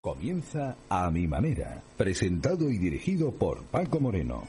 Comienza 0.00 0.76
a 0.88 1.10
mi 1.10 1.26
manera, 1.26 1.82
presentado 1.98 2.70
y 2.70 2.78
dirigido 2.78 3.32
por 3.32 3.64
Paco 3.64 4.00
Moreno. 4.00 4.44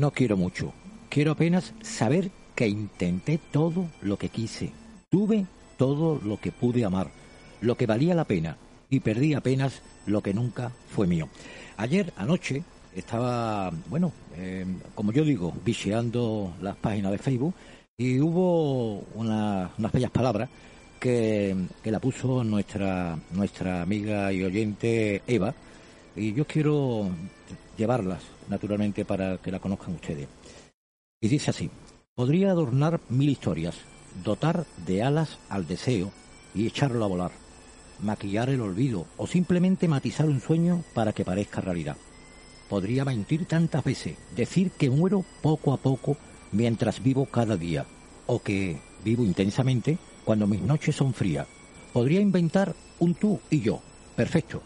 No 0.00 0.10
quiero 0.10 0.36
mucho. 0.36 0.72
Quiero 1.10 1.32
apenas 1.32 1.74
saber 1.82 2.30
que 2.54 2.66
intenté 2.66 3.38
todo 3.52 3.86
lo 4.00 4.16
que 4.16 4.30
quise. 4.30 4.72
Tuve 5.10 5.46
todo 5.76 6.20
lo 6.24 6.38
que 6.40 6.52
pude 6.52 6.84
amar, 6.84 7.10
lo 7.60 7.76
que 7.76 7.86
valía 7.86 8.14
la 8.14 8.24
pena, 8.24 8.56
y 8.88 9.00
perdí 9.00 9.34
apenas 9.34 9.82
lo 10.06 10.22
que 10.22 10.34
nunca 10.34 10.72
fue 10.88 11.06
mío. 11.06 11.28
Ayer, 11.76 12.12
anoche, 12.16 12.62
estaba, 12.94 13.70
bueno, 13.88 14.12
eh, 14.36 14.64
como 14.94 15.12
yo 15.12 15.24
digo, 15.24 15.52
viseando 15.64 16.54
las 16.60 16.76
páginas 16.76 17.12
de 17.12 17.18
Facebook 17.18 17.54
y 17.96 18.18
hubo 18.20 19.00
una- 19.14 19.70
unas 19.78 19.92
bellas 19.92 20.10
palabras 20.10 20.48
que, 20.98 21.54
que 21.82 21.90
la 21.90 22.00
puso 22.00 22.42
nuestra, 22.44 23.18
nuestra 23.32 23.82
amiga 23.82 24.32
y 24.32 24.42
oyente 24.44 25.22
Eva, 25.26 25.54
y 26.16 26.32
yo 26.34 26.46
quiero 26.46 27.08
llevarlas, 27.78 28.22
naturalmente, 28.50 29.06
para 29.06 29.38
que 29.38 29.50
la 29.50 29.60
conozcan 29.60 29.94
ustedes. 29.94 30.28
Y 31.22 31.28
dice 31.28 31.50
así, 31.50 31.70
podría 32.14 32.50
adornar 32.50 33.00
mil 33.08 33.30
historias, 33.30 33.76
dotar 34.22 34.66
de 34.86 35.02
alas 35.02 35.38
al 35.48 35.66
deseo 35.66 36.12
y 36.54 36.66
echarlo 36.66 37.04
a 37.04 37.08
volar, 37.08 37.30
maquillar 38.00 38.50
el 38.50 38.60
olvido 38.60 39.06
o 39.16 39.26
simplemente 39.26 39.88
matizar 39.88 40.26
un 40.26 40.40
sueño 40.40 40.82
para 40.94 41.12
que 41.12 41.24
parezca 41.24 41.60
realidad. 41.60 41.96
Podría 42.68 43.04
mentir 43.04 43.46
tantas 43.46 43.84
veces, 43.84 44.16
decir 44.36 44.70
que 44.72 44.90
muero 44.90 45.24
poco 45.42 45.72
a 45.72 45.76
poco 45.76 46.16
mientras 46.52 47.02
vivo 47.02 47.26
cada 47.26 47.56
día, 47.56 47.86
o 48.26 48.40
que 48.42 48.78
vivo 49.04 49.24
intensamente 49.24 49.98
cuando 50.24 50.46
mis 50.46 50.60
noches 50.60 50.96
son 50.96 51.14
frías. 51.14 51.46
Podría 51.92 52.20
inventar 52.20 52.74
un 52.98 53.14
tú 53.14 53.40
y 53.50 53.60
yo, 53.60 53.80
perfecto, 54.16 54.62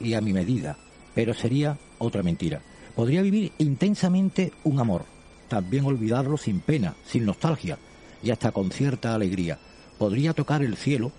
y 0.00 0.14
a 0.14 0.20
mi 0.20 0.32
medida, 0.32 0.76
pero 1.14 1.34
sería 1.34 1.78
otra 1.98 2.22
mentira. 2.22 2.60
Podría 2.98 3.22
vivir 3.22 3.52
intensamente 3.58 4.52
un 4.64 4.80
amor, 4.80 5.04
también 5.46 5.84
olvidarlo 5.84 6.36
sin 6.36 6.58
pena, 6.58 6.96
sin 7.06 7.26
nostalgia 7.26 7.78
y 8.24 8.32
hasta 8.32 8.50
con 8.50 8.72
cierta 8.72 9.14
alegría. 9.14 9.60
Podría 9.98 10.32
tocar 10.32 10.62
el 10.64 10.76
cielo 10.76 11.12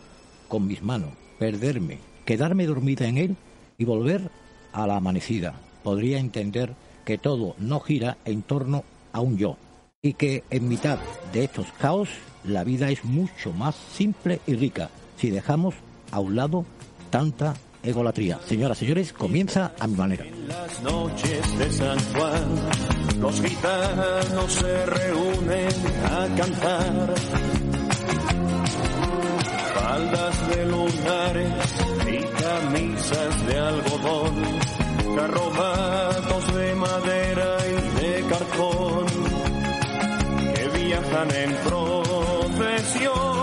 con 0.49 0.67
mis 0.67 0.83
manos, 0.83 1.11
perderme, 1.39 1.99
quedarme 2.25 2.65
dormida 2.65 3.07
en 3.07 3.17
él 3.17 3.37
y 3.77 3.85
volver 3.85 4.29
a 4.73 4.87
la 4.87 4.97
amanecida. 4.97 5.53
Podría 5.81 6.19
entender 6.19 6.73
que 7.05 7.17
todo 7.17 7.55
no 7.59 7.79
gira 7.79 8.17
en 8.25 8.41
torno 8.41 8.83
a 9.13 9.21
un 9.21 9.37
yo 9.37 9.55
y 10.01 10.15
que 10.15 10.43
en 10.49 10.67
mitad 10.67 10.99
de 11.31 11.45
estos 11.45 11.67
caos 11.79 12.09
la 12.43 12.65
vida 12.65 12.89
es 12.89 13.05
mucho 13.05 13.53
más 13.53 13.75
simple 13.93 14.41
y 14.47 14.55
rica 14.55 14.89
si 15.15 15.29
dejamos 15.29 15.75
a 16.11 16.19
un 16.19 16.35
lado 16.35 16.65
tanta 17.09 17.53
egolatría. 17.83 18.39
Señoras, 18.45 18.77
señores, 18.77 19.13
comienza 19.13 19.73
a 19.79 19.87
mi 19.87 19.95
manera. 19.95 20.25
Las 20.47 20.81
noches 20.81 21.59
de 21.59 21.71
San 21.71 21.99
Juan, 22.13 22.55
los 23.19 23.41
gitanos 23.41 24.51
se 24.51 24.85
reúnen 24.85 25.69
a 26.05 26.27
cantar. 26.35 27.15
Faldas 29.73 30.49
de 30.49 30.65
lunares 30.65 31.53
y 32.07 32.17
camisas 32.41 33.47
de 33.47 33.57
algodón, 33.59 34.35
carromatos 35.15 36.55
de 36.55 36.75
madera 36.75 37.57
y 37.67 38.01
de 38.01 38.25
cartón, 38.29 39.05
que 40.55 40.67
viajan 40.79 41.31
en 41.35 41.55
procesión. 41.65 43.38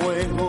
Fuego 0.00 0.47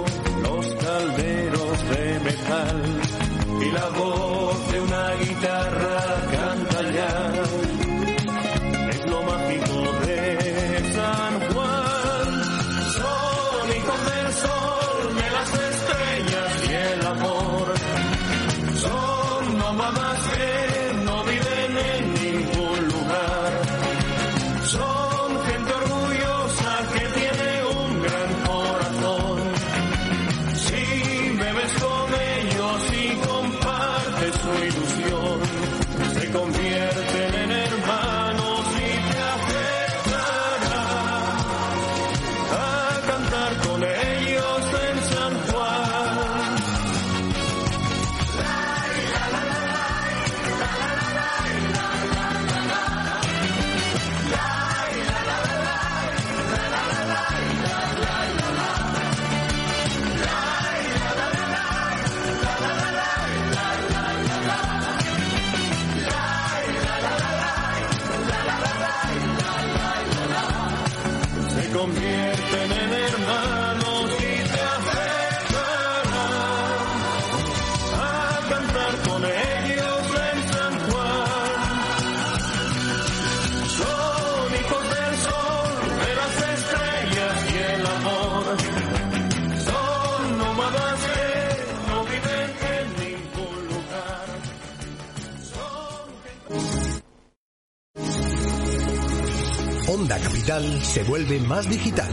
Se 100.49 101.03
vuelve 101.03 101.39
más 101.41 101.69
digital. 101.69 102.11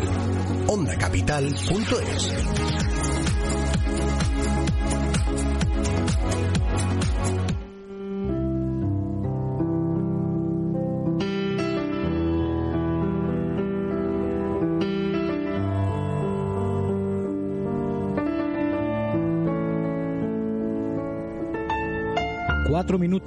OndaCapital.es 0.67 2.86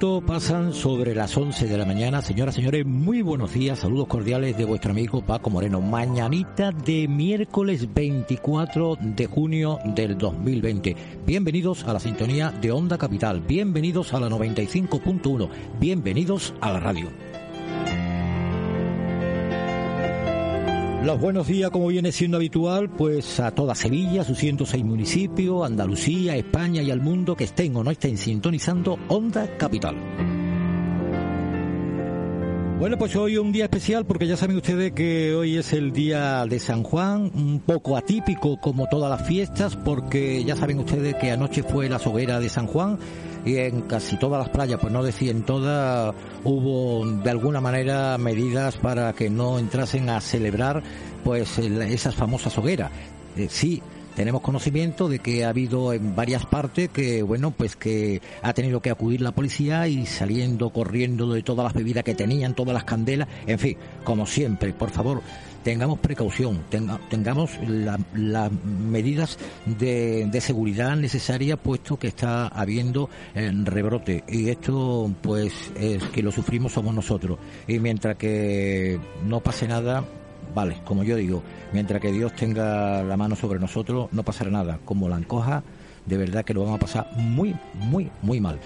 Minutos 0.00 0.24
pasan 0.26 0.72
sobre 0.72 1.14
las 1.14 1.36
once 1.36 1.66
de 1.66 1.76
la 1.76 1.84
mañana. 1.84 2.22
Señoras, 2.22 2.54
señores, 2.54 2.86
muy 2.86 3.20
buenos 3.20 3.52
días. 3.52 3.80
Saludos 3.80 4.06
cordiales 4.06 4.56
de 4.56 4.64
vuestro 4.64 4.92
amigo 4.92 5.20
Paco 5.20 5.50
Moreno. 5.50 5.82
Mañanita 5.82 6.72
de 6.72 7.06
miércoles 7.06 7.86
24 7.92 8.96
de 8.98 9.26
junio 9.26 9.78
del 9.84 10.16
2020. 10.16 10.96
Bienvenidos 11.26 11.84
a 11.84 11.92
la 11.92 12.00
sintonía 12.00 12.50
de 12.50 12.72
Onda 12.72 12.96
Capital. 12.96 13.42
Bienvenidos 13.42 14.14
a 14.14 14.20
la 14.20 14.30
95.1. 14.30 15.50
Bienvenidos 15.78 16.54
a 16.62 16.72
la 16.72 16.80
radio. 16.80 17.29
Los 21.04 21.18
buenos 21.18 21.46
días, 21.46 21.70
como 21.70 21.86
viene 21.86 22.12
siendo 22.12 22.36
habitual, 22.36 22.90
pues 22.90 23.40
a 23.40 23.52
toda 23.52 23.74
Sevilla, 23.74 24.22
sus 24.22 24.36
106 24.36 24.84
municipios, 24.84 25.64
Andalucía, 25.64 26.36
España 26.36 26.82
y 26.82 26.90
al 26.90 27.00
mundo 27.00 27.34
que 27.34 27.44
estén 27.44 27.74
o 27.76 27.82
no 27.82 27.90
estén 27.90 28.18
sintonizando 28.18 28.98
Onda 29.08 29.56
Capital. 29.56 29.96
Bueno, 32.78 32.98
pues 32.98 33.16
hoy 33.16 33.38
un 33.38 33.50
día 33.50 33.64
especial 33.64 34.04
porque 34.04 34.26
ya 34.26 34.36
saben 34.36 34.56
ustedes 34.56 34.92
que 34.92 35.34
hoy 35.34 35.56
es 35.56 35.72
el 35.72 35.92
día 35.92 36.44
de 36.44 36.58
San 36.58 36.82
Juan, 36.82 37.30
un 37.34 37.60
poco 37.60 37.96
atípico 37.96 38.60
como 38.60 38.86
todas 38.90 39.10
las 39.10 39.26
fiestas 39.26 39.76
porque 39.76 40.44
ya 40.44 40.54
saben 40.54 40.80
ustedes 40.80 41.14
que 41.14 41.30
anoche 41.30 41.62
fue 41.62 41.88
la 41.88 41.96
hoguera 41.96 42.40
de 42.40 42.50
San 42.50 42.66
Juan 42.66 42.98
y 43.44 43.56
en 43.56 43.82
casi 43.82 44.16
todas 44.18 44.40
las 44.40 44.48
playas, 44.50 44.80
pues 44.80 44.92
no 44.92 45.02
decía 45.02 45.30
en 45.30 45.42
todas, 45.42 46.14
hubo 46.44 47.06
de 47.06 47.30
alguna 47.30 47.60
manera 47.60 48.18
medidas 48.18 48.76
para 48.76 49.12
que 49.12 49.30
no 49.30 49.58
entrasen 49.58 50.10
a 50.10 50.20
celebrar 50.20 50.82
pues 51.24 51.58
esas 51.58 52.14
famosas 52.14 52.56
hogueras. 52.58 52.90
Eh, 53.36 53.48
sí, 53.50 53.82
tenemos 54.20 54.42
conocimiento 54.42 55.08
de 55.08 55.18
que 55.18 55.46
ha 55.46 55.48
habido 55.48 55.94
en 55.94 56.14
varias 56.14 56.44
partes 56.44 56.90
que, 56.90 57.22
bueno, 57.22 57.52
pues 57.52 57.74
que 57.74 58.20
ha 58.42 58.52
tenido 58.52 58.82
que 58.82 58.90
acudir 58.90 59.22
la 59.22 59.32
policía 59.32 59.88
y 59.88 60.04
saliendo 60.04 60.68
corriendo 60.68 61.32
de 61.32 61.42
todas 61.42 61.64
las 61.64 61.72
bebidas 61.72 62.04
que 62.04 62.14
tenían, 62.14 62.54
todas 62.54 62.74
las 62.74 62.84
candelas, 62.84 63.28
en 63.46 63.58
fin, 63.58 63.78
como 64.04 64.26
siempre, 64.26 64.74
por 64.74 64.90
favor, 64.90 65.22
tengamos 65.62 66.00
precaución, 66.00 66.62
tengamos 67.08 67.52
las 67.64 68.52
medidas 68.52 69.38
de, 69.64 70.28
seguridad 70.42 70.96
necesarias, 70.96 71.58
puesto 71.58 71.98
que 71.98 72.08
está 72.08 72.48
habiendo 72.48 73.08
eh, 73.34 73.50
rebrote. 73.64 74.22
Y 74.28 74.50
esto, 74.50 75.10
pues, 75.22 75.54
es 75.80 76.02
que 76.04 76.22
lo 76.22 76.30
sufrimos 76.30 76.72
somos 76.72 76.94
nosotros. 76.94 77.38
Y 77.66 77.78
mientras 77.78 78.18
que 78.18 79.00
no 79.24 79.40
pase 79.40 79.66
nada, 79.66 80.04
vale, 80.54 80.78
como 80.84 81.04
yo 81.04 81.16
digo, 81.16 81.42
mientras 81.72 82.00
que 82.00 82.12
Dios 82.12 82.34
tenga 82.34 83.02
la 83.02 83.16
mano 83.16 83.36
sobre 83.36 83.58
nosotros, 83.58 84.08
no 84.12 84.22
pasará 84.22 84.50
nada. 84.50 84.78
Como 84.84 85.08
la 85.08 85.16
encoja, 85.16 85.62
de 86.06 86.16
verdad 86.16 86.44
que 86.44 86.54
lo 86.54 86.62
vamos 86.62 86.76
a 86.76 86.80
pasar 86.80 87.10
muy, 87.16 87.54
muy, 87.74 88.10
muy 88.22 88.40
mal. 88.40 88.58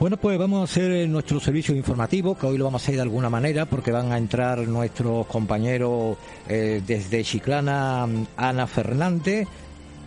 Bueno, 0.00 0.16
pues 0.16 0.38
vamos 0.38 0.60
a 0.60 0.64
hacer 0.64 1.08
nuestro 1.08 1.40
servicio 1.40 1.74
informativo, 1.74 2.38
que 2.38 2.46
hoy 2.46 2.56
lo 2.56 2.64
vamos 2.64 2.82
a 2.82 2.84
hacer 2.84 2.94
de 2.94 3.02
alguna 3.02 3.28
manera, 3.28 3.66
porque 3.66 3.90
van 3.90 4.12
a 4.12 4.16
entrar 4.16 4.60
nuestros 4.68 5.26
compañeros 5.26 6.16
eh, 6.48 6.80
desde 6.86 7.24
Chiclana, 7.24 8.06
Ana 8.36 8.66
Fernández, 8.68 9.48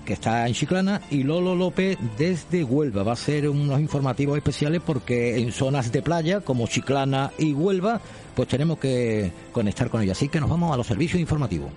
que 0.05 0.13
está 0.13 0.47
en 0.47 0.53
Chiclana, 0.53 1.01
y 1.09 1.23
Lolo 1.23 1.55
López 1.55 1.97
desde 2.17 2.63
Huelva. 2.63 3.03
Va 3.03 3.13
a 3.13 3.17
ser 3.17 3.49
unos 3.49 3.79
informativos 3.79 4.37
especiales 4.37 4.81
porque 4.85 5.37
en 5.37 5.51
zonas 5.51 5.91
de 5.91 6.01
playa, 6.01 6.41
como 6.41 6.67
Chiclana 6.67 7.31
y 7.37 7.53
Huelva, 7.53 8.01
pues 8.35 8.47
tenemos 8.47 8.79
que 8.79 9.31
conectar 9.51 9.89
con 9.89 10.01
ellos. 10.01 10.17
Así 10.17 10.29
que 10.29 10.39
nos 10.39 10.49
vamos 10.49 10.73
a 10.73 10.77
los 10.77 10.87
servicios 10.87 11.19
informativos. 11.19 11.71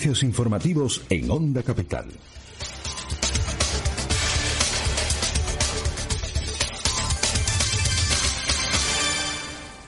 Servicios 0.00 0.22
informativos 0.22 1.04
en 1.10 1.30
Onda 1.30 1.62
Capital. 1.62 2.06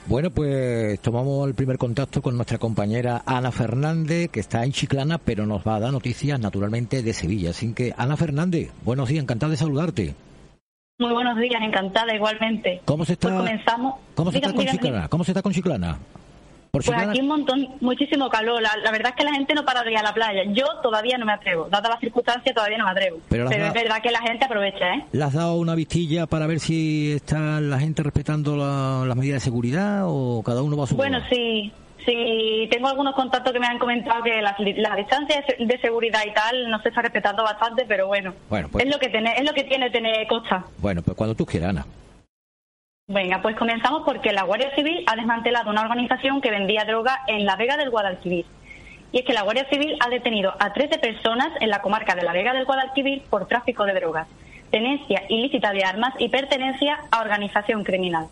Bueno, 0.07 0.28
pues 0.31 1.00
tomamos 1.00 1.49
el 1.49 1.54
primer 1.54 1.78
contacto 1.78 2.21
con 2.21 2.37
nuestra 2.37 2.59
compañera 2.59 3.23
Ana 3.25 3.50
Fernández, 3.52 4.28
que 4.28 4.40
está 4.40 4.62
en 4.64 4.73
Chiclana, 4.73 5.16
pero 5.16 5.47
nos 5.47 5.66
va 5.66 5.76
a 5.76 5.81
dar 5.81 5.92
noticias 5.92 6.38
naturalmente 6.38 7.02
de 7.02 7.14
Sevilla. 7.14 7.50
Así 7.50 7.73
que, 7.73 7.95
Ana 7.97 8.19
Fernández, 8.19 8.71
buenos 8.85 9.09
días, 9.09 9.23
encantada 9.23 9.52
de 9.52 9.57
saludarte. 9.57 10.14
Muy 10.99 11.12
buenos 11.14 11.38
días, 11.38 11.62
encantada 11.62 12.14
igualmente. 12.14 12.83
¿Cómo 12.85 13.07
se 13.07 13.14
está, 13.14 13.28
pues 13.28 13.40
comenzamos. 13.40 13.95
¿cómo 14.14 14.31
se 14.31 14.37
está 14.37 14.52
con 14.52 14.66
Chiclana? 14.66 15.09
¿Cómo 15.09 15.25
se 15.25 15.31
está 15.31 15.40
con 15.40 15.52
Chiclana? 15.54 15.99
Pues 16.73 16.88
aquí 16.88 17.21
un 17.21 17.29
montón, 17.29 17.69
muchísimo 17.83 18.31
calor. 18.31 18.62
La, 18.62 18.91
verdad 18.91 19.11
es 19.11 19.17
que 19.17 19.25
la 19.25 19.35
gente 19.35 19.55
no 19.55 19.62
para 19.62 19.83
de 19.83 19.93
ir 19.93 19.99
a 19.99 20.02
la 20.02 20.14
playa. 20.14 20.43
Yo 20.55 20.64
todavía 20.83 21.19
no 21.19 21.26
me 21.26 21.33
atrevo. 21.33 21.69
Dada 21.71 21.91
las 21.91 22.00
circunstancias, 22.00 22.55
todavía 22.55 22.79
no 22.79 22.87
me 22.87 22.93
atrevo. 22.93 23.19
Pero, 23.29 23.50
es 23.50 23.75
verdad 23.75 24.00
que 24.02 24.11
la 24.11 24.23
gente 24.23 24.47
aprovecha, 24.47 24.95
¿eh? 24.95 25.05
¿Le 25.12 25.23
has 25.23 25.35
dado 25.35 25.57
una 25.57 25.75
vistilla 25.75 26.26
para 26.26 26.47
ver 26.47 26.61
si 26.61 27.12
está 27.12 27.61
la 27.61 27.79
gente 27.79 28.02
respetando 28.02 28.57
las 28.57 29.17
medidas 29.17 29.37
de 29.37 29.41
seguridad 29.41 30.05
o 30.07 30.43
cada 30.43 30.62
uno 30.62 30.79
va 30.79 30.85
a 30.85 30.87
su 30.87 30.97
Bueno, 30.97 31.19
sí. 31.31 31.71
Sí, 32.07 32.67
tengo 32.69 32.88
algunos 32.88 33.14
contactos 33.14 33.52
que 33.52 33.61
me 33.61 33.67
han 33.67 33.79
comentado 33.79 34.25
que 34.25 34.43
la, 34.43 34.57
distancia 34.97 35.45
de 35.57 35.79
seguridad 35.79 36.23
y 36.26 36.33
tal 36.33 36.69
no 36.69 36.83
se 36.83 36.88
está 36.88 37.02
respetando 37.02 37.45
bastante, 37.45 37.85
pero 37.87 38.09
bueno, 38.09 38.35
bueno 38.49 38.69
pues, 38.73 38.85
es 38.85 38.91
lo 38.93 38.99
que 38.99 39.09
tiene, 39.09 39.35
es 39.37 39.45
lo 39.45 39.52
que 39.52 39.62
tiene 39.62 39.88
tener 39.88 40.26
costa. 40.26 40.64
Bueno, 40.79 41.02
pues 41.02 41.17
cuando 41.17 41.37
tú 41.37 41.47
quieras, 41.47 41.69
Ana. 41.69 41.87
Venga, 43.09 43.42
pues 43.42 43.56
comenzamos 43.56 44.04
porque 44.04 44.32
la 44.32 44.44
Guardia 44.44 44.75
Civil 44.76 45.04
ha 45.09 45.16
desmantelado 45.16 45.71
una 45.71 45.82
organización 45.82 46.40
que 46.40 46.52
vendía 46.52 46.85
droga 46.85 47.18
en 47.26 47.44
la 47.44 47.56
Vega 47.56 47.76
del 47.76 47.90
Guadalquivir. 47.90 48.47
Y 49.11 49.18
es 49.18 49.25
que 49.25 49.32
la 49.32 49.42
Guardia 49.42 49.68
Civil 49.68 49.99
ha 49.99 50.09
detenido 50.09 50.54
a 50.59 50.73
13 50.73 50.99
personas 50.99 51.50
en 51.61 51.68
la 51.68 51.82
comarca 51.82 52.14
de 52.14 52.23
la 52.23 52.32
Vega 52.32 52.54
del 52.54 52.64
Guadalquivir 52.64 53.23
por 53.28 53.49
tráfico 53.49 53.85
de 53.85 53.94
drogas, 53.94 54.28
tenencia 54.71 55.25
ilícita 55.28 55.73
de 55.73 55.82
armas 55.82 56.14
y 56.18 56.28
pertenencia 56.28 57.00
a 57.11 57.21
organización 57.21 57.82
criminal. 57.82 58.28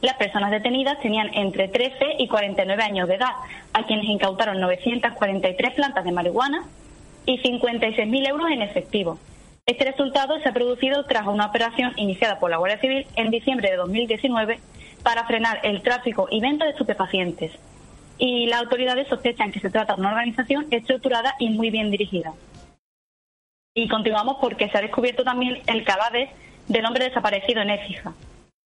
Las 0.00 0.16
personas 0.16 0.50
detenidas 0.50 0.98
tenían 1.00 1.28
entre 1.34 1.68
13 1.68 2.16
y 2.18 2.26
49 2.26 2.82
años 2.82 3.08
de 3.08 3.16
edad, 3.16 3.34
a 3.74 3.84
quienes 3.84 4.06
incautaron 4.06 4.58
943 4.60 5.74
plantas 5.74 6.04
de 6.04 6.12
marihuana 6.12 6.64
y 7.26 7.38
56.000 7.42 8.28
euros 8.28 8.50
en 8.50 8.62
efectivo. 8.62 9.18
Este 9.68 9.84
resultado 9.84 10.38
se 10.38 10.48
ha 10.48 10.52
producido 10.52 11.06
tras 11.06 11.26
una 11.26 11.46
operación 11.46 11.92
iniciada 11.96 12.38
por 12.38 12.50
la 12.50 12.56
Guardia 12.56 12.78
Civil 12.78 13.04
en 13.16 13.32
diciembre 13.32 13.68
de 13.68 13.76
2019 13.76 14.60
para 15.02 15.26
frenar 15.26 15.58
el 15.64 15.82
tráfico 15.82 16.28
y 16.30 16.40
venta 16.40 16.64
de 16.64 16.70
estupefacientes. 16.70 17.50
Y 18.16 18.46
las 18.46 18.60
autoridades 18.60 19.08
sospechan 19.08 19.50
que 19.50 19.58
se 19.58 19.70
trata 19.70 19.94
de 19.94 20.00
una 20.02 20.10
organización 20.10 20.68
estructurada 20.70 21.34
y 21.40 21.50
muy 21.50 21.70
bien 21.70 21.90
dirigida. 21.90 22.32
Y 23.74 23.88
continuamos 23.88 24.36
porque 24.40 24.68
se 24.68 24.78
ha 24.78 24.82
descubierto 24.82 25.24
también 25.24 25.60
el 25.66 25.82
cadáver 25.82 26.28
del 26.68 26.86
hombre 26.86 27.06
desaparecido 27.06 27.60
en 27.60 27.70
Écija. 27.70 28.14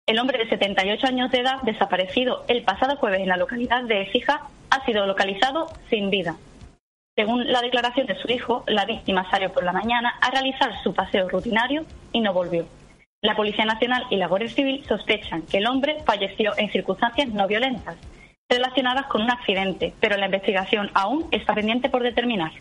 El 0.07 0.17
hombre 0.17 0.37
de 0.37 0.49
78 0.49 1.07
años 1.07 1.29
de 1.29 1.39
edad, 1.39 1.61
desaparecido 1.63 2.45
el 2.47 2.63
pasado 2.63 2.95
jueves 2.95 3.19
en 3.19 3.27
la 3.27 3.37
localidad 3.37 3.83
de 3.83 4.03
Écija, 4.03 4.47
ha 4.69 4.85
sido 4.85 5.05
localizado 5.05 5.67
sin 5.89 6.09
vida. 6.09 6.37
Según 7.15 7.49
la 7.49 7.61
declaración 7.61 8.07
de 8.07 8.19
su 8.21 8.29
hijo, 8.29 8.65
la 8.67 8.85
víctima 8.85 9.29
salió 9.31 9.51
por 9.53 9.63
la 9.63 9.71
mañana 9.71 10.15
a 10.19 10.31
realizar 10.31 10.71
su 10.83 10.93
paseo 10.93 11.29
rutinario 11.29 11.85
y 12.11 12.19
no 12.19 12.33
volvió. 12.33 12.65
La 13.21 13.37
Policía 13.37 13.63
Nacional 13.63 14.03
y 14.09 14.17
la 14.17 14.27
Guardia 14.27 14.49
Civil 14.49 14.83
sospechan 14.85 15.43
que 15.43 15.59
el 15.59 15.67
hombre 15.67 15.97
falleció 16.05 16.51
en 16.57 16.69
circunstancias 16.71 17.29
no 17.29 17.47
violentas, 17.47 17.95
relacionadas 18.49 19.05
con 19.07 19.21
un 19.21 19.31
accidente, 19.31 19.93
pero 20.01 20.17
la 20.17 20.25
investigación 20.25 20.91
aún 20.93 21.25
está 21.31 21.55
pendiente 21.55 21.89
por 21.89 22.03
determinar. 22.03 22.51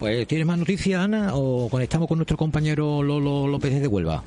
Pues, 0.00 0.26
¿tienes 0.26 0.46
más 0.46 0.58
noticias, 0.58 1.00
Ana, 1.00 1.30
o 1.32 1.68
conectamos 1.70 2.08
con 2.08 2.18
nuestro 2.18 2.36
compañero 2.36 3.04
Lolo 3.04 3.46
López 3.46 3.80
de 3.80 3.86
Huelva? 3.86 4.24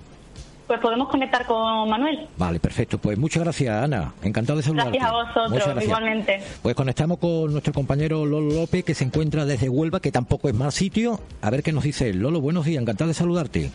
Pues 0.69 0.79
podemos 0.81 1.09
conectar 1.09 1.47
con 1.47 1.89
Manuel. 1.89 2.27
Vale, 2.37 2.59
perfecto. 2.59 2.99
Pues 2.99 3.17
muchas 3.17 3.41
gracias, 3.41 3.83
Ana. 3.83 4.13
Encantado 4.21 4.57
de 4.57 4.63
saludarte. 4.63 4.99
Gracias 4.99 5.09
a 5.09 5.15
vosotros, 5.15 5.49
Muchas 5.49 5.65
gracias. 5.65 5.85
igualmente. 5.85 6.43
Pues 6.61 6.75
conectamos 6.75 7.17
con 7.17 7.51
nuestro 7.51 7.73
compañero 7.73 8.23
Lolo 8.23 8.53
López, 8.53 8.83
que 8.85 8.93
se 8.93 9.03
encuentra 9.03 9.45
desde 9.45 9.67
Huelva, 9.67 9.99
que 9.99 10.11
tampoco 10.11 10.47
es 10.47 10.53
mal 10.53 10.71
sitio. 10.71 11.19
A 11.41 11.49
ver 11.49 11.63
qué 11.63 11.71
nos 11.71 11.85
dice 11.85 12.11
él. 12.11 12.19
Lolo, 12.19 12.39
buenos 12.39 12.65
días, 12.65 12.83
encantado 12.83 13.07
de 13.07 13.15
saludarte. 13.15 13.71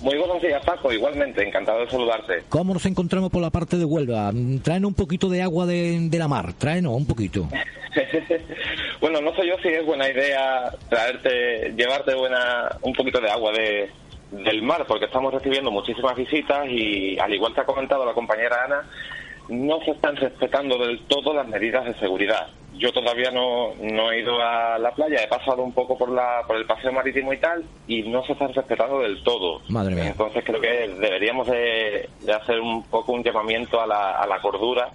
Muy 0.00 0.18
buenos 0.18 0.42
días, 0.42 0.64
Paco. 0.64 0.92
Igualmente, 0.92 1.46
encantado 1.46 1.78
de 1.78 1.88
saludarte. 1.88 2.42
¿Cómo 2.48 2.74
nos 2.74 2.84
encontramos 2.86 3.30
por 3.30 3.40
la 3.40 3.50
parte 3.50 3.76
de 3.76 3.84
Huelva? 3.84 4.32
Traen 4.64 4.84
un 4.86 4.94
poquito 4.94 5.28
de 5.28 5.42
agua 5.42 5.64
de, 5.64 6.08
de 6.10 6.18
la 6.18 6.26
mar, 6.26 6.54
traen 6.54 6.88
un 6.88 7.06
poquito. 7.06 7.48
bueno, 9.00 9.20
no 9.20 9.32
sé 9.36 9.46
yo 9.46 9.54
si 9.62 9.68
es 9.68 9.86
buena 9.86 10.10
idea 10.10 10.72
traerte, 10.88 11.72
llevarte 11.76 12.16
buena, 12.16 12.76
un 12.82 12.92
poquito 12.94 13.20
de 13.20 13.30
agua 13.30 13.52
de, 13.52 13.90
del 14.42 14.62
mar, 14.62 14.84
porque 14.86 15.06
estamos 15.06 15.32
recibiendo 15.32 15.70
muchísimas 15.70 16.16
visitas 16.16 16.66
y, 16.68 17.18
al 17.18 17.32
igual 17.32 17.54
que 17.54 17.60
ha 17.60 17.66
comentado 17.66 18.04
la 18.04 18.14
compañera 18.14 18.64
Ana, 18.64 18.82
no 19.48 19.80
se 19.84 19.92
están 19.92 20.16
respetando 20.16 20.78
del 20.78 21.00
todo 21.06 21.34
las 21.34 21.46
medidas 21.46 21.84
de 21.84 21.94
seguridad. 21.94 22.48
Yo 22.76 22.92
todavía 22.92 23.30
no, 23.30 23.74
no 23.80 24.10
he 24.10 24.20
ido 24.20 24.40
a 24.42 24.78
la 24.78 24.90
playa, 24.92 25.22
he 25.22 25.28
pasado 25.28 25.62
un 25.62 25.72
poco 25.72 25.96
por, 25.96 26.10
la, 26.10 26.42
por 26.46 26.56
el 26.56 26.66
paseo 26.66 26.92
marítimo 26.92 27.32
y 27.32 27.38
tal, 27.38 27.64
y 27.86 28.02
no 28.02 28.24
se 28.24 28.32
están 28.32 28.52
respetando 28.52 29.00
del 29.00 29.22
todo. 29.22 29.60
Madre 29.68 29.94
mía. 29.94 30.08
Entonces 30.08 30.42
creo 30.44 30.60
que 30.60 30.88
deberíamos 30.88 31.46
de, 31.46 32.08
de 32.22 32.32
hacer 32.32 32.58
un 32.60 32.82
poco 32.84 33.12
un 33.12 33.22
llamamiento 33.22 33.80
a 33.80 33.86
la, 33.86 34.12
a 34.12 34.26
la 34.26 34.40
cordura 34.40 34.90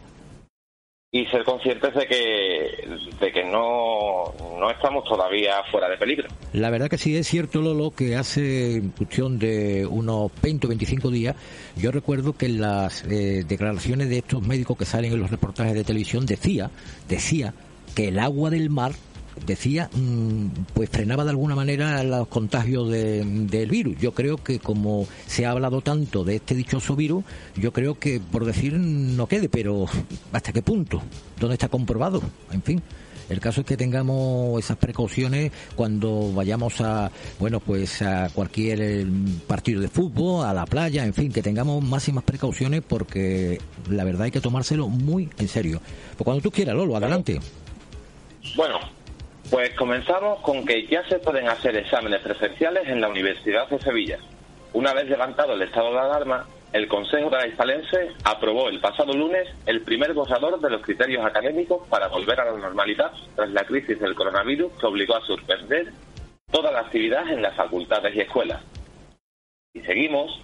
y 1.11 1.25
ser 1.25 1.43
conscientes 1.43 1.93
de 1.95 2.05
que, 2.05 2.87
de 3.19 3.31
que 3.31 3.43
no, 3.43 4.31
no 4.59 4.69
estamos 4.69 5.03
todavía 5.05 5.63
fuera 5.71 5.89
de 5.89 5.97
peligro. 5.97 6.27
La 6.53 6.69
verdad 6.69 6.87
que 6.87 6.99
sí 6.99 7.17
es 7.17 7.27
cierto, 7.27 7.61
Lolo, 7.61 7.91
que 7.91 8.15
hace 8.15 8.83
cuestión 8.95 9.39
de 9.39 9.87
unos 9.87 10.31
20 10.41 10.67
o 10.67 10.69
25 10.69 11.09
días, 11.09 11.35
yo 11.75 11.91
recuerdo 11.91 12.33
que 12.33 12.47
las 12.47 13.03
eh, 13.05 13.43
declaraciones 13.47 14.09
de 14.09 14.19
estos 14.19 14.43
médicos 14.43 14.77
que 14.77 14.85
salen 14.85 15.13
en 15.13 15.19
los 15.19 15.31
reportajes 15.31 15.73
de 15.73 15.83
televisión 15.83 16.27
decía, 16.27 16.69
decía 17.07 17.55
que 17.95 18.09
el 18.09 18.19
agua 18.19 18.51
del 18.51 18.69
mar 18.69 18.91
decía, 19.45 19.89
mm, 19.93 20.45
pues 20.73 20.89
frenaba 20.89 21.23
de 21.23 21.31
alguna 21.31 21.55
manera 21.55 22.03
los 22.03 22.27
contagios 22.27 22.89
de- 22.89 23.23
del 23.23 23.69
virus. 23.69 23.97
Yo 23.99 24.13
creo 24.13 24.37
que 24.37 24.59
como 24.59 25.07
se 25.27 25.45
ha 25.45 25.51
hablado 25.51 25.81
tanto 25.81 26.23
de 26.23 26.35
este 26.37 26.55
dichoso 26.55 26.95
virus, 26.95 27.23
yo 27.55 27.71
creo 27.73 27.97
que 27.99 28.19
por 28.19 28.45
decir 28.45 28.73
no 28.73 29.27
quede, 29.27 29.49
pero 29.49 29.85
¿hasta 30.31 30.51
qué 30.53 30.61
punto? 30.61 31.01
¿Dónde 31.39 31.55
está 31.55 31.67
comprobado? 31.69 32.21
En 32.51 32.61
fin. 32.61 32.81
El 33.29 33.39
caso 33.39 33.61
es 33.61 33.67
que 33.67 33.77
tengamos 33.77 34.57
esas 34.57 34.75
precauciones 34.77 35.51
cuando 35.75 36.33
vayamos 36.33 36.81
a, 36.81 37.11
bueno, 37.37 37.59
pues 37.59 38.01
a 38.01 38.27
cualquier 38.33 38.81
eh, 38.81 39.05
partido 39.45 39.81
de 39.81 39.87
fútbol, 39.87 40.47
a 40.47 40.51
la 40.51 40.65
playa, 40.65 41.05
en 41.05 41.13
fin, 41.13 41.31
que 41.31 41.43
tengamos 41.43 41.83
máximas 41.83 42.23
precauciones 42.23 42.81
porque 42.81 43.61
la 43.87 44.03
verdad 44.03 44.23
hay 44.23 44.31
que 44.31 44.41
tomárselo 44.41 44.87
muy 44.89 45.29
en 45.37 45.47
serio. 45.47 45.79
Pues 46.17 46.25
cuando 46.25 46.41
tú 46.41 46.49
quieras, 46.49 46.75
Lolo, 46.75 46.95
adelante. 46.95 47.39
Bueno, 48.55 48.79
pues 49.49 49.73
comenzamos 49.75 50.39
con 50.41 50.65
que 50.65 50.85
ya 50.85 51.03
se 51.07 51.19
pueden 51.19 51.47
hacer 51.47 51.75
exámenes 51.75 52.21
presenciales 52.21 52.87
en 52.87 53.01
la 53.01 53.09
Universidad 53.09 53.67
de 53.67 53.79
Sevilla. 53.79 54.19
Una 54.73 54.93
vez 54.93 55.09
levantado 55.09 55.53
el 55.53 55.61
estado 55.63 55.91
de 55.91 55.99
alarma, 55.99 56.45
el 56.71 56.87
Consejo 56.87 57.31
de 57.31 57.37
la 57.37 57.47
Hispalense 57.47 58.11
aprobó 58.23 58.69
el 58.69 58.79
pasado 58.79 59.11
lunes 59.13 59.47
el 59.65 59.81
primer 59.81 60.13
borrador 60.13 60.59
de 60.59 60.69
los 60.69 60.81
criterios 60.81 61.25
académicos 61.25 61.87
para 61.87 62.07
volver 62.07 62.39
a 62.39 62.45
la 62.45 62.57
normalidad 62.57 63.11
tras 63.35 63.49
la 63.49 63.63
crisis 63.63 63.99
del 63.99 64.13
coronavirus 64.13 64.71
que 64.79 64.85
obligó 64.85 65.15
a 65.15 65.25
suspender 65.25 65.91
toda 66.51 66.71
la 66.71 66.81
actividad 66.81 67.27
en 67.29 67.41
las 67.41 67.55
facultades 67.55 68.15
y 68.15 68.21
escuelas. 68.21 68.61
Y 69.73 69.81
seguimos 69.81 70.39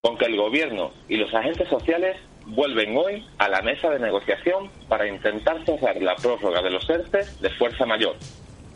con 0.00 0.18
que 0.18 0.24
el 0.24 0.36
Gobierno 0.36 0.90
y 1.08 1.16
los 1.16 1.32
agentes 1.32 1.68
sociales 1.68 2.16
vuelven 2.46 2.96
hoy 2.96 3.24
a 3.38 3.48
la 3.48 3.62
mesa 3.62 3.90
de 3.90 3.98
negociación 3.98 4.70
para 4.88 5.06
intentar 5.06 5.64
cerrar 5.64 5.96
la 6.00 6.16
prórroga 6.16 6.62
de 6.62 6.70
los 6.70 6.88
ERTE 6.88 7.24
de 7.40 7.50
fuerza 7.50 7.86
mayor. 7.86 8.16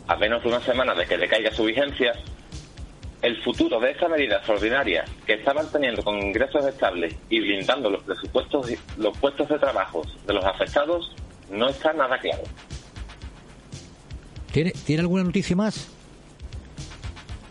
A 0.07 0.15
menos 0.15 0.41
de 0.43 0.49
una 0.49 0.61
semana 0.61 0.95
de 0.95 1.05
que 1.05 1.17
decaiga 1.17 1.51
su 1.51 1.65
vigencia, 1.65 2.13
el 3.21 3.41
futuro 3.43 3.79
de 3.79 3.91
esta 3.91 4.07
medida 4.07 4.37
extraordinaria 4.37 5.05
que 5.25 5.33
está 5.33 5.53
manteniendo 5.53 6.03
con 6.03 6.17
ingresos 6.17 6.65
estables 6.65 7.15
y 7.29 7.39
blindando 7.39 7.89
los 7.89 8.03
presupuestos 8.03 8.71
y 8.71 8.77
los 8.97 9.17
puestos 9.17 9.49
de 9.49 9.59
trabajo 9.59 10.03
de 10.25 10.33
los 10.33 10.45
afectados 10.45 11.15
no 11.49 11.69
está 11.69 11.93
nada 11.93 12.17
claro. 12.19 12.43
¿Tiene, 14.51 14.71
¿Tiene 14.85 15.01
alguna 15.01 15.23
noticia 15.23 15.55
más? 15.55 15.89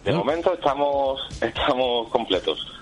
De 0.05 0.13
momento 0.13 0.55
estamos 0.55 1.21
estamos 1.43 2.09
completos. 2.11 2.76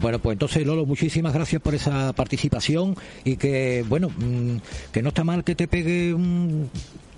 Bueno, 0.00 0.18
pues 0.18 0.34
entonces, 0.34 0.66
Lolo, 0.66 0.86
muchísimas 0.86 1.32
gracias 1.32 1.62
por 1.62 1.74
esa 1.74 2.12
participación 2.12 2.96
y 3.24 3.36
que, 3.36 3.84
bueno, 3.88 4.08
mm, 4.08 4.56
que 4.92 5.02
no 5.02 5.08
está 5.08 5.24
mal 5.24 5.44
que 5.44 5.54
te 5.54 5.68
pegue 5.68 6.12
un 6.14 6.70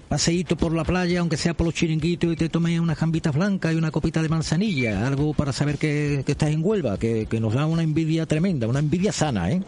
paseíto 0.08 0.56
por 0.56 0.72
la 0.72 0.84
playa, 0.84 1.20
aunque 1.20 1.36
sea 1.36 1.54
por 1.54 1.66
los 1.66 1.74
chiringuitos, 1.74 2.32
y 2.32 2.36
te 2.36 2.48
tomes 2.48 2.78
unas 2.78 2.96
jambitas 2.98 3.34
blancas 3.34 3.72
y 3.72 3.76
una 3.76 3.90
copita 3.90 4.22
de 4.22 4.28
manzanilla, 4.28 5.06
algo 5.06 5.34
para 5.34 5.52
saber 5.52 5.78
que, 5.78 6.22
que 6.24 6.32
estás 6.32 6.50
en 6.50 6.64
Huelva, 6.64 6.98
que, 6.98 7.26
que 7.26 7.40
nos 7.40 7.54
da 7.54 7.66
una 7.66 7.82
envidia 7.82 8.26
tremenda, 8.26 8.68
una 8.68 8.78
envidia 8.78 9.12
sana, 9.12 9.50
¿eh? 9.50 9.62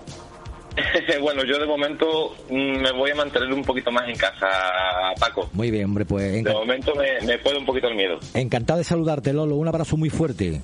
bueno, 1.20 1.42
yo 1.44 1.58
de 1.58 1.66
momento 1.66 2.36
mm, 2.50 2.82
me 2.82 2.92
voy 2.92 3.10
a 3.10 3.14
mantener 3.16 3.52
un 3.52 3.62
poquito 3.64 3.90
más 3.90 4.08
en 4.08 4.16
casa, 4.16 4.46
Paco. 5.18 5.48
Muy 5.52 5.70
bien, 5.70 5.86
hombre, 5.86 6.04
pues 6.04 6.44
De 6.44 6.52
momento 6.52 6.94
me, 6.94 7.26
me 7.26 7.38
puede 7.38 7.58
un 7.58 7.66
poquito 7.66 7.88
el 7.88 7.96
miedo. 7.96 8.20
encantado 8.34 8.78
de 8.78 8.84
saludarte, 8.84 9.32
Lolo, 9.32 9.56
un 9.56 9.66
abrazo 9.66 9.96
muy 9.96 10.10
fuerte. 10.10 10.60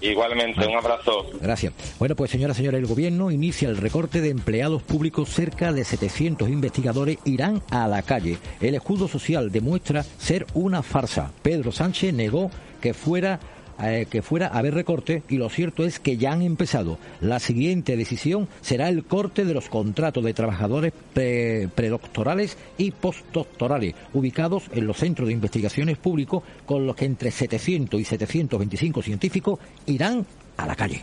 Igualmente, 0.00 0.66
un 0.66 0.76
abrazo. 0.76 1.26
Gracias. 1.40 1.72
Bueno, 1.98 2.16
pues 2.16 2.30
señora, 2.30 2.54
señora, 2.54 2.78
el 2.78 2.86
gobierno 2.86 3.30
inicia 3.30 3.68
el 3.68 3.76
recorte 3.76 4.20
de 4.20 4.30
empleados 4.30 4.82
públicos. 4.82 5.28
Cerca 5.28 5.72
de 5.72 5.84
700 5.84 6.48
investigadores 6.48 7.18
irán 7.24 7.62
a 7.70 7.86
la 7.86 8.02
calle. 8.02 8.38
El 8.60 8.74
escudo 8.74 9.08
social 9.08 9.50
demuestra 9.50 10.02
ser 10.02 10.46
una 10.54 10.82
farsa. 10.82 11.32
Pedro 11.42 11.72
Sánchez 11.72 12.14
negó 12.14 12.50
que 12.80 12.94
fuera 12.94 13.40
eh, 13.82 14.06
que 14.10 14.22
fuera 14.22 14.48
a 14.48 14.58
haber 14.58 14.74
recorte 14.74 15.22
y 15.28 15.36
lo 15.36 15.48
cierto 15.48 15.84
es 15.84 16.00
que 16.00 16.16
ya 16.16 16.32
han 16.32 16.42
empezado. 16.42 16.98
La 17.20 17.38
siguiente 17.38 17.96
decisión 17.96 18.48
será 18.60 18.88
el 18.88 19.04
corte 19.04 19.44
de 19.44 19.54
los 19.54 19.68
contratos 19.68 20.24
de 20.24 20.34
trabajadores 20.34 20.92
pre- 21.14 21.68
predoctorales 21.74 22.56
y 22.78 22.90
postdoctorales 22.90 23.94
ubicados 24.12 24.64
en 24.72 24.86
los 24.86 24.96
centros 24.98 25.28
de 25.28 25.34
investigaciones 25.34 25.98
públicos 25.98 26.42
con 26.66 26.86
los 26.86 26.96
que 26.96 27.04
entre 27.06 27.30
700 27.30 28.00
y 28.00 28.04
725 28.04 29.02
científicos 29.02 29.58
irán 29.86 30.26
a 30.56 30.66
la 30.66 30.74
calle. 30.76 31.02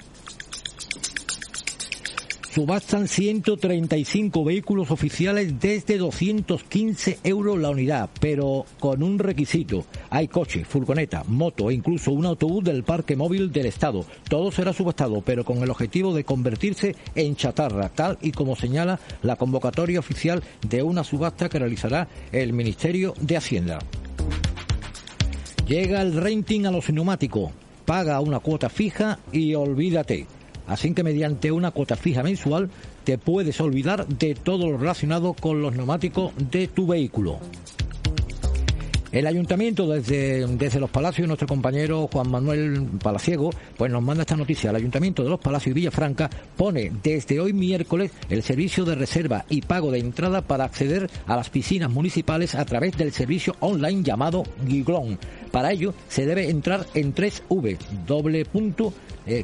Subastan 2.58 3.08
135 3.08 4.44
vehículos 4.44 4.90
oficiales 4.90 5.60
desde 5.60 6.00
215 6.00 7.20
euros 7.24 7.60
la 7.60 7.70
unidad, 7.70 8.10
pero 8.20 8.66
con 8.80 9.04
un 9.04 9.20
requisito. 9.20 9.86
Hay 10.10 10.28
coche, 10.28 10.66
furgoneta, 10.66 11.24
moto 11.28 11.70
e 11.70 11.76
incluso 11.76 12.12
un 12.12 12.26
autobús 12.26 12.64
del 12.64 12.84
parque 12.84 13.16
móvil 13.16 13.52
del 13.52 13.68
Estado. 13.68 14.08
Todo 14.28 14.52
será 14.52 14.74
subastado, 14.74 15.22
pero 15.22 15.46
con 15.46 15.60
el 15.60 15.70
objetivo 15.70 16.16
de 16.16 16.24
convertirse 16.24 16.96
en 17.14 17.36
chatarra, 17.36 17.90
tal 17.90 18.18
y 18.24 18.32
como 18.32 18.56
señala 18.56 19.00
la 19.22 19.36
convocatoria 19.36 20.00
oficial 20.00 20.42
de 20.68 20.82
una 20.82 21.04
subasta 21.04 21.50
que 21.50 21.60
realizará 21.60 22.08
el 22.32 22.54
Ministerio 22.54 23.14
de 23.22 23.38
Hacienda. 23.38 23.78
Llega 25.68 26.02
el 26.02 26.16
renting 26.16 26.66
a 26.66 26.72
los 26.72 26.90
neumáticos. 26.90 27.52
Paga 27.86 28.20
una 28.20 28.40
cuota 28.40 28.68
fija 28.68 29.20
y 29.32 29.54
olvídate. 29.54 30.26
Así 30.68 30.94
que 30.94 31.04
mediante 31.04 31.52
una 31.52 31.72
cuota 31.72 31.96
fija 31.96 32.24
mensual 32.24 32.70
te 33.04 33.18
puedes 33.18 33.60
olvidar 33.62 34.06
de 34.08 34.36
todo 34.36 34.70
lo 34.70 34.78
relacionado 34.78 35.34
con 35.34 35.62
los 35.62 35.76
neumáticos 35.76 36.34
de 36.52 36.68
tu 36.68 36.88
vehículo. 36.88 37.40
El 39.12 39.26
ayuntamiento, 39.26 39.88
desde, 39.88 40.46
desde 40.48 40.80
los 40.82 40.90
Palacios, 40.90 41.28
nuestro 41.28 41.48
compañero 41.48 42.10
Juan 42.12 42.30
Manuel 42.30 42.88
Palaciego, 43.02 43.52
pues 43.78 43.90
nos 43.90 44.04
manda 44.04 44.24
esta 44.24 44.36
noticia. 44.36 44.70
El 44.70 44.76
ayuntamiento 44.76 45.24
de 45.24 45.30
los 45.30 45.40
Palacios 45.40 45.72
y 45.72 45.80
Villafranca 45.80 46.30
pone 46.58 46.92
desde 47.02 47.40
hoy 47.40 47.54
miércoles 47.54 48.12
el 48.30 48.44
servicio 48.44 48.84
de 48.84 48.96
reserva 48.96 49.46
y 49.50 49.62
pago 49.62 49.92
de 49.92 50.00
entrada 50.00 50.42
para 50.42 50.66
acceder 50.66 51.10
a 51.26 51.38
las 51.38 51.50
piscinas 51.50 51.90
municipales 51.90 52.54
a 52.56 52.66
través 52.66 52.98
del 52.98 53.14
servicio 53.14 53.56
online 53.62 54.04
llamado 54.04 54.44
Giglón. 54.68 55.18
Para 55.52 55.72
ello 55.72 55.94
se 56.10 56.26
debe 56.26 56.50
entrar 56.50 56.86
en 56.94 57.16
3V, 57.16 57.78
doble 58.06 58.44
punto, 58.44 58.94
eh. 59.28 59.44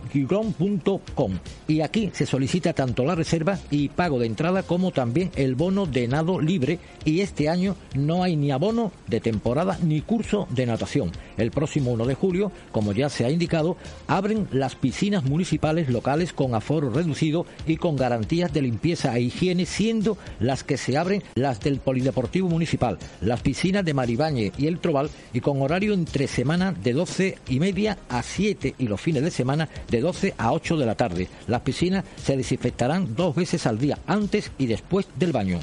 Y 1.67 1.81
aquí 1.81 2.09
se 2.13 2.25
solicita 2.25 2.73
tanto 2.73 3.03
la 3.03 3.15
reserva 3.15 3.59
y 3.69 3.89
pago 3.89 4.17
de 4.17 4.27
entrada 4.27 4.63
como 4.63 4.91
también 4.91 5.31
el 5.35 5.55
bono 5.55 5.85
de 5.85 6.07
nado 6.07 6.39
libre. 6.39 6.79
Y 7.03 7.19
este 7.19 7.49
año 7.49 7.75
no 7.93 8.23
hay 8.23 8.35
ni 8.35 8.51
abono 8.51 8.91
de 9.07 9.19
temporada 9.19 9.62
ni 9.81 10.01
curso 10.01 10.47
de 10.49 10.65
natación. 10.65 11.11
El 11.37 11.51
próximo 11.51 11.91
1 11.91 12.05
de 12.05 12.15
julio, 12.15 12.51
como 12.71 12.93
ya 12.93 13.09
se 13.09 13.25
ha 13.25 13.31
indicado, 13.31 13.77
abren 14.07 14.47
las 14.51 14.75
piscinas 14.75 15.23
municipales 15.23 15.89
locales 15.89 16.33
con 16.33 16.55
aforo 16.55 16.89
reducido 16.89 17.45
y 17.65 17.77
con 17.77 17.95
garantías 17.95 18.51
de 18.53 18.61
limpieza 18.61 19.15
e 19.15 19.21
higiene, 19.21 19.65
siendo 19.65 20.17
las 20.39 20.63
que 20.63 20.77
se 20.77 20.97
abren 20.97 21.23
las 21.35 21.59
del 21.61 21.79
Polideportivo 21.79 22.49
Municipal, 22.49 22.97
las 23.21 23.41
piscinas 23.41 23.85
de 23.85 23.93
Maribañe 23.93 24.51
y 24.57 24.67
el 24.67 24.79
Trobal 24.79 25.09
y 25.33 25.39
con 25.39 25.61
horario 25.61 25.93
entre 25.93 26.27
semana 26.27 26.71
de 26.71 26.93
12 26.93 27.37
y 27.49 27.59
media 27.59 27.97
a 28.09 28.23
7 28.23 28.75
y 28.77 28.87
los 28.87 28.99
fines 28.99 29.23
de 29.23 29.31
semana 29.31 29.69
de 29.89 30.01
12 30.01 30.33
a 30.37 30.51
8 30.51 30.77
de 30.77 30.85
la 30.85 30.95
tarde. 30.95 31.27
Las 31.47 31.61
piscinas 31.61 32.03
se 32.23 32.37
desinfectarán 32.37 33.15
dos 33.15 33.35
veces 33.35 33.65
al 33.65 33.79
día, 33.79 33.99
antes 34.07 34.51
y 34.57 34.65
después 34.65 35.07
del 35.15 35.31
baño. 35.31 35.59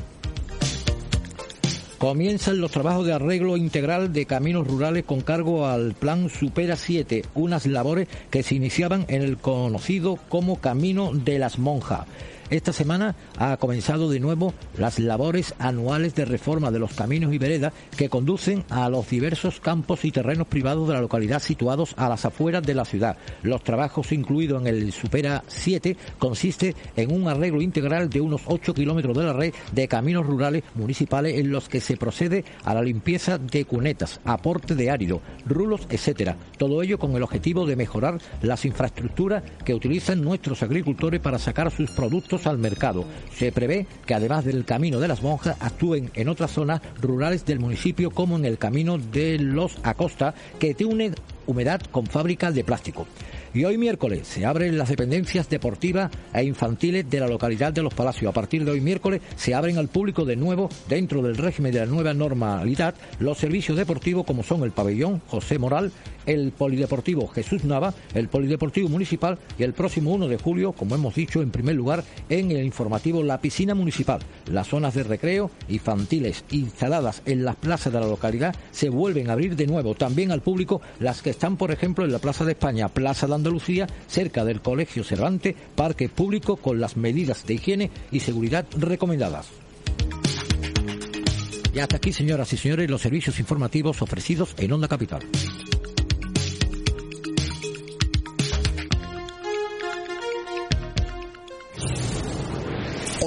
Comienzan 2.00 2.62
los 2.62 2.70
trabajos 2.70 3.04
de 3.04 3.12
arreglo 3.12 3.58
integral 3.58 4.14
de 4.14 4.24
caminos 4.24 4.66
rurales 4.66 5.04
con 5.04 5.20
cargo 5.20 5.66
al 5.66 5.92
Plan 5.92 6.30
Supera 6.30 6.76
7, 6.76 7.26
unas 7.34 7.66
labores 7.66 8.08
que 8.30 8.42
se 8.42 8.54
iniciaban 8.54 9.04
en 9.08 9.20
el 9.20 9.36
conocido 9.36 10.18
como 10.30 10.62
Camino 10.62 11.12
de 11.12 11.38
las 11.38 11.58
Monjas. 11.58 12.06
Esta 12.50 12.72
semana 12.72 13.14
ha 13.38 13.56
comenzado 13.58 14.10
de 14.10 14.18
nuevo 14.18 14.52
las 14.76 14.98
labores 14.98 15.54
anuales 15.60 16.16
de 16.16 16.24
reforma 16.24 16.72
de 16.72 16.80
los 16.80 16.94
caminos 16.94 17.32
y 17.32 17.38
veredas 17.38 17.72
que 17.96 18.08
conducen 18.08 18.64
a 18.70 18.88
los 18.88 19.08
diversos 19.08 19.60
campos 19.60 20.04
y 20.04 20.10
terrenos 20.10 20.48
privados 20.48 20.88
de 20.88 20.94
la 20.94 21.00
localidad 21.00 21.40
situados 21.40 21.94
a 21.96 22.08
las 22.08 22.24
afueras 22.24 22.64
de 22.64 22.74
la 22.74 22.84
ciudad. 22.84 23.16
Los 23.44 23.62
trabajos 23.62 24.10
incluidos 24.10 24.60
en 24.62 24.66
el 24.66 24.90
Supera 24.90 25.44
7 25.46 25.96
consiste 26.18 26.74
en 26.96 27.12
un 27.12 27.28
arreglo 27.28 27.62
integral 27.62 28.10
de 28.10 28.20
unos 28.20 28.42
8 28.46 28.74
kilómetros 28.74 29.16
de 29.16 29.24
la 29.24 29.32
red 29.32 29.54
de 29.70 29.86
caminos 29.86 30.26
rurales 30.26 30.64
municipales 30.74 31.38
en 31.38 31.52
los 31.52 31.68
que 31.68 31.80
se 31.80 31.96
procede 31.96 32.44
a 32.64 32.74
la 32.74 32.82
limpieza 32.82 33.38
de 33.38 33.64
cunetas, 33.64 34.20
aporte 34.24 34.74
de 34.74 34.90
árido, 34.90 35.20
rulos, 35.46 35.82
etcétera. 35.88 36.36
Todo 36.58 36.82
ello 36.82 36.98
con 36.98 37.14
el 37.14 37.22
objetivo 37.22 37.64
de 37.64 37.76
mejorar 37.76 38.18
las 38.42 38.64
infraestructuras 38.64 39.44
que 39.64 39.72
utilizan 39.72 40.20
nuestros 40.20 40.64
agricultores 40.64 41.20
para 41.20 41.38
sacar 41.38 41.70
sus 41.70 41.92
productos 41.92 42.39
al 42.46 42.58
mercado. 42.58 43.04
Se 43.32 43.52
prevé 43.52 43.86
que 44.06 44.14
además 44.14 44.44
del 44.44 44.64
Camino 44.64 45.00
de 45.00 45.08
las 45.08 45.22
Monjas 45.22 45.56
actúen 45.60 46.10
en 46.14 46.28
otras 46.28 46.52
zonas 46.52 46.80
rurales 47.00 47.44
del 47.44 47.60
municipio 47.60 48.10
como 48.10 48.36
en 48.36 48.44
el 48.44 48.58
Camino 48.58 48.98
de 48.98 49.38
los 49.38 49.78
Acosta 49.82 50.34
que 50.58 50.74
tiene 50.74 51.12
humedad 51.46 51.80
con 51.90 52.06
fábrica 52.06 52.50
de 52.50 52.64
plástico. 52.64 53.06
Y 53.52 53.64
hoy 53.64 53.78
miércoles 53.78 54.28
se 54.28 54.46
abren 54.46 54.78
las 54.78 54.88
dependencias 54.88 55.48
deportivas 55.48 56.10
e 56.32 56.44
infantiles 56.44 57.10
de 57.10 57.18
la 57.18 57.26
localidad 57.26 57.72
de 57.72 57.82
Los 57.82 57.94
Palacios. 57.94 58.30
A 58.30 58.32
partir 58.32 58.64
de 58.64 58.70
hoy 58.70 58.80
miércoles 58.80 59.22
se 59.34 59.54
abren 59.54 59.76
al 59.76 59.88
público 59.88 60.24
de 60.24 60.36
nuevo, 60.36 60.68
dentro 60.88 61.20
del 61.20 61.36
régimen 61.36 61.72
de 61.72 61.80
la 61.80 61.86
nueva 61.86 62.14
normalidad, 62.14 62.94
los 63.18 63.38
servicios 63.38 63.76
deportivos 63.76 64.24
como 64.24 64.44
son 64.44 64.62
el 64.62 64.70
pabellón 64.70 65.20
José 65.26 65.58
Moral, 65.58 65.90
el 66.30 66.52
Polideportivo 66.52 67.26
Jesús 67.28 67.64
Nava, 67.64 67.92
el 68.14 68.28
Polideportivo 68.28 68.88
Municipal 68.88 69.38
y 69.58 69.64
el 69.64 69.72
próximo 69.72 70.12
1 70.12 70.28
de 70.28 70.38
julio, 70.38 70.72
como 70.72 70.94
hemos 70.94 71.14
dicho, 71.14 71.42
en 71.42 71.50
primer 71.50 71.74
lugar, 71.74 72.04
en 72.28 72.52
el 72.52 72.64
informativo 72.64 73.22
La 73.22 73.40
Piscina 73.40 73.74
Municipal. 73.74 74.20
Las 74.46 74.68
zonas 74.68 74.94
de 74.94 75.02
recreo 75.02 75.50
infantiles 75.68 76.44
instaladas 76.50 77.22
en 77.26 77.44
las 77.44 77.56
plazas 77.56 77.92
de 77.92 78.00
la 78.00 78.06
localidad 78.06 78.54
se 78.70 78.90
vuelven 78.90 79.28
a 79.28 79.32
abrir 79.32 79.56
de 79.56 79.66
nuevo 79.66 79.94
también 79.94 80.30
al 80.30 80.40
público 80.40 80.80
las 81.00 81.20
que 81.20 81.30
están, 81.30 81.56
por 81.56 81.72
ejemplo, 81.72 82.04
en 82.04 82.12
la 82.12 82.20
Plaza 82.20 82.44
de 82.44 82.52
España, 82.52 82.88
Plaza 82.88 83.26
de 83.26 83.34
Andalucía, 83.34 83.88
cerca 84.06 84.44
del 84.44 84.60
Colegio 84.60 85.02
Cervantes, 85.02 85.56
parque 85.74 86.08
público 86.08 86.56
con 86.56 86.80
las 86.80 86.96
medidas 86.96 87.44
de 87.46 87.54
higiene 87.54 87.90
y 88.12 88.20
seguridad 88.20 88.66
recomendadas. 88.78 89.48
Y 91.72 91.78
hasta 91.78 91.96
aquí, 91.96 92.12
señoras 92.12 92.52
y 92.52 92.56
señores, 92.56 92.90
los 92.90 93.00
servicios 93.00 93.38
informativos 93.38 94.02
ofrecidos 94.02 94.54
en 94.58 94.72
Onda 94.72 94.88
Capital. 94.88 95.22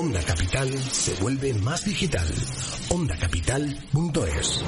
Onda 0.03 0.21
Capital 0.21 0.69
se 0.91 1.13
vuelve 1.21 1.53
más 1.53 1.85
digital. 1.85 2.27
OndaCapital.es 2.89 4.61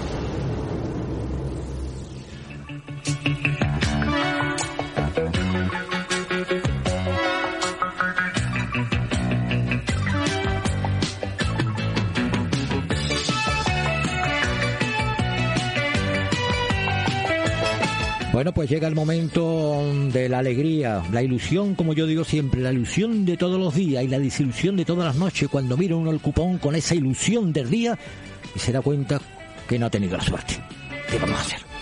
Bueno, 18.36 18.52
pues 18.52 18.69
llega 18.69 18.89
el 18.89 18.95
momento 18.95 19.82
de 20.12 20.28
la 20.28 20.39
alegría, 20.39 21.02
la 21.13 21.24
ilusión, 21.24 21.74
como 21.74 21.93
yo 21.93 22.06
digo 22.06 22.26
siempre, 22.26 22.60
la 22.60 22.74
ilusión 22.74 23.24
de 23.24 23.38
todos 23.38 23.58
los 23.58 23.74
días 23.74 24.04
y 24.04 24.10
la 24.10 24.19
desilusión 24.19 24.76
de 24.76 24.84
todas 24.84 25.06
las 25.06 25.15
noches 25.15 25.48
cuando 25.48 25.78
mira 25.78 25.95
uno 25.95 26.12
el 26.12 26.19
cupón 26.19 26.58
con 26.58 26.76
esa 26.76 26.95
ilusión 26.95 27.54
del 27.54 27.69
día 27.69 27.98
y 28.54 28.60
se 28.60 28.74
da 28.74 28.82
cuenta 28.82 29.21
que 29.69 29.80
no 29.80 29.86
ha 29.86 29.89
tenido 29.89 30.17
la 30.17 30.24
suerte. 30.24 30.56
¿Qué 31.10 31.17
vamos 31.17 31.38
a 31.39 31.41
hacer? 31.43 31.74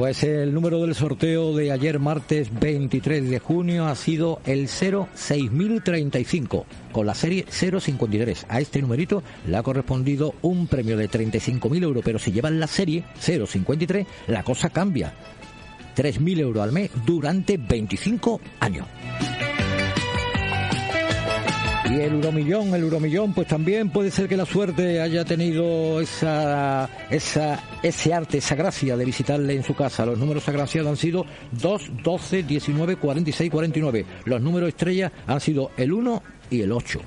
Pues 0.00 0.24
el 0.24 0.54
número 0.54 0.80
del 0.80 0.94
sorteo 0.94 1.54
de 1.54 1.72
ayer 1.72 1.98
martes 1.98 2.48
23 2.58 3.28
de 3.28 3.38
junio 3.38 3.84
ha 3.84 3.94
sido 3.94 4.40
el 4.46 4.66
06035 4.66 6.64
con 6.90 7.04
la 7.04 7.14
serie 7.14 7.44
053. 7.50 8.46
A 8.48 8.60
este 8.60 8.80
numerito 8.80 9.22
le 9.46 9.58
ha 9.58 9.62
correspondido 9.62 10.32
un 10.40 10.68
premio 10.68 10.96
de 10.96 11.10
35.000 11.10 11.82
euros, 11.82 12.02
pero 12.02 12.18
si 12.18 12.32
llevan 12.32 12.58
la 12.58 12.66
serie 12.66 13.04
053 13.20 14.06
la 14.28 14.42
cosa 14.42 14.70
cambia. 14.70 15.12
3.000 15.94 16.38
euros 16.40 16.62
al 16.62 16.72
mes 16.72 16.90
durante 17.04 17.58
25 17.58 18.40
años. 18.60 18.86
Y 21.90 21.94
el 21.94 22.12
euromillón, 22.12 22.72
el 22.72 22.82
euromillón, 22.82 23.34
pues 23.34 23.48
también 23.48 23.90
puede 23.90 24.12
ser 24.12 24.28
que 24.28 24.36
la 24.36 24.46
suerte 24.46 25.00
haya 25.00 25.24
tenido 25.24 26.00
esa, 26.00 26.88
esa, 27.10 27.64
ese 27.82 28.14
arte, 28.14 28.38
esa 28.38 28.54
gracia 28.54 28.96
de 28.96 29.04
visitarle 29.04 29.54
en 29.54 29.64
su 29.64 29.74
casa. 29.74 30.06
Los 30.06 30.16
números 30.16 30.48
agraciados 30.48 30.88
han 30.88 30.96
sido 30.96 31.26
2, 31.50 31.90
12, 32.04 32.44
19, 32.44 32.94
46, 32.94 33.50
49. 33.50 34.06
Los 34.24 34.40
números 34.40 34.68
estrellas 34.68 35.10
han 35.26 35.40
sido 35.40 35.72
el 35.76 35.92
1 35.92 36.22
y 36.50 36.60
el 36.60 36.70
8. 36.70 37.00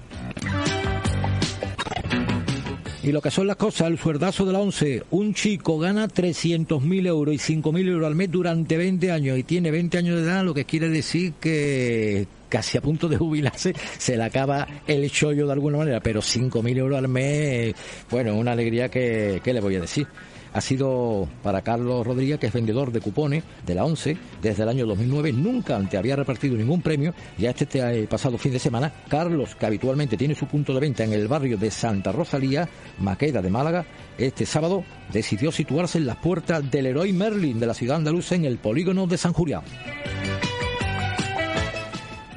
Y 3.04 3.12
lo 3.12 3.22
que 3.22 3.32
son 3.32 3.48
las 3.48 3.58
cosas, 3.58 3.88
el 3.88 3.98
suerdazo 3.98 4.46
de 4.46 4.54
la 4.54 4.60
11, 4.60 5.04
un 5.12 5.34
chico 5.34 5.78
gana 5.78 6.10
300.000 6.10 7.08
euros 7.08 7.36
y 7.36 7.38
5.000 7.38 7.88
euros 7.90 8.08
al 8.08 8.16
mes 8.16 8.32
durante 8.32 8.76
20 8.76 9.12
años 9.12 9.38
y 9.38 9.44
tiene 9.44 9.72
20 9.72 9.98
años 9.98 10.18
de 10.18 10.24
edad, 10.24 10.44
lo 10.44 10.54
que 10.54 10.64
quiere 10.66 10.90
decir 10.90 11.34
que 11.34 12.28
casi 12.54 12.78
a 12.78 12.82
punto 12.82 13.10
de 13.10 13.18
jubilarse, 13.18 13.74
se 13.98 14.16
le 14.16 14.22
acaba 14.22 14.68
el 14.86 15.10
chollo 15.10 15.48
de 15.48 15.54
alguna 15.54 15.80
manera, 15.80 16.00
pero 16.02 16.22
5.000 16.22 16.78
euros 16.78 17.00
al 17.00 17.08
mes, 17.08 17.74
bueno, 18.12 18.36
una 18.36 18.52
alegría 18.52 18.90
que, 18.90 19.42
¿qué 19.44 19.54
le 19.54 19.60
voy 19.60 19.76
a 19.78 19.82
decir? 19.82 20.06
ha 20.54 20.62
sido 20.62 21.28
para 21.42 21.64
Carlos 21.64 22.06
Rodríguez, 22.06 22.40
que 22.40 22.46
es 22.46 22.54
vendedor 22.54 22.92
de 22.92 23.02
cupones 23.02 23.44
de 23.66 23.74
la 23.74 23.86
11 23.86 24.16
desde 24.40 24.62
el 24.62 24.70
año 24.70 24.86
2009. 24.86 25.34
Nunca 25.34 25.76
antes 25.76 25.98
había 25.98 26.16
repartido 26.16 26.56
ningún 26.56 26.84
premio. 26.84 27.16
Ya 27.40 27.50
este 27.50 28.06
pasado 28.06 28.38
fin 28.38 28.52
de 28.52 28.60
semana, 28.60 28.94
Carlos, 29.10 29.56
que 29.56 29.66
habitualmente 29.66 30.16
tiene 30.16 30.36
su 30.36 30.46
punto 30.46 30.76
de 30.76 30.80
venta 30.80 31.04
en 31.04 31.14
el 31.14 31.28
barrio 31.28 31.58
de 31.58 31.72
Santa 31.72 32.12
Rosalía, 32.12 32.70
Maqueda 33.00 33.42
de 33.42 33.50
Málaga, 33.50 33.84
este 34.16 34.46
sábado 34.46 34.84
decidió 35.12 35.52
situarse 35.52 35.98
en 35.98 36.06
las 36.06 36.18
puertas 36.18 36.70
del 36.70 36.86
Heroi 36.86 37.14
Merlin 37.14 37.60
de 37.60 37.66
la 37.66 37.74
ciudad 37.74 37.98
andaluza 37.98 38.36
en 38.36 38.46
el 38.46 38.60
polígono 38.60 39.08
de 39.08 39.18
San 39.18 39.34
Julián. 39.34 39.64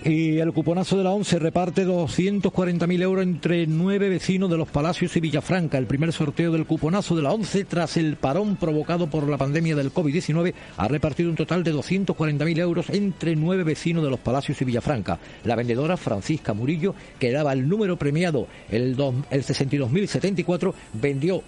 Y 0.08 0.38
el 0.38 0.52
cuponazo 0.52 0.96
de 0.96 1.02
la 1.02 1.10
ONCE 1.10 1.40
reparte 1.40 1.84
240.000 1.84 3.02
euros 3.02 3.24
entre 3.24 3.66
nueve 3.66 4.08
vecinos 4.08 4.48
de 4.48 4.56
los 4.56 4.68
Palacios 4.68 5.16
y 5.16 5.20
Villafranca. 5.20 5.78
El 5.78 5.88
primer 5.88 6.12
sorteo 6.12 6.52
del 6.52 6.64
cuponazo 6.64 7.16
de 7.16 7.22
la 7.22 7.32
ONCE 7.32 7.64
tras 7.64 7.96
el 7.96 8.14
parón 8.14 8.54
provocado 8.54 9.10
por 9.10 9.28
la 9.28 9.36
pandemia 9.36 9.74
del 9.74 9.92
COVID-19 9.92 10.54
ha 10.76 10.86
repartido 10.86 11.28
un 11.28 11.34
total 11.34 11.64
de 11.64 11.74
240.000 11.74 12.58
euros 12.60 12.88
entre 12.90 13.34
nueve 13.34 13.64
vecinos 13.64 14.04
de 14.04 14.10
los 14.10 14.20
Palacios 14.20 14.62
y 14.62 14.64
Villafranca. 14.64 15.18
La 15.42 15.56
vendedora 15.56 15.96
Francisca 15.96 16.54
Murillo, 16.54 16.94
que 17.18 17.32
daba 17.32 17.52
el 17.52 17.68
número 17.68 17.96
premiado 17.96 18.46
el, 18.70 18.90
el 19.30 19.42
62.074, 19.42 20.72
vendió 20.92 21.42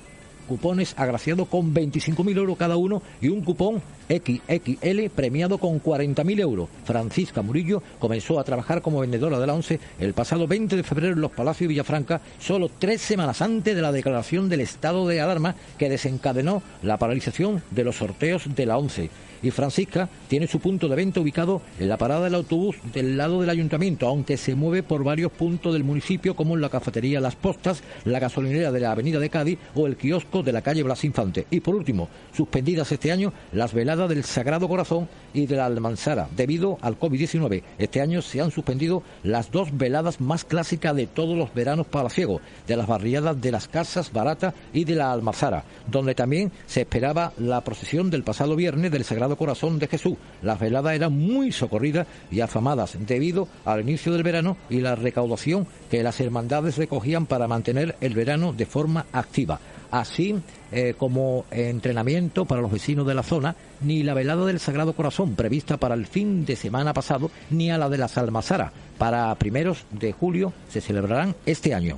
cupones 0.49 0.95
agraciados 0.97 1.47
con 1.47 1.73
25.000 1.73 2.37
euros 2.37 2.59
cada 2.59 2.77
uno 2.77 3.03
y 3.21 3.29
un 3.29 3.43
cupón 3.43 3.81
XXL 4.09 5.11
premiado 5.15 5.59
con 5.59 5.81
40.000 5.81 6.41
euros. 6.41 6.69
Francisca 6.85 7.43
Murillo 7.43 7.83
comenzó 8.01 8.41
a 8.41 8.45
trabajar 8.45 8.83
como 8.83 9.01
vendedora 9.01 9.39
de 9.39 9.47
la 9.47 9.55
ONCE 9.55 9.79
el 10.01 10.15
pasado 10.15 10.49
20 10.49 10.75
de 10.75 10.83
febrero 10.83 11.13
en 11.13 11.21
los 11.21 11.31
Palacios 11.31 11.69
de 11.69 11.75
Villafranca, 11.75 12.21
solo 12.41 12.71
tres 12.77 13.01
semanas 13.03 13.43
antes 13.43 13.77
de 13.77 13.83
la 13.83 13.93
declaración 13.93 14.49
del 14.49 14.61
estado 14.61 15.07
de 15.07 15.21
alarma 15.21 15.55
que 15.79 15.91
desencadenó 15.91 16.63
la 16.83 16.97
paralización 16.97 17.63
de 17.71 17.85
los 17.85 17.97
sorteos 17.97 18.55
de 18.55 18.67
la 18.67 18.79
ONCE 18.79 19.11
y 19.43 19.51
Francisca 19.51 20.09
tiene 20.29 20.47
su 20.47 20.61
punto 20.61 20.89
de 20.89 20.97
venta 20.97 21.21
ubicado 21.21 21.63
en 21.79 21.89
la 21.89 21.97
parada 21.97 22.25
del 22.25 22.35
autobús 22.35 22.77
del 22.93 23.17
lado 23.17 23.41
del 23.41 23.51
ayuntamiento, 23.51 24.07
aunque 24.07 24.37
se 24.37 24.55
mueve 24.55 24.83
por 24.83 25.05
varios 25.05 25.33
puntos 25.33 25.73
del 25.73 25.85
municipio 25.85 26.35
como 26.35 26.55
en 26.55 26.61
la 26.61 26.69
cafetería 26.69 27.21
Las 27.21 27.37
Postas, 27.37 27.83
la 28.05 28.19
gasolinera 28.19 28.73
de 28.73 28.81
la 28.81 28.93
avenida 28.93 29.19
de 29.19 29.31
Cádiz 29.31 29.59
o 29.75 29.87
el 29.87 29.97
kiosco 29.97 30.43
de 30.43 30.53
la 30.53 30.63
calle 30.63 30.83
Blas 30.83 31.05
Infante. 31.05 31.47
Y 31.51 31.61
por 31.61 31.75
último, 31.75 32.09
suspendidas 32.37 32.91
este 32.93 33.13
año 33.13 33.33
las 33.53 33.73
veladas 33.73 34.09
del 34.09 34.25
Sagrado 34.25 34.69
Corazón 34.69 35.09
y 35.33 35.47
de 35.47 35.57
la 35.57 35.67
Almanzara 35.67 36.29
debido 36.37 36.79
al 36.81 36.99
COVID-19. 36.99 37.63
Este 37.79 38.01
año 38.01 38.23
se 38.23 38.41
han 38.41 38.51
suspendido 38.51 39.03
las 39.23 39.51
dos 39.51 39.77
veladas 39.77 40.21
más 40.21 40.45
clásicas 40.45 40.95
de 40.97 41.07
todos 41.07 41.37
los 41.37 41.53
veranos 41.55 41.87
palaciegos, 41.87 42.43
de 42.67 42.77
las 42.77 42.87
barriadas 42.87 43.41
de 43.41 43.53
las 43.53 43.69
Casas 43.69 44.13
Barata 44.13 44.55
y 44.73 44.85
de 44.85 44.95
la 44.95 45.13
Almazara, 45.13 45.65
donde 45.87 46.15
también 46.15 46.53
se 46.67 46.83
esperaba 46.83 47.33
la 47.39 47.63
procesión 47.63 48.11
del 48.11 48.25
pasado 48.25 48.57
viernes 48.57 48.91
del 48.91 49.05
Sagrado 49.05 49.28
Corazón 49.37 49.79
de 49.79 49.89
Jesús. 49.89 50.17
Las 50.43 50.61
veladas 50.61 50.95
eran 50.95 51.13
muy 51.13 51.53
socorridas 51.53 52.07
y 52.31 52.41
afamadas 52.41 52.97
debido 52.99 53.49
al 53.65 53.81
inicio 53.81 54.13
del 54.13 54.23
verano 54.23 54.57
y 54.71 54.81
la 54.81 54.95
recaudación 54.95 55.67
que 55.91 56.03
las 56.03 56.21
hermandades 56.21 56.77
recogían 56.77 57.27
para 57.27 57.49
mantener 57.49 57.97
el 58.01 58.15
verano 58.15 58.53
de 58.53 58.67
forma 58.67 59.07
activa. 59.13 59.61
Así 59.91 60.35
eh, 60.71 60.95
como 60.99 61.47
entrenamiento 61.51 62.45
para 62.45 62.61
los 62.61 62.71
vecinos 62.71 63.07
de 63.07 63.15
la 63.15 63.23
zona, 63.23 63.57
ni 63.81 64.03
la 64.03 64.13
velada 64.13 64.45
del 64.45 64.61
Sagrado 64.61 64.93
Corazón 64.93 65.35
prevista 65.35 65.79
para 65.79 65.95
el 65.95 66.07
fin 66.07 66.45
de 66.45 66.57
semana 66.57 66.93
pasado, 66.93 67.31
ni 67.51 67.71
a 67.71 67.79
la 67.79 67.89
de 67.89 67.99
las 67.99 68.19
Almazaras 68.19 68.73
para 68.99 69.35
primeros 69.37 69.87
de 69.91 70.13
julio 70.13 70.53
se 70.69 70.81
celebrarán 70.81 71.35
este 71.47 71.73
año. 71.73 71.97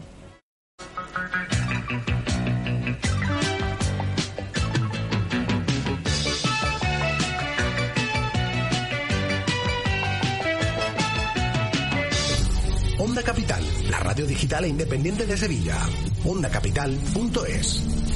Onda 13.11 13.25
Capital, 13.25 13.61
la 13.91 13.99
radio 13.99 14.25
digital 14.25 14.65
e 14.67 14.69
independiente 14.69 15.27
de 15.27 15.37
Sevilla. 15.37 15.77
OndaCapital.es. 16.25 18.10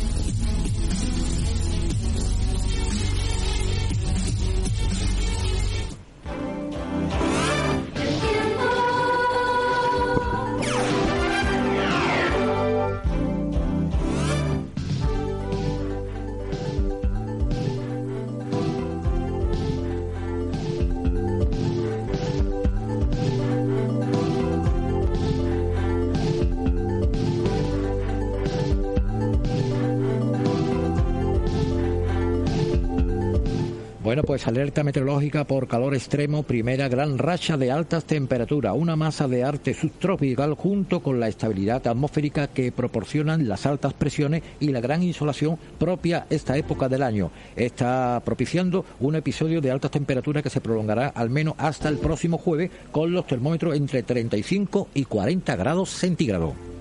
Bueno, 34.15 34.29
pues 34.29 34.47
alerta 34.47 34.85
meteorológica 34.85 35.43
por 35.43 35.67
calor 35.67 35.93
extremo, 35.93 36.45
primera 36.45 36.87
gran 36.89 37.19
racha 37.19 37.57
de 37.57 37.73
altas 37.73 38.05
temperaturas, 38.05 38.73
una 38.77 38.95
masa 38.95 39.27
de 39.27 39.43
arte 39.43 39.75
subtropical 39.75 40.55
junto 40.55 41.01
con 41.01 41.19
la 41.19 41.27
estabilidad 41.27 41.85
atmosférica 41.85 42.47
que 42.47 42.71
proporcionan 42.71 43.49
las 43.49 43.67
altas 43.67 43.93
presiones 43.93 44.45
y 44.61 44.69
la 44.69 44.81
gran 44.81 45.03
insolación 45.03 45.59
propia 45.81 46.29
esta 46.31 46.57
época 46.57 46.89
del 46.89 47.03
año. 47.03 47.33
Está 47.57 48.23
propiciando 48.25 48.85
un 49.01 49.17
episodio 49.17 49.61
de 49.61 49.73
altas 49.73 49.91
temperaturas 49.91 50.45
que 50.45 50.51
se 50.51 50.61
prolongará 50.61 51.09
al 51.09 51.29
menos 51.29 51.57
hasta 51.59 51.89
el 51.89 51.99
próximo 51.99 52.39
jueves 52.39 52.71
con 52.93 53.13
los 53.13 53.27
termómetros 53.27 53.75
entre 53.75 54.05
35 54.05 54.91
y 54.95 55.07
40 55.07 55.57
grados 55.57 55.91
centígrados. 55.91 56.74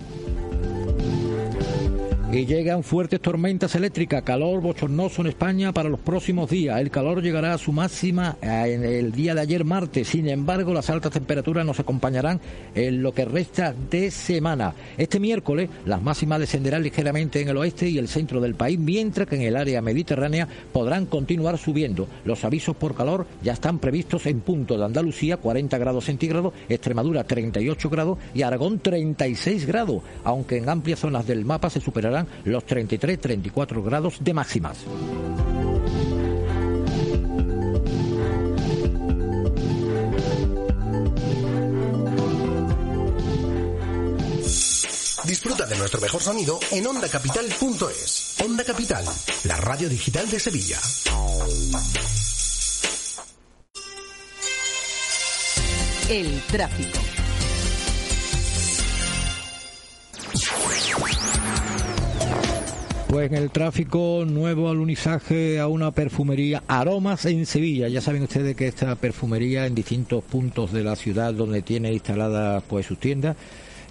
Y 2.34 2.48
llegan 2.48 2.82
fuertes 2.82 3.22
tormentas 3.22 3.76
eléctricas, 3.76 4.24
calor 4.24 4.60
bochornoso 4.60 5.22
en 5.22 5.28
España 5.28 5.72
para 5.72 5.88
los 5.88 6.00
próximos 6.00 6.50
días. 6.50 6.82
El 6.82 6.90
calor 6.90 7.22
llegará 7.22 7.54
a 7.54 7.60
su 7.60 7.72
máxima 7.72 8.38
eh, 8.42 8.74
en 8.74 8.84
el 8.84 9.12
día 9.12 9.36
de 9.36 9.42
ayer 9.42 9.64
martes. 9.64 10.08
Sin 10.08 10.28
embargo, 10.28 10.74
las 10.74 10.90
altas 10.90 11.12
temperaturas 11.12 11.64
nos 11.64 11.80
acompañarán 11.80 12.42
en 12.74 13.04
lo 13.04 13.14
que 13.14 13.26
resta 13.26 13.76
de 13.92 14.10
semana. 14.10 14.74
Este 14.98 15.20
miércoles 15.20 15.70
las 15.86 16.02
máximas 16.02 16.40
descenderán 16.40 16.82
ligeramente 16.82 17.40
en 17.40 17.50
el 17.50 17.58
oeste 17.58 17.88
y 17.88 18.00
el 18.00 18.08
centro 18.08 18.42
del 18.42 18.56
país, 18.56 18.80
mientras 18.80 19.28
que 19.28 19.36
en 19.36 19.44
el 19.44 19.56
área 19.56 19.84
mediterránea 19.84 20.48
podrán 20.72 21.06
continuar 21.06 21.60
subiendo. 21.60 22.08
Los 22.26 22.44
avisos 22.44 22.76
por 22.76 22.96
calor 22.96 23.28
ya 23.44 23.54
están 23.54 23.78
previstos 23.78 24.26
en 24.26 24.42
punto 24.42 24.76
de 24.76 24.86
Andalucía 24.86 25.38
40 25.38 25.78
grados 25.78 26.06
centígrados, 26.06 26.54
Extremadura 26.68 27.26
38 27.26 27.90
grados 27.92 28.18
y 28.34 28.42
Aragón 28.42 28.80
36 28.80 29.68
grados, 29.68 30.02
aunque 30.24 30.58
en 30.58 30.68
amplias 30.68 30.98
zonas 30.98 31.28
del 31.28 31.46
mapa 31.46 31.70
se 31.70 31.80
superarán 31.80 32.23
los 32.46 32.66
33-34 32.66 33.84
grados 33.84 34.18
de 34.20 34.34
máximas. 34.34 34.78
Disfruta 45.26 45.66
de 45.66 45.78
nuestro 45.78 46.02
mejor 46.02 46.22
sonido 46.22 46.60
en 46.72 46.86
ondacapital.es. 46.86 48.36
Onda 48.44 48.64
Capital, 48.64 49.06
la 49.46 49.56
radio 49.58 49.90
digital 49.90 50.30
de 50.30 50.40
Sevilla. 50.40 50.80
El 56.10 56.42
tráfico. 56.52 57.23
Pues 63.14 63.32
en 63.32 63.38
el 63.38 63.52
tráfico, 63.52 64.26
nuevo 64.28 64.72
alunizaje 64.72 65.60
a 65.60 65.68
una 65.68 65.92
perfumería 65.92 66.64
Aromas 66.68 67.28
en 67.28 67.46
Sevilla. 67.46 67.88
Ya 67.88 68.02
saben 68.02 68.24
ustedes 68.24 68.56
que 68.56 68.68
esta 68.68 68.96
perfumería 68.96 69.68
en 69.68 69.76
distintos 69.76 70.24
puntos 70.24 70.72
de 70.72 70.84
la 70.84 70.96
ciudad 70.96 71.32
donde 71.32 71.62
tiene 71.62 71.94
instaladas 71.94 72.64
pues 72.68 72.88
sus 72.88 72.98
tiendas 72.98 73.38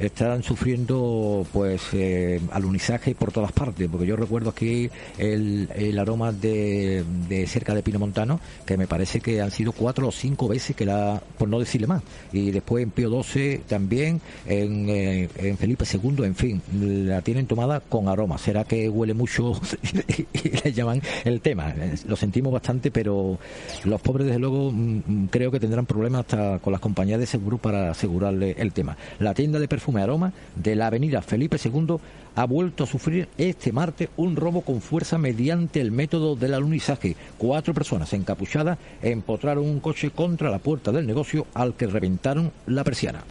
están 0.06 0.42
sufriendo 0.42 1.46
pues 1.52 1.82
eh, 1.92 2.40
alunizaje 2.52 3.14
por 3.14 3.32
todas 3.32 3.52
partes, 3.52 3.88
porque 3.90 4.06
yo 4.06 4.16
recuerdo 4.16 4.50
aquí 4.50 4.90
el, 5.18 5.98
aroma 5.98 6.32
de, 6.32 7.04
de 7.28 7.46
cerca 7.46 7.74
de 7.74 7.82
Pino 7.82 7.98
Montano, 7.98 8.40
que 8.66 8.76
me 8.76 8.86
parece 8.86 9.20
que 9.20 9.40
han 9.40 9.50
sido 9.50 9.72
cuatro 9.72 10.08
o 10.08 10.12
cinco 10.12 10.48
veces 10.48 10.74
que 10.74 10.84
la, 10.84 11.22
por 11.38 11.48
no 11.48 11.58
decirle 11.58 11.86
más, 11.86 12.02
y 12.32 12.50
después 12.50 12.82
en 12.82 12.90
Pío 12.90 13.10
12 13.10 13.62
también, 13.68 14.20
en, 14.46 14.86
eh, 14.88 15.28
Felipe 15.58 15.84
II, 15.90 16.24
en 16.24 16.34
fin, 16.34 16.62
la 17.06 17.22
tienen 17.22 17.46
tomada 17.46 17.80
con 17.80 18.08
aroma. 18.08 18.38
¿Será 18.38 18.64
que 18.64 18.88
huele 18.88 19.14
mucho 19.14 19.52
y 20.32 20.48
le 20.48 20.72
llaman 20.72 21.02
el 21.24 21.40
tema? 21.40 21.70
Eh, 21.70 21.94
Lo 22.06 22.16
sentimos 22.16 22.52
bastante, 22.52 22.90
pero 22.90 23.38
los 23.84 24.00
pobres 24.00 24.26
desde 24.26 24.38
luego 24.40 24.72
mm, 24.72 25.02
mm, 25.06 25.26
creo 25.30 25.50
que 25.50 25.60
tendrán 25.60 25.86
problemas 25.86 26.20
hasta 26.20 26.58
con 26.58 26.72
las 26.72 26.80
compañías 26.80 27.20
de 27.20 27.26
seguro 27.26 27.58
para 27.58 27.90
asegurarle 27.90 28.54
el 28.58 28.72
tema. 28.72 28.96
La 29.18 29.34
tienda 29.34 29.58
de 29.58 29.68
Aroma 30.00 30.32
de 30.56 30.76
la 30.76 30.86
avenida 30.86 31.22
Felipe 31.22 31.58
II 31.62 31.96
ha 32.34 32.44
vuelto 32.46 32.84
a 32.84 32.86
sufrir 32.86 33.28
este 33.36 33.72
martes 33.72 34.08
un 34.16 34.36
robo 34.36 34.62
con 34.62 34.80
fuerza 34.80 35.18
mediante 35.18 35.80
el 35.80 35.92
método 35.92 36.36
del 36.36 36.54
alunizaje. 36.54 37.16
Cuatro 37.36 37.74
personas 37.74 38.12
encapuchadas 38.12 38.78
empotraron 39.02 39.64
un 39.64 39.80
coche 39.80 40.10
contra 40.10 40.50
la 40.50 40.58
puerta 40.58 40.92
del 40.92 41.06
negocio 41.06 41.46
al 41.54 41.74
que 41.74 41.86
reventaron 41.86 42.52
la 42.66 42.84
persiana. 42.84 43.24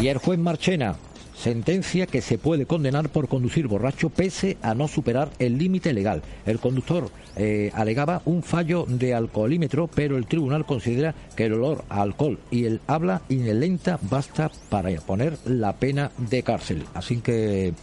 Y 0.00 0.08
el 0.08 0.38
Marchena 0.38 0.96
sentencia 1.36 2.06
que 2.06 2.22
se 2.22 2.38
puede 2.38 2.66
condenar 2.66 3.10
por 3.10 3.28
conducir 3.28 3.68
borracho 3.68 4.10
pese 4.10 4.56
a 4.62 4.74
no 4.74 4.88
superar 4.88 5.30
el 5.38 5.58
límite 5.58 5.92
legal. 5.92 6.22
El 6.46 6.58
conductor 6.58 7.10
eh, 7.36 7.70
alegaba 7.74 8.22
un 8.24 8.42
fallo 8.42 8.86
de 8.88 9.14
alcoholímetro, 9.14 9.88
pero 9.88 10.16
el 10.16 10.26
tribunal 10.26 10.64
considera 10.64 11.14
que 11.36 11.44
el 11.44 11.52
olor 11.54 11.84
a 11.88 12.02
alcohol 12.02 12.38
y 12.50 12.64
el 12.64 12.80
habla 12.86 13.22
inelenta 13.28 13.98
basta 14.02 14.50
para 14.70 14.90
poner 15.00 15.36
la 15.44 15.74
pena 15.74 16.10
de 16.16 16.42
cárcel. 16.42 16.84
Así 16.94 17.18
que, 17.18 17.74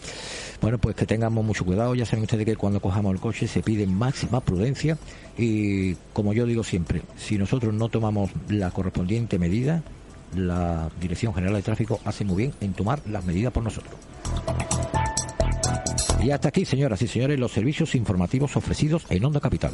bueno, 0.62 0.80
pues 0.80 0.96
que 0.96 1.06
tengamos 1.06 1.46
mucho 1.46 1.66
cuidado. 1.66 1.94
Ya 1.94 2.06
saben 2.06 2.24
ustedes 2.24 2.46
que 2.46 2.56
cuando 2.56 2.80
cojamos 2.80 3.14
el 3.14 3.20
coche 3.20 3.48
se 3.48 3.62
pide 3.62 3.86
máxima 3.86 4.42
prudencia 4.42 4.98
y, 5.38 5.96
como 6.14 6.34
yo 6.34 6.46
digo 6.46 6.64
siempre, 6.64 7.02
si 7.18 7.38
nosotros 7.38 7.74
no 7.74 7.90
tomamos 7.90 8.32
la 8.50 8.72
correspondiente 8.72 9.38
medida, 9.38 9.84
la 10.36 10.90
Dirección 11.00 11.34
General 11.34 11.56
de 11.56 11.62
Tráfico 11.62 12.00
hace 12.06 12.24
muy 12.26 12.38
bien 12.38 12.54
en 12.62 12.74
tomar 12.74 13.00
las 13.10 13.24
medidas 13.26 13.54
por 13.54 13.64
nosotros. 13.64 13.94
Y 16.24 16.32
hasta 16.32 16.48
aquí, 16.48 16.66
señoras 16.66 17.02
y 17.02 17.08
señores, 17.08 17.40
los 17.40 17.52
servicios 17.52 17.96
informativos 17.96 18.56
ofrecidos 18.56 19.06
en 19.10 19.26
Onda 19.26 19.40
Capital. 19.40 19.74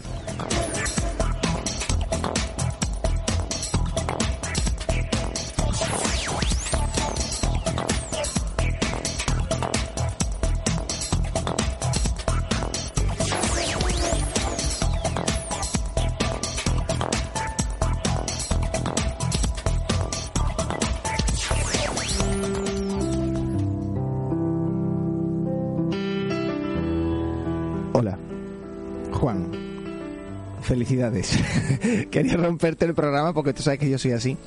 Quería 32.12 32.38
romperte 32.38 32.86
el 32.86 32.94
programa 32.94 33.34
porque 33.34 33.54
tú 33.54 33.64
sabes 33.64 33.80
que 33.80 33.90
yo 33.90 33.98
soy 33.98 34.12
así. 34.12 34.38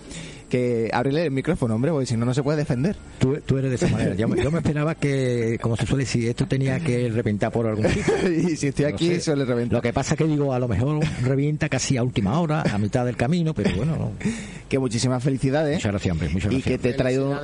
Que 0.53 0.91
ábrele 0.93 1.25
el 1.25 1.31
micrófono, 1.31 1.77
hombre, 1.77 1.93
porque 1.93 2.05
si 2.05 2.15
no, 2.15 2.27
no 2.27 2.35
se 2.35 2.43
puede 2.43 2.59
defender. 2.59 2.95
Tú, 3.19 3.39
tú 3.47 3.57
eres 3.57 3.71
de 3.71 3.77
esa 3.77 3.89
manera. 3.89 4.15
Yo, 4.15 4.29
me- 4.29 4.37
yo 4.45 4.51
me 4.51 4.59
esperaba 4.59 4.95
que, 4.95 5.59
como 5.63 5.79
se 5.79 5.87
suele 5.87 6.05
decir, 6.05 6.29
esto 6.29 6.47
tenía 6.47 6.79
que 6.79 7.09
reventar 7.09 7.51
por 7.51 7.67
algún 7.67 7.89
sitio. 7.89 8.13
y 8.31 8.55
si 8.57 8.67
estoy 8.67 8.85
aquí, 8.85 9.09
No 9.09 9.15
sé. 9.15 9.21
suele 9.23 9.47
reventar. 9.47 9.79
Lo 9.79 9.81
que 9.81 9.95
pasa 9.95 10.15
que 10.15 10.25
digo, 10.25 10.53
a 10.53 10.59
lo 10.59 10.69
mejor 10.69 11.03
revienta 11.23 11.71
casi 11.71 11.97
a 11.97 12.03
última 12.03 12.39
hora, 12.39 12.61
a 12.71 12.77
mitad 12.77 13.07
del 13.07 13.17
camino, 13.17 13.55
pero 13.55 13.75
bueno, 13.75 13.97
no. 13.97 14.13
Que 14.69 14.79
muchísimas 14.79 15.25
felicidades. 15.25 15.77
Muchas 15.77 15.91
gracias, 15.93 16.13
hombre. 16.13 16.29
Muchas 16.29 16.53
Y 16.53 16.57
gracias. 16.57 16.81
que 16.81 16.89
te 16.89 16.93
traigo, 16.99 17.35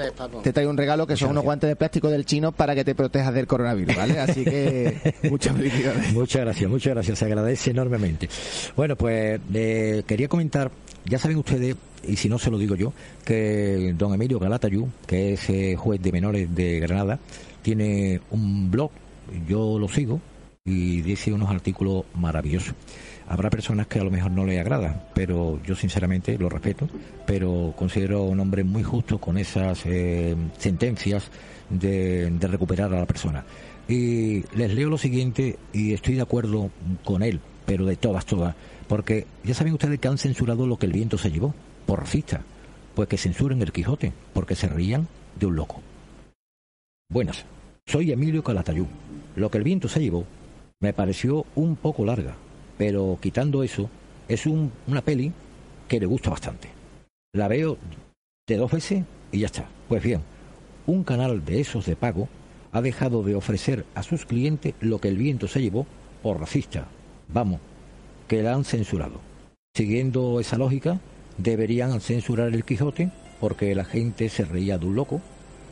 te 0.42 0.53
traigo 0.53 0.71
un 0.71 0.77
regalo 0.77 1.07
que 1.07 1.16
son 1.16 1.31
unos 1.31 1.44
guantes 1.44 1.68
de 1.68 1.77
plástico 1.77 2.11
del 2.11 2.27
chino 2.27 2.53
para 2.53 2.75
que 2.75 2.85
te 2.85 2.94
protejas 2.94 3.33
del 3.33 3.47
coronavirus, 3.47 3.97
¿vale? 3.97 4.18
Así 4.21 4.44
que 4.44 5.14
muchas 5.31 5.57
felicidades. 5.57 6.12
Muchas 6.12 6.42
gracias, 6.42 6.71
muchas 6.71 6.92
gracias, 6.92 7.18
se 7.18 7.25
agradece 7.25 7.71
enormemente. 7.71 8.29
Bueno, 8.77 8.97
pues 8.97 9.40
eh, 9.55 10.03
quería 10.07 10.29
comentar, 10.29 10.71
ya 11.07 11.18
saben 11.18 11.38
ustedes, 11.38 11.75
y 12.06 12.16
si 12.16 12.28
no 12.28 12.38
se 12.38 12.50
lo 12.50 12.58
digo 12.58 12.74
yo, 12.74 12.92
que 13.24 13.94
don 13.96 14.14
Emilio 14.14 14.38
Galatayú, 14.38 14.88
que 15.06 15.34
es 15.34 15.50
eh, 15.50 15.76
juez 15.76 16.00
de 16.00 16.12
menores 16.12 16.54
de 16.54 16.80
Granada, 16.80 17.18
tiene 17.62 18.20
un 18.30 18.70
blog, 18.70 18.90
yo 19.48 19.78
lo 19.78 19.88
sigo, 19.88 20.20
y 20.64 21.00
dice 21.00 21.32
unos 21.32 21.50
artículos 21.50 22.04
maravillosos. 22.14 22.74
Habrá 23.26 23.50
personas 23.50 23.87
que 23.87 23.98
a 23.98 24.04
lo 24.04 24.11
mejor 24.11 24.30
no 24.30 24.46
le 24.46 24.58
agradan, 24.58 25.02
pero 25.14 25.61
yo 25.62 25.74
sinceramente 25.74 26.38
lo 26.38 26.48
respeto, 26.48 26.88
pero 27.26 27.74
considero 27.76 28.22
un 28.24 28.40
hombre 28.40 28.64
muy 28.64 28.82
justo 28.82 29.18
con 29.18 29.37
esas 29.37 29.84
eh, 29.84 30.34
sentencias 30.58 31.30
de, 31.68 32.30
de 32.30 32.46
recuperar 32.46 32.92
a 32.94 33.00
la 33.00 33.06
persona. 33.06 33.44
Y 33.87 34.44
les 34.54 34.74
leo 34.74 34.88
lo 34.88 34.98
siguiente 34.98 35.58
y 35.72 35.92
estoy 35.94 36.14
de 36.14 36.22
acuerdo 36.22 36.70
con 37.04 37.22
él, 37.22 37.40
pero 37.66 37.84
de 37.84 37.96
todas, 37.96 38.24
todas, 38.24 38.54
porque 38.87 39.26
ya 39.44 39.54
saben 39.54 39.74
ustedes 39.74 39.98
que 39.98 40.08
han 40.08 40.18
censurado 40.18 40.66
lo 40.66 40.78
que 40.78 40.87
el 40.87 40.92
viento 40.92 41.18
se 41.18 41.30
llevó, 41.30 41.54
por 41.88 42.01
racista, 42.01 42.42
pues 42.94 43.09
que 43.09 43.16
censuren 43.16 43.62
el 43.62 43.72
Quijote, 43.72 44.12
porque 44.35 44.55
se 44.55 44.68
rían 44.68 45.09
de 45.40 45.46
un 45.46 45.57
loco. 45.57 45.81
Buenas, 47.11 47.46
soy 47.87 48.12
Emilio 48.12 48.44
Calatayú. 48.44 48.87
Lo 49.37 49.51
que 49.51 49.57
el 49.57 49.64
viento 49.64 49.88
se 49.88 50.01
llevó 50.01 50.27
me 50.81 50.92
pareció 50.92 51.46
un 51.55 51.77
poco 51.77 52.05
larga, 52.05 52.35
pero 52.77 53.16
quitando 53.22 53.62
eso, 53.62 53.88
es 54.29 54.44
un- 54.44 54.70
una 54.87 55.01
peli 55.01 55.33
que 55.88 55.98
le 55.98 56.05
gusta 56.05 56.29
bastante. 56.29 56.68
La 57.33 57.48
veo 57.48 57.79
de 58.46 58.57
dos 58.59 58.70
veces 58.70 59.05
y 59.33 59.38
ya 59.38 59.46
está. 59.46 59.66
Pues 59.88 60.03
bien, 60.03 60.20
un 60.87 61.05
canal 61.05 61.42
de 61.42 61.61
esos 61.61 61.87
de 61.87 61.96
pago 61.96 62.29
ha 62.70 62.83
dejado 62.83 63.22
de 63.22 63.35
ofrecer 63.35 63.87
a 63.94 64.03
sus 64.03 64.27
clientes 64.27 64.74
lo 64.81 65.01
que 65.01 65.09
el 65.09 65.16
viento 65.16 65.48
se 65.48 65.62
llevó 65.62 65.87
por 66.22 66.38
racista. 66.38 66.87
Vamos, 67.29 67.61
que 68.29 68.42
la 68.42 68.53
han 68.53 68.66
censurado. 68.66 69.20
Siguiendo 69.74 70.38
esa 70.38 70.59
lógica, 70.59 71.01
deberían 71.38 72.01
censurar 72.01 72.55
el 72.55 72.64
Quijote 72.64 73.11
porque 73.40 73.74
la 73.74 73.85
gente 73.85 74.29
se 74.29 74.44
reía 74.44 74.79
de 74.79 74.87
un 74.87 74.96
loco 74.96 75.20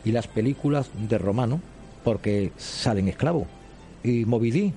y 0.05 0.13
las 0.13 0.29
películas 0.29 0.91
de 1.09 1.19
Romano 1.19 1.61
porque 2.05 2.53
salen 2.57 3.09
esclavos 3.09 3.49
y 4.03 4.25
Moby 4.25 4.51
Dick 4.51 4.75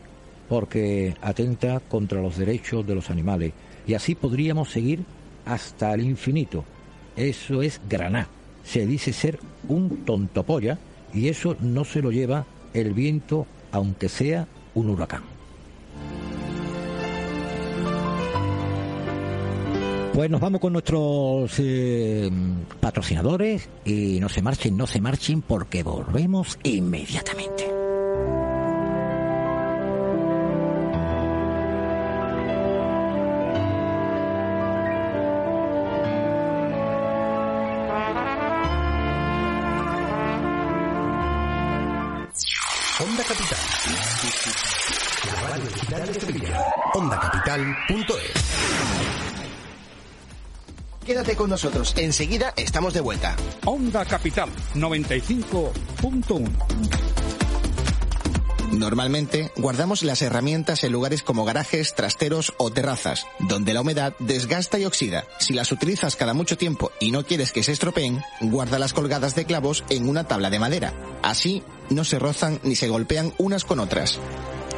porque 0.49 1.15
atenta 1.21 1.79
contra 1.79 2.21
los 2.21 2.37
derechos 2.37 2.85
de 2.85 2.95
los 2.95 3.11
animales 3.11 3.53
y 3.85 3.93
así 3.93 4.15
podríamos 4.15 4.71
seguir 4.71 5.03
hasta 5.45 5.93
el 5.93 6.01
infinito. 6.01 6.65
Eso 7.15 7.61
es 7.61 7.79
graná. 7.87 8.27
Se 8.63 8.85
dice 8.85 9.13
ser 9.13 9.39
un 9.67 10.05
tontopolla 10.05 10.79
y 11.13 11.27
eso 11.27 11.55
no 11.59 11.85
se 11.85 12.01
lo 12.01 12.11
lleva 12.11 12.45
el 12.73 12.93
viento 12.93 13.45
aunque 13.71 14.09
sea 14.09 14.47
un 14.73 14.89
huracán. 14.89 15.38
Pues 20.13 20.29
nos 20.29 20.41
vamos 20.41 20.59
con 20.59 20.73
nuestros 20.73 21.53
eh, 21.59 22.29
patrocinadores 22.81 23.69
y 23.85 24.19
no 24.19 24.27
se 24.27 24.41
marchen, 24.41 24.75
no 24.75 24.85
se 24.85 24.99
marchen 24.99 25.41
porque 25.41 25.83
volvemos 25.83 26.59
inmediatamente. 26.63 27.69
Onda 43.01 43.23
Capital. 43.23 43.59
La 45.25 45.33
radio 45.47 45.65
digital 45.65 46.05
de 46.05 46.13
Sevilla. 46.19 46.65
OndaCapital.es. 46.95 49.18
Quédate 51.09 51.35
con 51.35 51.49
nosotros, 51.49 51.95
enseguida 51.97 52.53
estamos 52.55 52.93
de 52.93 53.01
vuelta. 53.01 53.35
Onda 53.65 54.05
Capital 54.05 54.47
95.1. 54.75 56.51
Normalmente 58.73 59.51
guardamos 59.57 60.03
las 60.03 60.21
herramientas 60.21 60.83
en 60.83 60.91
lugares 60.91 61.23
como 61.23 61.45
garajes, 61.45 61.95
trasteros 61.95 62.53
o 62.57 62.69
terrazas, 62.69 63.25
donde 63.39 63.73
la 63.73 63.81
humedad 63.81 64.13
desgasta 64.19 64.77
y 64.77 64.85
oxida. 64.85 65.25
Si 65.39 65.55
las 65.55 65.71
utilizas 65.71 66.15
cada 66.15 66.35
mucho 66.35 66.59
tiempo 66.59 66.91
y 66.99 67.09
no 67.09 67.25
quieres 67.25 67.51
que 67.53 67.63
se 67.63 67.71
estropeen, 67.71 68.21
guárdalas 68.41 68.93
colgadas 68.93 69.33
de 69.33 69.45
clavos 69.45 69.83
en 69.89 70.07
una 70.07 70.25
tabla 70.25 70.51
de 70.51 70.59
madera. 70.59 70.93
Así 71.23 71.63
no 71.89 72.03
se 72.03 72.19
rozan 72.19 72.59
ni 72.61 72.75
se 72.75 72.87
golpean 72.87 73.33
unas 73.39 73.65
con 73.65 73.79
otras. 73.79 74.19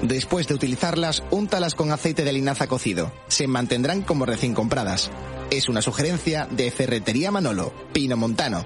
Después 0.02 0.48
de 0.48 0.54
utilizarlas, 0.54 1.24
úntalas 1.30 1.76
con 1.76 1.92
aceite 1.92 2.24
de 2.24 2.32
linaza 2.32 2.68
cocido. 2.68 3.12
Se 3.28 3.48
mantendrán 3.48 4.02
como 4.02 4.26
recién 4.26 4.54
compradas. 4.54 5.12
Es 5.52 5.68
una 5.68 5.82
sugerencia 5.82 6.48
de 6.50 6.72
Ferretería 6.72 7.30
Manolo, 7.30 7.74
Pino 7.92 8.16
Montano. 8.16 8.66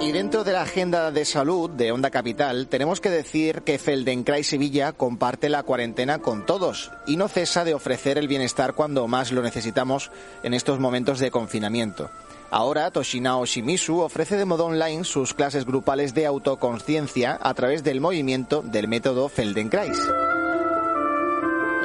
Y 0.00 0.12
dentro 0.12 0.44
de 0.44 0.52
la 0.52 0.62
agenda 0.62 1.10
de 1.10 1.26
salud 1.26 1.68
de 1.68 1.92
Onda 1.92 2.10
Capital, 2.10 2.68
tenemos 2.68 2.98
que 2.98 3.10
decir 3.10 3.60
que 3.62 3.78
Feldenkrais 3.78 4.46
Sevilla 4.46 4.92
comparte 4.92 5.50
la 5.50 5.62
cuarentena 5.62 6.20
con 6.20 6.46
todos 6.46 6.90
y 7.06 7.18
no 7.18 7.28
cesa 7.28 7.64
de 7.64 7.74
ofrecer 7.74 8.16
el 8.16 8.28
bienestar 8.28 8.72
cuando 8.72 9.06
más 9.06 9.30
lo 9.30 9.42
necesitamos 9.42 10.10
en 10.42 10.54
estos 10.54 10.80
momentos 10.80 11.18
de 11.18 11.30
confinamiento. 11.30 12.10
Ahora, 12.50 12.90
Toshinao 12.90 13.44
Shimizu 13.44 14.00
ofrece 14.00 14.38
de 14.38 14.46
modo 14.46 14.64
online 14.64 15.04
sus 15.04 15.34
clases 15.34 15.66
grupales 15.66 16.14
de 16.14 16.24
autoconciencia 16.24 17.38
a 17.42 17.52
través 17.52 17.84
del 17.84 18.00
movimiento 18.00 18.62
del 18.62 18.88
método 18.88 19.28
Feldenkrais. 19.28 19.98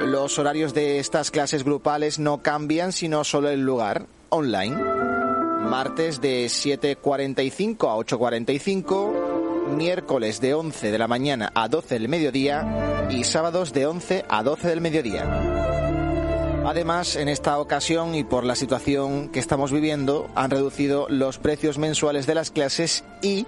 Los 0.05 0.39
horarios 0.39 0.73
de 0.73 0.99
estas 0.99 1.31
clases 1.31 1.63
grupales 1.63 2.19
no 2.19 2.41
cambian, 2.41 2.91
sino 2.91 3.23
solo 3.23 3.49
el 3.49 3.61
lugar, 3.61 4.05
online. 4.29 4.75
Martes 4.75 6.21
de 6.21 6.45
7.45 6.45 7.89
a 7.89 7.95
8.45, 7.97 9.75
miércoles 9.75 10.39
de 10.39 10.53
11 10.53 10.91
de 10.91 10.97
la 10.97 11.07
mañana 11.07 11.51
a 11.53 11.67
12 11.67 11.95
del 11.95 12.09
mediodía 12.09 13.07
y 13.09 13.23
sábados 13.23 13.73
de 13.73 13.85
11 13.85 14.25
a 14.29 14.43
12 14.43 14.67
del 14.69 14.81
mediodía. 14.81 15.25
Además, 16.65 17.15
en 17.15 17.29
esta 17.29 17.57
ocasión 17.59 18.13
y 18.13 18.23
por 18.23 18.43
la 18.43 18.55
situación 18.55 19.29
que 19.29 19.39
estamos 19.39 19.71
viviendo, 19.71 20.29
han 20.35 20.51
reducido 20.51 21.07
los 21.09 21.37
precios 21.37 21.77
mensuales 21.77 22.27
de 22.27 22.35
las 22.35 22.51
clases 22.51 23.03
y 23.21 23.45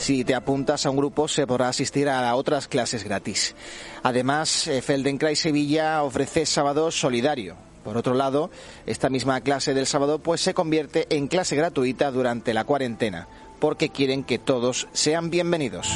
si 0.00 0.24
te 0.24 0.34
apuntas 0.34 0.86
a 0.86 0.90
un 0.90 0.96
grupo 0.96 1.28
se 1.28 1.46
podrá 1.46 1.68
asistir 1.68 2.08
a 2.08 2.34
otras 2.34 2.68
clases 2.68 3.04
gratis. 3.04 3.54
Además, 4.02 4.66
eh, 4.66 4.80
Feldenkrais 4.80 5.38
Sevilla 5.38 6.02
ofrece 6.02 6.46
sábado 6.46 6.90
solidario. 6.90 7.56
Por 7.84 7.98
otro 7.98 8.14
lado, 8.14 8.50
esta 8.86 9.10
misma 9.10 9.42
clase 9.42 9.74
del 9.74 9.86
sábado 9.86 10.18
pues 10.18 10.40
se 10.40 10.54
convierte 10.54 11.06
en 11.10 11.28
clase 11.28 11.54
gratuita 11.54 12.10
durante 12.10 12.54
la 12.54 12.64
cuarentena, 12.64 13.28
porque 13.58 13.90
quieren 13.90 14.24
que 14.24 14.38
todos 14.38 14.88
sean 14.92 15.28
bienvenidos. 15.28 15.92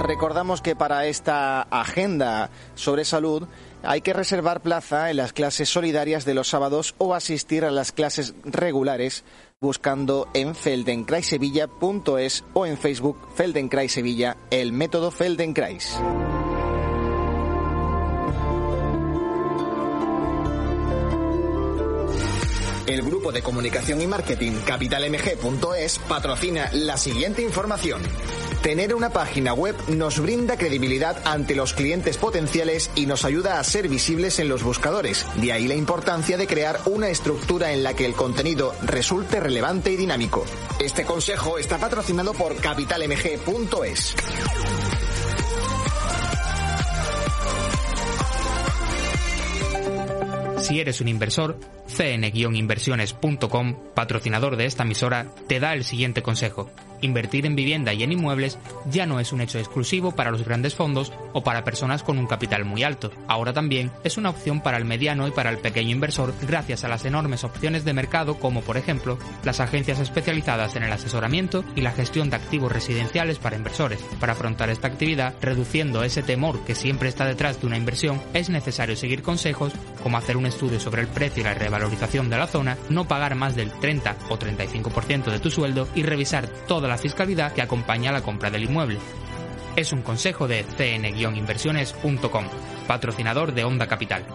Recordamos 0.00 0.62
que 0.62 0.76
para 0.76 1.06
esta 1.06 1.62
agenda 1.62 2.50
sobre 2.76 3.04
salud 3.04 3.48
hay 3.82 4.02
que 4.02 4.12
reservar 4.12 4.60
plaza 4.60 5.10
en 5.10 5.16
las 5.16 5.32
clases 5.32 5.68
solidarias 5.68 6.24
de 6.24 6.34
los 6.34 6.48
sábados 6.48 6.94
o 6.98 7.14
asistir 7.14 7.64
a 7.64 7.72
las 7.72 7.90
clases 7.90 8.34
regulares 8.44 9.24
buscando 9.62 10.28
en 10.34 10.54
feldenkraisevilla.es 10.54 12.44
o 12.52 12.66
en 12.66 12.76
Facebook 12.76 13.16
Feldenkrais 13.34 13.92
Sevilla, 13.92 14.36
el 14.50 14.72
método 14.72 15.10
Feldenkrais. 15.10 15.96
El 22.86 23.02
grupo 23.02 23.30
de 23.30 23.42
comunicación 23.42 24.00
y 24.00 24.06
marketing 24.06 24.52
capitalmg.es 24.66 25.98
patrocina 26.00 26.68
la 26.72 26.96
siguiente 26.96 27.42
información. 27.42 28.02
Tener 28.62 28.94
una 28.94 29.10
página 29.10 29.54
web 29.54 29.76
nos 29.88 30.20
brinda 30.20 30.56
credibilidad 30.56 31.16
ante 31.24 31.54
los 31.54 31.74
clientes 31.74 32.16
potenciales 32.16 32.90
y 32.94 33.06
nos 33.06 33.24
ayuda 33.24 33.58
a 33.58 33.64
ser 33.64 33.88
visibles 33.88 34.38
en 34.38 34.48
los 34.48 34.62
buscadores. 34.62 35.26
De 35.36 35.52
ahí 35.52 35.66
la 35.68 35.74
importancia 35.74 36.36
de 36.36 36.46
crear 36.46 36.80
una 36.86 37.08
estructura 37.08 37.72
en 37.72 37.82
la 37.82 37.94
que 37.94 38.06
el 38.06 38.14
contenido 38.14 38.74
resulte 38.82 39.40
relevante 39.40 39.90
y 39.92 39.96
dinámico. 39.96 40.44
Este 40.80 41.04
consejo 41.04 41.58
está 41.58 41.78
patrocinado 41.78 42.34
por 42.34 42.56
capitalmg.es. 42.56 44.14
Si 50.62 50.78
eres 50.78 51.00
un 51.00 51.08
inversor, 51.08 51.58
cn-inversiones.com, 51.88 53.76
patrocinador 53.96 54.56
de 54.56 54.66
esta 54.66 54.84
emisora, 54.84 55.26
te 55.48 55.58
da 55.58 55.72
el 55.74 55.82
siguiente 55.82 56.22
consejo. 56.22 56.70
Invertir 57.02 57.44
en 57.44 57.54
vivienda 57.54 57.92
y 57.92 58.02
en 58.02 58.12
inmuebles 58.12 58.58
ya 58.86 59.04
no 59.04 59.20
es 59.20 59.32
un 59.32 59.42
hecho 59.42 59.58
exclusivo 59.58 60.12
para 60.12 60.30
los 60.30 60.44
grandes 60.44 60.74
fondos 60.74 61.12
o 61.34 61.44
para 61.44 61.64
personas 61.64 62.02
con 62.02 62.18
un 62.18 62.26
capital 62.26 62.64
muy 62.64 62.82
alto. 62.82 63.10
Ahora 63.28 63.52
también 63.52 63.90
es 64.04 64.16
una 64.16 64.30
opción 64.30 64.62
para 64.62 64.78
el 64.78 64.84
mediano 64.84 65.28
y 65.28 65.32
para 65.32 65.50
el 65.50 65.58
pequeño 65.58 65.90
inversor 65.90 66.32
gracias 66.42 66.84
a 66.84 66.88
las 66.88 67.04
enormes 67.04 67.44
opciones 67.44 67.84
de 67.84 67.92
mercado 67.92 68.38
como 68.38 68.62
por 68.62 68.76
ejemplo 68.76 69.18
las 69.44 69.60
agencias 69.60 70.00
especializadas 70.00 70.76
en 70.76 70.84
el 70.84 70.92
asesoramiento 70.92 71.64
y 71.76 71.82
la 71.82 71.92
gestión 71.92 72.30
de 72.30 72.36
activos 72.36 72.72
residenciales 72.72 73.38
para 73.38 73.56
inversores. 73.56 74.00
Para 74.20 74.32
afrontar 74.32 74.70
esta 74.70 74.88
actividad, 74.88 75.34
reduciendo 75.40 76.04
ese 76.04 76.22
temor 76.22 76.64
que 76.64 76.74
siempre 76.74 77.08
está 77.08 77.26
detrás 77.26 77.60
de 77.60 77.66
una 77.66 77.76
inversión, 77.76 78.20
es 78.32 78.48
necesario 78.48 78.96
seguir 78.96 79.22
consejos 79.22 79.72
como 80.02 80.16
hacer 80.16 80.36
un 80.36 80.46
estudio 80.46 80.80
sobre 80.80 81.02
el 81.02 81.08
precio 81.08 81.40
y 81.40 81.44
la 81.44 81.54
revalorización 81.54 82.30
de 82.30 82.38
la 82.38 82.46
zona, 82.46 82.76
no 82.88 83.06
pagar 83.06 83.34
más 83.34 83.56
del 83.56 83.72
30 83.72 84.16
o 84.28 84.38
35% 84.38 85.30
de 85.30 85.40
tu 85.40 85.50
sueldo 85.50 85.88
y 85.94 86.02
revisar 86.02 86.48
toda 86.66 86.88
la 86.92 86.98
fiscalidad 86.98 87.54
que 87.54 87.62
acompaña 87.62 88.12
la 88.12 88.20
compra 88.20 88.50
del 88.50 88.64
inmueble. 88.64 88.98
Es 89.76 89.94
un 89.94 90.02
consejo 90.02 90.46
de 90.46 90.62
cn-inversiones.com, 90.62 92.44
patrocinador 92.86 93.54
de 93.54 93.64
Onda 93.64 93.86
Capital. 93.86 94.26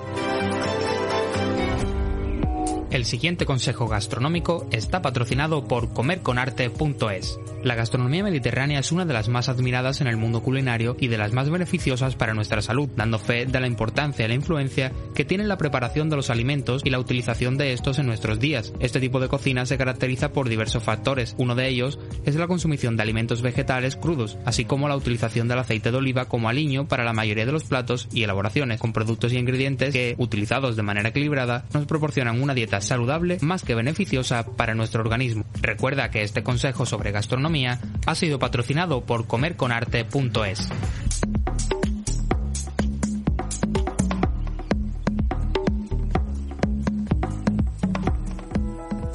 El 2.90 3.04
siguiente 3.04 3.46
consejo 3.46 3.88
gastronómico 3.88 4.66
está 4.72 5.02
patrocinado 5.02 5.66
por 5.68 5.92
comerconarte.es. 5.92 7.38
La 7.62 7.76
gastronomía 7.76 8.24
mediterránea 8.24 8.80
es 8.80 8.94
una 8.94 9.04
de 9.04 9.14
las 9.14 9.28
más 9.28 9.50
admiradas 9.50 10.00
en 10.00 10.08
el 10.08 10.16
mundo 10.16 10.42
culinario 10.42 10.96
y 10.98 11.08
de 11.08 11.18
las 11.18 11.34
más 11.34 11.50
beneficiosas 11.50 12.16
para 12.16 12.34
nuestra 12.34 12.62
salud, 12.62 12.88
dando 12.96 13.20
fe 13.20 13.46
de 13.46 13.60
la 13.60 13.68
importancia 13.68 14.24
y 14.24 14.28
la 14.30 14.36
influencia 14.36 14.94
que 15.14 15.26
tiene 15.26 15.44
la 15.44 15.58
preparación 15.58 16.10
de 16.10 16.16
los 16.16 16.30
alimentos 16.30 16.82
y 16.86 16.90
la 16.90 17.00
utilización 17.00 17.58
de 17.58 17.74
estos 17.74 18.00
en 18.00 18.06
nuestros 18.06 18.40
días. 18.40 18.72
Este 18.80 19.02
tipo 19.02 19.20
de 19.20 19.28
cocina 19.28 19.66
se 19.66 19.78
caracteriza 19.78 20.32
por 20.32 20.48
diversos 20.48 20.82
factores. 20.82 21.36
Uno 21.38 21.56
de 21.56 21.68
ellos 21.68 22.00
es 22.26 22.36
la 22.36 22.48
consumición 22.48 22.96
de 22.96 23.04
alimentos 23.04 23.42
vegetales 23.42 23.98
crudos, 23.98 24.38
así 24.46 24.64
como 24.64 24.88
la 24.88 24.96
utilización 24.96 25.50
del 25.50 25.60
aceite 25.60 25.92
de 25.92 25.98
oliva 25.98 26.26
como 26.26 26.48
aliño 26.48 26.88
para 26.88 27.04
la 27.04 27.14
mayoría 27.14 27.46
de 27.46 27.52
los 27.52 27.66
platos 27.66 28.08
y 28.14 28.24
elaboraciones, 28.24 28.80
con 28.80 28.94
productos 28.94 29.34
y 29.34 29.38
ingredientes 29.38 29.94
que, 29.94 30.16
utilizados 30.18 30.78
de 30.78 30.84
manera 30.84 31.10
equilibrada, 31.10 31.66
nos 31.74 31.86
proporcionan 31.86 32.42
una 32.42 32.54
dieta 32.54 32.77
saludable 32.82 33.38
más 33.42 33.64
que 33.64 33.76
beneficiosa 33.76 34.46
para 34.46 34.76
nuestro 34.76 35.02
organismo. 35.02 35.46
Recuerda 35.62 36.12
que 36.12 36.24
este 36.24 36.44
consejo 36.44 36.86
sobre 36.86 37.12
gastronomía 37.12 37.80
ha 38.06 38.16
sido 38.16 38.40
patrocinado 38.40 39.02
por 39.02 39.28
comerconarte.es. 39.28 40.70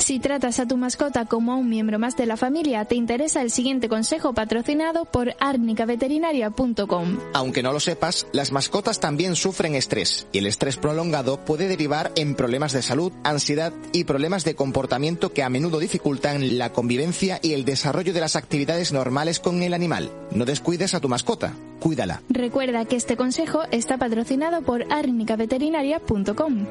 Si 0.02 0.18
tratas 0.18 0.58
a 0.58 0.66
tu 0.66 0.76
mascota 0.76 1.26
como 1.26 1.52
a 1.52 1.56
un 1.56 1.68
miembro 1.68 1.96
más 1.96 2.16
de 2.16 2.26
la 2.26 2.36
familia, 2.36 2.84
te 2.86 2.96
interesa 2.96 3.40
el 3.40 3.52
siguiente 3.52 3.88
consejo 3.88 4.34
patrocinado 4.34 5.04
por 5.04 5.36
arnicaveterinaria.com. 5.38 7.18
Aunque 7.32 7.62
no 7.62 7.72
lo 7.72 7.78
sepas, 7.78 8.26
las 8.32 8.50
mascotas 8.50 8.98
también 8.98 9.36
sufren 9.36 9.76
estrés 9.76 10.26
y 10.32 10.38
el 10.38 10.46
estrés 10.48 10.76
prolongado 10.76 11.38
puede 11.44 11.68
derivar 11.68 12.10
en 12.16 12.34
problemas 12.34 12.72
de 12.72 12.82
salud, 12.82 13.12
ansiedad 13.22 13.72
y 13.92 14.02
problemas 14.02 14.44
de 14.44 14.56
comportamiento 14.56 15.32
que 15.32 15.44
a 15.44 15.48
menudo 15.48 15.78
dificultan 15.78 16.58
la 16.58 16.72
convivencia 16.72 17.38
y 17.40 17.52
el 17.52 17.64
desarrollo 17.64 18.12
de 18.12 18.22
las 18.22 18.34
actividades 18.34 18.92
normales 18.92 19.38
con 19.38 19.62
el 19.62 19.72
animal. 19.72 20.10
No 20.32 20.44
descuides 20.44 20.94
a 20.94 21.00
tu 21.00 21.08
mascota, 21.08 21.54
cuídala. 21.78 22.22
Recuerda 22.28 22.86
que 22.86 22.96
este 22.96 23.16
consejo 23.16 23.60
está 23.70 23.98
patrocinado 23.98 24.62
por 24.62 24.84
arnicaveterinaria.com. 24.92 26.66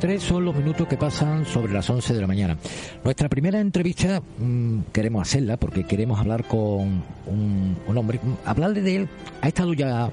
...33 0.00 0.20
son 0.20 0.44
los 0.44 0.54
minutos 0.54 0.86
que 0.86 0.96
pasan 0.96 1.44
sobre 1.44 1.72
las 1.72 1.90
11 1.90 2.14
de 2.14 2.20
la 2.20 2.26
mañana. 2.28 2.56
Nuestra 3.02 3.28
primera 3.28 3.58
entrevista 3.58 4.22
mm, 4.38 4.80
queremos 4.92 5.22
hacerla 5.22 5.56
porque 5.56 5.84
queremos 5.84 6.20
hablar 6.20 6.44
con 6.44 7.02
un, 7.26 7.76
hombre. 7.96 8.20
Hablarle 8.44 8.82
de 8.82 8.96
él 8.96 9.08
ha 9.40 9.48
estado 9.48 9.72
ya 9.72 10.10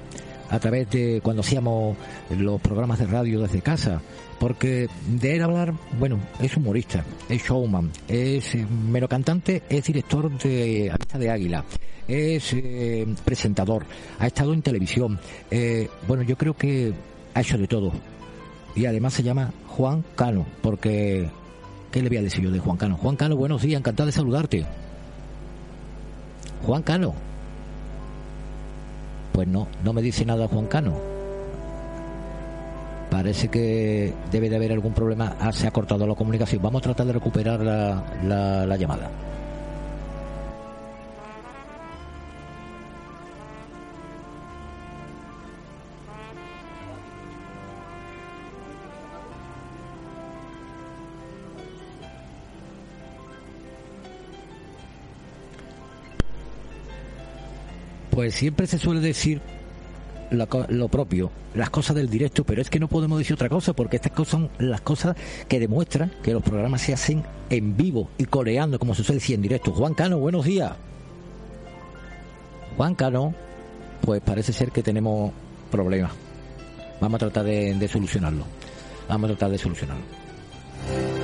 a 0.50 0.58
través 0.58 0.90
de 0.90 1.20
cuando 1.22 1.40
hacíamos 1.40 1.96
los 2.36 2.60
programas 2.60 2.98
de 2.98 3.06
radio 3.06 3.40
desde 3.40 3.62
casa. 3.62 4.00
Porque 4.40 4.88
de 5.08 5.36
él 5.36 5.42
hablar, 5.42 5.72
bueno, 5.98 6.18
es 6.40 6.56
humorista, 6.56 7.04
es 7.28 7.42
showman, 7.44 7.90
es 8.08 8.54
eh, 8.54 8.66
mero 8.90 9.08
cantante, 9.08 9.62
es 9.68 9.84
director 9.84 10.36
de 10.38 10.90
Amistad 10.90 11.20
de 11.20 11.30
Águila, 11.30 11.64
es 12.06 12.52
eh, 12.52 13.06
presentador, 13.24 13.86
ha 14.18 14.26
estado 14.26 14.52
en 14.52 14.62
televisión. 14.62 15.18
Eh, 15.50 15.88
bueno, 16.06 16.22
yo 16.22 16.36
creo 16.36 16.54
que 16.54 16.92
ha 17.32 17.40
hecho 17.40 17.56
de 17.56 17.66
todo. 17.66 17.92
Y 18.76 18.84
además 18.84 19.14
se 19.14 19.22
llama 19.22 19.52
Juan 19.68 20.04
Cano, 20.14 20.46
porque... 20.62 21.30
¿Qué 21.90 22.02
le 22.02 22.10
voy 22.10 22.18
a 22.18 22.22
decir 22.22 22.44
yo 22.44 22.50
de 22.50 22.58
Juan 22.58 22.76
Cano? 22.76 22.98
Juan 22.98 23.16
Cano, 23.16 23.36
buenos 23.36 23.62
días, 23.62 23.78
encantado 23.78 24.06
de 24.06 24.12
saludarte. 24.12 24.66
Juan 26.66 26.82
Cano. 26.82 27.14
Pues 29.32 29.48
no, 29.48 29.66
no 29.82 29.92
me 29.94 30.02
dice 30.02 30.26
nada 30.26 30.46
Juan 30.46 30.66
Cano. 30.66 30.94
Parece 33.10 33.48
que 33.48 34.12
debe 34.30 34.50
de 34.50 34.56
haber 34.56 34.72
algún 34.72 34.92
problema. 34.92 35.36
Ah, 35.40 35.52
se 35.52 35.66
ha 35.66 35.70
cortado 35.70 36.06
la 36.06 36.14
comunicación. 36.14 36.60
Vamos 36.60 36.80
a 36.80 36.84
tratar 36.84 37.06
de 37.06 37.12
recuperar 37.14 37.60
la, 37.60 38.02
la, 38.24 38.66
la 38.66 38.76
llamada. 38.76 39.08
Pues 58.16 58.34
siempre 58.34 58.66
se 58.66 58.78
suele 58.78 59.00
decir 59.00 59.42
lo, 60.30 60.88
propio, 60.88 61.30
las 61.54 61.68
cosas 61.68 61.96
del 61.96 62.08
directo, 62.08 62.44
pero 62.44 62.62
es 62.62 62.70
que 62.70 62.80
no 62.80 62.88
podemos 62.88 63.18
decir 63.18 63.34
otra 63.34 63.50
cosa 63.50 63.74
porque 63.74 63.96
estas 63.96 64.12
cosas 64.12 64.30
son 64.30 64.50
las 64.58 64.80
cosas 64.80 65.14
que 65.48 65.60
demuestran 65.60 66.10
que 66.22 66.32
los 66.32 66.42
programas 66.42 66.80
se 66.80 66.94
hacen 66.94 67.24
en 67.50 67.76
vivo 67.76 68.08
y 68.16 68.24
coreando, 68.24 68.78
como 68.78 68.94
se 68.94 69.04
suele 69.04 69.20
decir 69.20 69.34
en 69.34 69.42
directo. 69.42 69.70
Juan 69.70 69.92
Cano, 69.92 70.18
buenos 70.18 70.46
días. 70.46 70.72
Juan 72.78 72.94
Cano, 72.94 73.34
pues 74.00 74.22
parece 74.22 74.54
ser 74.54 74.72
que 74.72 74.82
tenemos 74.82 75.30
problemas. 75.70 76.12
Vamos 77.02 77.16
a 77.16 77.18
tratar 77.18 77.44
de 77.44 77.88
solucionarlo. 77.92 78.46
Vamos 79.10 79.26
a 79.26 79.34
tratar 79.34 79.50
de 79.50 79.58
solucionarlo. 79.58 81.15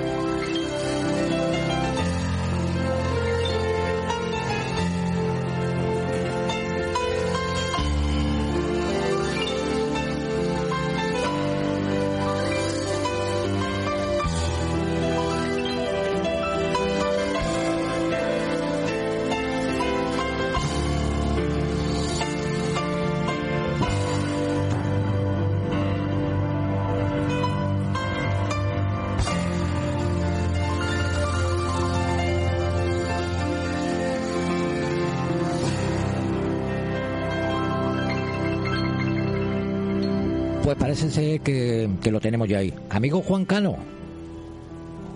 Que, 42.02 42.10
lo 42.10 42.20
tenemos 42.20 42.48
ya 42.48 42.58
ahí. 42.58 42.74
Amigo 42.90 43.22
Juan 43.22 43.44
Cano. 43.44 43.76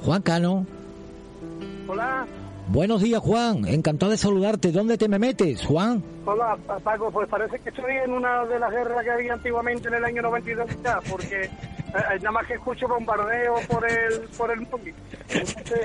Juan 0.05 0.23
Cano. 0.23 0.67
Hola, 1.89 2.27
Buenos 2.69 3.01
días, 3.01 3.21
Juan. 3.21 3.65
Encantado 3.69 4.11
de 4.11 4.19
saludarte. 4.19 4.73
¿Dónde 4.73 4.99
te 4.99 5.09
me 5.09 5.21
metes, 5.21 5.65
Juan? 5.65 6.03
hola 6.25 6.57
Paco, 6.83 7.11
pues 7.13 7.29
parece 7.29 7.61
que 7.61 7.69
estoy 7.69 7.93
en 8.05 8.13
una 8.13 8.45
de 8.45 8.59
las 8.59 8.73
guerras 8.73 9.05
que 9.05 9.11
había 9.11 9.33
antiguamente 9.35 9.87
en 9.87 9.95
el 9.95 10.05
año 10.05 10.23
92 10.23 10.69
ya, 10.83 10.99
porque 11.09 11.49
nada 11.97 12.31
más 12.33 12.47
que 12.47 12.55
escucho 12.55 12.87
bombardeo 12.89 13.55
por 13.69 13.91
el 13.91 14.21
por 14.37 14.51
el 14.51 14.67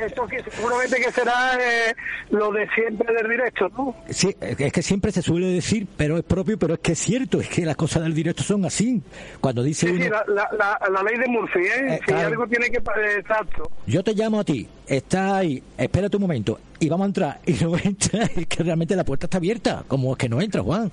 esto 0.05 0.27
que 0.27 0.43
seguramente 0.51 0.97
que 0.97 1.11
será 1.11 1.57
eh, 1.59 1.95
lo 2.29 2.51
de 2.51 2.67
siempre 2.75 3.13
del 3.13 3.29
directo, 3.29 3.69
¿no? 3.69 3.95
Sí, 4.09 4.35
es 4.39 4.71
que 4.73 4.81
siempre 4.81 5.11
se 5.11 5.21
suele 5.21 5.47
decir, 5.47 5.87
pero 5.97 6.17
es 6.17 6.23
propio, 6.23 6.57
pero 6.57 6.75
es 6.75 6.79
que 6.79 6.93
es 6.93 6.99
cierto, 6.99 7.39
es 7.41 7.47
que 7.49 7.65
las 7.65 7.75
cosas 7.75 8.03
del 8.03 8.13
directo 8.13 8.43
son 8.43 8.65
así. 8.65 9.01
Cuando 9.39 9.63
dice 9.63 9.87
Sí, 9.87 9.93
uno, 9.93 10.03
sí, 10.03 10.09
la, 10.09 10.23
la, 10.27 10.49
la, 10.57 10.89
la 10.89 11.03
ley 11.03 11.17
de 11.17 11.27
Murphy, 11.27 11.59
¿eh? 11.59 11.71
Eh, 11.95 11.99
si 11.99 12.05
claro. 12.05 12.27
algo 12.27 12.47
tiene 12.47 12.69
que... 12.69 12.77
eh, 12.77 13.17
Exacto. 13.19 13.69
yo 13.87 14.03
te 14.03 14.13
llamo 14.13 14.39
a 14.39 14.43
ti, 14.43 14.67
está 14.87 15.37
ahí, 15.37 15.61
espérate 15.77 16.17
un 16.17 16.21
momento, 16.21 16.59
y 16.79 16.89
vamos 16.89 17.05
a 17.05 17.07
entrar, 17.07 17.39
y 17.45 17.53
no 17.63 17.77
entra, 17.77 18.23
es 18.35 18.47
que 18.47 18.63
realmente 18.63 18.95
la 18.95 19.03
puerta 19.03 19.25
está 19.25 19.37
abierta, 19.37 19.83
como 19.87 20.11
es 20.13 20.17
que 20.17 20.29
no 20.29 20.41
entra, 20.41 20.61
Juan. 20.61 20.91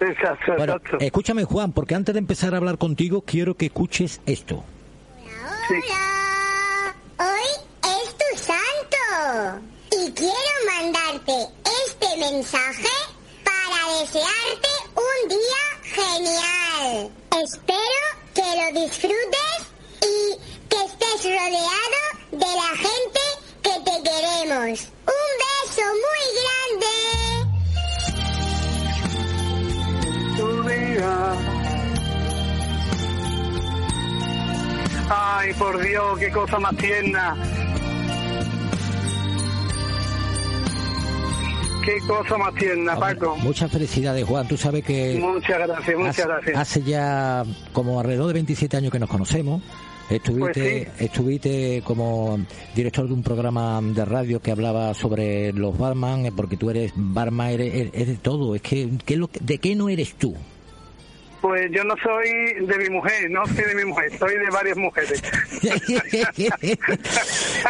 Exacto, 0.00 0.54
Bueno, 0.56 0.74
exacto. 0.76 0.96
escúchame, 1.00 1.44
Juan, 1.44 1.72
porque 1.72 1.94
antes 1.94 2.14
de 2.14 2.18
empezar 2.20 2.54
a 2.54 2.56
hablar 2.56 2.78
contigo, 2.78 3.22
quiero 3.22 3.54
que 3.56 3.66
escuches 3.66 4.20
esto. 4.26 4.64
Hoy 7.18 7.50
es 7.82 8.16
tu 8.16 8.38
santo 8.38 9.60
y 9.92 10.10
quiero 10.12 10.52
mandarte 10.74 11.32
este 11.86 12.16
mensaje 12.18 12.88
para 13.44 14.00
desearte 14.00 14.68
un 14.96 15.28
día 15.28 15.64
genial. 15.82 17.10
Espero 17.44 18.06
que 18.34 18.42
lo 18.42 18.80
disfrutes 18.82 19.60
y 20.02 20.38
que 20.68 20.76
estés 20.86 21.24
rodeado 21.24 22.02
de 22.32 22.38
la 22.38 22.76
gente 22.76 23.20
que 23.62 23.70
te 23.84 24.02
queremos. 24.02 24.88
Un 25.06 25.30
beso 25.38 25.82
muy 25.86 26.24
grande. 26.40 27.19
Día. 30.70 31.32
Ay, 35.12 35.52
por 35.54 35.82
Dios, 35.84 36.18
qué 36.18 36.30
cosa 36.30 36.58
más 36.60 36.76
tierna. 36.76 37.36
Qué 41.84 41.98
cosa 42.06 42.36
más 42.36 42.54
tierna, 42.54 42.94
Paco. 42.96 43.36
Muchas 43.38 43.70
felicidades, 43.72 44.24
Juan. 44.24 44.46
Tú 44.46 44.56
sabes 44.56 44.84
que 44.84 45.18
Muchas 45.18 45.58
gracias, 45.66 45.96
muchas 45.98 46.18
hace, 46.18 46.28
gracias. 46.28 46.56
hace 46.58 46.82
ya 46.82 47.44
como 47.72 47.98
alrededor 47.98 48.28
de 48.28 48.34
27 48.34 48.76
años 48.76 48.92
que 48.92 48.98
nos 48.98 49.08
conocemos. 49.08 49.62
Estuviste, 50.10 50.88
Pues 50.96 51.02
estuviste 51.02 51.82
como 51.84 52.38
director 52.74 53.06
de 53.06 53.14
un 53.14 53.22
programa 53.22 53.80
de 53.82 54.04
radio 54.04 54.40
que 54.42 54.50
hablaba 54.50 54.92
sobre 54.92 55.52
los 55.52 55.76
barman, 55.78 56.26
eh, 56.26 56.32
porque 56.34 56.56
tú 56.56 56.68
eres 56.68 56.92
barman, 56.96 57.48
eres, 57.50 57.72
eres- 57.74 57.94
eres 57.94 58.08
de 58.08 58.16
todo. 58.16 58.54
Es 58.56 58.62
que, 58.62 58.88
¿qué 59.06 59.14
es 59.14 59.20
lo 59.20 59.28
que- 59.28 59.38
¿de 59.40 59.58
qué 59.58 59.74
no 59.74 59.88
eres 59.88 60.14
tú? 60.14 60.34
Pues 61.40 61.70
yo 61.72 61.82
no 61.84 61.94
soy 62.02 62.66
de 62.66 62.76
mi 62.78 62.90
mujer, 62.90 63.30
no 63.30 63.46
soy 63.46 63.64
de 63.64 63.74
mi 63.74 63.84
mujer, 63.86 64.10
soy 64.18 64.36
de 64.36 64.50
varias 64.50 64.76
mujeres. 64.76 65.22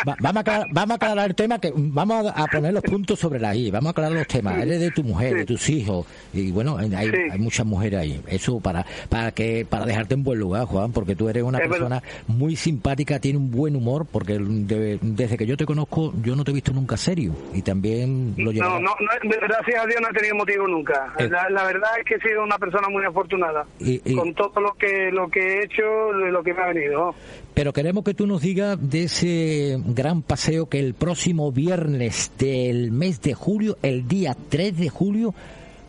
Va- 0.06 0.16
vamos, 0.20 0.36
a 0.36 0.40
aclarar, 0.40 0.66
vamos 0.72 0.90
a 0.92 0.94
aclarar 0.96 1.28
el 1.30 1.34
tema, 1.34 1.58
que 1.60 1.72
vamos 1.74 2.32
a, 2.34 2.46
poner 2.46 2.72
los 2.72 2.82
puntos 2.82 3.18
sobre 3.18 3.38
la 3.38 3.54
I, 3.54 3.70
vamos 3.70 3.88
a 3.88 3.90
aclarar 3.90 4.12
los 4.12 4.26
temas. 4.26 4.58
Eres 4.60 4.80
de 4.80 4.90
tu 4.90 5.02
mujer, 5.04 5.34
de 5.34 5.44
tus 5.46 5.68
hijos, 5.68 6.06
y 6.32 6.50
bueno, 6.50 6.76
hay, 6.78 6.92
hay 7.30 7.38
muchas 7.38 7.66
mujeres 7.66 8.00
ahí. 8.00 8.20
Eso 8.26 8.60
para 8.60 8.84
para 9.08 9.32
que 9.32 9.66
para 9.68 9.86
dejarte 9.86 10.14
en 10.14 10.24
buen 10.24 10.38
lugar, 10.38 10.64
Juan, 10.66 10.92
porque 10.92 11.14
tú 11.16 11.28
eres 11.28 11.42
una 11.42 11.58
Es 11.58 11.68
persona 11.68 12.02
muy 12.26 12.56
simpática, 12.56 13.18
tiene 13.20 13.38
un 13.38 13.50
buen 13.50 13.76
humor, 13.76 14.06
porque 14.10 14.38
de- 14.38 14.98
desde 15.02 15.36
que 15.36 15.46
yo 15.46 15.56
te 15.56 15.66
conozco, 15.66 16.12
yo 16.22 16.34
no 16.36 16.44
te 16.44 16.50
he 16.50 16.54
visto 16.54 16.72
nunca 16.72 16.96
serio, 16.96 17.34
y 17.54 17.62
también 17.62 18.34
lo 18.36 18.46
No, 18.46 18.52
llevas. 18.52 18.80
no, 18.80 18.80
no, 18.80 18.96
gracias 19.40 19.82
a 19.82 19.86
Dios 19.86 20.00
no 20.00 20.08
he 20.10 20.12
tenido 20.12 20.34
motivo 20.36 20.66
nunca. 20.68 21.12
Eh. 21.18 21.28
La, 21.28 21.48
la 21.50 21.64
verdad 21.64 21.90
es 21.98 22.04
que 22.04 22.14
he 22.14 22.20
sido 22.28 22.42
una 22.42 22.58
persona 22.58 22.88
muy 22.88 23.04
afortunada 23.04 23.59
Y- 23.80 24.00
y- 24.04 24.14
con 24.16 24.34
todo 24.34 24.60
lo 24.60 24.72
que 24.74 25.10
lo 25.12 25.28
que 25.28 25.40
he 25.40 25.64
hecho, 25.64 25.82
de 26.24 26.30
lo 26.30 26.42
que 26.42 26.52
me 26.54 26.62
ha 26.62 26.68
venido. 26.72 27.14
Pero 27.54 27.72
queremos 27.72 28.04
que 28.04 28.14
tú 28.14 28.26
nos 28.26 28.40
digas 28.42 28.78
de 28.80 29.04
ese 29.04 29.78
gran 29.86 30.22
paseo 30.22 30.66
que 30.68 30.78
el 30.78 30.94
próximo 30.94 31.52
viernes 31.52 32.32
del 32.38 32.92
mes 32.92 33.20
de 33.20 33.34
julio, 33.34 33.76
el 33.82 34.06
día 34.08 34.36
3 34.48 34.76
de 34.78 34.88
julio, 34.88 35.34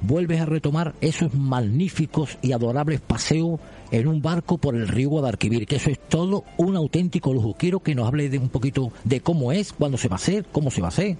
vuelves 0.01 0.41
a 0.41 0.45
retomar 0.45 0.93
esos 1.01 1.33
magníficos 1.35 2.37
y 2.41 2.51
adorables 2.53 3.01
paseos 3.01 3.59
en 3.91 4.07
un 4.07 4.21
barco 4.21 4.57
por 4.57 4.75
el 4.75 4.87
río 4.87 5.09
Guadalquivir, 5.09 5.67
que 5.67 5.75
eso 5.75 5.89
es 5.91 5.99
todo 5.99 6.43
un 6.57 6.75
auténtico 6.75 7.33
lujo. 7.33 7.55
Quiero 7.57 7.81
que 7.81 7.93
nos 7.93 8.07
hable 8.07 8.29
de 8.29 8.39
un 8.39 8.49
poquito 8.49 8.91
de 9.03 9.19
cómo 9.21 9.51
es, 9.51 9.73
cuándo 9.73 9.97
se 9.97 10.07
va 10.07 10.15
a 10.15 10.17
hacer, 10.17 10.45
cómo 10.51 10.71
se 10.71 10.81
va 10.81 10.87
a 10.87 10.89
hacer. 10.89 11.17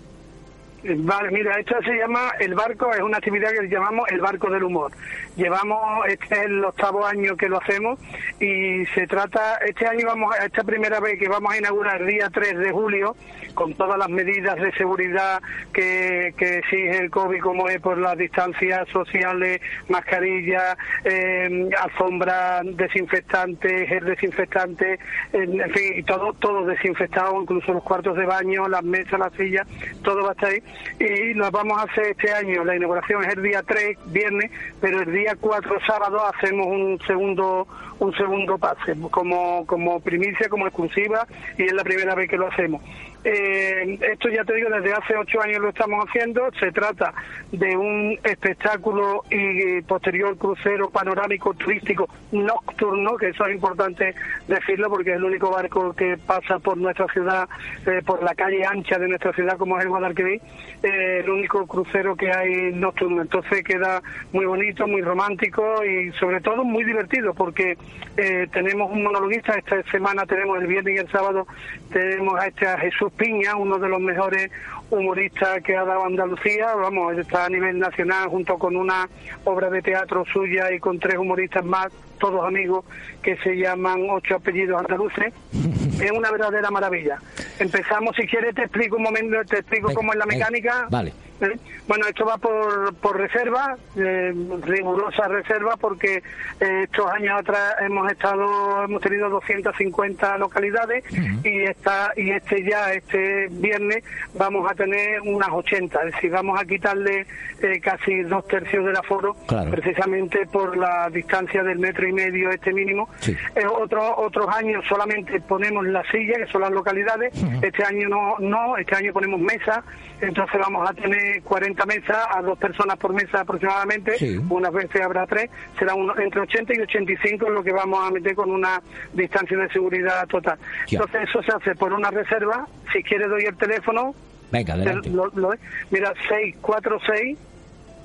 Vale, 0.84 1.30
mira, 1.30 1.60
esto 1.60 1.76
se 1.84 1.94
llama 1.94 2.32
el 2.40 2.56
barco, 2.56 2.92
es 2.92 3.02
una 3.02 3.18
actividad 3.18 3.52
que 3.52 3.68
llamamos 3.68 4.10
el 4.10 4.20
barco 4.20 4.50
del 4.50 4.64
humor. 4.64 4.92
Llevamos, 5.36 6.08
este 6.08 6.34
es 6.34 6.42
el 6.46 6.66
octavo 6.66 7.06
año 7.06 7.38
que 7.38 7.48
lo 7.48 7.62
hacemos 7.62 8.00
y 8.40 8.84
se 8.96 9.06
trata, 9.06 9.58
este 9.58 9.86
año 9.86 10.08
vamos, 10.08 10.36
esta 10.44 10.64
primera 10.64 11.00
vez 11.00 11.20
que 11.20 11.30
vamos 11.30 11.54
a 11.54 11.58
inaugurar 11.60 12.02
el 12.02 12.08
día 12.08 12.30
3 12.34 12.58
de 12.58 12.72
julio, 12.72 13.16
con 13.54 13.76
todas 13.76 13.98
las 14.00 14.10
medidas 14.10 14.56
de 14.56 14.72
seguridad 14.74 15.40
que, 15.72 16.34
que 16.36 16.58
exige 16.60 16.98
el 16.98 17.12
COVID, 17.12 17.42
como 17.42 17.70
es 17.70 17.80
por 17.80 18.00
las 18.00 18.18
distancias 18.18 18.88
sociales, 18.90 19.62
mascarillas, 19.88 20.78
eh, 21.04 21.70
alfombra 21.80 22.62
desinfectante, 22.64 23.86
gel 23.86 24.06
desinfectante, 24.06 24.98
en, 25.32 25.62
en 25.62 25.72
fin, 25.72 26.06
todo, 26.06 26.34
todo 26.34 26.66
desinfectado, 26.66 27.40
incluso 27.40 27.72
los 27.72 27.84
cuartos 27.84 28.18
de 28.18 28.26
baño, 28.26 28.68
las 28.68 28.84
mesas, 28.84 29.20
las 29.20 29.34
sillas, 29.34 29.68
todo 30.02 30.24
va 30.24 30.30
a 30.30 30.32
estar 30.32 30.50
ahí. 30.50 30.64
Y 31.00 31.34
nos 31.36 31.52
vamos 31.52 31.80
a 31.80 31.84
hacer 31.84 32.16
este 32.18 32.32
año, 32.32 32.64
la 32.64 32.76
inauguración 32.76 33.24
es 33.24 33.34
el 33.36 33.44
día 33.44 33.64
3, 33.64 33.98
viernes, 34.08 34.52
pero 34.80 35.02
el 35.02 35.12
día 35.12 35.36
4, 35.40 35.80
sábado, 35.86 36.22
hacemos 36.26 36.68
un 36.68 37.00
segundo 37.08 37.68
un 38.06 38.14
segundo 38.16 38.58
pase, 38.58 38.96
como, 39.12 39.66
como 39.68 40.00
primicia, 40.00 40.50
como 40.50 40.66
exclusiva, 40.66 41.28
y 41.58 41.64
es 41.64 41.74
la 41.74 41.84
primera 41.84 42.16
vez 42.16 42.28
que 42.28 42.38
lo 42.38 42.48
hacemos. 42.48 42.82
Eh, 43.24 44.00
esto 44.02 44.30
ya 44.30 44.44
te 44.44 44.56
digo, 44.56 44.70
desde 44.70 44.94
hace 44.94 45.16
ocho 45.16 45.42
años 45.42 45.60
lo 45.60 45.70
estamos 45.70 46.04
haciendo. 46.08 46.50
Se 46.60 46.72
trata 46.72 47.14
de 47.52 47.78
un 47.78 48.18
espectáculo 48.24 49.24
y 49.30 49.82
posterior 49.82 50.36
crucero 50.38 50.90
panorámico 50.90 51.54
turístico 51.54 52.10
nocturno, 52.32 53.18
que 53.18 53.30
eso 53.30 53.46
es 53.46 53.56
importante 53.56 54.16
decirlo 54.48 54.90
porque 54.90 55.12
es 55.12 55.18
el 55.18 55.24
único 55.24 55.52
barco 55.52 55.94
que 55.94 56.18
pasa 56.18 56.58
por 56.58 56.78
nuestra 56.78 57.08
ciudad, 57.10 57.48
eh, 57.86 58.02
por 58.04 58.24
la 58.24 58.34
calle 58.34 58.66
ancha 58.66 58.98
de 58.98 59.08
nuestra 59.08 59.34
ciudad, 59.34 59.58
como 59.58 59.78
es 59.78 59.84
el 59.84 59.90
Guadalquivir, 59.90 60.42
eh, 60.82 61.22
el 61.24 61.30
único 61.30 61.68
crucero 61.68 62.16
que 62.16 62.32
hay 62.32 62.74
nocturno. 62.74 63.22
Entonces 63.22 63.64
queda 63.64 64.02
muy 64.34 64.46
bonito, 64.46 64.88
muy 64.88 65.02
romántico 65.02 65.86
y 65.86 66.12
sobre 66.14 66.42
todo 66.42 66.64
muy 66.64 66.84
divertido 66.84 67.36
porque 67.36 67.78
eh, 68.18 68.48
tenemos 68.52 68.92
un 68.92 69.04
monologuista, 69.04 69.58
esta 69.58 69.82
semana 69.84 70.26
tenemos 70.26 70.60
el 70.60 70.68
viernes 70.68 70.96
y 70.96 70.98
el 71.00 71.10
sábado, 71.10 71.48
tenemos 71.92 72.40
a 72.40 72.48
este 72.48 72.68
a 72.68 72.78
Jesús 72.78 73.12
Piña, 73.14 73.56
uno 73.56 73.78
de 73.80 73.88
los 73.88 74.02
mejores 74.02 74.52
humoristas 74.90 75.64
que 75.64 75.78
ha 75.78 75.86
dado 75.86 76.06
Andalucía, 76.06 76.76
vamos, 76.76 77.18
está 77.18 77.46
a 77.46 77.50
nivel 77.50 77.80
nacional 77.80 78.28
junto 78.28 78.58
con 78.58 78.76
una 78.76 79.08
obra 79.46 79.70
de 79.70 79.82
teatro 79.82 80.26
suya 80.26 80.74
y 80.74 80.80
con 80.80 81.00
tres 81.00 81.18
humoristas 81.18 81.64
más, 81.64 81.88
todos 82.20 82.46
amigos, 82.46 82.84
que 83.24 83.38
se 83.38 83.56
llaman 83.56 84.06
Ocho 84.10 84.36
Apellidos 84.36 84.82
Andaluces. 84.82 85.34
es 86.02 86.12
una 86.12 86.32
verdadera 86.32 86.70
maravilla. 86.70 87.18
Empezamos, 87.60 88.16
si 88.18 88.28
quieres 88.28 88.54
te 88.56 88.64
explico 88.64 88.98
un 88.98 89.04
momento, 89.04 89.38
te 89.48 89.60
explico 89.60 89.88
Venga, 89.88 89.98
cómo 89.98 90.14
es 90.14 90.20
la 90.20 90.26
mecánica. 90.26 90.88
vale. 90.90 91.14
¿Eh? 91.42 91.60
Bueno, 91.88 92.06
esto 92.08 92.26
va 92.26 92.38
por, 92.38 92.94
por 92.96 93.18
reserva, 93.18 93.76
eh, 93.96 94.34
rigurosa 94.62 95.28
reserva, 95.28 95.76
porque 95.78 96.24
eh, 96.60 96.82
estos 96.84 97.06
años 97.12 97.40
atrás 97.40 97.76
hemos 97.82 98.10
estado, 98.12 98.84
hemos 98.84 99.02
tenido 99.02 99.30
250 99.30 100.38
localidades 100.38 101.04
y 101.44 101.62
esta 101.64 102.12
y 102.16 102.32
este 102.32 102.64
ya, 102.64 102.94
este 102.94 103.48
viernes, 103.52 104.04
vamos 104.36 104.70
a 104.70 104.76
tener 104.76 105.22
unas 105.22 105.50
80, 105.50 106.00
es 106.06 106.14
decir, 106.16 106.32
vamos 106.32 106.60
a 106.60 106.66
quitarle 106.66 107.26
eh, 107.62 107.80
casi 107.82 108.22
dos 108.24 108.48
tercios 108.48 108.86
del 108.86 108.96
aforo, 108.96 109.36
Claro. 109.48 109.72
precisamente 109.72 110.46
por 110.48 110.78
la 110.78 111.10
distancia 111.10 111.64
del 111.64 111.80
metro 111.80 112.08
y 112.08 112.14
medio 112.14 112.50
este 112.52 112.72
mínimo. 112.74 113.10
Eh, 113.28 113.66
otros 113.68 114.04
otros 114.18 114.48
años 114.56 114.84
solamente 114.88 115.40
ponemos 115.42 115.86
la 115.88 116.04
silla, 116.12 116.36
que 116.38 116.48
son 116.52 116.62
las 116.62 116.72
localidades. 116.72 117.34
Este 117.62 117.84
año 117.84 118.08
no, 118.10 118.36
no, 118.40 118.78
este 118.78 118.96
año 118.96 119.12
ponemos 119.14 119.40
mesa. 119.40 119.84
Entonces 120.22 120.60
vamos 120.60 120.90
a 120.90 120.94
tener 120.94 121.31
40 121.40 121.86
mesas 121.86 122.18
a 122.30 122.42
dos 122.42 122.58
personas 122.58 122.98
por 122.98 123.14
mesa 123.14 123.42
aproximadamente. 123.42 124.18
Sí. 124.18 124.38
Unas 124.50 124.74
veces 124.74 125.02
habrá 125.02 125.26
tres. 125.26 125.50
Será 125.80 125.94
uno, 125.96 126.14
entre 126.20 126.42
80 126.42 126.74
y 126.76 126.80
85 126.82 127.50
lo 127.50 127.64
que 127.64 127.72
vamos 127.72 128.06
a 128.06 128.12
meter 128.12 128.36
con 128.36 128.52
una 128.52 128.82
distancia 129.14 129.58
de 129.58 129.70
seguridad 129.70 130.28
total. 130.28 130.58
Ya. 130.88 131.00
Entonces 131.00 131.30
eso 131.30 131.42
se 131.44 131.52
hace 131.54 131.76
por 131.76 131.94
una 131.94 132.12
reserva. 132.12 132.68
Si 132.92 133.02
quiere 133.04 133.28
doy 133.28 133.44
el 133.46 133.56
teléfono. 133.56 134.14
Venga, 134.52 134.74
adelante. 134.74 135.10
Lo- 135.10 135.32
lo- 135.34 135.54
mira, 135.92 136.14
646 136.28 137.38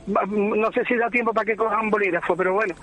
Va- 0.08 0.22
no 0.24 0.70
sé 0.70 0.84
si 0.84 0.94
da 0.94 1.10
tiempo 1.10 1.32
para 1.34 1.44
que 1.44 1.56
cojan 1.56 1.90
bolígrafo, 1.90 2.36
pero 2.36 2.52
bueno, 2.54 2.76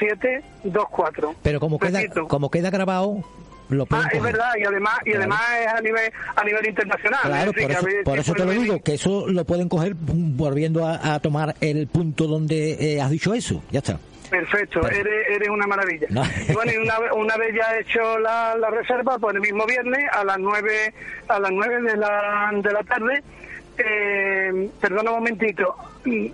646-00-4724. 0.00 1.34
Pero 1.42 1.60
como 1.60 1.78
queda, 1.78 2.00
como 2.28 2.50
queda 2.50 2.70
grabado, 2.70 3.22
lo 3.70 3.86
pueden 3.86 4.06
Ah, 4.06 4.10
es 4.12 4.22
verdad, 4.22 4.52
y 4.58 4.64
además, 4.64 4.94
y 5.04 5.10
Claro. 5.10 5.18
además 5.20 5.40
es 5.60 5.66
a 5.68 5.80
nivel, 5.80 6.12
a 6.36 6.44
nivel 6.44 6.66
internacional. 6.68 7.20
Claro, 7.22 7.50
es 7.56 7.62
por 7.62 7.70
eso, 7.72 7.84
veces 7.86 8.04
por 8.04 8.18
eso 8.18 8.32
te 8.34 8.44
lo 8.44 8.50
digo, 8.52 8.82
que 8.82 8.94
eso 8.94 9.26
lo 9.28 9.44
pueden 9.44 9.68
coger 9.68 9.94
volviendo 9.96 10.86
a, 10.86 11.14
a 11.14 11.20
tomar 11.20 11.54
el 11.60 11.86
punto 11.86 12.26
donde 12.26 12.72
eh, 12.94 13.00
has 13.00 13.10
dicho 13.10 13.32
eso. 13.34 13.62
Ya 13.70 13.78
está. 13.78 13.98
Perfecto, 14.30 14.86
eres, 14.88 15.26
eres 15.28 15.48
una 15.48 15.66
maravilla. 15.66 16.06
No. 16.10 16.22
Y 16.48 16.52
Bueno, 16.52 16.70
y 16.72 16.76
una, 16.76 16.98
vez- 17.00 17.12
una 17.16 17.36
vez 17.36 17.52
ya 17.54 17.76
hecho 17.78 18.18
la, 18.20 18.54
la 18.56 18.70
reserva, 18.70 19.18
pues 19.18 19.34
el 19.34 19.40
mismo 19.40 19.66
viernes 19.66 20.04
a 20.12 20.22
las 20.24 20.38
nueve 20.38 20.94
a 21.26 21.40
las 21.40 21.50
nueve 21.50 21.82
de 21.82 21.96
la, 21.96 22.50
de 22.54 22.72
la 22.72 22.82
tarde, 22.84 23.22
eh, 23.78 24.70
perdona 24.80 25.10
un 25.10 25.16
momentito, 25.18 25.74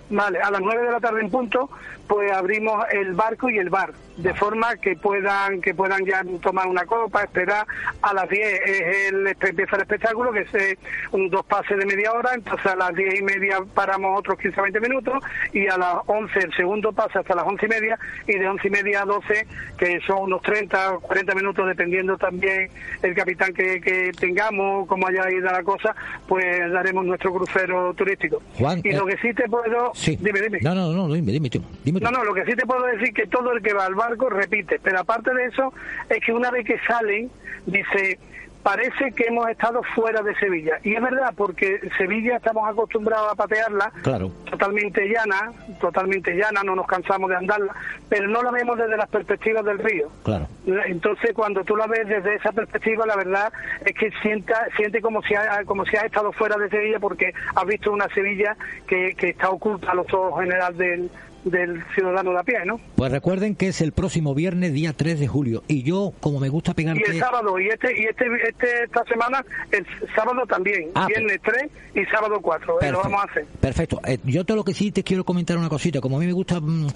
vale, 0.09 0.39
a 0.39 0.51
las 0.51 0.61
nueve 0.61 0.83
de 0.83 0.91
la 0.91 0.99
tarde 0.99 1.21
en 1.21 1.29
punto, 1.29 1.69
pues 2.07 2.31
abrimos 2.31 2.85
el 2.91 3.13
barco 3.13 3.49
y 3.49 3.57
el 3.57 3.69
bar, 3.69 3.93
de 4.15 4.33
forma 4.33 4.75
que 4.77 4.95
puedan 4.95 5.61
que 5.61 5.73
puedan 5.73 6.05
ya 6.05 6.23
tomar 6.41 6.67
una 6.67 6.85
copa, 6.85 7.23
esperar 7.23 7.65
a 8.01 8.13
las 8.13 8.29
10 8.29 8.61
es 8.65 8.81
el, 9.09 9.27
empieza 9.27 9.75
el 9.75 9.81
espectáculo, 9.81 10.31
que 10.31 10.41
es 10.41 10.53
eh, 10.55 10.77
un 11.11 11.29
dos 11.29 11.45
pases 11.45 11.77
de 11.77 11.85
media 11.85 12.13
hora, 12.13 12.33
entonces 12.33 12.65
a 12.65 12.75
las 12.75 12.95
diez 12.95 13.19
y 13.19 13.23
media 13.23 13.59
paramos 13.73 14.19
otros 14.19 14.39
15 14.39 14.59
a 14.59 14.63
20 14.63 14.79
minutos 14.79 15.23
y 15.53 15.67
a 15.67 15.77
las 15.77 15.95
11 16.05 16.39
el 16.39 16.53
segundo 16.55 16.93
pase 16.93 17.19
hasta 17.19 17.35
las 17.35 17.45
once 17.45 17.65
y 17.65 17.69
media 17.69 17.99
y 18.25 18.37
de 18.37 18.47
once 18.47 18.67
y 18.67 18.71
media 18.71 19.01
a 19.01 19.05
12, 19.05 19.47
que 19.77 19.99
son 20.07 20.23
unos 20.23 20.41
30 20.41 20.93
o 20.93 20.99
40 21.01 21.35
minutos, 21.35 21.67
dependiendo 21.67 22.17
también 22.17 22.69
el 23.01 23.13
capitán 23.13 23.53
que, 23.53 23.81
que 23.81 24.11
tengamos, 24.17 24.87
cómo 24.87 25.07
haya 25.07 25.29
ido 25.31 25.45
la 25.51 25.63
cosa, 25.63 25.95
pues 26.27 26.71
daremos 26.71 27.05
nuestro 27.05 27.33
crucero 27.33 27.93
turístico. 27.93 28.41
Juan, 28.57 28.81
y 28.83 28.89
eh, 28.89 28.97
lo 28.97 29.05
que 29.05 29.17
sí 29.17 29.33
te 29.33 29.47
puedo... 29.63 29.91
Sí. 29.93 30.17
Dime, 30.19 30.41
dime. 30.41 30.59
No, 30.61 30.75
no, 30.75 30.91
no, 30.91 31.13
dime, 31.13 31.31
dime 31.31 31.49
tú. 31.49 31.61
Dime 31.83 31.99
tú. 31.99 32.05
No, 32.05 32.11
no, 32.11 32.23
lo 32.23 32.33
que 32.33 32.45
sí 32.45 32.53
te 32.55 32.65
puedo 32.65 32.85
decir 32.85 33.13
que 33.13 33.27
todo 33.27 33.51
el 33.53 33.61
que 33.61 33.73
va 33.73 33.85
al 33.85 33.95
barco 33.95 34.29
repite, 34.29 34.79
pero 34.81 34.99
aparte 34.99 35.33
de 35.33 35.45
eso 35.45 35.73
es 36.09 36.19
que 36.23 36.33
una 36.33 36.51
vez 36.51 36.65
que 36.65 36.77
salen, 36.87 37.29
dice, 37.65 38.19
parece 38.67 39.13
que 39.13 39.23
hemos 39.27 39.47
estado 39.47 39.81
fuera 39.95 40.21
de 40.21 40.35
Sevilla. 40.35 40.77
Y 40.83 40.93
es 40.93 41.01
verdad, 41.01 41.33
porque 41.37 41.79
Sevilla 41.97 42.35
estamos 42.35 42.69
acostumbrados 42.69 43.31
a 43.31 43.35
patearla, 43.35 43.93
Claro. 44.03 44.29
totalmente 44.43 45.07
llana, 45.07 45.53
totalmente 45.79 46.35
llana, 46.35 46.63
no 46.65 46.75
nos 46.75 46.85
cansamos 46.85 47.29
de 47.29 47.37
andarla, 47.37 47.73
pero 48.09 48.27
no 48.27 48.43
la 48.43 48.51
vemos 48.51 48.77
desde 48.77 48.97
las 48.97 49.07
perspectivas 49.07 49.63
del 49.63 49.79
río. 49.79 50.09
Claro. 50.25 50.49
Entonces, 50.85 51.31
cuando 51.33 51.63
tú 51.63 51.77
la 51.77 51.87
ves 51.87 52.09
desde 52.09 52.35
esa 52.35 52.51
perspectiva, 52.51 53.05
la 53.05 53.15
verdad 53.15 53.53
es 53.85 53.93
que 53.93 54.11
sienta, 54.21 54.67
siente 54.75 54.99
como 55.01 55.21
si, 55.21 55.33
ha, 55.33 55.63
como 55.63 55.85
si 55.85 55.95
has 55.95 56.03
estado 56.03 56.33
fuera 56.33 56.57
de 56.57 56.69
Sevilla 56.69 56.99
porque 56.99 57.33
has 57.55 57.65
visto 57.65 57.93
una 57.93 58.09
Sevilla 58.09 58.57
que, 58.85 59.15
que 59.15 59.29
está 59.29 59.49
oculta 59.49 59.91
a 59.91 59.95
los 59.95 60.13
ojos 60.13 60.41
general 60.41 60.75
del, 60.75 61.09
del 61.49 61.83
ciudadano 61.95 62.31
de 62.31 62.39
a 62.39 62.43
pie, 62.43 62.55
¿no? 62.65 62.79
Pues 62.95 63.11
recuerden 63.11 63.55
que 63.55 63.67
es 63.69 63.81
el 63.81 63.91
próximo 63.91 64.33
viernes, 64.35 64.73
día 64.73 64.93
3 64.93 65.19
de 65.19 65.27
julio. 65.27 65.63
Y 65.67 65.83
yo, 65.83 66.13
como 66.19 66.39
me 66.39 66.49
gusta 66.49 66.71
Y 66.71 66.73
pegarte... 66.75 67.11
el 67.11 67.19
sábado, 67.19 67.59
y 67.59 67.67
este, 67.67 67.93
y 67.99 68.05
este, 68.05 68.25
este 68.47 68.83
esta 68.85 69.03
semana, 69.05 69.43
el 69.71 69.85
sábado 70.15 70.45
también, 70.47 70.89
Ah, 70.95 71.07
viernes 71.07 71.39
3 71.43 71.71
y 71.95 72.05
sábado 72.05 72.39
4, 72.41 72.67
lo 72.73 72.79
Perfecto. 72.79 73.01
vamos 73.03 73.21
a 73.21 73.31
hacer. 73.31 73.45
Perfecto. 73.59 74.01
Eh, 74.05 74.17
yo 74.25 74.45
te 74.45 74.55
lo 74.55 74.63
que 74.63 74.73
sí 74.73 74.91
te 74.91 75.03
quiero 75.03 75.23
comentar 75.23 75.57
una 75.57 75.69
cosita. 75.69 76.01
Como 76.01 76.17
a 76.17 76.19
mí 76.19 76.25
me 76.25 76.33
gusta, 76.33 76.59
mm, 76.59 76.87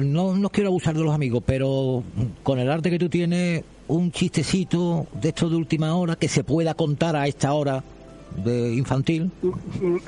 no, 0.00 0.34
no 0.34 0.50
quiero 0.50 0.68
abusar 0.68 0.94
de 0.94 1.02
los 1.02 1.14
amigos, 1.14 1.42
pero 1.46 2.02
mm, 2.14 2.42
con 2.42 2.58
el 2.58 2.70
arte 2.70 2.90
que 2.90 2.98
tú 2.98 3.08
tienes, 3.08 3.64
un 3.86 4.10
chistecito 4.12 5.06
de 5.12 5.28
esto 5.28 5.48
de 5.50 5.56
última 5.56 5.94
hora 5.94 6.16
que 6.16 6.28
se 6.28 6.42
pueda 6.44 6.74
contar 6.74 7.16
a 7.16 7.26
esta 7.26 7.52
hora 7.52 7.82
de 8.36 8.74
infantil. 8.74 9.30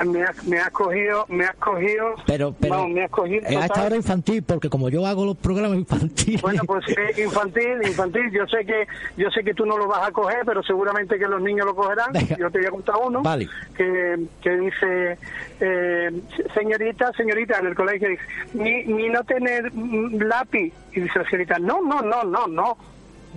Me 0.05 0.23
has, 0.23 0.45
me 0.45 0.59
has 0.59 0.71
cogido, 0.71 1.27
me 1.29 1.45
has 1.45 1.57
cogido, 1.57 2.15
Pero, 2.27 2.53
pero 2.59 2.89
me 2.89 3.05
has 3.05 3.11
cogido 3.11 3.43
eh, 3.49 3.57
a 3.57 3.67
esta 3.67 3.85
hora 3.85 3.97
infantil, 3.97 4.43
porque 4.43 4.69
como 4.69 4.89
yo 4.89 5.07
hago 5.07 5.25
los 5.25 5.37
programas 5.37 5.79
infantiles. 5.79 6.43
Bueno, 6.43 6.63
pues 6.65 6.85
eh, 6.89 7.23
infantil, 7.25 7.79
infantil. 7.85 8.31
Yo 8.33 8.47
sé 8.47 8.65
que 8.65 8.87
yo 9.17 9.31
sé 9.31 9.43
que 9.45 9.55
tú 9.55 9.65
no 9.65 9.79
lo 9.79 9.87
vas 9.87 10.09
a 10.09 10.13
coger, 10.13 10.41
pero 10.45 10.63
seguramente 10.63 11.19
que 11.19 11.27
los 11.27 11.41
niños 11.41 11.67
lo 11.67 11.75
cogerán. 11.75 12.13
Yo 12.39 12.51
te 12.51 12.59
voy 12.59 12.67
a 12.67 12.71
contar 12.71 12.97
uno 13.05 13.23
Vale. 13.23 13.49
que, 13.77 14.27
que 14.41 14.57
dice, 14.57 15.19
eh, 15.61 16.11
señorita, 16.55 17.13
señorita, 17.13 17.59
en 17.59 17.67
el 17.67 17.75
colegio 17.75 18.09
dice, 18.09 18.23
ni, 18.55 18.85
ni 18.85 19.09
no 19.09 19.23
tener 19.25 19.73
mm, 19.73 20.21
lápiz. 20.23 20.73
Y 20.93 21.01
dice 21.01 21.19
la 21.19 21.25
señorita, 21.25 21.59
no, 21.59 21.81
no, 21.83 22.03
no, 22.03 22.25
no, 22.25 22.47
no. 22.47 22.77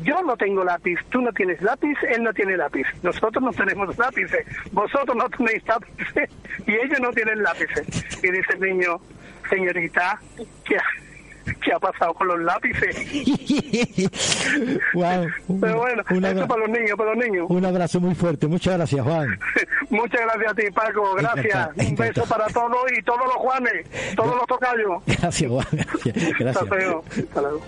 Yo 0.04 0.22
no 0.24 0.36
tengo 0.38 0.64
lápiz, 0.64 0.97
tú 1.10 1.22
no 1.22 1.32
tienes 1.34 1.62
lápiz, 1.62 1.95
él 2.10 2.24
no 2.24 2.34
tiene 2.34 2.58
lápiz. 2.58 2.86
Nosotros 3.04 3.43
no 3.43 3.52
tenemos 3.52 3.97
lápices, 3.97 4.45
vosotros 4.72 5.16
no 5.16 5.30
tenéis 5.30 5.64
lápices 5.68 6.30
y 6.68 6.72
ellos 6.74 7.00
no 7.02 7.12
tienen 7.12 7.41
lápices. 7.43 7.86
Y 8.24 8.32
dice 8.32 8.54
el 8.54 8.60
niño, 8.62 9.00
señorita, 9.50 10.20
¿qué 10.66 10.78
ha, 10.78 11.54
qué 11.62 11.74
ha 11.74 11.80
pasado 11.80 12.14
con 12.14 12.28
los 12.28 12.39
lápices? 12.39 12.95
Guau, 14.93 15.28
un- 15.47 15.62
Pero 15.62 15.78
bueno, 15.80 16.02
esto 16.08 16.47
para 16.47 16.62
los 16.62 16.70
niños, 16.70 16.97
para 16.97 17.14
los 17.16 17.26
niños. 17.26 17.45
un 17.50 17.66
abrazo 17.66 18.00
muy 18.00 18.16
fuerte. 18.16 18.47
Muchas 18.47 18.78
gracias, 18.78 19.02
Juan. 19.04 19.39
Muchas 19.89 20.22
gracias 20.22 20.52
a 20.52 20.56
ti, 20.56 20.64
Paco. 20.74 21.16
Gracias. 21.16 21.45
Encantado, 21.45 21.89
Un 21.89 21.95
beso 21.95 22.22
encantado. 22.24 22.28
para 22.30 22.47
todos 22.54 22.91
y 22.97 23.02
todos 23.02 23.22
los 23.26 23.36
Juanes, 23.36 23.86
todos 24.16 24.36
los 24.36 24.45
tocayos. 24.47 25.04
Gracias, 25.06 25.52
Juan. 25.52 25.68
Gracias. 25.72 26.16
gracias. 26.39 26.58
Hasta 26.58 26.76
luego. 26.76 27.04
Hasta 27.10 27.41
luego. 27.41 27.62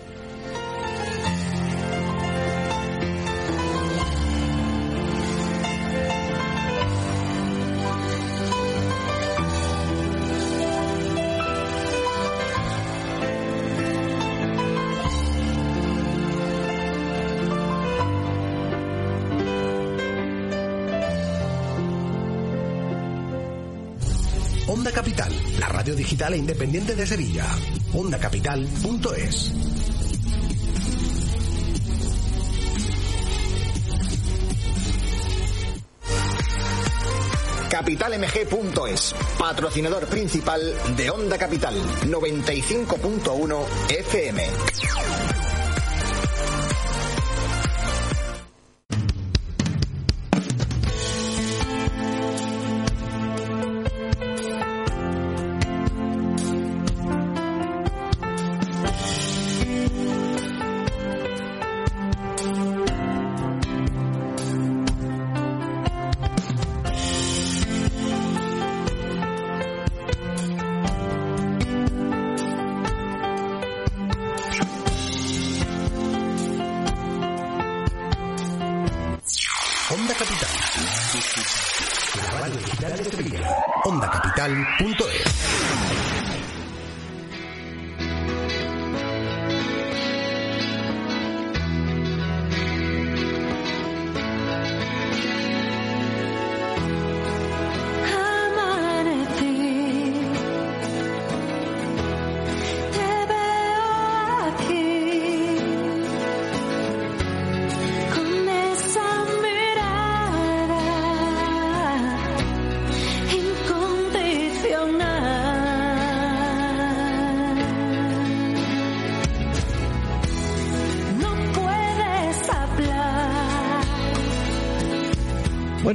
Digital 26.12 26.34
e 26.34 26.38
independiente 26.38 26.94
de 26.94 27.08
Sevilla. 27.08 27.46
OndaCapital.es. 27.94 29.54
CapitalMG.es, 37.70 39.16
patrocinador 39.40 40.06
principal 40.08 40.62
de 40.98 41.10
Onda 41.10 41.38
Capital 41.38 41.76
95.1 42.06 43.66
FM. 43.88 44.44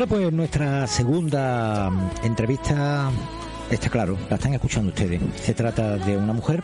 Pues 0.08 0.32
nuestra 0.32 0.86
segunda 0.86 1.90
mm, 1.90 2.26
entrevista 2.26 3.10
está 3.68 3.88
claro, 3.88 4.16
la 4.30 4.36
están 4.36 4.54
escuchando 4.54 4.90
ustedes. 4.90 5.20
Se 5.42 5.52
trata 5.52 5.96
de 5.96 6.16
una 6.16 6.32
mujer. 6.32 6.62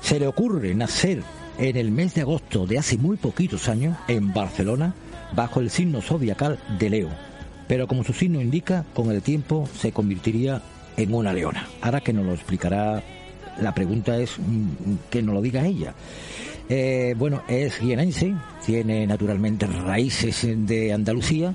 Se 0.00 0.18
le 0.18 0.26
ocurre 0.26 0.74
nacer 0.74 1.22
en 1.58 1.76
el 1.76 1.90
mes 1.90 2.14
de 2.14 2.22
agosto 2.22 2.66
de 2.66 2.78
hace 2.78 2.96
muy 2.96 3.18
poquitos 3.18 3.68
años 3.68 3.98
en 4.08 4.32
Barcelona 4.32 4.94
bajo 5.34 5.60
el 5.60 5.68
signo 5.68 6.00
zodiacal 6.00 6.58
de 6.78 6.88
Leo. 6.88 7.10
Pero 7.68 7.86
como 7.86 8.02
su 8.02 8.14
signo 8.14 8.40
indica, 8.40 8.86
con 8.94 9.10
el 9.10 9.20
tiempo 9.20 9.68
se 9.78 9.92
convertiría 9.92 10.62
en 10.96 11.12
una 11.12 11.34
leona. 11.34 11.68
Ahora 11.82 12.00
que 12.00 12.14
nos 12.14 12.24
lo 12.24 12.32
explicará, 12.32 13.02
la 13.60 13.74
pregunta 13.74 14.16
es 14.16 14.38
mm, 14.38 15.10
que 15.10 15.22
nos 15.22 15.34
lo 15.34 15.42
diga 15.42 15.66
ella. 15.66 15.92
Eh, 16.70 17.14
bueno, 17.18 17.42
es 17.46 17.76
jienense, 17.76 18.34
tiene 18.64 19.06
naturalmente 19.06 19.66
raíces 19.66 20.46
de 20.66 20.94
Andalucía 20.94 21.54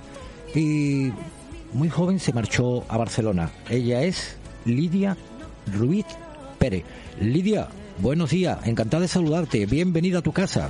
y 0.55 1.11
muy 1.73 1.89
joven 1.89 2.19
se 2.19 2.33
marchó 2.33 2.83
a 2.89 2.97
Barcelona. 2.97 3.51
Ella 3.69 4.01
es 4.01 4.37
Lidia 4.65 5.15
Ruiz 5.73 6.05
Pérez. 6.57 6.83
Lidia, 7.19 7.67
buenos 7.99 8.31
días, 8.31 8.57
encantada 8.65 9.01
de 9.01 9.07
saludarte, 9.07 9.65
bienvenida 9.65 10.19
a 10.19 10.21
tu 10.21 10.31
casa. 10.31 10.69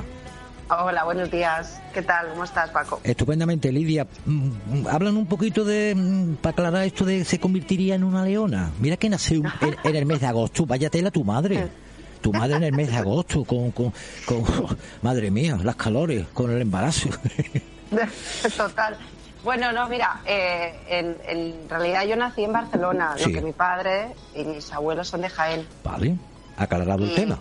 Hola, 0.71 1.03
buenos 1.03 1.31
días. 1.31 1.81
¿Qué 1.95 2.03
tal? 2.03 2.27
¿Cómo 2.29 2.43
estás, 2.43 2.69
Paco? 2.69 2.99
Estupendamente, 3.03 3.71
Lidia. 3.71 4.05
Mm, 4.27 4.49
mm, 4.83 4.87
Hablan 4.87 5.17
un 5.17 5.25
poquito 5.25 5.63
de, 5.65 5.95
mm, 5.95 6.35
para 6.35 6.51
aclarar 6.51 6.85
esto 6.85 7.05
de 7.05 7.25
se 7.25 7.39
convertiría 7.39 7.95
en 7.95 8.03
una 8.03 8.23
leona. 8.23 8.71
Mira 8.79 8.95
que 8.95 9.09
nació 9.09 9.41
en, 9.61 9.75
en 9.83 9.95
el 9.95 10.05
mes 10.05 10.21
de 10.21 10.27
agosto, 10.27 10.67
vaya 10.67 10.91
tela 10.91 11.09
tu 11.09 11.23
madre. 11.23 11.67
Tu 12.21 12.31
madre 12.33 12.57
en 12.57 12.63
el 12.65 12.73
mes 12.73 12.91
de 12.91 12.97
agosto, 12.97 13.43
con, 13.45 13.71
con, 13.71 13.91
con- 14.25 14.43
madre 15.01 15.31
mía, 15.31 15.57
las 15.63 15.75
calores, 15.75 16.27
con 16.33 16.51
el 16.51 16.61
embarazo. 16.61 17.09
Total. 18.57 18.95
Bueno, 19.43 19.71
no, 19.71 19.87
mira, 19.87 20.19
eh, 20.25 20.79
en, 20.89 21.17
en 21.25 21.69
realidad 21.69 22.03
yo 22.03 22.15
nací 22.15 22.43
en 22.43 22.51
Barcelona, 22.53 23.13
Sí. 23.17 23.25
lo 23.31 23.39
que 23.39 23.45
mi 23.45 23.53
padre 23.53 24.13
y 24.35 24.43
mis 24.43 24.71
abuelos 24.73 25.07
son 25.07 25.21
de 25.21 25.29
Jaén. 25.29 25.67
Vale, 25.83 26.15
aclarado 26.57 27.03
el 27.03 27.11
Y- 27.11 27.15
tema. 27.15 27.39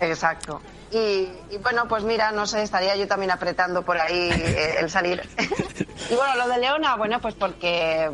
Exacto. 0.00 0.60
Y, 0.92 1.28
y 1.50 1.58
bueno, 1.62 1.86
pues 1.88 2.02
mira, 2.04 2.32
no 2.32 2.46
sé, 2.46 2.62
estaría 2.62 2.96
yo 2.96 3.06
también 3.06 3.30
apretando 3.30 3.82
por 3.82 3.98
ahí 4.00 4.30
eh, 4.32 4.76
el 4.80 4.90
salir. 4.90 5.22
y 6.10 6.14
bueno, 6.14 6.36
lo 6.36 6.48
de 6.48 6.58
Leona, 6.58 6.96
bueno, 6.96 7.20
pues 7.20 7.34
porque, 7.34 8.10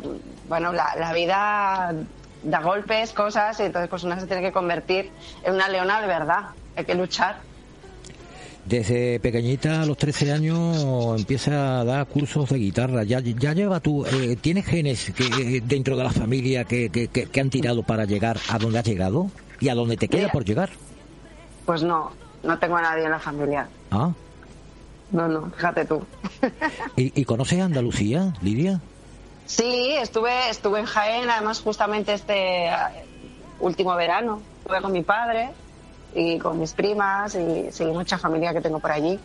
bueno, 0.47 0.73
la, 0.73 0.95
la 0.97 1.13
vida 1.13 1.93
da 2.43 2.59
golpes, 2.61 3.13
cosas, 3.13 3.59
y 3.59 3.63
entonces 3.63 3.89
pues 3.89 4.03
una 4.03 4.19
se 4.19 4.27
tiene 4.27 4.41
que 4.41 4.51
convertir 4.51 5.11
en 5.43 5.53
una 5.55 5.67
leona 5.69 6.01
de 6.01 6.07
verdad. 6.07 6.41
Hay 6.75 6.85
que 6.85 6.93
luchar. 6.95 7.37
Desde 8.67 9.21
pequeñita, 9.21 9.81
a 9.81 9.85
los 9.85 9.95
13 9.95 10.33
años, 10.33 11.17
empieza 11.17 11.79
a 11.79 11.85
dar 11.85 12.05
cursos 12.05 12.49
de 12.49 12.57
guitarra. 12.57 13.03
Ya, 13.03 13.21
ya 13.21 13.53
lleva 13.53 13.79
tú, 13.79 14.05
eh, 14.05 14.35
¿tienes 14.41 14.65
genes 14.65 15.13
que, 15.15 15.23
eh, 15.25 15.61
dentro 15.63 15.95
de 15.95 16.03
la 16.03 16.09
familia 16.09 16.65
que, 16.65 16.89
que, 16.89 17.39
han 17.39 17.49
tirado 17.49 17.83
para 17.83 18.03
llegar 18.03 18.37
a 18.49 18.57
donde 18.59 18.79
has 18.79 18.85
llegado? 18.85 19.31
¿Y 19.61 19.69
a 19.69 19.75
donde 19.75 19.95
te 19.95 20.09
queda 20.09 20.23
Mira. 20.23 20.33
por 20.33 20.43
llegar? 20.43 20.69
Pues 21.65 21.81
no, 21.81 22.11
no 22.43 22.59
tengo 22.59 22.75
a 22.75 22.81
nadie 22.81 23.05
en 23.05 23.11
la 23.11 23.19
familia. 23.19 23.69
¿Ah? 23.89 24.11
No, 25.11 25.29
no, 25.29 25.49
fíjate 25.55 25.85
tú. 25.85 26.03
¿Y, 26.97 27.21
y 27.21 27.23
conoces 27.23 27.61
Andalucía, 27.61 28.33
Lidia? 28.41 28.81
Sí, 29.45 29.95
estuve, 29.95 30.49
estuve 30.49 30.81
en 30.81 30.85
Jaén, 30.85 31.29
además 31.29 31.61
justamente 31.61 32.13
este 32.13 32.67
eh, 32.67 32.75
último 33.61 33.95
verano. 33.95 34.41
Estuve 34.59 34.81
con 34.81 34.91
mi 34.91 35.03
padre 35.03 35.51
y 36.15 36.37
con 36.39 36.59
mis 36.59 36.73
primas 36.73 37.35
y 37.35 37.67
sí, 37.71 37.85
mucha 37.85 38.17
familia 38.17 38.53
que 38.53 38.61
tengo 38.61 38.79
por 38.79 38.91
allí. 38.91 39.19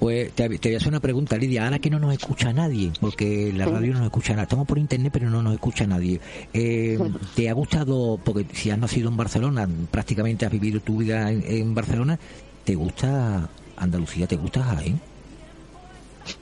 Pues 0.00 0.32
te, 0.32 0.48
te 0.58 0.68
voy 0.70 0.74
a 0.74 0.78
hacer 0.78 0.88
una 0.88 1.00
pregunta, 1.00 1.36
Lidia. 1.36 1.64
Ahora 1.64 1.78
que 1.78 1.90
no 1.90 1.98
nos 1.98 2.14
escucha 2.14 2.54
nadie, 2.54 2.90
porque 3.02 3.52
la 3.54 3.66
radio 3.66 3.92
no 3.92 3.98
nos 3.98 4.06
escucha 4.06 4.32
nada. 4.32 4.44
Estamos 4.44 4.66
por 4.66 4.78
internet, 4.78 5.12
pero 5.12 5.28
no 5.28 5.42
nos 5.42 5.52
escucha 5.52 5.86
nadie. 5.86 6.18
Eh, 6.54 6.98
¿Te 7.36 7.50
ha 7.50 7.52
gustado, 7.52 8.18
porque 8.24 8.46
si 8.54 8.70
has 8.70 8.78
nacido 8.78 9.10
en 9.10 9.18
Barcelona, 9.18 9.68
prácticamente 9.90 10.46
has 10.46 10.52
vivido 10.52 10.80
tu 10.80 10.96
vida 10.96 11.30
en, 11.30 11.44
en 11.46 11.74
Barcelona, 11.74 12.18
¿te 12.64 12.74
gusta 12.76 13.50
Andalucía? 13.76 14.26
¿Te 14.26 14.36
gusta 14.36 14.62
Jaén? 14.62 14.98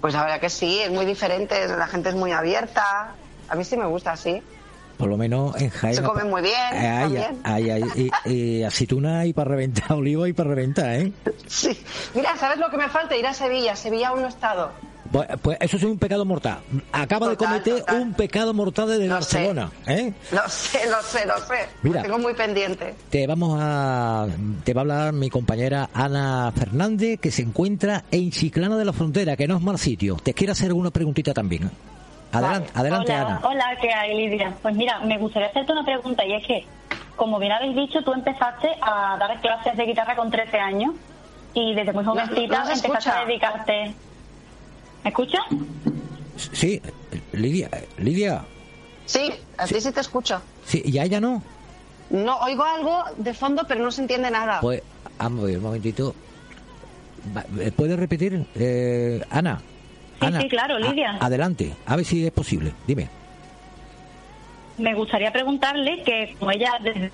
Pues 0.00 0.14
la 0.14 0.22
verdad 0.22 0.40
que 0.40 0.50
sí, 0.50 0.78
es 0.78 0.92
muy 0.92 1.04
diferente, 1.04 1.66
la 1.66 1.88
gente 1.88 2.10
es 2.10 2.14
muy 2.14 2.30
abierta. 2.30 3.14
A 3.48 3.56
mí 3.56 3.64
sí 3.64 3.76
me 3.76 3.86
gusta 3.86 4.12
así. 4.12 4.40
Por 4.98 5.08
lo 5.08 5.16
menos 5.16 5.54
en 5.60 5.70
Jaén. 5.70 5.94
Se 5.94 6.02
come 6.02 6.24
muy 6.24 6.42
bien, 6.42 6.54
Ay, 6.72 7.00
también. 7.02 7.38
ay, 7.44 7.70
ay, 7.70 8.10
y, 8.26 8.30
y 8.32 8.62
aceituna 8.64 9.24
y 9.26 9.32
para 9.32 9.50
reventar, 9.52 9.92
oliva 9.96 10.28
y 10.28 10.32
para 10.32 10.50
reventar, 10.50 10.92
¿eh? 10.94 11.12
Sí. 11.46 11.78
Mira, 12.14 12.36
¿sabes 12.36 12.58
lo 12.58 12.68
que 12.68 12.76
me 12.76 12.88
falta? 12.88 13.16
Ir 13.16 13.26
a 13.26 13.32
Sevilla. 13.32 13.76
Sevilla 13.76 14.08
aún 14.08 14.20
no 14.22 14.26
he 14.26 14.30
estado. 14.30 14.70
Pues, 15.12 15.26
pues 15.40 15.56
eso 15.62 15.78
es 15.78 15.84
un 15.84 15.98
pecado 15.98 16.24
mortal. 16.26 16.58
Acaba 16.92 17.28
de 17.30 17.36
cometer 17.36 17.78
total. 17.78 18.02
un 18.02 18.12
pecado 18.12 18.52
mortal 18.52 18.88
desde 18.88 19.06
Lo 19.06 19.22
sé. 19.22 19.36
Barcelona, 19.38 19.70
¿eh? 19.86 20.12
Lo 20.32 20.46
sé, 20.48 20.80
lo 20.90 21.00
sé, 21.02 21.24
lo 21.26 21.38
sé. 21.38 21.66
Mira. 21.82 22.00
Lo 22.00 22.02
tengo 22.02 22.18
muy 22.18 22.34
pendiente. 22.34 22.94
Te 23.08 23.26
vamos 23.26 23.56
a 23.58 24.26
te 24.64 24.74
va 24.74 24.80
a 24.80 24.82
hablar 24.82 25.12
mi 25.14 25.30
compañera 25.30 25.88
Ana 25.94 26.52
Fernández 26.54 27.20
que 27.20 27.30
se 27.30 27.40
encuentra 27.40 28.04
en 28.10 28.30
Chiclana 28.32 28.76
de 28.76 28.84
la 28.84 28.92
Frontera, 28.92 29.34
que 29.36 29.48
no 29.48 29.56
es 29.56 29.62
mal 29.62 29.78
sitio. 29.78 30.16
Te 30.22 30.34
quiero 30.34 30.52
hacer 30.52 30.74
una 30.74 30.90
preguntita 30.90 31.32
también. 31.32 31.70
Adelante, 32.32 32.70
adelante 32.74 33.12
hola, 33.12 33.26
Ana. 33.26 33.40
Hola, 33.44 33.64
¿qué 33.80 33.92
hay, 33.92 34.16
Lidia? 34.16 34.54
Pues 34.62 34.74
mira, 34.74 35.00
me 35.00 35.16
gustaría 35.18 35.48
hacerte 35.48 35.72
una 35.72 35.84
pregunta 35.84 36.24
y 36.26 36.34
es 36.34 36.46
que, 36.46 36.66
como 37.16 37.38
bien 37.38 37.52
habéis 37.52 37.74
dicho, 37.74 38.02
tú 38.02 38.12
empezaste 38.12 38.68
a 38.82 39.16
dar 39.18 39.40
clases 39.40 39.76
de 39.76 39.84
guitarra 39.86 40.14
con 40.16 40.30
13 40.30 40.58
años 40.58 40.94
y 41.54 41.74
desde 41.74 41.92
muy 41.92 42.04
jovencita 42.04 42.42
empezaste 42.42 42.86
escucha. 42.88 43.18
a 43.20 43.24
dedicarte... 43.24 43.94
¿Me 45.04 45.10
escuchas? 45.10 45.40
Sí, 46.52 46.80
Lidia, 47.32 47.70
Lidia, 47.98 48.44
Sí, 49.06 49.32
a 49.56 49.64
ti 49.66 49.80
sí 49.80 49.90
te 49.90 50.00
escucho. 50.00 50.42
sí, 50.66 50.82
y 50.84 50.98
a 50.98 51.04
ella 51.04 51.18
no. 51.20 51.42
No, 52.10 52.38
oigo 52.40 52.62
algo 52.64 53.04
de 53.16 53.32
fondo, 53.32 53.62
pero 53.66 53.82
no 53.82 53.90
se 53.90 54.02
entiende 54.02 54.30
nada. 54.30 54.60
Pues 54.60 54.82
vamos 55.18 55.44
a 55.44 55.46
ver, 55.46 55.56
un 55.58 55.62
momentito. 55.64 56.14
Va, 57.36 57.44
¿Puedes 57.74 57.98
repetir, 57.98 58.46
eh, 58.54 59.24
Ana? 59.30 59.60
Sí, 60.20 60.26
Ana, 60.26 60.40
sí, 60.40 60.48
claro, 60.48 60.76
a- 60.76 60.80
Lidia. 60.80 61.16
adelante, 61.20 61.74
a 61.86 61.96
ver 61.96 62.04
si 62.04 62.24
es 62.26 62.32
posible. 62.32 62.72
Dime. 62.86 63.08
Me 64.78 64.94
gustaría 64.94 65.32
preguntarle 65.32 66.02
que, 66.04 66.36
como 66.38 66.50
ella 66.52 66.72
desde 66.82 67.10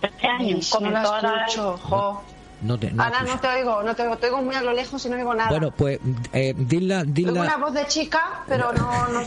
13 0.00 0.26
años 0.26 0.74
Ay, 0.74 0.82
no 0.82 0.90
la 0.90 1.02
comenzó 1.02 1.14
a 1.14 1.20
dar... 1.22 1.48
escucho, 1.48 1.76
jo. 1.78 2.22
No 2.62 2.78
te, 2.78 2.90
no 2.90 3.02
Ana, 3.02 3.16
escucho. 3.18 3.34
no 3.34 3.40
te 3.40 3.48
oigo, 3.48 3.82
no 3.82 3.94
te 3.94 4.02
oigo. 4.02 4.16
Te 4.16 4.26
oigo 4.26 4.42
muy 4.42 4.54
a 4.54 4.62
lo 4.62 4.72
lejos 4.72 5.04
y 5.04 5.08
no 5.10 5.16
oigo 5.16 5.34
nada. 5.34 5.50
Bueno, 5.50 5.70
pues 5.72 6.00
eh, 6.32 6.54
dila, 6.56 7.04
dila. 7.04 7.32
una 7.42 7.56
voz 7.58 7.74
de 7.74 7.86
chica, 7.86 8.42
pero 8.48 8.72
no... 8.72 8.90
no... 9.08 9.20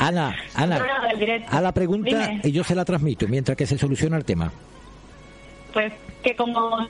Ana, 0.00 0.34
Ana, 0.54 0.82
a 1.50 1.60
la 1.60 1.72
pregunta 1.72 2.08
Dime. 2.08 2.40
y 2.42 2.52
yo 2.52 2.64
se 2.64 2.74
la 2.74 2.86
transmito 2.86 3.28
mientras 3.28 3.56
que 3.56 3.66
se 3.66 3.76
soluciona 3.76 4.16
el 4.16 4.24
tema. 4.24 4.50
pues 5.74 5.92
que 6.22 6.34
como 6.34 6.88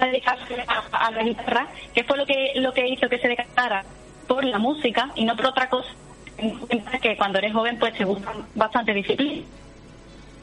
a 0.00 0.06
dedicarse 0.06 0.64
a, 0.66 1.06
a 1.06 1.10
la 1.10 1.22
guitarra, 1.22 1.68
que 1.94 2.04
fue 2.04 2.16
lo 2.16 2.26
que 2.26 2.52
lo 2.56 2.72
que 2.72 2.86
hizo 2.88 3.08
que 3.08 3.18
se 3.18 3.28
decantara 3.28 3.84
por 4.26 4.44
la 4.44 4.58
música 4.58 5.10
y 5.14 5.24
no 5.24 5.36
por 5.36 5.46
otra 5.46 5.68
cosa. 5.68 5.88
Ten 6.36 6.50
en 6.50 6.58
cuenta 6.58 6.98
que 6.98 7.16
cuando 7.16 7.38
eres 7.38 7.52
joven 7.52 7.78
pues 7.78 7.94
te 7.96 8.04
gusta 8.04 8.32
bastante 8.54 8.92
disciplina. 8.94 9.42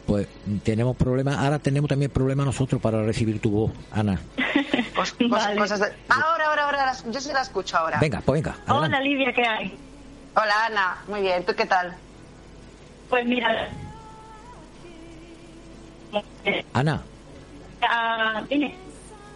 Pues 0.07 0.27
tenemos 0.63 0.95
problemas, 0.95 1.37
ahora 1.37 1.57
tenemos 1.57 1.89
también 1.89 2.11
problemas 2.11 2.45
nosotros 2.45 2.79
para 2.81 3.01
recibir 3.03 3.39
tu 3.41 3.49
voz, 3.49 3.71
Ana. 3.91 4.19
Cos- 4.95 5.15
cos- 5.17 5.57
cosas 5.57 5.79
de- 5.79 5.93
Ahora, 6.09 6.45
ahora, 6.47 6.63
ahora, 6.65 6.85
la- 6.85 7.11
yo 7.11 7.19
sí 7.19 7.31
la 7.33 7.41
escucho 7.41 7.77
ahora. 7.77 7.99
Venga, 7.99 8.21
pues 8.23 8.41
venga, 8.43 8.55
adelante. 8.67 8.97
Hola 8.97 8.99
Lidia, 9.01 9.33
¿qué 9.33 9.41
hay? 9.45 9.77
Hola, 10.35 10.65
Ana. 10.67 10.97
Muy 11.07 11.21
bien, 11.21 11.43
¿tú 11.45 11.53
qué 11.55 11.65
tal? 11.65 11.95
Pues 13.09 13.25
mira, 13.25 13.69
Ana, 16.73 17.01
ah, 17.81 18.43
dime. 18.49 18.75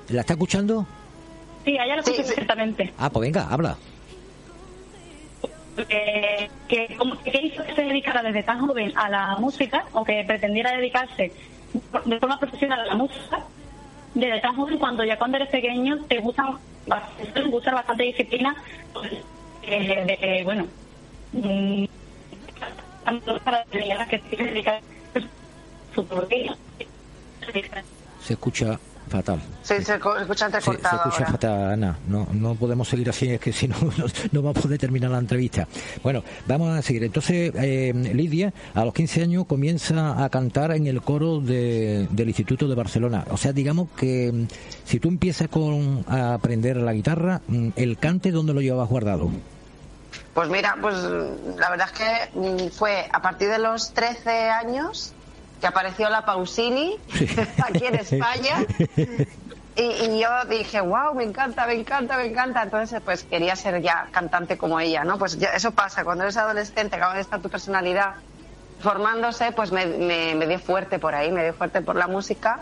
¿La 0.10 0.22
está 0.22 0.34
escuchando? 0.34 0.86
Sí, 1.66 1.78
allá 1.78 1.95
lo 1.95 2.01
escucho 2.01 2.24
perfectamente. 2.24 2.93
Ah, 2.97 3.10
pues 3.10 3.28
venga, 3.28 3.47
habla. 3.49 3.78
que, 5.76 6.49
que, 6.68 6.97
hizo 7.41 7.64
que 7.64 7.76
se 7.76 7.82
dedicara 7.82 8.22
desde 8.24 8.43
tan 8.43 8.60
joven 8.66 8.91
a 8.97 9.10
la 9.10 9.38
música 9.38 9.86
o 9.93 10.03
que 10.03 10.24
pretendiera 10.26 10.72
dedicarse 10.76 11.32
de 12.05 12.20
forma 12.20 12.39
profesional 12.39 12.82
a 12.82 12.86
la 12.86 12.95
música 12.95 13.45
desde 14.14 14.41
tan 14.41 14.55
joven 14.55 14.78
cuando 14.78 15.03
ya 15.03 15.18
cuando 15.18 15.38
eres 15.38 15.49
pequeño 15.49 15.99
te 16.07 16.20
gusta 16.20 16.57
bastante, 16.88 17.32
te 17.32 17.43
gusta 17.43 17.74
bastante 17.74 18.03
disciplina 18.03 18.55
pues, 18.91 19.12
eh, 19.64 20.03
de 20.05 20.18
que 20.18 20.43
bueno 20.43 20.68
mm, 21.34 21.86
para 23.43 23.64
que 23.66 24.20
se 24.30 24.43
dedica 24.43 24.80
su. 25.95 26.05
Se 28.22 28.34
escucha 28.34 28.80
fatal. 29.10 29.39
Sí, 29.64 29.76
se 29.84 29.95
escucha 29.95 30.26
Se, 30.26 30.36
se 30.36 30.45
entrecortado 30.45 30.95
escucha 30.97 31.18
ahora. 31.18 31.32
fatal, 31.32 31.72
Ana. 31.72 31.97
No, 32.07 32.28
no 32.32 32.55
podemos 32.55 32.88
seguir 32.88 33.10
así, 33.10 33.30
es 33.30 33.39
que 33.39 33.51
si 33.51 33.68
no, 33.68 33.76
no, 33.97 34.05
no 34.32 34.41
vamos 34.41 34.57
a 34.57 34.62
poder 34.62 34.80
terminar 34.80 35.12
la 35.12 35.18
entrevista. 35.20 35.68
Bueno, 36.03 36.24
vamos 36.47 36.78
a 36.78 36.82
seguir. 36.82 37.03
Entonces, 37.03 37.51
eh, 37.55 37.93
Lidia, 38.14 38.53
a 38.74 38.86
los 38.86 38.93
15 38.93 39.24
años 39.24 39.45
comienza 39.45 40.24
a 40.24 40.30
cantar 40.30 40.72
en 40.72 40.88
el 40.88 41.01
coro 41.01 41.39
de- 41.41 42.07
del 42.12 42.28
Instituto 42.30 42.68
de 42.68 42.76
Barcelona. 42.76 43.26
O 43.32 43.38
sea, 43.38 43.51
digamos 43.53 43.89
que 43.97 44.32
mm, 44.32 44.47
si 44.86 44.99
tú 44.99 45.10
empiezas 45.10 45.47
con 45.49 46.05
a 46.07 46.34
aprender 46.36 46.78
la 46.78 46.93
guitarra, 46.93 47.41
mm, 47.47 47.70
el 47.76 47.97
cante, 47.97 48.32
¿dónde 48.32 48.53
lo 48.53 48.62
llevabas 48.62 48.89
guardado? 48.89 49.30
Pues 50.34 50.47
mira, 50.49 50.78
pues 50.82 50.95
la 51.57 51.70
verdad 51.70 51.89
es 51.93 51.99
que 51.99 52.39
mm, 52.39 52.70
fue 52.72 53.07
a 53.12 53.22
partir 53.22 53.49
de 53.49 53.60
los 53.60 53.91
13 53.93 54.49
años 54.49 55.14
que 55.60 55.68
apareció 55.68 56.10
la 56.10 56.26
Pausini 56.26 56.97
aquí 57.64 57.86
en 57.86 57.95
España 57.95 58.66
y, 59.76 59.82
y 59.82 60.20
yo 60.20 60.30
dije, 60.49 60.82
wow, 60.82 61.14
me 61.16 61.24
encanta, 61.24 61.66
me 61.66 61.74
encanta, 61.74 62.18
me 62.18 62.26
encanta. 62.26 62.64
Entonces, 62.64 63.01
pues 63.03 63.24
quería 63.24 63.55
ser 63.55 63.82
ya 63.82 64.07
cantante 64.12 64.57
como 64.57 64.80
ella, 64.80 65.03
¿no? 65.03 65.18
Pues 65.18 65.38
ya, 65.38 65.49
eso 65.49 65.72
pasa, 65.72 66.03
cuando 66.03 66.24
eres 66.24 66.38
adolescente, 66.38 66.95
acaba 66.95 67.14
de 67.14 67.22
estar 67.22 67.39
tu 67.39 67.49
personalidad 67.49 68.16
formándose, 68.82 69.51
pues 69.51 69.72
me, 69.72 69.86
me, 69.86 70.36
me 70.36 70.47
dio 70.47 70.60
fuerte 70.60 70.99
por 70.99 71.16
ahí, 71.16 71.32
me 71.32 71.43
dio 71.43 71.53
fuerte 71.53 71.82
por 71.82 71.95
la 71.95 72.07
música. 72.07 72.60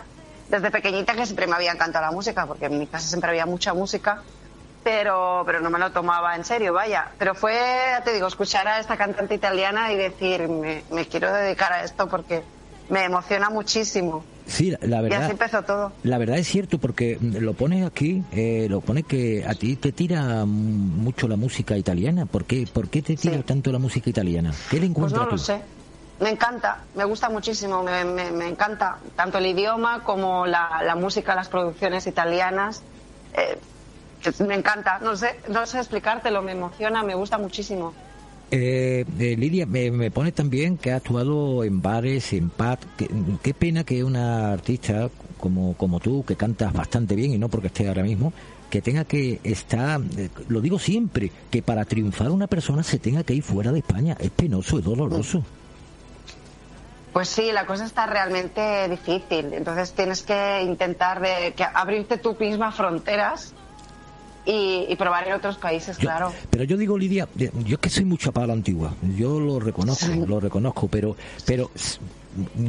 Desde 0.49 0.71
pequeñita 0.71 1.13
que 1.13 1.25
siempre 1.25 1.47
me 1.47 1.55
había 1.55 1.71
encantado 1.71 2.05
la 2.05 2.11
música, 2.11 2.45
porque 2.45 2.65
en 2.65 2.79
mi 2.79 2.87
casa 2.87 3.07
siempre 3.07 3.29
había 3.29 3.45
mucha 3.45 3.73
música 3.73 4.21
pero, 4.83 5.43
pero 5.45 5.59
no 5.59 5.69
me 5.69 5.79
lo 5.79 5.91
tomaba 5.91 6.33
en 6.37 6.45
serio, 6.45 6.71
vaya. 6.71 7.09
Pero 7.17 7.35
fue, 7.35 7.59
te 8.05 8.13
digo, 8.13 8.25
escuchar 8.25 8.69
a 8.69 8.79
esta 8.79 8.95
cantante 8.95 9.35
italiana 9.35 9.91
y 9.91 9.97
decir, 9.97 10.47
me, 10.47 10.81
me 10.91 11.05
quiero 11.05 11.33
dedicar 11.33 11.73
a 11.73 11.83
esto 11.83 12.07
porque 12.07 12.41
me 12.89 13.03
emociona 13.05 13.49
muchísimo. 13.49 14.23
Sí, 14.45 14.71
la, 14.71 14.79
la 14.81 14.87
Y 15.01 15.05
así 15.07 15.09
verdad. 15.09 15.31
empezó 15.31 15.63
todo. 15.63 15.91
La 16.03 16.17
verdad 16.17 16.37
es 16.37 16.47
cierto 16.47 16.77
porque 16.77 17.17
mm, 17.19 17.37
lo 17.39 17.53
pones 17.53 17.85
aquí, 17.85 18.23
eh, 18.31 18.67
lo 18.69 18.79
pone 18.81 19.03
que 19.03 19.43
a 19.45 19.53
ti 19.55 19.75
te 19.75 19.91
tira 19.91 20.45
mm, 20.45 20.49
mucho 20.49 21.27
la 21.27 21.35
música 21.35 21.77
italiana. 21.77 22.25
¿Por 22.25 22.45
qué, 22.45 22.65
¿Por 22.71 22.87
qué 22.89 23.01
te 23.01 23.15
tira 23.17 23.41
tanto 23.43 23.71
la 23.71 23.79
música 23.79 24.09
italiana? 24.09 24.51
¿Qué 24.69 24.77
le 24.77 24.81
Pues 24.81 24.89
encuentras 24.91 25.25
no 25.25 25.31
lo 25.31 25.37
sé. 25.37 25.61
Me 26.19 26.29
encanta, 26.29 26.79
me 26.95 27.03
gusta 27.03 27.29
muchísimo, 27.29 27.83
me, 27.83 28.03
me- 28.03 28.31
me 28.31 28.47
encanta 28.47 28.97
tanto 29.15 29.37
el 29.37 29.45
idioma 29.45 30.03
como 30.03 30.47
la, 30.47 30.81
la 30.83 30.95
música, 30.95 31.35
las 31.35 31.47
producciones 31.49 32.07
italianas. 32.07 32.81
Eh, 33.35 33.57
me 34.47 34.55
encanta, 34.55 34.97
no 34.99 35.15
sé, 35.15 35.39
no 35.49 35.65
sé 35.67 35.77
explicártelo, 35.77 36.41
me 36.41 36.53
emociona, 36.53 37.03
me 37.03 37.13
gusta 37.13 37.37
muchísimo. 37.37 37.93
Eh, 38.49 39.03
eh, 39.19 39.35
Lidia, 39.37 39.65
me, 39.65 39.91
me 39.91 40.09
pone 40.09 40.31
también 40.31 40.77
que 40.77 40.91
ha 40.91 40.97
actuado 40.97 41.63
en 41.63 41.81
bares, 41.81 42.31
en 42.31 42.49
pub. 42.49 42.77
Qué, 43.41 43.53
pena 43.53 43.83
que 43.83 44.03
una 44.03 44.53
artista 44.53 45.09
como, 45.37 45.73
como 45.75 45.99
tú, 45.99 46.23
que 46.25 46.35
cantas 46.35 46.71
bastante 46.71 47.15
bien 47.15 47.33
y 47.33 47.37
no 47.37 47.49
porque 47.49 47.67
esté 47.67 47.87
ahora 47.87 48.03
mismo, 48.03 48.31
que 48.69 48.81
tenga 48.81 49.03
que 49.03 49.41
estar, 49.43 49.99
eh, 50.17 50.29
lo 50.47 50.61
digo 50.61 50.79
siempre, 50.79 51.31
que 51.49 51.61
para 51.61 51.83
triunfar 51.83 52.31
una 52.31 52.47
persona 52.47 52.83
se 52.83 52.99
tenga 52.99 53.23
que 53.23 53.33
ir 53.33 53.43
fuera 53.43 53.71
de 53.71 53.79
España. 53.79 54.15
Es 54.19 54.31
penoso, 54.31 54.79
es 54.79 54.85
doloroso. 54.85 55.43
Pues 57.11 57.27
sí, 57.27 57.51
la 57.51 57.65
cosa 57.65 57.85
está 57.85 58.05
realmente 58.05 58.87
difícil. 58.87 59.53
Entonces 59.53 59.91
tienes 59.91 60.21
que 60.21 60.61
intentar 60.63 61.19
de, 61.19 61.53
que 61.53 61.63
abrirte 61.63 62.17
tú 62.17 62.37
misma 62.39 62.71
fronteras 62.71 63.53
y, 64.47 64.85
y 64.89 64.95
probar 64.95 65.27
en 65.27 65.33
otros 65.33 65.57
países, 65.57 65.97
claro. 65.97 66.31
Pero 66.49 66.63
yo 66.63 66.77
digo, 66.77 66.97
Lidia, 66.97 67.27
yo 67.35 67.49
es 67.75 67.79
que 67.79 67.89
soy 67.89 68.05
mucha 68.05 68.31
para 68.31 68.47
la 68.47 68.53
antigua, 68.53 68.93
yo 69.17 69.39
lo 69.39 69.59
reconozco, 69.59 70.07
lo 70.25 70.39
reconozco, 70.39 70.87
pero, 70.87 71.15
pero 71.45 71.69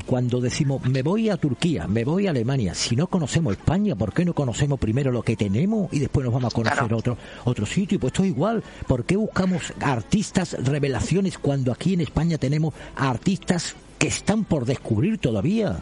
cuando 0.06 0.40
decimos 0.40 0.82
me 0.86 1.02
voy 1.02 1.28
a 1.28 1.36
Turquía, 1.36 1.86
me 1.86 2.02
voy 2.04 2.26
a 2.26 2.30
Alemania, 2.30 2.74
si 2.74 2.96
no 2.96 3.06
conocemos 3.06 3.52
España, 3.56 3.94
¿por 3.94 4.12
qué 4.12 4.24
no 4.24 4.32
conocemos 4.34 4.78
primero 4.78 5.12
lo 5.12 5.22
que 5.22 5.36
tenemos 5.36 5.92
y 5.92 5.98
después 5.98 6.24
nos 6.24 6.32
vamos 6.34 6.52
a 6.52 6.56
conocer 6.56 6.92
otro, 6.94 7.16
otro 7.44 7.66
sitio? 7.66 8.00
Pues 8.00 8.12
esto 8.12 8.22
es 8.24 8.30
igual, 8.30 8.62
¿por 8.86 9.04
qué 9.04 9.16
buscamos 9.16 9.72
artistas 9.80 10.56
revelaciones 10.64 11.38
cuando 11.38 11.70
aquí 11.72 11.94
en 11.94 12.00
España 12.00 12.38
tenemos 12.38 12.74
artistas 12.96 13.74
que 13.98 14.08
están 14.08 14.44
por 14.44 14.64
descubrir 14.64 15.18
todavía? 15.18 15.80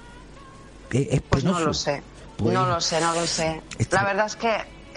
Es 0.90 1.20
Pues 1.22 1.42
no 1.44 1.50
penoso. 1.52 1.66
lo 1.66 1.74
sé, 1.74 2.02
Pues- 2.36 2.52
no 2.54 2.66
lo 2.66 2.80
sé, 2.80 3.00
no 3.00 3.14
lo 3.14 3.26
sé. 3.26 3.60
La 3.90 4.04
verdad 4.04 4.26
es 4.26 4.36
que 4.36 4.50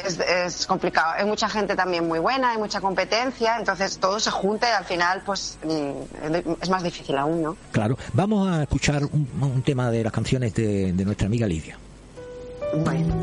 es, 0.06 0.20
es 0.20 0.66
complicado. 0.68 1.14
Hay 1.18 1.26
mucha 1.26 1.50
gente 1.50 1.76
también 1.76 2.08
muy 2.08 2.20
buena, 2.20 2.52
hay 2.52 2.58
mucha 2.58 2.82
competencia, 2.82 3.58
entonces 3.58 3.98
todo 3.98 4.20
se 4.20 4.32
junta 4.32 4.70
y 4.70 4.74
al 4.74 4.86
final 4.86 5.22
pues 5.26 5.58
mm, 5.64 6.62
es 6.62 6.70
más 6.70 6.84
difícil 6.84 7.18
aún, 7.18 7.42
¿no? 7.42 7.58
Claro, 7.72 7.98
vamos 8.14 8.50
a 8.50 8.64
escuchar 8.64 9.04
un, 9.04 9.28
un 9.42 9.62
tema 9.64 9.92
de 9.92 10.04
las 10.04 10.14
canciones 10.14 10.54
de, 10.54 10.94
de 10.94 11.06
nuestra 11.06 11.28
amiga 11.28 11.48
Lidia. 11.48 11.78
Bueno. 12.84 13.16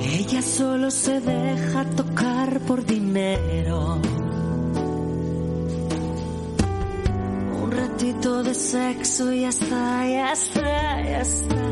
Ella 0.00 0.42
solo 0.42 0.90
se 0.90 1.20
deja 1.20 1.84
tocar 1.90 2.60
por 2.60 2.84
dinero. 2.84 4.00
Ratito 8.04 8.42
de 8.42 8.54
sexo 8.54 9.32
y 9.32 9.40
ya 9.40 9.48
está, 9.48 10.06
ya 10.06 10.32
está, 10.32 11.02
ya 11.02 11.20
está. 11.20 11.64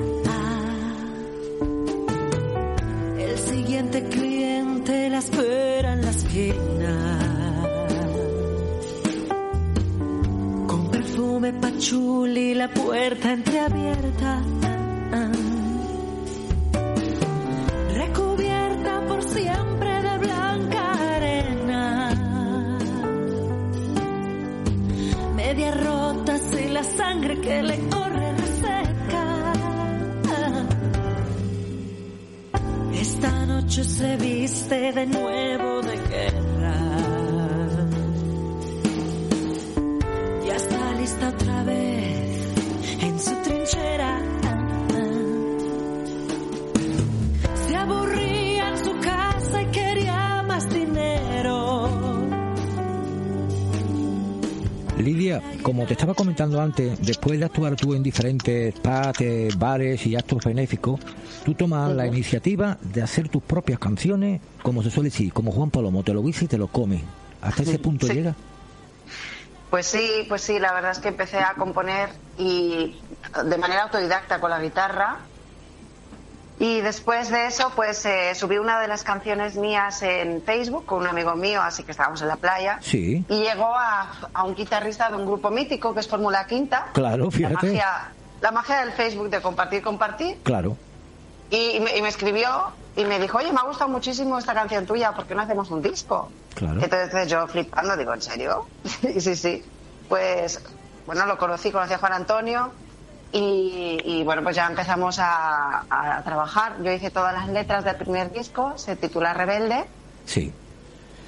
El 3.18 3.38
siguiente 3.38 4.08
cliente 4.08 5.10
la 5.10 5.18
espera 5.18 5.92
en 5.92 6.02
la 6.02 6.10
esquina. 6.10 7.18
Con 10.66 10.90
perfume 10.90 11.52
pachuli, 11.52 12.54
la 12.54 12.68
puerta 12.68 13.32
entreabierta. 13.32 14.61
Que 27.42 27.62
le 27.62 27.78
corre 27.90 28.32
reseca. 28.42 29.26
Esta 32.94 33.46
noche 33.46 33.84
se 33.84 34.16
viste 34.16 34.92
de 34.92 35.06
nuevo 35.06 35.71
como 55.62 55.86
te 55.86 55.94
estaba 55.94 56.14
comentando 56.14 56.60
antes, 56.60 57.00
después 57.04 57.38
de 57.38 57.44
actuar 57.44 57.76
tú 57.76 57.94
en 57.94 58.02
diferentes 58.02 58.74
eh, 59.20 59.50
bares 59.56 60.06
y 60.06 60.16
actos 60.16 60.44
benéficos, 60.44 61.00
tú 61.44 61.54
tomas 61.54 61.92
la 61.92 62.06
iniciativa 62.06 62.78
de 62.80 63.02
hacer 63.02 63.28
tus 63.28 63.42
propias 63.42 63.78
canciones, 63.78 64.40
como 64.62 64.82
se 64.82 64.90
suele 64.90 65.10
decir, 65.10 65.32
como 65.32 65.52
Juan 65.52 65.70
Palomo, 65.70 66.02
te 66.02 66.12
lo 66.12 66.22
dice 66.22 66.44
y 66.46 66.48
te 66.48 66.58
lo 66.58 66.68
come. 66.68 67.02
¿Hasta 67.40 67.62
ese 67.62 67.78
punto 67.80 68.06
Sí. 68.06 68.14
llega? 68.14 68.34
Pues 69.70 69.86
sí, 69.86 70.26
pues 70.28 70.42
sí, 70.42 70.58
la 70.58 70.72
verdad 70.74 70.90
es 70.90 70.98
que 70.98 71.08
empecé 71.08 71.38
a 71.38 71.54
componer 71.54 72.10
y 72.36 72.94
de 73.46 73.56
manera 73.58 73.84
autodidacta 73.84 74.38
con 74.38 74.50
la 74.50 74.60
guitarra. 74.60 75.16
Y 76.64 76.80
después 76.80 77.28
de 77.28 77.46
eso, 77.46 77.72
pues 77.74 78.06
eh, 78.06 78.36
subí 78.36 78.56
una 78.58 78.78
de 78.80 78.86
las 78.86 79.02
canciones 79.02 79.56
mías 79.56 80.00
en 80.02 80.40
Facebook 80.42 80.86
con 80.86 81.00
un 81.00 81.08
amigo 81.08 81.34
mío, 81.34 81.60
así 81.60 81.82
que 81.82 81.90
estábamos 81.90 82.22
en 82.22 82.28
la 82.28 82.36
playa. 82.36 82.78
Sí, 82.80 83.24
Y 83.28 83.40
llegó 83.42 83.74
a, 83.74 84.12
a 84.32 84.44
un 84.44 84.54
guitarrista 84.54 85.10
de 85.10 85.16
un 85.16 85.26
grupo 85.26 85.50
mítico 85.50 85.92
que 85.92 85.98
es 85.98 86.06
Fórmula 86.06 86.46
Quinta. 86.46 86.86
claro, 86.92 87.24
La 87.24 87.30
fíjate. 87.32 87.54
magia, 87.66 88.12
la 88.40 88.50
magia 88.52 88.76
del 88.84 88.92
Facebook 88.92 89.28
de 89.28 89.42
compartir, 89.42 89.82
compartir. 89.82 90.38
Claro. 90.44 90.76
Y, 91.50 91.56
y 91.76 91.80
me, 91.80 91.96
y 91.98 92.00
me 92.02 92.08
escribió 92.08 92.48
y 92.94 93.04
me 93.06 93.18
dijo, 93.18 93.38
oye, 93.38 93.52
me 93.52 93.58
ha 93.58 93.64
gustado 93.64 93.90
muchísimo 93.90 94.38
esta 94.38 94.54
canción 94.54 94.86
tuya, 94.86 95.10
¿por 95.12 95.26
qué 95.26 95.34
no 95.34 95.42
hacemos 95.42 95.68
un 95.72 95.82
disco? 95.82 96.30
Claro. 96.54 96.80
Entonces 96.80 97.28
yo 97.28 97.44
flipando 97.48 97.96
digo, 97.96 98.14
¿en 98.14 98.22
serio? 98.22 98.66
y 99.02 99.20
sí, 99.20 99.34
sí. 99.34 99.64
Pues, 100.08 100.62
bueno, 101.06 101.26
lo 101.26 101.36
conocí, 101.38 101.72
conocí 101.72 101.92
a 101.94 101.98
Juan 101.98 102.12
Antonio 102.12 102.70
Y, 103.32 103.98
y, 104.04 104.24
bueno, 104.24 104.42
pues 104.42 104.56
ya 104.56 104.66
empezamos 104.66 105.18
a, 105.18 105.84
a 105.88 106.22
trabajar. 106.22 106.74
Yo 106.82 106.92
hice 106.92 107.10
todas 107.10 107.32
las 107.32 107.48
letras 107.48 107.82
del 107.84 107.96
primer 107.96 108.30
disco, 108.32 108.74
se 108.76 108.94
titula 108.96 109.32
Rebelde, 109.32 109.84
Sí. 110.26 110.52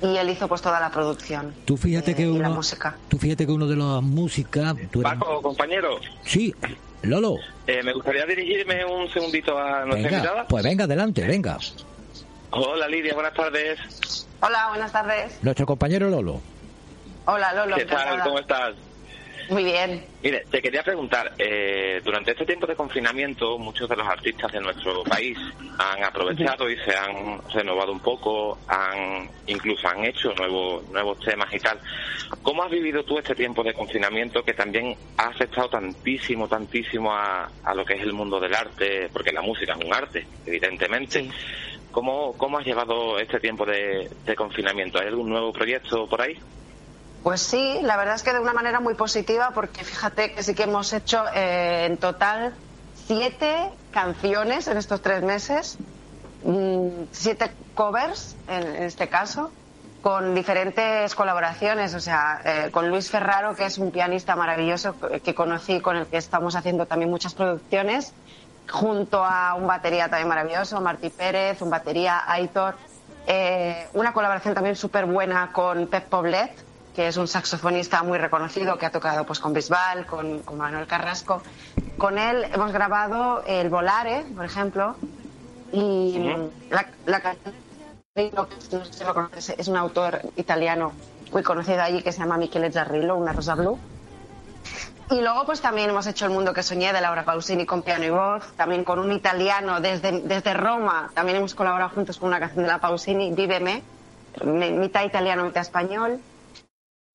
y 0.03 0.17
él 0.17 0.29
hizo 0.29 0.47
pues 0.47 0.61
toda 0.61 0.81
la 0.81 0.91
producción. 0.91 1.55
Tú 1.65 1.77
fíjate 1.79 2.11
eh, 2.11 2.15
que 2.15 2.23
y 2.23 2.39
la 2.39 2.49
uno, 2.49 2.57
música. 2.57 2.95
tú 3.09 3.17
fíjate 3.19 3.47
que 3.47 3.53
uno 3.53 3.67
de 3.67 3.77
las 3.77 4.03
músicas, 4.03 4.77
eres- 4.77 4.91
Paco, 5.03 5.41
compañero, 5.41 5.99
sí, 6.25 6.55
Lolo, 7.03 7.37
eh, 7.67 7.83
me 7.83 7.95
gustaría 7.95 8.27
dirigirme 8.27 8.85
un 8.85 9.09
segundito 9.11 9.59
a 9.59 9.85
nuestra 9.87 9.95
venga, 10.11 10.11
invitada. 10.19 10.47
pues 10.47 10.63
venga 10.63 10.85
adelante, 10.85 11.27
venga. 11.27 11.57
Hola 12.51 12.87
Lidia, 12.87 13.15
buenas 13.15 13.33
tardes. 13.35 14.27
Hola, 14.41 14.69
buenas 14.69 14.93
tardes. 14.93 15.39
Nuestro 15.43 15.65
compañero 15.65 16.11
Lolo. 16.11 16.41
Hola, 17.25 17.53
Lolo. 17.55 17.77
¿Qué 17.77 17.87
tal? 17.87 17.97
encantada. 18.03 18.25
¿Cómo 18.25 18.39
estás? 18.39 18.75
Muy 19.49 19.65
bien. 19.65 20.05
Mire, 20.23 20.45
te 20.51 20.63
quería 20.63 20.83
preguntar, 20.83 21.33
eh, 21.39 22.01
durante 22.03 22.31
este 22.31 22.47
tiempo 22.47 22.67
de 22.67 22.75
confinamiento 22.75 23.59
muchos 23.59 23.89
de 23.89 23.97
los 23.97 24.07
artistas 24.07 24.51
de 24.53 24.61
nuestro 24.61 25.03
país 25.05 25.37
han 25.79 26.03
aprovechado 26.03 26.71
y 26.71 26.77
se 26.79 26.97
han 26.97 27.41
renovado 27.53 27.93
un 27.93 28.01
poco, 28.01 28.59
han 28.69 29.29
incluso 29.47 29.87
han 29.89 30.05
hecho 30.05 30.33
nuevos 30.35 30.89
nuevos 30.91 31.19
temas 31.19 31.53
y 31.53 31.59
tal. 31.59 31.79
¿Cómo 32.43 32.63
has 32.63 32.71
vivido 32.71 33.05
tú 33.05 33.19
este 33.19 33.35
tiempo 33.35 33.63
de 33.63 33.75
confinamiento 33.75 34.43
que 34.43 34.55
también 34.55 34.97
ha 35.19 35.29
afectado 35.29 35.69
tantísimo, 35.69 36.49
tantísimo 36.49 37.13
a, 37.13 37.51
a 37.63 37.75
lo 37.75 37.85
que 37.85 37.95
es 37.95 38.03
el 38.03 38.13
mundo 38.15 38.41
del 38.41 38.55
arte? 38.55 39.11
Porque 39.13 39.33
la 39.33 39.43
música 39.43 39.75
es 39.79 39.85
un 39.85 39.93
arte, 39.95 40.27
evidentemente. 40.47 41.29
¿Cómo, 41.91 42.37
¿Cómo 42.37 42.59
has 42.59 42.67
llevado 42.67 43.19
este 43.19 43.39
tiempo 43.39 43.65
de, 43.65 44.09
de 44.25 44.35
confinamiento? 44.35 44.99
¿Hay 44.99 45.09
algún 45.09 45.29
nuevo 45.29 45.53
proyecto 45.53 46.09
por 46.09 46.23
ahí? 46.23 46.37
Pues 47.25 47.41
sí, 47.41 47.79
la 47.83 47.97
verdad 47.97 48.17
es 48.17 48.23
que 48.23 48.35
de 48.35 48.39
una 48.39 48.53
manera 48.53 48.81
muy 48.81 48.93
positiva, 48.95 49.53
porque 49.55 49.83
fíjate 49.83 50.33
que 50.35 50.43
sí 50.43 50.55
que 50.55 50.65
hemos 50.65 50.93
hecho 50.93 51.25
eh, 51.35 51.87
en 51.87 51.97
total 51.97 52.55
siete 53.07 53.71
canciones 53.93 54.69
en 54.69 54.77
estos 54.77 55.01
tres 55.01 55.23
meses, 55.23 55.79
mm, 56.45 57.05
siete 57.13 57.51
covers 57.75 58.37
en, 58.47 58.77
este 58.83 59.09
caso, 59.09 59.51
con 60.03 60.35
diferentes 60.35 61.15
colaboraciones, 61.15 61.95
o 61.95 62.01
sea, 62.01 62.43
eh, 62.45 62.69
con 62.71 62.91
Luis 62.91 63.09
Ferraro, 63.09 63.57
que 63.57 63.65
es 63.65 63.79
un 63.79 63.91
pianista 63.91 64.37
maravilloso 64.37 64.95
que- 65.01 65.21
que 65.21 65.35
conocí, 65.35 65.81
con 65.81 65.97
el 65.97 66.07
que 66.07 66.19
estamos 66.19 66.55
haciendo 66.57 66.85
también 66.85 67.11
muchas 67.11 67.33
producciones, 67.33 68.13
junto 68.71 69.25
a 69.25 69.55
un 69.55 69.67
batería 69.67 70.11
también 70.11 70.29
maravilloso, 70.29 70.79
Martí 70.83 71.09
Pérez, 71.09 71.63
un 71.63 71.71
batería, 71.71 72.23
Aitor, 72.27 72.75
eh, 73.27 73.89
una 73.95 74.13
colaboración 74.13 74.53
también 74.53 74.77
súper 74.77 75.07
buena 75.07 75.53
con 75.53 75.87
Pep 75.87 76.05
Poblet, 76.11 76.64
que 76.95 77.09
es 77.09 77.17
un 77.17 77.27
saxofonista 77.27 78.03
muy 78.03 78.19
reconocido 78.19 78.79
que 78.79 78.87
ha 78.87 78.91
tocado 78.91 79.25
pues 79.25 79.41
con 79.41 79.53
Bisbal, 79.53 80.07
con, 80.07 80.41
con 80.41 80.59
Manuel 80.59 80.87
Carrasco. 80.87 81.43
Con 81.99 82.19
él 82.19 82.45
hemos 82.53 82.73
grabado 82.73 83.43
el 83.47 83.69
Volare, 83.69 84.25
por 84.35 84.45
ejemplo, 84.45 84.95
y 85.73 86.19
la, 86.71 86.87
la 87.07 87.21
canción 87.21 87.55
no 88.33 88.47
sé 88.61 88.93
si 88.93 89.03
lo 89.05 89.13
conoces, 89.13 89.55
es 89.59 89.67
un 89.67 89.77
autor 89.77 90.21
italiano 90.37 90.93
muy 91.33 91.43
conocido 91.43 91.83
allí 91.83 92.01
que 92.01 92.13
se 92.13 92.21
llama 92.21 92.37
Michele 92.37 92.71
Zarrillo, 92.71 93.17
una 93.17 93.33
rosa 93.33 93.57
blu. 93.57 93.77
Y 95.11 95.21
luego 95.21 95.45
pues 95.45 95.61
también 95.61 95.91
hemos 95.91 96.07
hecho 96.07 96.25
El 96.27 96.31
mundo 96.31 96.53
que 96.55 96.63
soñé 96.63 96.93
de 96.93 97.01
Laura 97.01 97.25
Pausini 97.25 97.67
con 97.67 97.83
piano 97.83 98.05
y 98.05 98.11
voz, 98.11 98.53
también 98.57 98.85
con 98.85 99.01
un 99.01 99.11
italiano 99.13 99.81
desde, 99.81 100.21
desde 100.21 100.55
Roma, 100.55 101.11
también 101.13 101.39
hemos 101.39 101.57
colaborado 101.57 101.91
juntos 101.91 102.19
con 102.19 102.29
una 102.29 102.39
canción 102.39 102.63
de 102.65 102.71
la 102.71 102.79
Pausini, 102.79 103.33
Víveme, 103.33 103.83
mi- 104.45 104.71
mitad 104.71 105.03
italiano, 105.05 105.45
mitad 105.45 105.63
español. 105.63 106.21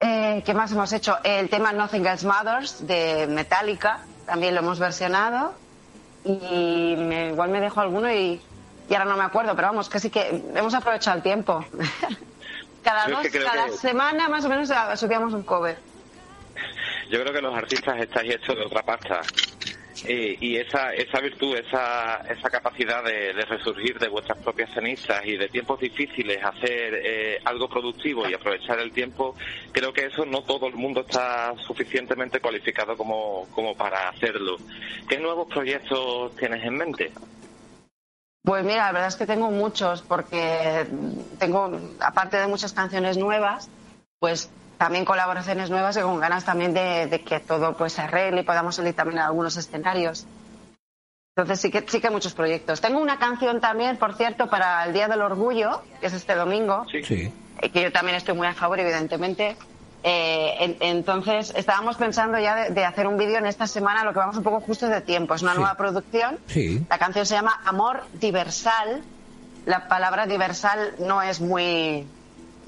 Eh, 0.04 0.42
¿Qué 0.46 0.54
más 0.54 0.72
hemos 0.72 0.94
hecho? 0.94 1.18
El 1.24 1.50
tema 1.50 1.74
Nothing 1.74 2.06
Else 2.06 2.26
Matters 2.26 2.88
de 2.88 3.28
Metallica, 3.28 4.00
también 4.26 4.54
lo 4.56 4.62
hemos 4.62 4.80
versionado. 4.80 5.54
Y 6.24 6.96
me- 6.98 7.30
igual 7.30 7.50
me 7.50 7.60
dejo 7.60 7.82
alguno 7.82 8.10
y, 8.12 8.42
y 8.90 8.94
ahora 8.94 9.06
no 9.06 9.18
me 9.18 9.24
acuerdo, 9.26 9.56
pero 9.56 9.68
vamos, 9.70 9.90
sí 9.94 10.10
que 10.10 10.42
hemos 10.56 10.74
aprovechado 10.74 11.18
el 11.18 11.24
tiempo. 11.24 11.66
cada 12.84 13.08
Yo 13.10 13.18
es 13.20 13.24
dos, 13.24 13.32
que 13.34 13.44
cada 13.44 13.66
que- 13.66 13.72
semana 13.74 14.30
más 14.30 14.46
o 14.46 14.50
menos 14.50 14.70
subíamos 14.98 15.34
un 15.34 15.44
cover. 15.44 15.78
Yo 17.10 17.20
creo 17.22 17.34
que 17.34 17.42
los 17.42 17.54
artistas 17.56 18.00
estáis 18.00 18.36
hechos 18.36 18.56
de 18.56 18.66
otra 18.66 18.84
pasta. 18.84 19.20
Y, 20.08 20.38
y 20.40 20.58
esa, 20.58 20.94
esa 20.94 21.20
virtud, 21.20 21.58
esa, 21.58 22.18
esa 22.30 22.50
capacidad 22.50 23.04
de, 23.04 23.34
de 23.34 23.46
resurgir 23.46 24.00
de 24.00 24.08
vuestras 24.08 24.38
propias 24.40 24.74
cenizas 24.74 25.26
y 25.26 25.38
de 25.38 25.48
tiempos 25.50 25.80
difíciles, 25.80 26.44
hacer 26.44 27.02
eh, 27.04 27.40
algo 27.46 27.68
productivo 27.68 28.28
y 28.28 28.34
aprovechar 28.34 28.80
el 28.80 28.92
tiempo, 28.92 29.36
creo 29.72 29.92
que 29.94 30.06
eso 30.06 30.26
no 30.26 30.44
todo 30.44 30.68
el 30.68 30.76
mundo 30.76 31.02
está 31.02 31.54
suficientemente 31.66 32.40
cualificado 32.40 32.96
como, 32.96 33.48
como 33.52 33.76
para 33.76 34.10
hacerlo. 34.10 34.58
¿Qué 35.08 35.18
nuevos 35.18 35.48
proyectos 35.48 36.36
tienes 36.36 36.64
en 36.64 36.78
mente? 36.78 37.12
Pues 38.44 38.64
mira, 38.64 38.86
la 38.86 38.92
verdad 38.94 39.08
es 39.10 39.16
que 39.16 39.26
tengo 39.26 39.52
muchos, 39.52 40.02
porque 40.02 40.86
tengo, 41.38 41.72
aparte 42.00 42.38
de 42.38 42.48
muchas 42.48 42.74
canciones 42.74 43.18
nuevas, 43.18 43.70
pues 44.20 44.50
también 44.80 45.06
colaboraciones 45.06 45.70
nuevas 45.70 45.96
y 45.98 46.02
con 46.02 46.20
ganas 46.20 46.46
también 46.46 46.74
de, 46.74 47.06
de 47.06 47.22
que 47.22 47.40
todo 47.42 47.76
pues 47.78 47.94
se 47.94 48.02
arregle 48.02 48.42
y 48.42 48.44
podamos 48.44 48.76
salir 48.78 48.96
también 48.96 49.20
a 49.20 49.26
algunos 49.28 49.56
escenarios. 49.58 50.26
Entonces 51.36 51.60
sí 51.62 51.70
que, 51.70 51.86
sí 51.88 52.00
que 52.02 52.08
hay 52.08 52.14
muchos 52.14 52.34
proyectos. 52.34 52.82
Tengo 52.82 53.00
una 53.00 53.20
canción 53.20 53.60
también, 53.62 53.98
por 53.98 54.16
cierto, 54.16 54.48
para 54.50 54.84
el 54.86 54.94
Día 54.94 55.08
del 55.08 55.22
Orgullo, 55.22 55.84
que 56.00 56.08
es 56.08 56.14
este 56.14 56.34
domingo, 56.34 56.86
Sí. 57.04 57.32
eh, 57.62 57.70
que 57.70 57.82
yo 57.84 57.92
también 57.92 58.16
estoy 58.18 58.36
muy 58.36 58.48
a 58.48 58.54
favor, 58.54 58.80
evidentemente. 58.80 59.56
Eh, 60.02 60.56
en- 60.60 60.78
entonces, 60.80 61.52
estábamos 61.58 61.98
pensando 61.98 62.40
ya 62.40 62.56
de, 62.56 62.70
de 62.72 62.86
hacer 62.86 63.06
un 63.06 63.18
vídeo 63.18 63.38
en 63.38 63.46
esta 63.46 63.68
semana, 63.68 64.06
lo 64.06 64.14
que 64.14 64.20
vamos 64.20 64.38
un 64.38 64.44
poco 64.44 64.62
justo 64.62 64.88
de 64.88 65.02
tiempo. 65.02 65.34
Es 65.36 65.42
una 65.42 65.54
nueva 65.56 65.76
producción. 65.76 66.40
Sí. 66.48 66.86
La 66.90 66.98
canción 66.98 67.26
se 67.26 67.36
llama 67.36 67.60
Amor 67.66 68.04
Diversal. 68.14 69.04
La 69.66 69.88
palabra 69.90 70.26
diversal 70.26 70.94
no 71.00 71.22
es 71.22 71.42
muy, 71.42 72.08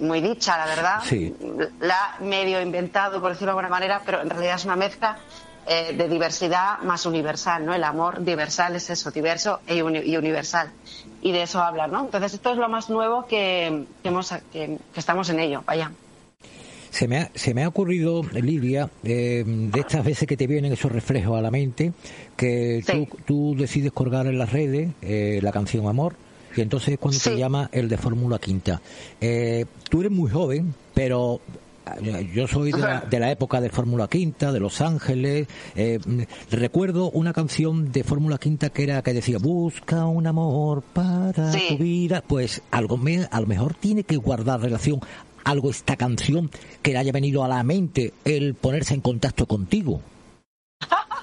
muy 0.01 0.19
dicha, 0.21 0.57
la 0.57 0.65
verdad. 0.65 0.99
Sí. 1.03 1.33
La 1.79 2.17
medio 2.19 2.61
inventado, 2.61 3.21
por 3.21 3.29
decirlo 3.31 3.47
de 3.53 3.59
alguna 3.59 3.69
manera, 3.69 4.01
pero 4.05 4.21
en 4.21 4.29
realidad 4.29 4.55
es 4.55 4.65
una 4.65 4.75
mezcla 4.75 5.17
eh, 5.67 5.93
de 5.95 6.09
diversidad 6.09 6.79
más 6.79 7.05
universal, 7.05 7.65
¿no? 7.65 7.73
El 7.73 7.83
amor 7.83 8.23
diversal 8.23 8.75
es 8.75 8.89
eso, 8.89 9.11
diverso 9.11 9.59
e 9.67 9.81
uni- 9.83 9.99
y 10.03 10.17
universal. 10.17 10.69
Y 11.21 11.31
de 11.31 11.43
eso 11.43 11.61
habla, 11.61 11.87
¿no? 11.87 12.01
Entonces, 12.05 12.33
esto 12.33 12.51
es 12.51 12.57
lo 12.57 12.67
más 12.67 12.89
nuevo 12.89 13.27
que, 13.27 13.85
que 14.01 14.09
hemos, 14.09 14.31
que, 14.51 14.77
que 14.93 14.99
estamos 14.99 15.29
en 15.29 15.39
ello, 15.39 15.63
vaya. 15.65 15.91
Se 16.89 17.07
me 17.07 17.19
ha, 17.19 17.29
se 17.35 17.53
me 17.53 17.63
ha 17.63 17.69
ocurrido, 17.69 18.21
Lidia, 18.33 18.89
eh, 19.03 19.43
de 19.45 19.79
estas 19.79 20.03
veces 20.03 20.27
que 20.27 20.35
te 20.35 20.45
vienen 20.45 20.73
esos 20.73 20.91
reflejos 20.91 21.37
a 21.37 21.41
la 21.41 21.49
mente, 21.51 21.93
que 22.35 22.83
tú, 22.85 23.07
tú 23.25 23.55
decides 23.57 23.93
colgar 23.93 24.25
en 24.25 24.37
las 24.37 24.51
redes 24.51 24.89
eh, 25.01 25.39
la 25.41 25.51
canción 25.53 25.87
Amor, 25.87 26.15
y 26.55 26.61
entonces 26.61 26.93
es 26.93 26.99
cuando 26.99 27.19
te 27.19 27.37
llama 27.37 27.69
el 27.71 27.87
de 27.89 27.97
Fórmula 27.97 28.39
Quinta. 28.39 28.81
Eh, 29.19 29.65
tú 29.89 30.01
eres 30.01 30.11
muy 30.11 30.29
joven, 30.29 30.73
pero 30.93 31.39
eh, 32.03 32.29
yo 32.33 32.47
soy 32.47 32.71
de 32.71 32.79
la, 32.79 33.01
de 33.01 33.19
la 33.19 33.31
época 33.31 33.59
de 33.61 33.69
Fórmula 33.69 34.07
Quinta, 34.07 34.51
de 34.51 34.59
Los 34.59 34.81
Ángeles. 34.81 35.47
eh, 35.75 35.99
recuerdo 36.51 37.09
una 37.11 37.33
canción 37.33 37.91
de 37.91 38.03
Fórmula 38.03 38.37
Quinta 38.37 38.69
que 38.69 38.83
era 38.83 39.01
que 39.01 39.13
decía 39.13 39.37
busca 39.39 40.05
un 40.05 40.27
amor 40.27 40.81
para 40.93 41.51
Sí. 41.51 41.65
tu 41.69 41.77
vida. 41.83 42.23
Pues 42.27 42.61
algo 42.71 42.97
me, 42.97 43.27
a 43.31 43.41
lo 43.41 43.47
mejor 43.47 43.73
tiene 43.73 44.03
que 44.03 44.17
guardar 44.17 44.61
relación 44.61 44.99
algo 45.43 45.71
esta 45.71 45.95
canción 45.95 46.51
que 46.83 46.91
le 46.91 46.99
haya 46.99 47.11
venido 47.11 47.43
a 47.43 47.47
la 47.47 47.63
mente 47.63 48.13
el 48.25 48.53
ponerse 48.53 48.93
en 48.93 49.01
contacto 49.01 49.47
contigo. 49.47 49.99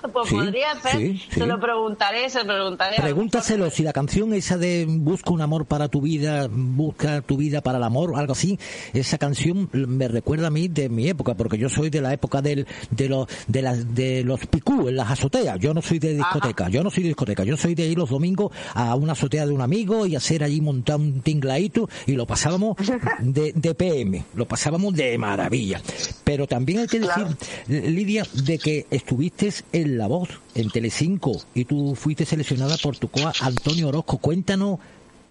Pues 0.12 0.28
Sí, 0.28 0.34
podría 0.34 0.74
ser, 0.80 0.96
sí, 0.96 1.18
sí. 1.18 1.40
se 1.40 1.46
lo 1.46 1.60
preguntaré, 1.60 2.28
se 2.30 2.40
lo 2.40 2.46
preguntaré. 2.46 2.96
Pregúntaselo 2.96 3.70
si 3.70 3.82
la 3.82 3.92
canción 3.92 4.32
esa 4.32 4.56
de 4.56 4.86
Busca 4.88 5.30
un 5.30 5.40
amor 5.40 5.66
para 5.66 5.88
tu 5.88 6.00
vida, 6.00 6.48
busca 6.50 7.20
tu 7.22 7.36
vida 7.36 7.60
para 7.60 7.78
el 7.78 7.84
amor, 7.84 8.12
algo 8.16 8.32
así, 8.32 8.58
esa 8.92 9.18
canción 9.18 9.68
me 9.72 10.08
recuerda 10.08 10.48
a 10.48 10.50
mí 10.50 10.68
de 10.68 10.88
mi 10.88 11.08
época, 11.08 11.34
porque 11.34 11.58
yo 11.58 11.68
soy 11.68 11.90
de 11.90 12.00
la 12.00 12.12
época 12.12 12.42
del, 12.42 12.66
de, 12.90 13.08
los 13.08 13.26
de, 13.46 13.62
las 13.62 13.94
de 13.94 14.24
los 14.24 14.46
picú 14.46 14.88
en 14.88 14.96
las 14.96 15.10
azoteas. 15.10 15.58
Yo 15.60 15.74
no 15.74 15.82
soy 15.82 15.98
de 15.98 16.14
discoteca, 16.14 16.68
yo 16.68 16.82
no 16.82 16.90
soy 16.90 17.04
de 17.04 17.08
discoteca, 17.10 17.44
yo 17.44 17.56
soy 17.56 17.74
de 17.74 17.86
ir 17.86 17.98
los 17.98 18.10
domingos 18.10 18.52
a 18.74 18.94
una 18.94 19.12
azotea 19.12 19.46
de 19.46 19.52
un 19.52 19.60
amigo 19.60 20.06
y 20.06 20.16
hacer 20.16 20.42
allí 20.44 20.60
montar 20.60 20.96
un 20.96 21.20
tingladito 21.20 21.88
y 22.06 22.12
lo 22.12 22.26
pasábamos 22.26 22.76
de, 23.20 23.52
de 23.52 23.74
PM, 23.74 24.24
lo 24.34 24.46
pasábamos 24.46 24.94
de 24.94 25.16
maravilla. 25.18 25.80
Pero 26.24 26.46
también 26.46 26.80
hay 26.80 26.86
que 26.86 27.00
decir, 27.00 27.26
Lidia, 27.68 28.24
de 28.44 28.58
que 28.58 28.86
estuviste 28.90 29.48
en 29.72 29.97
La 29.98 30.06
Voz, 30.06 30.30
en 30.54 30.70
Telecinco, 30.70 31.32
y 31.54 31.64
tú 31.66 31.94
fuiste 31.94 32.24
seleccionada 32.24 32.76
por 32.82 32.96
tu 32.96 33.10
coa 33.10 33.32
Antonio 33.42 33.88
Orozco. 33.88 34.18
Cuéntanos, 34.18 34.78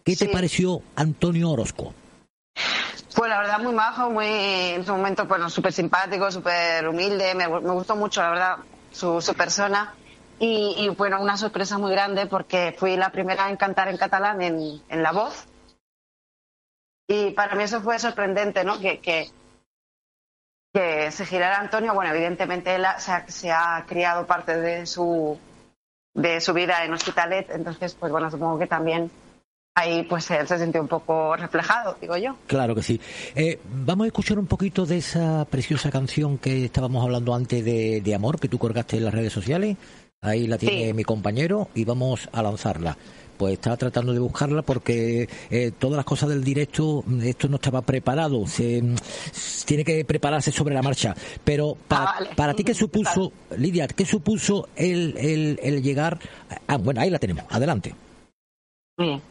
¿qué 0.03 0.15
te 0.15 0.27
pareció 0.27 0.81
Antonio 0.95 1.49
Orozco? 1.49 1.93
Pues 3.15 3.29
la 3.29 3.39
verdad 3.39 3.59
muy 3.59 3.73
majo, 3.73 4.11
muy 4.11 4.27
en 4.27 4.85
su 4.85 4.91
momento 4.91 5.25
bueno 5.25 5.49
súper 5.49 5.73
simpático, 5.73 6.29
súper 6.31 6.87
humilde, 6.87 7.33
me, 7.33 7.47
gu- 7.47 7.61
me 7.61 7.71
gustó 7.71 7.95
mucho 7.95 8.21
la 8.21 8.29
verdad 8.29 8.57
su, 8.91 9.21
su 9.21 9.33
persona 9.33 9.95
y, 10.39 10.75
y, 10.77 10.89
bueno 10.89 11.19
una 11.19 11.35
sorpresa 11.35 11.79
muy 11.79 11.91
grande 11.91 12.27
porque 12.27 12.75
fui 12.77 12.95
la 12.95 13.11
primera 13.11 13.49
en 13.49 13.57
cantar 13.57 13.87
en 13.87 13.97
catalán 13.97 14.41
en, 14.43 14.81
en 14.87 15.01
La 15.01 15.11
Voz 15.13 15.45
y 17.07 17.31
para 17.31 17.55
mí 17.55 17.63
eso 17.63 17.81
fue 17.81 17.97
sorprendente, 17.97 18.63
¿no? 18.63 18.79
Que, 18.79 18.99
que, 18.99 19.31
que 20.73 21.11
se 21.11 21.25
girara 21.25 21.59
Antonio, 21.59 21.93
bueno 21.93 22.11
evidentemente 22.13 22.75
él 22.75 22.85
ha- 22.85 22.99
se 22.99 23.11
ha, 23.11 23.27
se 23.27 23.51
ha 23.51 23.83
criado 23.87 24.25
parte 24.25 24.57
de 24.59 24.85
su 24.85 25.37
de 26.13 26.41
su 26.41 26.53
vida 26.53 26.83
en 26.83 26.93
Hospitalet, 26.93 27.49
entonces, 27.51 27.93
pues 27.93 28.11
bueno, 28.11 28.31
supongo 28.31 28.57
que 28.57 28.65
también 28.65 29.11
ahí 29.75 30.01
pues 30.03 30.31
él 30.31 30.47
se 30.47 30.57
sintió 30.57 30.81
un 30.81 30.87
poco 30.87 31.35
reflejado, 31.35 31.95
digo 32.01 32.17
yo. 32.17 32.35
Claro 32.47 32.73
que 32.73 32.81
sí. 32.81 32.99
Eh, 33.35 33.59
vamos 33.85 34.05
a 34.05 34.07
escuchar 34.07 34.39
un 34.39 34.47
poquito 34.47 34.87
de 34.87 34.97
esa 34.97 35.45
preciosa 35.45 35.91
canción 35.91 36.39
que 36.39 36.65
estábamos 36.65 37.03
hablando 37.03 37.35
antes 37.35 37.63
de, 37.63 38.01
de 38.01 38.15
amor 38.15 38.39
que 38.39 38.47
tú 38.49 38.57
colgaste 38.57 38.97
en 38.97 39.05
las 39.05 39.13
redes 39.13 39.31
sociales. 39.31 39.77
Ahí 40.19 40.47
la 40.47 40.57
tiene 40.57 40.87
Sí. 40.87 40.93
mi 40.93 41.03
compañero 41.03 41.69
y 41.75 41.85
vamos 41.85 42.27
a 42.33 42.41
lanzarla. 42.41 42.97
Pues 43.37 43.53
estaba 43.53 43.77
tratando 43.77 44.13
de 44.13 44.19
buscarla 44.19 44.61
porque 44.61 45.29
eh, 45.49 45.71
todas 45.77 45.97
las 45.97 46.05
cosas 46.05 46.29
del 46.29 46.43
directo, 46.43 47.03
esto 47.21 47.47
no 47.47 47.55
estaba 47.55 47.81
preparado. 47.81 48.47
Se, 48.47 48.83
tiene 49.65 49.83
que 49.83 50.03
prepararse 50.05 50.51
sobre 50.51 50.73
la 50.73 50.81
marcha. 50.81 51.15
Pero 51.43 51.77
para, 51.87 52.05
vale. 52.05 52.29
para 52.35 52.53
ti, 52.53 52.63
¿qué 52.63 52.73
supuso, 52.73 53.31
Lidia, 53.57 53.87
qué 53.87 54.05
supuso 54.05 54.69
el, 54.75 55.15
el, 55.17 55.59
el 55.61 55.83
llegar? 55.83 56.19
Ah, 56.67 56.77
bueno, 56.77 57.01
ahí 57.01 57.09
la 57.09 57.19
tenemos. 57.19 57.45
Adelante. 57.49 57.93
Bien. 58.97 59.21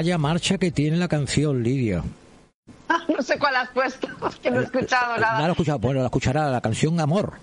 Vaya, 0.00 0.16
marcha 0.16 0.56
que 0.56 0.70
tiene 0.70 0.96
la 0.96 1.08
canción, 1.08 1.62
Lidia. 1.62 2.02
No 3.14 3.20
sé 3.22 3.38
cuál 3.38 3.54
has 3.56 3.68
puesto, 3.68 4.08
que 4.42 4.50
no 4.50 4.60
he 4.60 4.64
escuchado 4.64 5.16
No 5.16 5.20
nada. 5.20 5.40
la 5.42 5.48
he 5.48 5.50
escuchado. 5.50 5.78
Bueno, 5.78 6.00
la 6.00 6.06
escuchará 6.06 6.48
la 6.48 6.62
canción 6.62 6.98
Amor. 6.98 7.34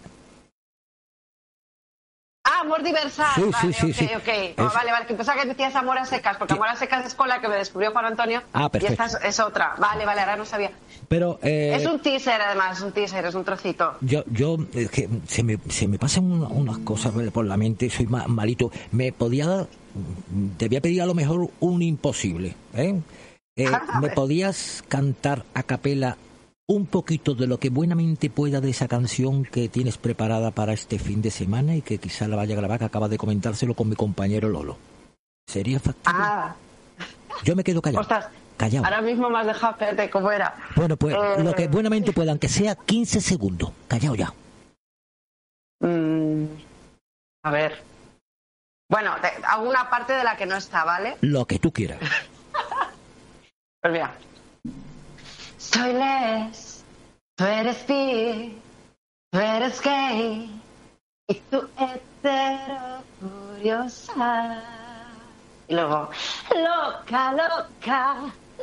Ah, 2.43 2.61
amor 2.61 2.81
diversal. 2.81 3.27
Sí, 3.35 3.41
vale, 3.43 3.73
sí, 3.73 3.93
sí, 3.93 4.05
ok, 4.05 4.23
sí. 4.25 4.55
ok. 4.55 4.59
Oh, 4.67 4.71
vale, 4.73 4.91
vale, 4.91 5.05
que 5.05 5.13
pensaba 5.13 5.39
que 5.39 5.47
decías 5.49 5.75
amor 5.75 5.99
a 5.99 6.05
secas, 6.05 6.37
porque 6.37 6.53
amor 6.53 6.69
a 6.69 6.75
secas 6.77 7.05
es 7.05 7.13
con 7.13 7.27
la 7.29 7.39
que 7.41 7.47
me 7.47 7.57
descubrió 7.57 7.91
Juan 7.91 8.05
Antonio. 8.05 8.41
Ah, 8.53 8.65
Y 8.65 8.69
perfecto. 8.71 9.03
esta 9.03 9.19
es, 9.19 9.25
es 9.25 9.39
otra. 9.39 9.75
Vale, 9.77 10.03
vale, 10.05 10.21
ahora 10.21 10.35
no 10.37 10.45
sabía. 10.45 10.71
Pero 11.09 11.39
eh, 11.43 11.75
Es 11.75 11.85
un 11.85 11.99
teaser, 11.99 12.41
además, 12.41 12.77
es 12.77 12.83
un 12.83 12.91
teaser, 12.93 13.23
es 13.25 13.35
un 13.35 13.43
trocito. 13.43 13.97
yo, 14.01 14.23
yo 14.31 14.57
es 14.73 14.89
que 14.89 15.07
se 15.27 15.43
me, 15.43 15.59
se 15.69 15.87
me 15.87 15.99
pasan 15.99 16.23
una- 16.31 16.47
unas 16.47 16.79
cosas 16.79 17.13
por 17.31 17.45
la 17.45 17.57
mente, 17.57 17.89
soy 17.91 18.07
ma- 18.07 18.27
malito. 18.27 18.71
Me 18.91 19.11
podía 19.11 19.45
dar, 19.45 19.67
te 20.57 20.67
voy 20.67 20.77
a 20.77 20.81
pedir 20.81 21.01
a 21.01 21.05
lo 21.05 21.13
mejor 21.13 21.49
un 21.59 21.81
imposible. 21.81 22.55
¿eh? 22.75 22.99
Eh, 23.55 23.65
¿Me 24.01 24.09
podías 24.09 24.83
cantar 24.87 25.43
a 25.53 25.63
capela 25.63 26.17
un 26.69 26.85
poquito 26.85 27.33
de 27.33 27.47
lo 27.47 27.59
que 27.59 27.69
buenamente 27.69 28.29
pueda 28.29 28.59
de 28.59 28.69
esa 28.71 28.87
canción 28.89 29.43
que 29.45 29.69
tienes 29.69 29.97
preparada 29.97 30.51
para 30.51 30.73
este 30.73 30.99
fin 30.99 31.21
de 31.21 31.31
semana 31.31 31.75
y 31.75 31.81
que 31.81 31.97
quizá 31.97 32.27
la 32.27 32.35
vaya 32.35 32.55
a 32.55 32.57
grabar, 32.57 32.79
que 32.79 32.85
acaba 32.85 33.07
de 33.07 33.17
comentárselo 33.17 33.73
con 33.73 33.87
mi 33.87 33.95
compañero 33.95 34.49
Lolo? 34.49 34.77
¿Sería 35.47 35.79
factible? 35.79 36.19
Ah, 36.19 36.55
Yo 37.45 37.55
me 37.55 37.63
quedo 37.63 37.81
callado. 37.81 38.01
ostras. 38.01 38.27
Callado. 38.57 38.85
Ahora 38.85 39.01
mismo 39.01 39.29
me 39.29 39.37
has 39.39 39.45
dejado, 39.45 39.73
espérate, 39.73 40.09
¿cómo 40.09 40.31
era? 40.31 40.55
Bueno, 40.75 40.97
pues 40.97 41.15
Eh, 41.15 41.43
lo 41.43 41.53
que 41.53 41.67
buenamente 41.67 42.11
pueda, 42.11 42.31
aunque 42.31 42.49
sea 42.49 42.75
15 42.75 43.21
segundos. 43.21 43.71
Callado 43.87 44.15
ya. 44.15 44.33
Mm, 45.79 46.45
a 47.43 47.51
ver. 47.51 47.81
Bueno, 48.89 49.15
te- 49.21 49.33
hago 49.45 49.67
una 49.69 49.89
parte 49.89 50.13
de 50.13 50.23
la 50.23 50.37
que 50.37 50.45
no 50.45 50.55
está, 50.55 50.83
¿vale? 50.83 51.17
Lo 51.21 51.45
que 51.45 51.59
tú 51.59 51.71
quieras. 51.71 51.99
Pues 53.79 53.93
mira. 53.93 54.11
Soy 55.57 55.93
Les, 55.93 56.83
tú 57.35 57.45
eres 57.45 57.85
bi, 57.87 58.59
tú 59.31 59.39
eres 59.39 59.79
gay, 59.81 60.61
y 61.27 61.35
tú 61.51 61.69
hetero 61.77 63.03
curiosa. 63.19 64.63
Y 65.67 65.75
luego, 65.75 66.09
loca, 66.55 67.31
loca, 67.33 68.15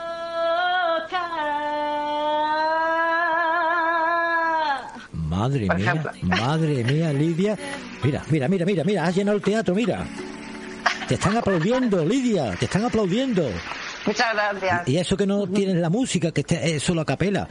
Madre 5.42 5.66
Por 5.66 5.76
mía, 5.76 5.90
ejemplo. 5.90 6.12
madre 6.22 6.84
mía, 6.84 7.12
Lidia. 7.12 7.58
Mira, 8.04 8.22
mira, 8.30 8.46
mira, 8.46 8.64
mira, 8.64 8.84
mira, 8.84 9.04
has 9.06 9.16
llenado 9.16 9.36
el 9.36 9.42
teatro, 9.42 9.74
mira. 9.74 10.06
Te 11.08 11.14
están 11.14 11.36
aplaudiendo, 11.36 12.04
Lidia, 12.06 12.54
te 12.54 12.66
están 12.66 12.84
aplaudiendo. 12.84 13.50
Muchas 14.06 14.34
gracias. 14.34 14.88
Y 14.88 14.96
eso 14.98 15.16
que 15.16 15.26
no 15.26 15.46
tienes 15.48 15.76
la 15.76 15.90
música, 15.90 16.32
que 16.32 16.40
esté- 16.42 16.74
es 16.76 16.82
solo 16.82 17.00
a 17.00 17.04
capela. 17.04 17.48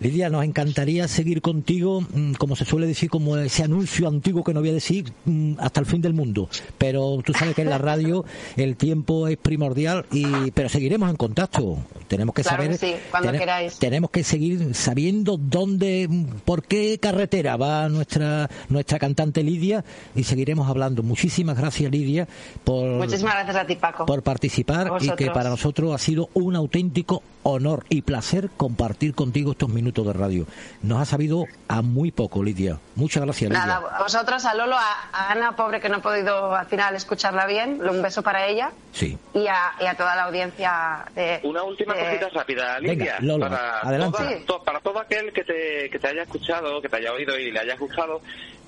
Lidia, 0.00 0.28
nos 0.30 0.44
encantaría 0.44 1.08
seguir 1.08 1.40
contigo, 1.40 2.00
mm, 2.02 2.34
como 2.34 2.56
se 2.56 2.64
suele 2.64 2.86
decir, 2.86 3.08
como 3.10 3.36
ese 3.36 3.62
anuncio 3.64 4.08
antiguo 4.08 4.44
que 4.44 4.52
no 4.54 4.60
voy 4.60 4.70
a 4.70 4.74
decir, 4.74 5.12
mm, 5.24 5.54
hasta 5.58 5.80
el 5.80 5.86
fin 5.86 6.00
del 6.02 6.14
mundo. 6.14 6.48
Pero 6.78 7.18
tú 7.24 7.32
sabes 7.32 7.54
que 7.54 7.62
en 7.62 7.70
la 7.70 7.78
radio 7.78 8.24
el 8.56 8.76
tiempo 8.76 9.28
es 9.28 9.36
primordial, 9.36 10.06
y 10.12 10.50
pero 10.52 10.68
seguiremos 10.68 11.08
en 11.10 11.16
contacto. 11.16 11.78
Tenemos 12.08 12.34
que 12.34 12.42
Claro 12.42 12.62
saber. 12.64 12.78
que 12.78 12.86
sí, 12.86 12.94
cuando 13.10 13.32
queráis. 13.32 13.78
Tenemos 13.78 14.10
que 14.10 14.24
seguir 14.24 14.74
sabiendo 14.74 15.36
dónde, 15.38 16.06
mm, 16.08 16.24
por 16.44 16.62
qué 16.64 16.98
carretera 17.00 17.56
va 17.56 17.88
nuestra, 17.88 18.50
nuestra 18.68 18.98
cantante 18.98 19.42
Lidia, 19.42 19.84
y 20.14 20.24
seguiremos 20.24 20.68
hablando. 20.68 21.02
Muchísimas 21.02 21.56
gracias, 21.58 21.90
Lidia, 21.90 22.28
por 22.64 22.84
Muchísimas 22.90 23.34
gracias 23.34 23.56
a 23.56 23.66
ti, 23.66 23.76
Paco. 23.76 24.06
por 24.06 24.22
participar 24.22 24.92
y 25.00 25.10
que 25.10 25.30
para 25.30 25.48
nosotros 25.50 25.93
ha 25.94 25.98
sido 25.98 26.28
un 26.34 26.56
auténtico 26.56 27.22
honor 27.42 27.84
y 27.90 28.02
placer 28.02 28.48
compartir 28.56 29.14
contigo 29.14 29.52
estos 29.52 29.68
minutos 29.68 30.06
de 30.06 30.12
radio. 30.14 30.46
Nos 30.82 31.00
ha 31.00 31.04
sabido 31.04 31.44
a 31.68 31.82
muy 31.82 32.10
poco, 32.10 32.42
Lidia. 32.42 32.78
Muchas 32.96 33.22
gracias, 33.22 33.50
Lidia. 33.50 33.66
Nada, 33.66 33.96
a 33.98 34.02
vosotros, 34.02 34.44
a 34.46 34.54
Lolo, 34.54 34.76
a, 34.76 35.08
a 35.12 35.32
Ana, 35.32 35.54
pobre 35.54 35.80
que 35.80 35.88
no 35.90 35.98
he 35.98 36.00
podido 36.00 36.54
al 36.54 36.66
final 36.66 36.94
escucharla 36.96 37.46
bien, 37.46 37.80
un 37.86 38.00
beso 38.02 38.22
para 38.22 38.46
ella 38.46 38.72
Sí. 38.92 39.18
y 39.34 39.46
a, 39.46 39.72
y 39.80 39.84
a 39.86 39.94
toda 39.94 40.16
la 40.16 40.24
audiencia 40.24 41.04
de... 41.14 41.40
Una 41.42 41.62
última 41.64 41.94
de- 41.94 42.04
cosita 42.04 42.28
rápida, 42.30 42.78
Venga, 42.80 42.92
Lidia. 42.94 43.16
Lola, 43.20 43.48
para, 43.50 43.80
adelante. 43.80 44.18
toda- 44.18 44.30
Sí. 44.30 44.44
to- 44.46 44.62
para 44.64 44.80
todo 44.80 44.98
aquel 45.00 45.32
que 45.32 45.44
te, 45.44 45.90
que 45.90 45.98
te 45.98 46.08
haya 46.08 46.22
escuchado, 46.22 46.80
que 46.80 46.88
te 46.88 46.96
haya 46.96 47.12
oído 47.12 47.38
y 47.38 47.50
le 47.50 47.60
haya 47.60 47.76
gustado 47.76 48.22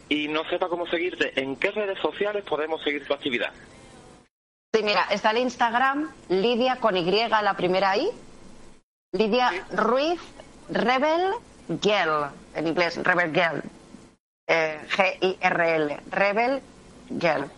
y 0.08 0.28
no 0.28 0.42
sepa 0.50 0.68
cómo 0.68 0.86
seguirte, 0.86 1.32
¿en 1.40 1.56
qué 1.56 1.70
redes 1.70 1.98
sociales 2.00 2.44
podemos 2.44 2.82
seguir 2.82 3.04
tu 3.06 3.14
actividad? 3.14 3.50
Sí, 4.76 4.82
mira, 4.82 5.06
está 5.08 5.30
el 5.30 5.38
Instagram, 5.38 6.10
Lidia 6.28 6.76
con 6.76 6.98
Y, 6.98 7.10
la 7.30 7.54
primera 7.54 7.96
I, 7.96 8.10
Lidia 9.12 9.50
Ruiz 9.72 10.20
Rebel 10.68 11.32
Girl, 11.80 12.26
en 12.54 12.66
inglés, 12.66 13.02
Rebel 13.02 13.32
Girl, 13.32 13.62
eh, 14.46 14.78
G-I-R-L, 14.90 15.96
Rebel 16.10 16.62
Girl. 17.08 17.50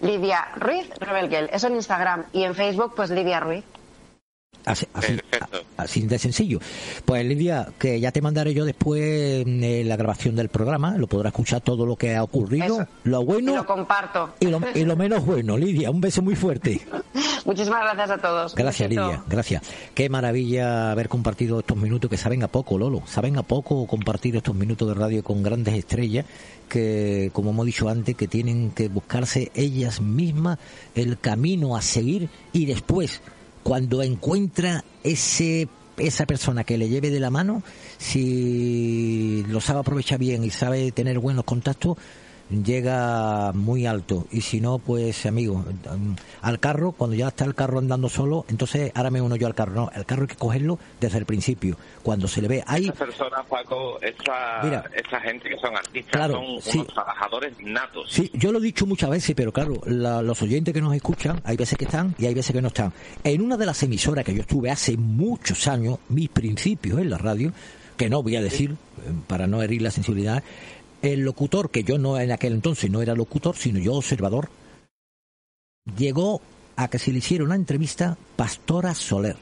Lidia 0.00 0.46
Ruiz 0.54 0.88
Rebel 1.00 1.28
Girl, 1.28 1.50
eso 1.52 1.66
en 1.66 1.74
Instagram 1.74 2.26
y 2.32 2.44
en 2.44 2.54
Facebook, 2.54 2.92
pues 2.94 3.10
Lidia 3.10 3.40
Ruiz. 3.40 3.64
Así, 4.64 4.86
así, 4.94 5.16
a- 5.40 5.82
así 5.82 6.02
de 6.02 6.18
sencillo. 6.18 6.58
Pues 7.04 7.24
Lidia, 7.24 7.68
que 7.78 7.98
ya 7.98 8.12
te 8.12 8.20
mandaré 8.20 8.52
yo 8.54 8.64
después 8.64 9.00
eh, 9.46 9.82
la 9.86 9.96
grabación 9.96 10.36
del 10.36 10.48
programa, 10.50 10.96
lo 10.98 11.06
podrás 11.06 11.32
escuchar 11.32 11.60
todo 11.62 11.86
lo 11.86 11.96
que 11.96 12.14
ha 12.16 12.22
ocurrido, 12.22 12.86
lo 13.04 13.22
Y 13.22 13.24
bueno 13.24 13.54
lo 13.56 13.66
comparto. 13.66 14.34
y 14.40 14.46
lo, 14.46 14.60
y 14.74 14.84
lo 14.84 14.96
menos 14.96 15.24
bueno. 15.24 15.56
Lidia, 15.56 15.90
un 15.90 16.00
beso 16.00 16.20
muy 16.22 16.36
fuerte. 16.36 16.80
Muchísimas 17.46 17.82
gracias 17.82 18.10
a 18.10 18.18
todos. 18.18 18.54
Gracias, 18.54 18.88
besito. 18.88 19.06
Lidia, 19.06 19.22
gracias. 19.28 19.62
Qué 19.94 20.08
maravilla 20.10 20.92
haber 20.92 21.08
compartido 21.08 21.60
estos 21.60 21.76
minutos 21.78 22.10
que 22.10 22.18
saben 22.18 22.42
a 22.42 22.48
poco, 22.48 22.78
Lolo. 22.78 23.02
Saben 23.06 23.38
a 23.38 23.42
poco 23.42 23.86
compartir 23.86 24.36
estos 24.36 24.54
minutos 24.54 24.86
de 24.88 24.94
radio 24.94 25.24
con 25.24 25.42
grandes 25.42 25.74
estrellas 25.74 26.26
que, 26.68 27.30
como 27.32 27.50
hemos 27.50 27.66
dicho 27.66 27.88
antes, 27.88 28.14
que 28.14 28.28
tienen 28.28 28.70
que 28.72 28.88
buscarse 28.88 29.50
ellas 29.54 30.00
mismas 30.02 30.58
el 30.94 31.18
camino 31.18 31.74
a 31.76 31.82
seguir 31.82 32.28
y 32.52 32.66
después, 32.66 33.22
cuando 33.62 34.02
encuentra 34.02 34.84
ese 35.02 35.68
esa 35.96 36.26
persona 36.26 36.64
que 36.64 36.78
le 36.78 36.88
lleve 36.88 37.10
de 37.10 37.20
la 37.20 37.30
mano, 37.30 37.62
si 37.98 39.44
lo 39.48 39.60
sabe 39.60 39.80
aprovechar 39.80 40.18
bien 40.18 40.44
y 40.44 40.50
sabe 40.50 40.92
tener 40.92 41.18
buenos 41.18 41.44
contactos, 41.44 41.98
llega 42.50 43.52
muy 43.52 43.86
alto 43.86 44.26
y 44.32 44.40
si 44.40 44.60
no 44.60 44.78
pues 44.78 45.24
amigo 45.26 45.64
al 46.42 46.58
carro 46.58 46.92
cuando 46.92 47.14
ya 47.16 47.28
está 47.28 47.44
el 47.44 47.54
carro 47.54 47.78
andando 47.78 48.08
solo 48.08 48.44
entonces 48.48 48.90
ahora 48.94 49.10
me 49.10 49.20
uno 49.20 49.36
yo 49.36 49.46
al 49.46 49.54
carro 49.54 49.72
no 49.74 49.90
el 49.94 50.04
carro 50.04 50.22
hay 50.22 50.28
que 50.28 50.34
cogerlo 50.36 50.78
desde 51.00 51.18
el 51.18 51.26
principio 51.26 51.76
cuando 52.02 52.26
se 52.26 52.42
le 52.42 52.48
ve 52.48 52.64
ahí 52.66 52.86
Estas 52.88 53.08
personas, 53.08 53.46
Paco, 53.48 54.00
esta, 54.02 54.60
Mira. 54.64 54.84
esta 54.96 55.20
gente 55.20 55.48
que 55.48 55.56
son 55.58 55.76
artistas, 55.76 56.12
Claro, 56.12 56.34
son 56.34 56.60
sí. 56.62 56.78
unos 56.78 56.94
trabajadores 56.94 57.52
natos. 57.60 58.10
Sí, 58.10 58.30
yo 58.34 58.50
lo 58.52 58.58
he 58.58 58.62
dicho 58.62 58.86
muchas 58.86 59.10
veces, 59.10 59.34
pero 59.36 59.52
claro, 59.52 59.80
la- 59.86 60.22
los 60.22 60.40
oyentes 60.42 60.72
que 60.74 60.80
nos 60.80 60.94
escuchan, 60.94 61.40
hay 61.44 61.56
veces 61.56 61.76
que 61.78 61.84
están 61.84 62.14
y 62.18 62.26
hay 62.26 62.34
veces 62.34 62.52
que 62.52 62.62
no 62.62 62.68
están. 62.68 62.92
En 63.22 63.42
una 63.42 63.56
de 63.56 63.66
las 63.66 63.82
emisoras 63.82 64.24
que 64.24 64.34
yo 64.34 64.40
estuve 64.42 64.70
hace 64.70 64.96
muchos 64.96 65.68
años, 65.68 65.98
mis 66.08 66.28
principios 66.28 66.98
en 67.00 67.10
la 67.10 67.18
radio, 67.18 67.52
que 67.96 68.08
no 68.08 68.22
voy 68.22 68.36
a 68.36 68.42
decir 68.42 68.70
eh, 68.72 68.76
para 69.26 69.46
no 69.46 69.62
herir 69.62 69.82
la 69.82 69.90
sensibilidad, 69.90 70.42
el 71.02 71.20
locutor, 71.20 71.70
que 71.70 71.84
yo 71.84 71.98
no 71.98 72.18
en 72.18 72.32
aquel 72.32 72.52
entonces 72.54 72.90
no 72.90 73.02
era 73.02 73.14
locutor, 73.14 73.56
sino 73.56 73.78
yo 73.78 73.94
observador, 73.94 74.50
llegó 75.96 76.40
a 76.76 76.88
que 76.88 76.98
se 76.98 77.12
le 77.12 77.18
hiciera 77.18 77.44
una 77.44 77.54
entrevista 77.54 78.16
Pastora 78.36 78.94
Soler. 78.94 79.36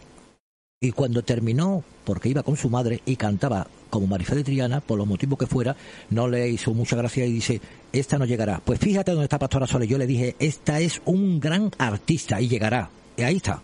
Y 0.81 0.93
cuando 0.93 1.23
terminó, 1.23 1.83
porque 2.05 2.29
iba 2.29 2.45
con 2.45 2.57
su 2.57 2.71
madre 2.71 3.01
y 3.05 3.17
cantaba 3.17 3.67
como 3.91 4.07
Marifé 4.07 4.37
de 4.37 4.45
Triana, 4.45 4.81
por 4.81 4.97
los 4.99 5.07
motivos 5.09 5.39
que 5.39 5.47
fuera, 5.47 5.75
no 6.11 6.29
le 6.29 6.49
hizo 6.49 6.73
mucha 6.73 6.95
gracia 6.97 7.27
y 7.27 7.33
dice, 7.33 7.61
esta 7.93 8.19
no 8.19 8.27
llegará. 8.27 8.61
Pues 8.65 8.79
fíjate 8.79 9.11
dónde 9.11 9.25
está 9.25 9.39
Pastora 9.39 9.67
Soler. 9.67 9.89
Yo 9.89 9.99
le 9.99 10.07
dije, 10.07 10.37
esta 10.39 10.79
es 10.79 11.03
un 11.05 11.41
gran 11.41 11.71
artista 11.79 12.41
y 12.41 12.49
llegará. 12.49 12.91
Y 13.17 13.23
ahí 13.23 13.37
está. 13.37 13.61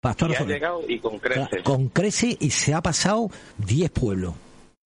Pastora 0.00 0.32
Y 0.32 0.36
ha 0.36 0.38
Soler. 0.38 0.54
llegado 0.54 0.82
y. 0.88 0.98
Con 1.62 1.88
crece 1.88 2.36
y 2.40 2.50
se 2.50 2.72
ha 2.72 2.80
pasado 2.80 3.30
10 3.58 3.90
pueblos. 3.90 4.34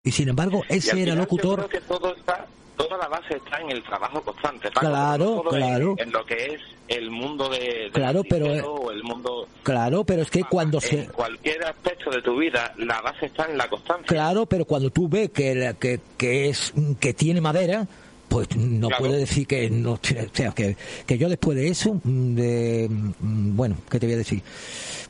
Y 0.06 0.12
sin 0.12 0.28
embargo, 0.28 0.64
ese 0.68 0.90
era 0.90 0.98
final 0.98 1.16
yo 1.16 1.22
locutor. 1.22 1.56
creo 1.56 1.70
que 1.70 1.80
todo 1.88 2.14
está, 2.14 2.46
toda 2.76 2.98
la 2.98 3.08
base 3.08 3.38
está 3.38 3.62
en 3.62 3.72
el 3.72 3.82
trabajo 3.84 4.22
constante. 4.22 4.70
Paco, 4.70 4.82
Claro, 4.88 5.24
no 5.24 5.36
solo 5.44 5.52
en- 5.56 5.58
claro. 5.64 5.96
En, 5.98 6.12
lo 6.12 6.26
que 6.26 6.46
es 6.56 6.62
el 6.90 7.10
mundo 7.10 7.48
de, 7.48 7.60
de 7.60 7.92
Claro, 7.94 8.22
pero, 8.30 8.48
eh, 8.48 8.62
o 8.62 8.92
el 8.92 9.02
mundo 9.02 9.48
Claro, 9.64 10.04
pero 10.04 10.24
es 10.24 10.30
que 10.30 10.44
cuando 10.44 10.82
se. 10.82 11.04
en 11.04 11.06
cualquier 11.06 11.64
aspecto 11.64 12.10
de 12.12 12.22
tu 12.22 12.36
vida, 12.38 12.74
la 12.80 13.00
base 13.00 13.28
está 13.28 13.46
en 13.50 13.58
la 13.58 13.70
constancia. 13.70 14.06
Claro, 14.06 14.46
pero 14.46 14.66
cuando 14.66 14.90
tú 14.90 15.08
ves 15.08 15.30
que, 15.30 15.74
que 16.18 16.50
es 16.50 16.74
que 17.00 17.14
tiene 17.14 17.40
madera, 17.40 17.88
pues 18.34 18.58
no 18.58 18.88
Claro. 18.88 19.06
puede 19.06 19.20
decir 19.20 19.46
que 19.46 19.70
no 19.70 19.92
o 19.94 20.00
sea, 20.02 20.50
que, 20.54 20.76
que 21.06 21.18
yo 21.20 21.30
después 21.30 21.56
de 21.56 21.68
eso, 21.68 22.02
mm, 22.04 22.34
de, 22.34 22.90
mm, 22.90 23.56
bueno, 23.56 23.76
¿qué 23.92 24.00
te 24.00 24.08
voy 24.08 24.16
a 24.16 24.18
decir? 24.18 24.42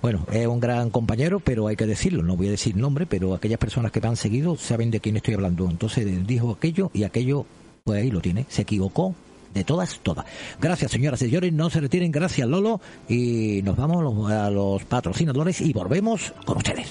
Bueno, 0.01 0.27
es 0.29 0.45
un 0.45 0.59
gran 0.59 0.89
compañero, 0.89 1.39
pero 1.39 1.67
hay 1.67 1.77
que 1.77 1.85
decirlo, 1.85 2.21
no 2.21 2.35
voy 2.35 2.49
a 2.49 2.51
decir 2.51 2.75
nombre, 2.75 3.05
pero 3.05 3.33
aquellas 3.33 3.59
personas 3.59 3.93
que 3.93 4.01
me 4.01 4.09
han 4.09 4.17
seguido 4.17 4.57
saben 4.57 4.91
de 4.91 4.99
quién 4.99 5.15
estoy 5.15 5.35
hablando. 5.35 5.69
Entonces 5.69 6.05
dijo 6.27 6.51
aquello 6.51 6.91
y 6.93 7.03
aquello, 7.05 7.45
pues 7.85 8.01
ahí 8.01 8.11
lo 8.11 8.19
tiene, 8.19 8.45
se 8.49 8.63
equivocó 8.63 9.15
de 9.53 9.63
todas, 9.63 10.01
todas. 10.03 10.25
Gracias, 10.59 10.91
señoras 10.91 11.21
y 11.21 11.27
señores, 11.27 11.53
no 11.53 11.69
se 11.69 11.79
retiren, 11.79 12.11
gracias 12.11 12.45
Lolo, 12.45 12.81
y 13.07 13.61
nos 13.63 13.77
vamos 13.77 13.99
a 13.99 14.03
los, 14.03 14.31
a 14.31 14.49
los 14.49 14.83
patrocinadores 14.83 15.61
y 15.61 15.71
volvemos 15.71 16.33
con 16.45 16.57
ustedes. 16.57 16.89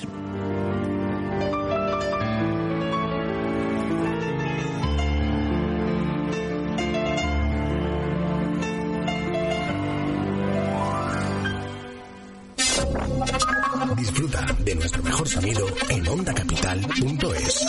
Mejor 15.23 15.29
sonido 15.29 15.67
en 15.89 16.09
ondacapital.es. 16.09 17.67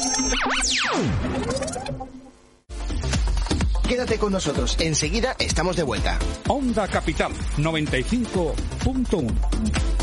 Quédate 3.87 4.17
con 4.17 4.31
nosotros, 4.31 4.75
enseguida 4.79 5.35
estamos 5.37 5.75
de 5.75 5.83
vuelta. 5.83 6.17
Onda 6.47 6.87
Capital 6.87 7.31
95.1. 7.57 10.02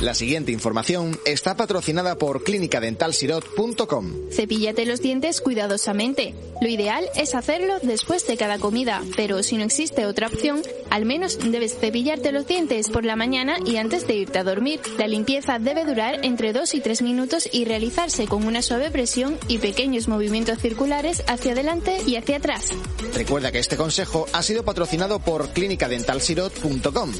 La 0.00 0.14
siguiente 0.14 0.52
información 0.52 1.18
está 1.24 1.56
patrocinada 1.56 2.16
por 2.18 2.44
clínicadentalsirot.com. 2.44 4.30
Cepíllate 4.30 4.86
los 4.86 5.00
dientes 5.00 5.40
cuidadosamente. 5.40 6.34
Lo 6.60 6.68
ideal 6.68 7.04
es 7.16 7.34
hacerlo 7.34 7.74
después 7.82 8.26
de 8.26 8.36
cada 8.36 8.58
comida, 8.58 9.02
pero 9.16 9.42
si 9.42 9.56
no 9.56 9.64
existe 9.64 10.06
otra 10.06 10.28
opción, 10.28 10.62
al 10.90 11.04
menos 11.04 11.38
debes 11.38 11.76
cepillarte 11.78 12.32
los 12.32 12.46
dientes 12.46 12.88
por 12.90 13.04
la 13.04 13.16
mañana 13.16 13.56
y 13.64 13.76
antes 13.76 14.06
de 14.06 14.14
irte 14.14 14.38
a 14.38 14.44
dormir. 14.44 14.80
La 14.98 15.08
limpieza 15.08 15.58
debe 15.58 15.84
durar 15.84 16.24
entre 16.24 16.52
2 16.52 16.74
y 16.74 16.80
3 16.80 17.02
minutos 17.02 17.48
y 17.50 17.64
realizarse 17.64 18.26
con 18.26 18.44
una 18.44 18.62
suave 18.62 18.90
presión 18.90 19.38
y 19.48 19.58
pequeños 19.58 20.08
movimientos 20.08 20.58
circulares 20.58 21.24
hacia 21.26 21.52
adelante 21.52 21.98
y 22.06 22.16
hacia 22.16 22.36
atrás. 22.36 22.68
Recuerda 23.14 23.50
que 23.50 23.58
este 23.58 23.76
consejo 23.76 24.26
ha 24.32 24.42
sido 24.42 24.64
patrocinado 24.64 25.18
por 25.18 25.50
clínicadentalsirot.com. 25.50 27.12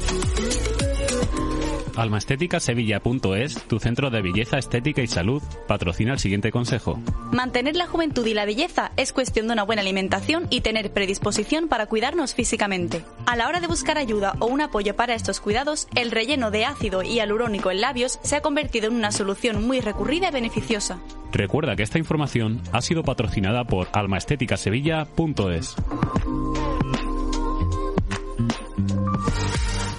Almaestéticasevilla.es, 1.95 3.55
tu 3.67 3.79
centro 3.79 4.09
de 4.09 4.21
belleza, 4.21 4.57
estética 4.57 5.01
y 5.01 5.07
salud, 5.07 5.41
patrocina 5.67 6.13
el 6.13 6.19
siguiente 6.19 6.51
consejo. 6.51 6.99
Mantener 7.31 7.75
la 7.75 7.87
juventud 7.87 8.25
y 8.25 8.33
la 8.33 8.45
belleza 8.45 8.91
es 8.97 9.13
cuestión 9.13 9.47
de 9.47 9.53
una 9.53 9.63
buena 9.63 9.81
alimentación 9.81 10.47
y 10.49 10.61
tener 10.61 10.91
predisposición 10.91 11.67
para 11.67 11.87
cuidarnos 11.87 12.33
físicamente. 12.33 13.03
A 13.25 13.35
la 13.35 13.47
hora 13.47 13.59
de 13.59 13.67
buscar 13.67 13.97
ayuda 13.97 14.35
o 14.39 14.47
un 14.47 14.61
apoyo 14.61 14.95
para 14.95 15.15
estos 15.15 15.39
cuidados, 15.39 15.87
el 15.95 16.11
relleno 16.11 16.51
de 16.51 16.65
ácido 16.65 17.03
y 17.03 17.15
hialurónico 17.15 17.71
en 17.71 17.81
labios 17.81 18.19
se 18.23 18.35
ha 18.35 18.41
convertido 18.41 18.87
en 18.87 18.95
una 18.95 19.11
solución 19.11 19.65
muy 19.65 19.79
recurrida 19.79 20.29
y 20.29 20.31
beneficiosa. 20.31 20.99
Recuerda 21.31 21.75
que 21.75 21.83
esta 21.83 21.97
información 21.97 22.61
ha 22.71 22.81
sido 22.81 23.03
patrocinada 23.03 23.63
por 23.65 23.87
almaestéticasevilla.es. 23.91 25.75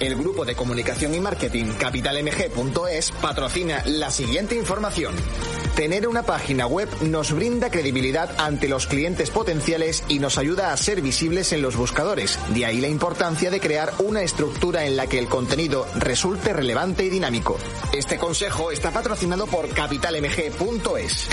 El 0.01 0.17
grupo 0.17 0.45
de 0.45 0.55
comunicación 0.55 1.15
y 1.15 1.21
marketing 1.21 1.67
capitalmg.es 1.79 3.13
patrocina 3.13 3.83
la 3.87 4.11
siguiente 4.11 4.57
información. 4.57 5.15
Tener 5.77 6.07
una 6.07 6.23
página 6.23 6.67
web 6.67 6.89
nos 7.03 7.33
brinda 7.33 7.71
credibilidad 7.71 8.31
ante 8.39 8.69
los 8.69 8.87
clientes 8.87 9.31
potenciales 9.31 10.05
y 10.09 10.19
nos 10.19 10.39
ayuda 10.39 10.73
a 10.73 10.77
ser 10.77 11.01
visibles 11.01 11.53
en 11.53 11.63
los 11.63 11.77
buscadores. 11.77 12.39
De 12.55 12.65
ahí 12.65 12.81
la 12.81 12.89
importancia 12.89 13.51
de 13.51 13.61
crear 13.61 13.93
una 13.99 14.23
estructura 14.23 14.85
en 14.85 14.97
la 14.97 15.07
que 15.07 15.19
el 15.19 15.29
contenido 15.29 15.87
resulte 15.97 16.53
relevante 16.53 17.05
y 17.05 17.11
dinámico. 17.11 17.59
Este 17.93 18.19
consejo 18.19 18.71
está 18.71 18.91
patrocinado 18.91 19.47
por 19.47 19.69
capitalmg.es. 19.69 21.29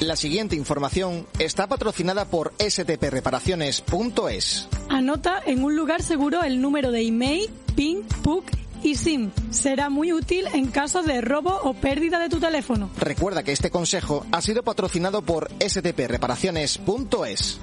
La 0.00 0.16
siguiente 0.16 0.56
información 0.56 1.26
está 1.38 1.66
patrocinada 1.66 2.24
por 2.24 2.54
stpreparaciones.es. 2.58 4.68
Anota 4.88 5.42
en 5.44 5.62
un 5.62 5.76
lugar 5.76 6.02
seguro 6.02 6.42
el 6.42 6.62
número 6.62 6.90
de 6.90 7.06
email, 7.06 7.50
PIN, 7.76 8.04
PUC 8.22 8.46
y 8.82 8.94
SIM. 8.94 9.30
Será 9.50 9.90
muy 9.90 10.14
útil 10.14 10.46
en 10.54 10.68
caso 10.68 11.02
de 11.02 11.20
robo 11.20 11.54
o 11.64 11.74
pérdida 11.74 12.18
de 12.18 12.30
tu 12.30 12.40
teléfono. 12.40 12.88
Recuerda 12.98 13.42
que 13.42 13.52
este 13.52 13.70
consejo 13.70 14.24
ha 14.32 14.40
sido 14.40 14.62
patrocinado 14.62 15.20
por 15.20 15.50
stpreparaciones.es. 15.60 17.60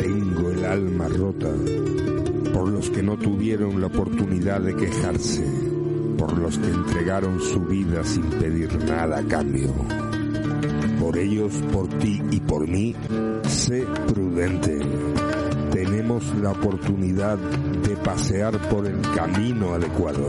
Tengo 0.00 0.50
el 0.52 0.64
alma 0.64 1.08
rota 1.08 1.50
por 2.54 2.68
los 2.68 2.88
que 2.88 3.02
no 3.02 3.18
tuvieron 3.18 3.78
la 3.78 3.88
oportunidad 3.88 4.62
de 4.62 4.74
quejarse, 4.74 5.44
por 6.16 6.38
los 6.38 6.58
que 6.58 6.68
entregaron 6.68 7.40
su 7.40 7.60
vida 7.60 8.04
sin 8.04 8.24
pedir 8.24 8.72
nada 8.84 9.18
a 9.18 9.24
cambio. 9.24 9.72
Por 11.00 11.18
ellos, 11.18 11.52
por 11.72 11.88
ti 11.88 12.22
y 12.30 12.40
por 12.40 12.66
mí, 12.68 12.94
sé 13.48 13.84
prudente. 14.06 14.78
Tenemos 15.72 16.24
la 16.36 16.50
oportunidad 16.52 17.38
de 17.38 17.96
pasear 17.96 18.56
por 18.68 18.86
el 18.86 19.00
camino 19.14 19.74
adecuado. 19.74 20.28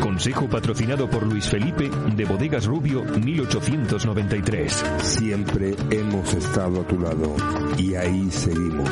Consejo 0.00 0.48
patrocinado 0.48 1.10
por 1.10 1.26
Luis 1.26 1.48
Felipe 1.48 1.90
de 2.14 2.24
Bodegas 2.24 2.66
Rubio 2.66 3.02
1893. 3.02 4.84
Siempre 5.02 5.74
hemos 5.90 6.32
estado 6.34 6.82
a 6.82 6.86
tu 6.86 6.98
lado 6.98 7.34
y 7.76 7.94
ahí 7.94 8.30
seguimos. 8.30 8.88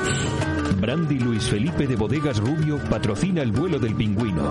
Brandy 0.81 1.19
Luis 1.21 1.45
Felipe 1.45 1.87
de 1.87 1.95
Bodegas 1.97 2.41
Rubio 2.41 2.79
patrocina 2.91 3.43
el 3.43 3.53
vuelo 3.53 3.79
del 3.79 3.95
pingüino. 3.95 4.51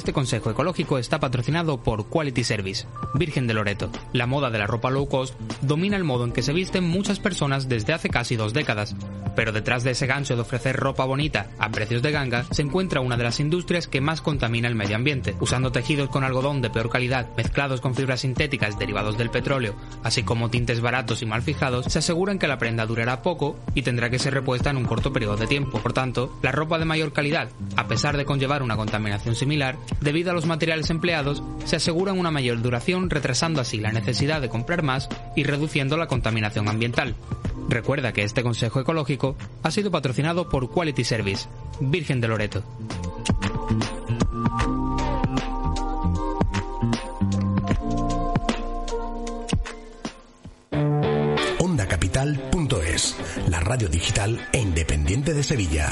Este 0.00 0.14
consejo 0.14 0.48
ecológico 0.48 0.96
está 0.96 1.20
patrocinado 1.20 1.82
por 1.82 2.08
Quality 2.08 2.42
Service, 2.42 2.86
Virgen 3.12 3.46
de 3.46 3.52
Loreto. 3.52 3.90
La 4.14 4.26
moda 4.26 4.48
de 4.48 4.58
la 4.58 4.66
ropa 4.66 4.88
low 4.88 5.06
cost 5.06 5.38
domina 5.60 5.94
el 5.98 6.04
modo 6.04 6.24
en 6.24 6.32
que 6.32 6.40
se 6.40 6.54
visten 6.54 6.84
muchas 6.84 7.20
personas 7.20 7.68
desde 7.68 7.92
hace 7.92 8.08
casi 8.08 8.34
dos 8.34 8.54
décadas. 8.54 8.96
Pero 9.36 9.52
detrás 9.52 9.84
de 9.84 9.90
ese 9.90 10.06
gancho 10.06 10.36
de 10.36 10.40
ofrecer 10.40 10.76
ropa 10.76 11.04
bonita 11.04 11.50
a 11.58 11.70
precios 11.70 12.00
de 12.00 12.12
ganga 12.12 12.44
se 12.50 12.62
encuentra 12.62 13.02
una 13.02 13.18
de 13.18 13.24
las 13.24 13.40
industrias 13.40 13.88
que 13.88 14.00
más 14.00 14.22
contamina 14.22 14.68
el 14.68 14.74
medio 14.74 14.96
ambiente. 14.96 15.36
Usando 15.38 15.70
tejidos 15.70 16.08
con 16.08 16.24
algodón 16.24 16.62
de 16.62 16.70
peor 16.70 16.88
calidad 16.88 17.28
mezclados 17.36 17.82
con 17.82 17.94
fibras 17.94 18.22
sintéticas 18.22 18.78
derivados 18.78 19.18
del 19.18 19.28
petróleo, 19.28 19.76
así 20.02 20.22
como 20.22 20.48
tintes 20.48 20.80
baratos 20.80 21.20
y 21.20 21.26
mal 21.26 21.42
fijados, 21.42 21.84
se 21.92 21.98
aseguran 21.98 22.38
que 22.38 22.48
la 22.48 22.58
prenda 22.58 22.86
durará 22.86 23.20
poco 23.20 23.58
y 23.74 23.82
tendrá 23.82 24.08
que 24.08 24.18
ser 24.18 24.32
repuesta 24.32 24.70
en 24.70 24.78
un 24.78 24.86
corto 24.86 25.12
periodo 25.12 25.36
de 25.36 25.46
tiempo. 25.46 25.78
Por 25.78 25.92
tanto, 25.92 26.38
la 26.40 26.52
ropa 26.52 26.78
de 26.78 26.86
mayor 26.86 27.12
calidad, 27.12 27.50
a 27.76 27.86
pesar 27.86 28.16
de 28.16 28.24
conllevar 28.24 28.62
una 28.62 28.78
contaminación 28.78 29.34
similar, 29.34 29.76
debido 30.00 30.30
a 30.30 30.34
los 30.34 30.46
materiales 30.46 30.90
empleados, 30.90 31.42
se 31.64 31.76
aseguran 31.76 32.18
una 32.18 32.30
mayor 32.30 32.62
duración 32.62 33.10
retrasando 33.10 33.60
así 33.60 33.78
la 33.78 33.92
necesidad 33.92 34.40
de 34.40 34.48
comprar 34.48 34.82
más 34.82 35.08
y 35.36 35.44
reduciendo 35.44 35.96
la 35.96 36.06
contaminación 36.06 36.68
ambiental. 36.68 37.14
Recuerda 37.68 38.12
que 38.12 38.24
este 38.24 38.42
consejo 38.42 38.80
ecológico 38.80 39.36
ha 39.62 39.70
sido 39.70 39.90
patrocinado 39.90 40.48
por 40.48 40.70
Quality 40.70 41.04
Service, 41.04 41.48
Virgen 41.80 42.20
de 42.20 42.28
Loreto. 42.28 42.64
La 53.48 53.60
radio 53.60 53.88
digital 53.88 54.38
e 54.52 54.58
independiente 54.58 55.32
de 55.32 55.42
Sevilla. 55.42 55.88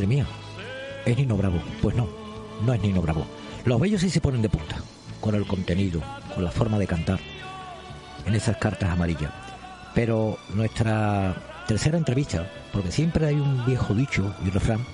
Madre 0.00 0.06
mía, 0.06 0.26
es 1.04 1.16
Nino 1.16 1.36
Bravo. 1.36 1.60
Pues 1.82 1.94
no, 1.94 2.08
no 2.64 2.72
es 2.72 2.80
Nino 2.80 3.02
Bravo. 3.02 3.26
Los 3.64 3.78
bellos 3.78 4.00
sí 4.00 4.08
se 4.08 4.20
ponen 4.20 4.40
de 4.40 4.48
punta, 4.48 4.76
con 5.20 5.34
el 5.34 5.46
contenido, 5.46 6.00
con 6.34 6.42
la 6.42 6.50
forma 6.50 6.78
de 6.78 6.86
cantar, 6.86 7.20
en 8.24 8.34
esas 8.34 8.56
cartas 8.56 8.88
amarillas. 8.88 9.30
Pero 9.94 10.38
nuestra 10.54 11.36
tercera 11.68 11.98
entrevista, 11.98 12.50
porque 12.72 12.90
siempre 12.90 13.26
hay 13.26 13.34
un 13.34 13.66
viejo 13.66 13.94
dicho 13.94 14.34
y 14.42 14.48
refrán, 14.48 14.86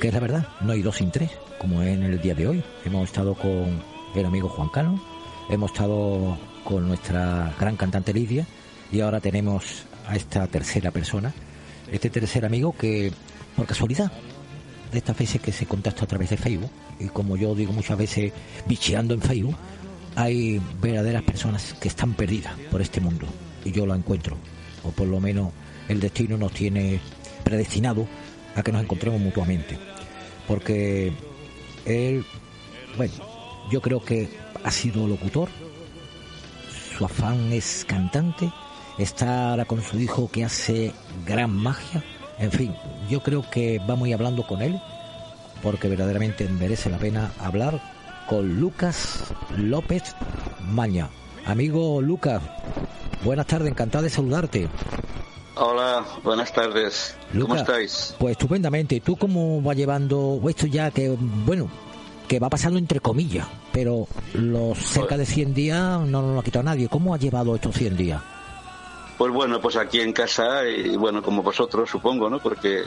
que 0.00 0.08
es 0.08 0.14
la 0.14 0.20
verdad, 0.20 0.46
no 0.60 0.72
hay 0.72 0.82
dos 0.82 0.96
sin 0.98 1.10
tres, 1.10 1.30
como 1.58 1.82
en 1.82 2.04
el 2.04 2.20
día 2.20 2.34
de 2.34 2.46
hoy. 2.46 2.64
Hemos 2.84 3.08
estado 3.08 3.34
con 3.34 3.82
el 4.14 4.26
amigo 4.26 4.48
Juan 4.48 4.68
Cano, 4.68 5.02
hemos 5.50 5.72
estado 5.72 6.38
con 6.62 6.86
nuestra 6.86 7.52
gran 7.58 7.76
cantante 7.76 8.14
Lidia, 8.14 8.46
y 8.92 9.00
ahora 9.00 9.18
tenemos 9.18 9.82
a 10.06 10.14
esta 10.14 10.46
tercera 10.46 10.92
persona, 10.92 11.32
este 11.90 12.08
tercer 12.08 12.44
amigo 12.44 12.72
que, 12.78 13.12
por 13.56 13.66
casualidad, 13.66 14.12
de 14.94 14.98
estas 14.98 15.18
veces 15.18 15.40
que 15.40 15.52
se 15.52 15.66
contacta 15.66 16.04
a 16.04 16.08
través 16.08 16.30
de 16.30 16.36
Facebook, 16.36 16.70
y 16.98 17.06
como 17.08 17.36
yo 17.36 17.54
digo 17.54 17.72
muchas 17.72 17.98
veces, 17.98 18.32
bicheando 18.66 19.12
en 19.14 19.20
Facebook, 19.20 19.56
hay 20.16 20.60
verdaderas 20.80 21.22
personas 21.22 21.74
que 21.74 21.88
están 21.88 22.14
perdidas 22.14 22.54
por 22.70 22.80
este 22.80 23.00
mundo, 23.00 23.26
y 23.64 23.72
yo 23.72 23.84
lo 23.84 23.94
encuentro, 23.94 24.36
o 24.82 24.90
por 24.90 25.08
lo 25.08 25.20
menos 25.20 25.52
el 25.88 26.00
destino 26.00 26.38
nos 26.38 26.52
tiene 26.52 27.00
predestinado 27.42 28.06
a 28.56 28.62
que 28.62 28.72
nos 28.72 28.82
encontremos 28.82 29.20
mutuamente, 29.20 29.78
porque 30.48 31.12
él, 31.84 32.24
bueno, 32.96 33.14
yo 33.70 33.80
creo 33.82 34.02
que 34.02 34.30
ha 34.62 34.70
sido 34.70 35.06
locutor, 35.06 35.48
su 36.96 37.04
afán 37.04 37.52
es 37.52 37.84
cantante, 37.86 38.50
está 38.98 39.50
ahora 39.50 39.64
con 39.64 39.82
su 39.82 39.98
hijo 39.98 40.30
que 40.30 40.44
hace 40.44 40.92
gran 41.26 41.50
magia. 41.50 42.04
En 42.38 42.50
fin, 42.50 42.74
yo 43.08 43.22
creo 43.22 43.48
que 43.50 43.80
vamos 43.86 44.06
a 44.06 44.08
ir 44.08 44.14
hablando 44.14 44.46
con 44.46 44.62
él 44.62 44.80
porque 45.62 45.88
verdaderamente 45.88 46.48
merece 46.48 46.90
la 46.90 46.98
pena 46.98 47.32
hablar 47.38 47.80
con 48.28 48.60
Lucas 48.60 49.32
López 49.56 50.14
Maña. 50.60 51.08
Amigo 51.46 52.02
Lucas, 52.02 52.42
buenas 53.22 53.46
tardes, 53.46 53.70
encantado 53.70 54.04
de 54.04 54.10
saludarte. 54.10 54.68
Hola, 55.56 56.04
buenas 56.24 56.52
tardes. 56.52 57.16
¿Cómo 57.28 57.40
Lucas, 57.40 57.60
estáis? 57.60 58.14
Pues 58.18 58.32
estupendamente. 58.32 59.00
¿Tú 59.00 59.16
cómo 59.16 59.62
va 59.62 59.74
llevando 59.74 60.40
esto 60.48 60.66
ya 60.66 60.90
que, 60.90 61.16
bueno, 61.18 61.70
que 62.26 62.40
va 62.40 62.50
pasando 62.50 62.78
entre 62.78 63.00
comillas, 63.00 63.46
pero 63.72 64.08
los 64.34 64.78
cerca 64.78 65.16
de 65.16 65.26
100 65.26 65.54
días 65.54 66.00
no 66.00 66.22
nos 66.22 66.34
lo 66.34 66.40
ha 66.40 66.44
quitado 66.44 66.64
nadie. 66.64 66.88
¿Cómo 66.88 67.14
ha 67.14 67.18
llevado 67.18 67.54
estos 67.54 67.76
100 67.76 67.96
días? 67.96 68.22
Pues 69.16 69.32
bueno, 69.32 69.60
pues 69.60 69.76
aquí 69.76 70.00
en 70.00 70.12
casa 70.12 70.66
y 70.68 70.96
bueno, 70.96 71.22
como 71.22 71.40
vosotros 71.42 71.88
supongo, 71.88 72.28
¿no? 72.28 72.40
Porque 72.40 72.82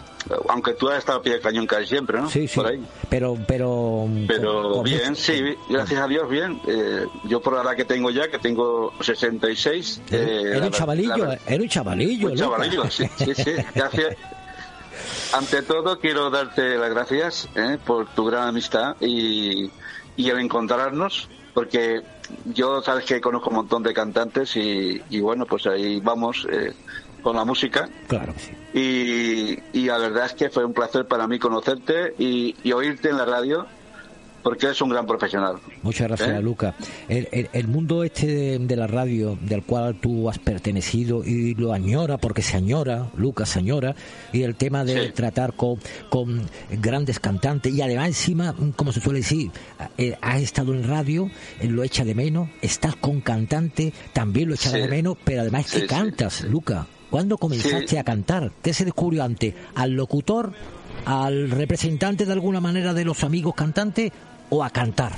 aunque 0.49 0.73
tú 0.73 0.89
has 0.89 0.97
estado 0.99 1.19
a 1.19 1.21
pie 1.21 1.33
de 1.35 1.39
cañón 1.39 1.65
casi 1.65 1.87
siempre, 1.87 2.19
¿no? 2.19 2.29
Sí, 2.29 2.47
sí. 2.49 2.55
Por 2.57 2.67
ahí. 2.67 2.85
Pero, 3.09 3.37
pero... 3.47 4.07
Pero 4.27 4.71
con- 4.73 4.83
bien, 4.83 5.15
sí, 5.15 5.41
gracias 5.69 6.01
a 6.01 6.07
Dios, 6.07 6.29
bien. 6.29 6.59
Eh, 6.67 7.05
yo 7.23 7.39
por 7.39 7.53
la 7.55 7.61
edad 7.61 7.75
que 7.77 7.85
tengo 7.85 8.09
ya, 8.09 8.29
que 8.29 8.39
tengo 8.39 8.91
66... 8.99 10.01
eh, 10.11 10.53
Era 10.57 10.65
un 10.65 10.71
chavalillo, 10.71 11.15
la- 11.17 11.39
era 11.47 11.63
un 11.63 11.69
chavalillo, 11.69 12.27
Un 12.27 12.35
chavalillo, 12.35 12.91
sí, 12.91 13.05
sí, 13.17 13.33
sí, 13.33 13.51
gracias. 13.73 14.15
Ante 15.33 15.61
todo, 15.61 15.99
quiero 15.99 16.29
darte 16.29 16.77
las 16.77 16.89
gracias 16.89 17.47
¿eh? 17.55 17.77
por 17.85 18.07
tu 18.07 18.25
gran 18.25 18.47
amistad 18.49 18.95
y, 18.99 19.69
y 20.15 20.29
el 20.29 20.39
encontrarnos, 20.39 21.29
porque 21.53 22.01
yo 22.45 22.81
sabes 22.81 23.05
que 23.05 23.21
conozco 23.21 23.49
un 23.49 23.57
montón 23.57 23.83
de 23.83 23.93
cantantes 23.93 24.55
y, 24.55 25.01
y 25.09 25.19
bueno, 25.19 25.45
pues 25.45 25.67
ahí 25.67 25.99
vamos 25.99 26.47
eh, 26.51 26.73
con 27.21 27.35
la 27.35 27.45
música. 27.45 27.89
Claro. 28.07 28.33
Y, 28.73 29.59
y 29.73 29.85
la 29.85 29.97
verdad 29.97 30.25
es 30.27 30.33
que 30.33 30.49
fue 30.49 30.65
un 30.65 30.73
placer 30.73 31.07
para 31.07 31.27
mí 31.27 31.39
conocerte 31.39 32.13
y, 32.17 32.55
y 32.63 32.71
oírte 32.71 33.09
en 33.09 33.17
la 33.17 33.25
radio 33.25 33.65
porque 34.43 34.69
es 34.69 34.81
un 34.81 34.89
gran 34.89 35.05
profesional. 35.05 35.55
Muchas 35.84 36.07
gracias, 36.07 36.30
¿Eh? 36.30 36.41
Luca. 36.41 36.76
El, 37.09 37.27
el- 37.31 37.49
el 37.53 37.68
mundo 37.68 38.03
este 38.03 38.27
de, 38.27 38.59
de 38.59 38.76
la 38.76 38.88
radio, 38.88 39.38
del 39.41 39.64
cual 39.64 39.95
tú 39.95 40.30
has 40.30 40.39
pertenecido 40.39 41.23
y 41.26 41.53
lo 41.55 41.73
añora, 41.73 42.18
porque 42.18 42.41
se 42.41 42.55
añora, 42.57 43.09
Luca 43.18 43.45
se 43.45 43.59
añora, 43.59 43.95
y 44.31 44.43
el 44.43 44.55
tema 44.55 44.84
de 44.85 45.11
tratar 45.11 45.53
con, 45.53 45.77
con 46.09 46.41
grandes 46.72 47.19
cantantes, 47.19 47.73
y 47.73 47.81
además 47.81 48.07
encima, 48.07 48.55
como 48.76 48.91
se 48.91 49.01
suele 49.01 49.19
decir, 49.19 49.51
eh, 49.97 50.18
has 50.22 50.41
estado 50.41 50.73
en 50.73 50.88
radio, 50.88 51.30
eh, 51.59 51.68
lo 51.68 51.84
echa 51.84 52.05
de 52.05 52.15
menos, 52.15 52.49
estás 52.61 52.95
con 52.95 53.22
cantante, 53.22 53.91
también 54.14 54.47
lo 54.49 54.55
echará 54.55 54.77
Sí. 54.77 54.81
de 54.84 54.88
menos, 54.89 55.18
pero 55.23 55.41
además 55.41 55.65
es 55.65 55.72
que 55.72 55.77
Sí, 55.80 55.81
sí. 55.84 55.88
cantas, 55.88 56.43
Luca. 56.43 56.88
¿Cuándo 57.09 57.38
comenzaste 57.38 57.88
Sí. 57.88 57.97
a 57.97 58.03
cantar? 58.03 58.51
¿Qué 58.61 58.73
se 58.73 58.84
descubrió 58.84 59.23
antes? 59.23 59.53
¿Al 59.76 59.91
locutor? 59.93 60.51
¿Al 61.07 61.49
representante 61.49 62.25
de 62.25 62.34
alguna 62.34 62.59
manera 62.59 62.93
de 62.93 63.05
los 63.05 63.23
amigos 63.23 63.55
cantantes? 63.55 64.11
¿O 64.49 64.61
a 64.61 64.69
cantar? 64.69 65.13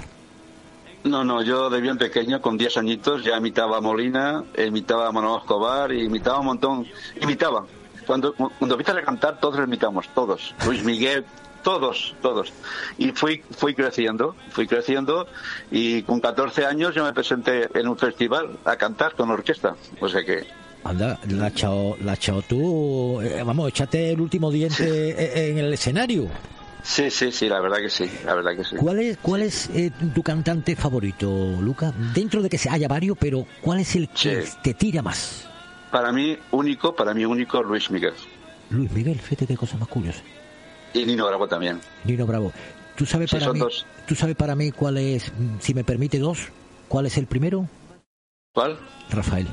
No, 1.04 1.24
no, 1.24 1.42
yo 1.42 1.68
de 1.72 1.82
bien 1.82 1.98
pequeño, 1.98 2.40
con 2.44 2.60
10 2.60 2.78
añitos, 2.78 3.24
ya 3.24 3.38
imitaba 3.38 3.78
a 3.78 3.82
Molina, 3.82 4.44
imitaba 4.56 5.08
a 5.08 5.12
Manuel 5.12 5.40
Escobar, 5.40 5.92
imitaba 5.92 6.42
un 6.42 6.46
montón, 6.46 6.88
imitaba. 7.20 7.66
Cuando, 8.06 8.36
cuando 8.36 8.76
empiezas 8.76 8.98
a 8.98 9.02
cantar, 9.02 9.40
todos 9.40 9.58
lo 9.58 9.64
imitamos, 9.64 10.08
todos. 10.14 10.54
Luis 10.64 10.84
Miguel, 10.84 11.26
todos, 11.64 12.14
todos. 12.22 12.54
Y 13.00 13.12
fui, 13.14 13.42
fui 13.50 13.74
creciendo, 13.74 14.36
fui 14.52 14.68
creciendo, 14.68 15.28
y 15.72 16.04
con 16.04 16.20
14 16.20 16.68
años 16.68 16.94
yo 16.94 17.04
me 17.04 17.14
presenté 17.14 17.68
en 17.74 17.88
un 17.88 17.98
festival 17.98 18.60
a 18.64 18.76
cantar 18.76 19.16
con 19.16 19.32
orquesta. 19.32 19.76
O 20.00 20.08
sea 20.08 20.24
que, 20.24 20.46
Anda, 20.84 21.20
la 21.30 21.48
has 21.48 21.52
echado, 21.54 21.98
la 22.02 22.14
echado 22.14 22.42
tú. 22.42 23.22
eh, 23.22 23.44
vamos, 23.44 23.68
échate 23.70 24.12
el 24.12 24.22
último 24.22 24.50
diente 24.52 25.10
eh, 25.10 25.50
en 25.52 25.58
el 25.58 25.74
escenario. 25.74 26.28
sí, 26.84 27.12
sí, 27.12 27.32
sí, 27.32 27.50
la 27.50 27.60
verdad 27.60 27.78
que 27.80 27.90
sí, 27.90 28.10
la 28.26 28.34
verdad 28.36 28.56
que 28.56 28.64
sí. 28.64 28.76
¿Cuál 28.78 29.00
es, 29.00 29.18
cuál 29.18 29.42
es 29.42 29.70
eh, 29.74 29.92
tu 30.16 30.24
cantante 30.24 30.76
favorito, 30.76 31.58
Luca? 31.62 31.92
Dentro 32.14 32.42
de 32.42 32.50
que 32.50 32.58
se 32.58 32.70
haya 32.70 32.88
varios, 32.88 33.18
pero 33.20 33.46
¿cuál 33.62 33.80
es 33.82 33.96
el 33.96 34.08
que 34.10 34.44
Sí. 34.44 34.52
te 34.64 34.74
tira 34.74 35.02
más? 35.02 35.46
Para 35.92 36.12
mí, 36.12 36.38
único, 36.52 36.96
para 36.96 37.14
mí 37.14 37.26
único, 37.26 37.62
Luis 37.62 37.90
Miguel. 37.92 38.14
Luis 38.70 38.92
Miguel, 38.92 39.20
fíjate 39.20 39.48
qué 39.48 39.58
cosa 39.58 39.76
más 39.78 39.88
curiosa. 39.90 40.22
Y 40.94 41.06
Nino 41.06 41.28
Bravo 41.28 41.48
también. 41.48 41.80
Nino 42.06 42.26
Bravo. 42.26 42.54
¿Tú 42.96 43.06
sabes 43.06 43.30
Sí, 43.30 43.38
para 43.38 43.52
mí, 43.54 43.60
dos. 43.60 43.86
tú 44.08 44.16
sabes 44.16 44.36
para 44.36 44.56
mí 44.56 44.72
cuál 44.72 44.98
es, 44.98 45.32
mm, 45.32 45.60
si 45.60 45.74
me 45.74 45.84
permite 45.84 46.20
dos, 46.20 46.50
cuál 46.88 47.06
es 47.06 47.18
el 47.18 47.26
primero? 47.28 47.68
¿Cuál? 48.54 48.78
Rafael. 49.10 49.48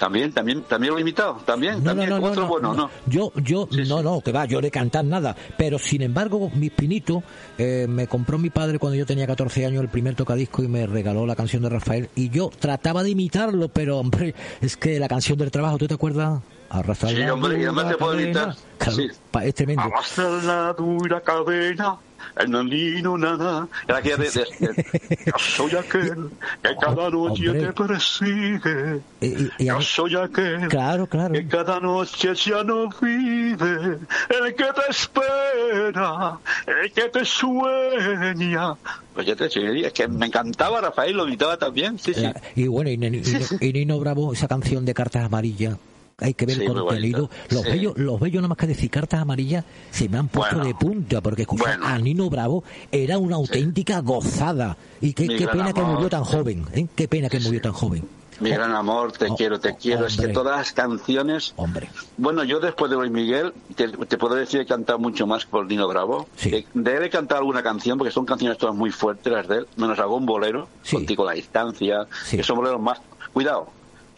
También, 0.00 0.32
también, 0.32 0.62
también 0.62 0.92
lo 0.94 0.98
he 0.98 1.02
imitado, 1.02 1.34
también, 1.44 1.76
No, 1.84 1.90
también, 1.90 2.08
no, 2.08 2.18
no, 2.18 2.26
otro 2.28 2.42
no, 2.44 2.48
bueno, 2.48 2.68
no. 2.74 2.82
¿no? 2.84 2.90
Yo, 3.06 3.32
yo, 3.36 3.68
no, 3.86 4.02
no, 4.02 4.22
que 4.22 4.32
va, 4.32 4.46
yo 4.46 4.60
de 4.62 4.70
cantar 4.70 5.04
nada. 5.04 5.36
Pero 5.58 5.78
sin 5.78 6.00
embargo, 6.00 6.50
mis 6.54 6.70
pinitos, 6.70 7.22
eh, 7.58 7.84
me 7.86 8.06
compró 8.06 8.38
mi 8.38 8.48
padre 8.48 8.78
cuando 8.78 8.96
yo 8.96 9.04
tenía 9.04 9.26
14 9.26 9.66
años 9.66 9.82
el 9.82 9.90
primer 9.90 10.14
tocadisco 10.14 10.62
y 10.62 10.68
me 10.68 10.86
regaló 10.86 11.26
la 11.26 11.36
canción 11.36 11.62
de 11.62 11.68
Rafael. 11.68 12.08
Y 12.14 12.30
yo 12.30 12.50
trataba 12.58 13.02
de 13.02 13.10
imitarlo, 13.10 13.68
pero 13.68 13.98
hombre, 13.98 14.34
es 14.62 14.78
que 14.78 14.98
la 14.98 15.06
canción 15.06 15.36
del 15.36 15.50
trabajo, 15.50 15.76
¿tú 15.76 15.86
te 15.86 15.94
acuerdas? 15.94 16.40
A 16.70 16.82
Rafael. 16.82 17.16
Sí, 17.16 17.22
la 17.22 17.34
hombre, 17.34 17.60
y 17.60 17.64
además 17.64 17.84
dura 17.84 17.90
te 17.90 17.98
puedo 17.98 18.12
cadena. 18.12 18.28
imitar. 18.30 18.56
Claro, 18.78 18.92
Sí. 18.96 19.08
es 19.42 19.54
tremendo. 19.54 19.82
Arrastra 19.82 20.28
la 20.42 20.72
dura 20.72 21.20
cadena, 21.20 21.96
el 22.36 22.50
nana. 22.50 23.68
Era 23.88 23.98
aquella 23.98 24.16
de, 24.16 24.30
de- 24.30 24.68
de- 24.68 25.18
Yo 25.26 25.32
soy 25.38 25.76
aquel 25.76 26.30
que 26.62 26.76
cada 26.80 27.10
noche 27.10 27.48
Hombre. 27.50 27.66
te 27.66 27.72
persigue. 27.72 29.00
Y- 29.20 29.64
y 29.64 29.68
a 29.68 29.74
Yo 29.74 29.82
soy 29.82 30.16
aquel 30.16 30.68
Claro, 30.68 31.06
claro. 31.06 31.32
que 31.34 31.46
cada 31.46 31.80
noche 31.80 32.34
ya 32.34 32.62
no 32.64 32.88
vive. 33.00 33.98
El 34.28 34.54
que 34.54 34.64
te 34.64 34.90
espera, 34.90 36.38
el 36.66 36.92
que 36.92 37.02
te 37.08 37.24
sueña. 37.24 38.74
Pues 39.14 39.26
ya 39.26 39.36
te 39.36 39.44
decía, 39.44 39.86
es 39.88 39.92
que 39.92 40.08
me 40.08 40.26
encantaba 40.26 40.80
Rafael, 40.80 41.16
lo 41.16 41.26
imitaba 41.26 41.56
también. 41.56 41.98
Sí, 41.98 42.14
sí. 42.14 42.24
Y 42.54 42.66
bueno, 42.68 42.90
y, 42.90 42.96
Nino- 42.96 43.18
y 43.60 43.66
y 43.68 43.72
Nino 43.72 43.98
Bravo, 43.98 44.32
esa 44.32 44.48
canción 44.48 44.84
de 44.84 44.94
cartas 44.94 45.24
amarillas. 45.24 45.76
Hay 46.20 46.34
que 46.34 46.46
ver 46.46 46.56
Sí, 46.56 46.62
el 46.64 46.72
contenido. 46.74 47.30
Los 47.50 47.62
Sí. 47.62 47.70
bellos, 47.70 47.96
los 47.96 48.20
bellos 48.20 48.36
nada 48.42 48.48
más 48.48 48.58
que 48.58 48.66
decir 48.66 48.90
cartas 48.90 49.20
amarillas 49.20 49.64
se 49.90 50.08
me 50.08 50.18
han 50.18 50.28
puesto 50.28 50.56
Bueno. 50.56 50.68
de 50.68 50.74
punta 50.74 51.20
porque 51.20 51.42
escuchar 51.42 51.78
Bueno. 51.78 51.86
a 51.94 51.98
Nino 51.98 52.28
Bravo 52.30 52.62
era 52.92 53.18
una 53.18 53.36
auténtica 53.36 54.00
gozada. 54.00 54.76
Y 55.00 55.12
qué, 55.14 55.26
pena 55.48 55.72
que 55.72 55.82
murió 55.82 56.08
tan 56.08 56.24
joven. 56.24 56.66
¿eh? 56.74 56.86
Qué 56.94 57.08
pena 57.08 57.28
que 57.28 57.40
murió 57.40 57.60
tan 57.60 57.72
joven. 57.72 58.04
Mi 58.40 58.48
gran 58.48 58.74
amor, 58.74 59.12
te 59.12 59.26
Oh, 59.30 59.36
quiero, 59.36 59.60
te 59.60 59.76
quiero. 59.76 60.06
Es 60.06 60.14
que 60.16 60.20
hombre. 60.22 60.32
todas 60.34 60.56
las 60.56 60.72
canciones. 60.72 61.52
Hombre. 61.56 61.90
Bueno, 62.16 62.42
yo 62.42 62.58
después 62.58 62.90
de 62.90 62.96
Luis 62.96 63.10
Miguel, 63.10 63.52
te, 63.76 63.88
te 63.88 64.16
puedo 64.16 64.34
decir 64.34 64.60
que 64.60 64.64
he 64.64 64.66
cantado 64.66 64.98
mucho 64.98 65.26
más 65.26 65.44
por 65.44 65.66
Nino 65.66 65.86
Bravo. 65.86 66.26
De, 66.42 66.64
de 66.72 66.96
él 66.96 67.02
he 67.02 67.10
cantado 67.10 67.40
alguna 67.40 67.62
canción, 67.62 67.98
porque 67.98 68.10
son 68.10 68.24
canciones 68.24 68.56
todas 68.56 68.74
muy 68.74 68.90
fuertes 68.90 69.30
las 69.30 69.46
de 69.46 69.58
él, 69.58 69.66
menos 69.76 69.98
algún 69.98 70.24
bolero, 70.24 70.68
Contigo 70.90 71.24
a 71.24 71.26
la 71.26 71.32
distancia, 71.34 72.06
que 72.30 72.42
son 72.42 72.56
boleros 72.56 72.80
más. 72.80 72.98
Cuidado, 73.34 73.68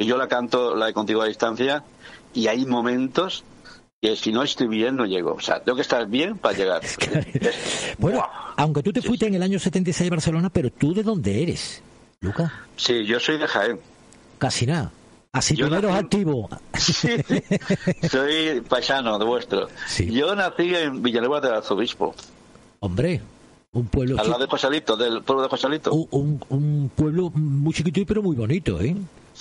que 0.03 0.09
yo 0.09 0.17
la 0.17 0.27
canto, 0.27 0.75
la 0.75 0.87
de 0.87 0.93
Contigo 0.93 1.23
a 1.23 1.27
distancia, 1.27 1.85
y 2.35 2.49
hay 2.49 2.67
momentos 2.67 3.45
que 4.01 4.17
si 4.17 4.33
no 4.33 4.43
estoy 4.43 4.67
bien 4.67 4.97
no 4.97 5.07
llego. 5.07 5.35
O 5.35 5.41
sea, 5.41 5.61
tengo 5.63 5.77
que 5.77 5.83
estar 5.83 6.07
bien 6.09 6.37
para 6.39 6.57
llegar. 6.57 6.83
Bueno, 7.99 8.27
aunque 8.57 8.83
tú 8.83 8.93
te 8.93 9.01
fuiste 9.01 9.27
en 9.29 9.35
el 9.35 9.43
año 9.45 9.59
76 9.61 10.09
a 10.09 10.11
Barcelona, 10.11 10.51
pero 10.51 10.71
tú 10.71 10.93
de 10.93 11.05
dónde 11.05 11.41
eres, 11.43 11.83
Luca? 12.21 12.53
Sí, 12.77 13.05
yo 13.07 13.21
soy 13.21 13.39
de 13.39 13.47
Jaén. 13.47 13.79
Casi 14.39 14.67
nada. 14.67 14.91
Así 15.31 15.55
Yo 15.55 15.69
nací- 15.69 15.89
activos. 15.95 16.51
Soy 18.11 18.61
paisano 18.69 19.19
de 19.19 19.25
vuestro. 19.25 19.69
Yo 20.11 20.35
nací 20.35 20.75
en 20.75 21.03
Villanueva 21.03 21.41
del 21.41 21.55
Arzobispo, 21.55 22.15
Hombre, 22.81 23.21
un 23.73 23.87
pueblo 23.87 24.19
al 24.21 24.29
lado 24.29 24.41
de 24.43 24.47
Josalito, 24.49 24.97
del 24.97 25.23
pueblo 25.23 25.45
de 25.45 25.49
Josalito. 25.49 25.93
un, 25.95 26.09
un- 26.11 26.45
un 26.49 26.91
pueblo 26.95 27.31
muy 27.31 27.73
chiquitito 27.73 28.07
pero 28.09 28.23
muy 28.23 28.35
bonito, 28.37 28.81
¿eh? 28.81 28.95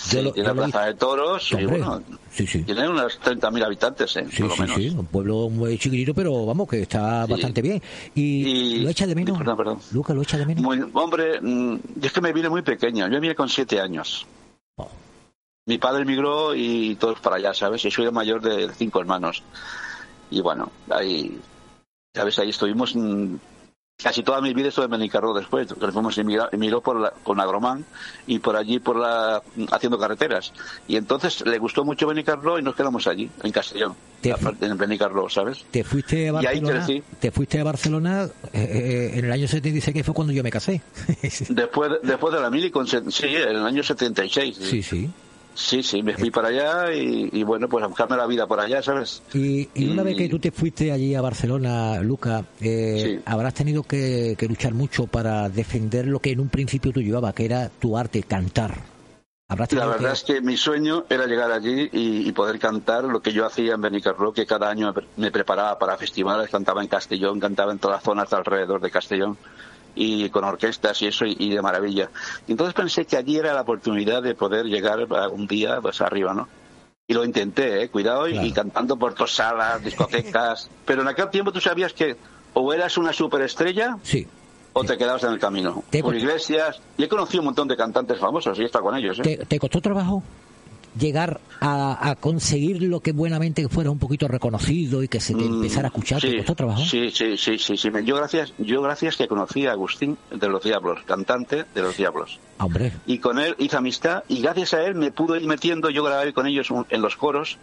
Sí, 0.04 0.16
Yo 0.18 0.24
lo- 0.24 0.32
tiene 0.34 0.48
yo 0.50 0.54
lo 0.56 0.62
plaza 0.64 0.86
de 0.88 0.94
toros 0.96 1.52
y 1.52 1.66
bueno, 1.66 2.02
sí, 2.32 2.48
sí. 2.48 2.64
tiene 2.64 2.90
unos 2.90 3.20
30.000 3.20 3.64
habitantes, 3.64 4.16
¿eh? 4.16 4.26
Sí, 4.32 4.42
por 4.42 4.50
lo 4.50 4.56
sí, 4.56 4.62
menos. 4.62 4.76
sí, 4.78 4.90
un 4.90 5.06
pueblo 5.06 5.50
muy 5.50 5.78
chiquitito, 5.78 6.14
pero 6.16 6.44
vamos, 6.46 6.68
que 6.68 6.82
está 6.82 7.28
bastante 7.28 7.62
bien. 7.62 7.82
¿Y, 8.16 8.80
lo 8.80 8.90
echa 8.90 9.06
de 9.06 9.14
menos? 9.14 9.38
Perdón, 9.38 9.58
perdón. 9.58 9.80
Luca, 9.92 10.14
¿lo 10.16 10.24
echa 10.24 10.38
de 10.40 10.46
menos? 10.48 10.64
Muy- 10.64 10.84
hombre, 10.94 11.40
mm, 11.40 11.76
es 12.02 12.12
que 12.12 12.22
me 12.22 12.34
vine 12.34 12.50
muy 12.50 12.64
pequeño. 12.64 13.08
Yo 13.10 13.20
vine 13.22 13.36
con 13.36 13.48
siete 13.48 13.80
años. 13.80 14.26
Oh. 14.78 14.88
Mi 15.68 15.78
padre 15.78 16.02
emigró 16.02 16.56
y 16.56 16.96
todos 16.96 17.20
para 17.20 17.36
allá, 17.36 17.54
¿sabes? 17.54 17.86
Y 17.86 17.92
soy 17.92 18.06
el 18.06 18.12
mayor 18.12 18.42
de 18.42 18.72
cinco 18.74 19.00
hermanos. 19.02 19.44
Y 20.32 20.42
bueno, 20.42 20.72
ahí, 20.90 21.40
¿sabes? 22.16 22.40
Ahí 22.40 22.50
estuvimos. 22.50 22.96
Casi 24.04 24.24
toda 24.24 24.42
mi 24.42 24.54
vida 24.54 24.70
estuve 24.70 24.86
en 24.86 24.92
Benicarro 24.92 25.34
después. 25.34 25.68
Que 25.74 25.92
fuimos 25.92 26.18
emigró, 26.18 26.82
por 26.82 27.00
la, 27.00 27.12
con 27.24 27.40
Agromán 27.40 27.86
y 28.28 28.40
por 28.40 28.56
allí 28.56 28.80
por 28.80 28.98
la, 28.98 29.42
haciendo 29.72 29.98
carreteras. 30.00 30.54
Y 30.88 30.96
entonces 30.96 31.46
le 31.46 31.58
gustó 31.58 31.84
mucho 31.86 32.08
Benicarro 32.08 32.60
y 32.60 32.62
nos 32.64 32.76
quedamos 32.76 33.08
allí, 33.08 33.30
en 33.44 33.52
Castellón, 33.52 33.96
en 34.24 34.78
Benicarro, 34.78 35.30
¿sabes? 35.30 35.66
Te 35.72 35.84
fuiste 35.84 36.30
a 36.30 36.42
Y 36.42 36.46
ahí 36.46 36.60
Barcelona, 36.62 36.86
te 37.20 37.32
fuiste 37.32 37.60
a 37.60 37.64
Barcelona 37.64 38.24
eh, 38.24 38.30
eh, 38.54 39.20
en 39.20 39.26
el 39.26 39.32
año 39.32 39.48
76, 39.48 39.94
que 39.94 40.04
fue 40.04 40.14
cuando 40.14 40.34
yo 40.34 40.44
me 40.44 40.50
casé. 40.52 40.82
Después, 41.50 41.92
después 42.04 42.34
de 42.34 42.40
la 42.42 42.50
mili, 42.50 42.72
con, 42.72 42.88
se- 42.88 43.10
sí, 43.12 43.26
en 43.28 43.56
el 43.58 43.66
año 43.66 43.84
76. 43.84 44.56
Sí, 44.58 44.84
sí. 44.84 44.84
Sí, 44.84 45.10
sí, 45.84 46.02
me 46.04 46.16
fui 46.18 46.32
para 46.32 46.50
allá 46.50 46.94
y, 46.94 47.30
y 47.32 47.44
bueno, 47.44 47.68
pues 47.68 47.84
a 47.84 47.88
buscarme 47.88 48.18
la 48.18 48.26
vida 48.28 48.48
por 48.48 48.60
allá, 48.60 48.82
¿sabes? 48.82 49.22
Y, 49.34 49.70
y 49.74 49.90
una 49.90 50.04
vez 50.04 50.16
que 50.18 50.30
tú 50.30 50.40
te 50.40 50.52
fuiste 50.52 50.92
allí 50.92 51.16
a 51.16 51.22
Barcelona, 51.22 52.02
Luca, 52.02 52.46
eh, 52.60 53.22
habrás 53.26 53.54
tenido 53.54 53.84
que, 53.84 54.36
que 54.38 54.48
luchar 54.48 54.74
mucho 54.74 55.08
para 55.08 55.50
defender 55.50 56.08
lo 56.08 56.20
que 56.20 56.32
en 56.32 56.40
un 56.40 56.50
principio 56.50 56.92
tú 56.92 57.02
llevabas, 57.02 57.34
que 57.34 57.46
era 57.46 57.70
tu 57.70 57.98
arte, 57.98 58.24
cantar. 58.24 58.76
Habrás 59.50 59.74
La 59.74 59.86
verdad 59.86 60.14
es 60.14 60.24
que 60.24 60.40
mi 60.40 60.56
sueño 60.56 61.04
era 61.10 61.26
llegar 61.26 61.52
allí 61.52 61.90
y, 61.92 62.32
poder 62.32 62.58
cantar 62.58 63.04
lo 63.04 63.22
que 63.22 63.34
yo 63.34 63.46
hacía 63.46 63.74
en 63.74 63.82
Benicarló, 63.82 64.32
que 64.32 64.46
cada 64.46 64.70
año 64.70 64.88
me, 64.88 64.94
pre- 64.94 65.08
me 65.18 65.30
preparaba 65.30 65.78
para 65.78 65.98
festivales, 65.98 66.50
cantaba 66.50 66.82
en 66.82 66.88
Castellón, 66.88 67.38
cantaba 67.42 67.74
en 67.74 67.80
todas 67.80 67.98
las 67.98 68.04
zonas 68.06 68.30
de 68.30 68.38
alrededor 68.38 68.80
de 68.80 68.90
Castellón 68.90 69.38
y 69.96 70.30
con 70.30 70.44
orquestas 70.44 71.02
y 71.02 71.08
eso 71.08 71.26
y, 71.26 71.50
de 71.50 71.62
maravilla. 71.62 72.10
Entonces 72.48 72.74
pensé 72.74 73.06
que 73.06 73.18
allí 73.18 73.38
era 73.38 73.54
la 73.54 73.62
oportunidad 73.62 74.22
de 74.24 74.36
poder 74.36 74.66
llegar 74.66 75.00
algún 75.14 75.48
día 75.48 75.80
pues 75.82 76.02
arriba, 76.02 76.34
¿no? 76.34 76.48
Y 77.08 77.14
lo 77.14 77.26
intenté, 77.26 77.84
¿eh? 77.84 77.90
cuidado, 77.90 78.28
y- 78.28 78.38
y 78.38 78.52
cantando 78.54 78.96
por 78.96 79.14
todas 79.14 79.32
salas, 79.32 79.84
discotecas. 79.84 80.70
Pero 80.86 81.02
en 81.02 81.08
aquel 81.10 81.30
tiempo 81.30 81.52
tú 81.52 81.60
sabías 81.60 81.92
que 81.94 82.16
o 82.54 82.74
eras 82.74 82.98
una 82.98 83.12
superestrella 83.14 83.98
sí. 84.04 84.26
o 84.74 84.84
te 84.84 84.98
quedabas 84.98 85.24
en 85.24 85.32
el 85.34 85.40
camino. 85.40 85.84
Por 86.02 86.16
iglesias. 86.16 86.80
Y 86.98 87.04
he 87.04 87.10
conocido 87.10 87.42
un 87.42 87.46
montón 87.46 87.68
de 87.68 87.76
cantantes 87.76 88.18
famosos 88.20 88.58
y 88.60 88.62
he 88.62 88.66
estado 88.66 88.86
con 88.86 88.96
ellos. 88.96 89.20
¿eh? 89.20 89.24
¿Te, 89.24 89.38
te 89.46 89.60
costó 89.60 89.82
trabajo? 89.82 90.24
Llegar 91.00 91.40
a, 91.62 92.10
a 92.10 92.16
conseguir 92.16 92.82
lo 92.82 93.00
que 93.02 93.12
buenamente 93.12 93.68
fuera 93.70 93.92
un 93.92 94.00
poquito 94.00 94.28
reconocido 94.28 95.04
y 95.04 95.08
que 95.08 95.20
se 95.20 95.34
te 95.36 95.44
Mm, 95.44 95.54
empezara 95.56 95.88
a 95.88 95.90
escuchar? 95.90 96.20
¿Te 96.22 96.30
sí, 96.32 96.38
costó 96.38 96.56
trabajo? 96.56 96.82
Sí, 96.84 97.12
sí, 97.12 97.38
sí, 97.38 97.58
sí, 97.60 97.78
sí. 97.78 97.90
Yo 98.04 98.16
gracias, 98.16 98.54
yo 98.58 98.82
gracias 98.82 99.16
que 99.16 99.28
conocí 99.28 99.68
a 99.68 99.72
Agustín 99.74 100.18
de 100.32 100.48
los 100.50 100.64
Diablos, 100.64 101.00
cantante 101.06 101.66
de 101.74 101.82
los 101.82 101.96
Diablos. 101.98 102.40
Hombre, 102.60 102.92
Y 103.06 103.20
con 103.20 103.40
él 103.40 103.56
hice 103.60 103.78
amistad 103.78 104.24
y 104.28 104.42
gracias 104.42 104.74
a 104.74 104.84
él 104.84 104.96
me 104.96 105.12
pudo 105.12 105.36
ir 105.36 105.46
metiendo, 105.48 105.90
yo 105.90 106.04
grabé 106.04 106.34
con 106.34 106.46
ellos 106.48 106.72
un- 106.72 106.86
en 106.90 107.02
los 107.02 107.16
coros 107.16 107.58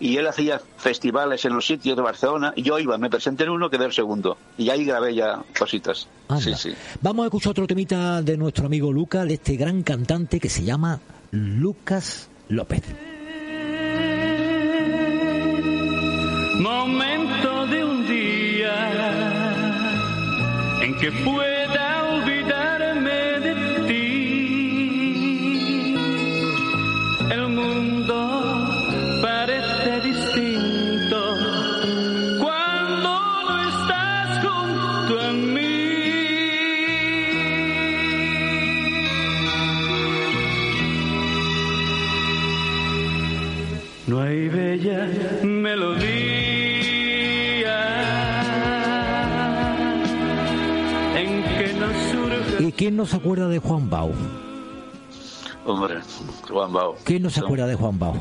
y 0.00 0.16
él 0.16 0.26
hacía 0.26 0.60
festivales 0.76 1.44
en 1.44 1.54
los 1.54 1.66
sitios 1.66 1.96
de 1.96 2.02
Barcelona 2.02 2.52
y 2.56 2.62
yo 2.62 2.78
iba, 2.78 2.98
me 2.98 3.08
presenté 3.10 3.44
en 3.44 3.50
uno, 3.50 3.70
quedé 3.70 3.84
el 3.86 3.92
segundo 3.92 4.36
y 4.58 4.68
ahí 4.70 4.84
grabé 4.84 5.14
ya 5.14 5.42
cositas. 5.58 6.06
Sí, 6.40 6.52
sí. 6.56 6.70
Vamos 7.02 7.24
a 7.24 7.26
escuchar 7.26 7.50
otro 7.52 7.66
temita 7.66 8.20
de 8.22 8.36
nuestro 8.36 8.66
amigo 8.66 8.92
Lucas, 8.92 9.26
de 9.28 9.34
este 9.34 9.56
gran 9.56 9.82
cantante 9.82 10.40
que 10.40 10.48
se 10.48 10.64
llama 10.64 11.00
Lucas 11.32 12.28
López. 12.48 12.82
Momento 16.60 17.66
de 17.66 17.84
un 17.84 18.06
día 18.06 18.74
en 20.82 20.94
que 20.98 21.10
pueda 21.10 21.63
¿Y 52.58 52.72
quién 52.72 52.96
no 52.96 53.06
se 53.06 53.16
acuerda 53.16 53.48
de 53.48 53.58
Juan 53.58 53.88
Bau? 53.90 54.12
Hombre, 55.66 55.96
Juan 56.48 56.72
Bao. 56.72 56.96
¿Quién 57.04 57.22
no 57.22 57.30
se 57.30 57.40
acuerda 57.40 57.66
de 57.66 57.74
Juan 57.74 57.98
Bau? 57.98 58.14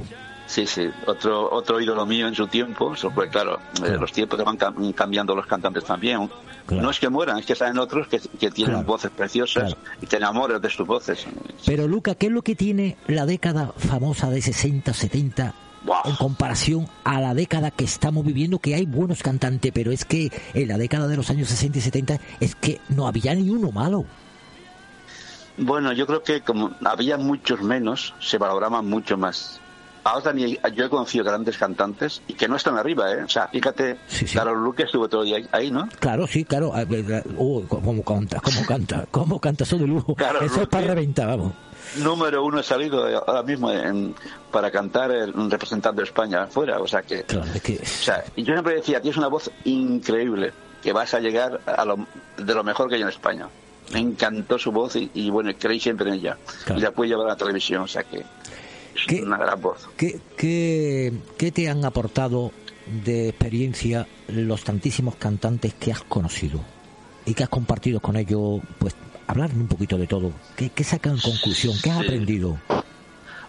Sí, 0.47 0.65
sí, 0.67 0.87
otro 1.07 1.51
otro 1.51 1.81
ídolo 1.81 2.05
mío 2.05 2.27
en 2.27 2.35
su 2.35 2.47
tiempo, 2.47 2.93
fue 2.95 3.27
claro, 3.29 3.59
eh, 3.83 3.97
los 3.99 4.11
tiempos 4.11 4.37
que 4.37 4.45
van 4.45 4.57
cam- 4.57 4.93
cambiando 4.93 5.35
los 5.35 5.45
cantantes 5.45 5.83
también. 5.83 6.29
No 6.69 6.89
es 6.89 6.99
que 6.99 7.09
mueran, 7.09 7.37
es 7.39 7.45
que 7.45 7.55
salen 7.55 7.77
otros 7.77 8.07
que, 8.07 8.19
que 8.39 8.49
tienen 8.49 8.75
Claro. 8.75 8.87
voces 8.87 9.11
preciosas 9.11 9.75
y 10.01 10.05
te 10.05 10.17
enamoras 10.17 10.61
de 10.61 10.69
sus 10.69 10.87
voces. 10.87 11.25
Pero 11.65 11.87
Luca, 11.87 12.15
¿qué 12.15 12.27
es 12.27 12.31
lo 12.31 12.41
que 12.41 12.55
tiene 12.55 12.95
la 13.07 13.25
década 13.25 13.73
famosa 13.75 14.29
de 14.29 14.41
60, 14.41 14.93
70 14.93 15.53
en 16.05 16.15
comparación 16.15 16.87
a 17.03 17.19
la 17.19 17.33
década 17.33 17.71
que 17.71 17.83
estamos 17.85 18.25
viviendo? 18.25 18.59
Que 18.59 18.75
hay 18.75 18.85
buenos 18.85 19.21
cantantes, 19.21 19.71
pero 19.73 19.91
es 19.91 20.05
que 20.05 20.31
en 20.53 20.67
la 20.67 20.77
década 20.77 21.07
de 21.07 21.17
los 21.17 21.29
años 21.29 21.47
60 21.49 21.77
y 21.77 21.81
70 21.81 22.19
es 22.39 22.55
que 22.55 22.79
no 22.89 23.07
había 23.07 23.33
ni 23.35 23.49
uno 23.49 23.71
malo. 23.71 24.05
Bueno, 25.57 25.93
yo 25.93 26.07
creo 26.07 26.23
que 26.23 26.41
como 26.41 26.71
había 26.83 27.17
muchos 27.17 27.61
menos, 27.61 28.13
se 28.19 28.37
valoraban 28.37 28.87
mucho 28.87 29.17
más. 29.17 29.59
Ahora 30.05 30.23
también 30.23 30.57
yo 30.75 30.85
he 30.85 30.89
conocido 30.89 31.23
grandes 31.23 31.57
cantantes 31.57 32.21
y 32.27 32.33
que 32.33 32.47
no 32.47 32.57
están 32.57 32.77
arriba, 32.77 33.09
¿eh? 33.13 33.23
O 33.23 33.29
sea, 33.29 33.47
fíjate, 33.47 33.97
Carol 34.33 34.61
Luque 34.61 34.83
estuvo 34.83 35.07
todo 35.07 35.21
el 35.21 35.27
día 35.27 35.37
ahí, 35.53 35.71
¿no? 35.71 35.87
Claro, 35.99 36.27
sí, 36.27 36.43
claro. 36.43 36.73
Oh, 37.37 37.63
¿Cómo 37.69 38.03
canta? 38.03 38.41
¿Cómo 38.41 38.65
canta? 38.65 39.05
¿Cómo 39.11 39.39
canta? 39.39 39.63
Eso 39.63 39.77
de 39.77 39.87
lujo. 39.87 40.15
Eso 40.41 40.63
es 40.63 40.67
para 40.67 40.81
Luque. 40.81 40.95
reventar, 40.95 41.27
vamos. 41.27 41.53
Número 41.97 42.43
uno 42.43 42.59
he 42.59 42.63
salido 42.63 43.05
ahora 43.27 43.43
mismo 43.43 43.71
en- 43.71 44.15
para 44.51 44.71
cantar 44.71 45.11
el, 45.11 45.31
un 45.35 45.49
representante 45.49 46.01
de 46.01 46.05
España 46.07 46.43
afuera, 46.43 46.79
o 46.79 46.87
sea 46.87 47.01
que... 47.01 47.25
O 47.29 47.85
sea, 47.85 48.23
yo 48.35 48.45
siempre 48.53 48.75
decía, 48.75 49.01
tienes 49.01 49.17
una 49.17 49.27
voz 49.27 49.49
increíble, 49.65 50.51
que 50.81 50.91
vas 50.93 51.13
a 51.13 51.19
llegar 51.19 51.61
a 51.65 51.85
lo, 51.85 52.05
de 52.37 52.53
lo 52.53 52.63
mejor 52.63 52.89
que 52.89 52.95
hay 52.95 53.01
en 53.01 53.09
España. 53.09 53.47
Me 53.91 53.99
encantó 53.99 54.57
su 54.57 54.71
voz 54.71 54.95
y, 54.95 55.11
y, 55.13 55.29
bueno, 55.29 55.51
creí 55.59 55.79
siempre 55.79 56.07
en 56.07 56.15
ella. 56.15 56.37
Y 56.75 56.79
la 56.79 56.91
pude 56.91 57.09
llevar 57.09 57.25
a 57.27 57.29
la 57.31 57.35
televisión, 57.35 57.81
o 57.83 57.87
sea 57.87 58.03
que 58.03 58.17
es 58.19 59.21
una 59.21 59.37
gran 59.37 59.61
voz. 59.61 59.89
¿Qué, 59.97 60.19
qué, 60.37 61.11
qué 61.37 61.51
te 61.51 61.69
han 61.69 61.83
aportado 61.85 62.51
de 63.03 63.29
experiencia 63.29 64.07
los 64.27 64.63
tantísimos 64.63 65.15
cantantes 65.15 65.73
que 65.73 65.91
has 65.91 66.01
conocido 66.03 66.59
y 67.25 67.33
que 67.33 67.43
has 67.43 67.49
compartido 67.49 67.99
con 67.99 68.15
ellos? 68.15 68.61
Pues 68.79 68.95
hablarme 69.27 69.61
un 69.61 69.67
poquito 69.67 69.97
de 69.97 70.07
todo. 70.07 70.31
¿Qué, 70.55 70.69
qué 70.69 70.83
sacan 70.83 71.13
en 71.13 71.21
conclusión? 71.21 71.75
¿Qué 71.83 71.89
has 71.91 71.99
Sí. 71.99 72.03
aprendido? 72.05 72.57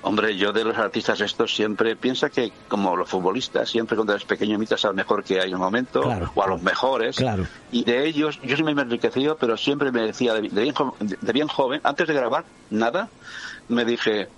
Hombre, 0.06 0.36
yo 0.36 0.52
de 0.52 0.64
los 0.64 0.76
artistas 0.76 1.18
estos 1.22 1.54
siempre 1.56 1.96
piensa 1.96 2.28
que, 2.28 2.52
como 2.68 2.94
los 2.94 3.08
futbolistas, 3.08 3.70
siempre 3.70 3.96
cuando 3.96 4.12
eres 4.12 4.26
pequeño 4.26 4.56
imitas 4.56 4.84
al 4.84 4.92
mejor 4.94 5.24
que 5.24 5.40
hay 5.40 5.48
en 5.48 5.54
un 5.54 5.62
momento, 5.62 6.02
Claro. 6.02 6.30
o 6.34 6.42
a 6.42 6.46
los 6.46 6.60
mejores. 6.60 7.16
Claro. 7.16 7.46
Y 7.72 7.84
de 7.84 8.06
ellos, 8.06 8.38
yo 8.42 8.54
siempre 8.54 8.74
me 8.74 8.82
he 8.82 8.84
enriquecido, 8.84 9.38
pero 9.38 9.56
siempre 9.56 9.90
me 9.92 10.02
decía, 10.02 10.34
de, 10.34 10.42
bien, 10.42 10.74
de 11.20 11.32
bien 11.32 11.48
joven, 11.48 11.80
antes 11.84 12.06
de 12.06 12.12
grabar 12.12 12.44
nada, 12.68 13.08
me 13.68 13.86
dije, 13.86 14.28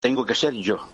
tengo 0.00 0.26
que 0.26 0.34
ser 0.34 0.52
yo. 0.52 0.86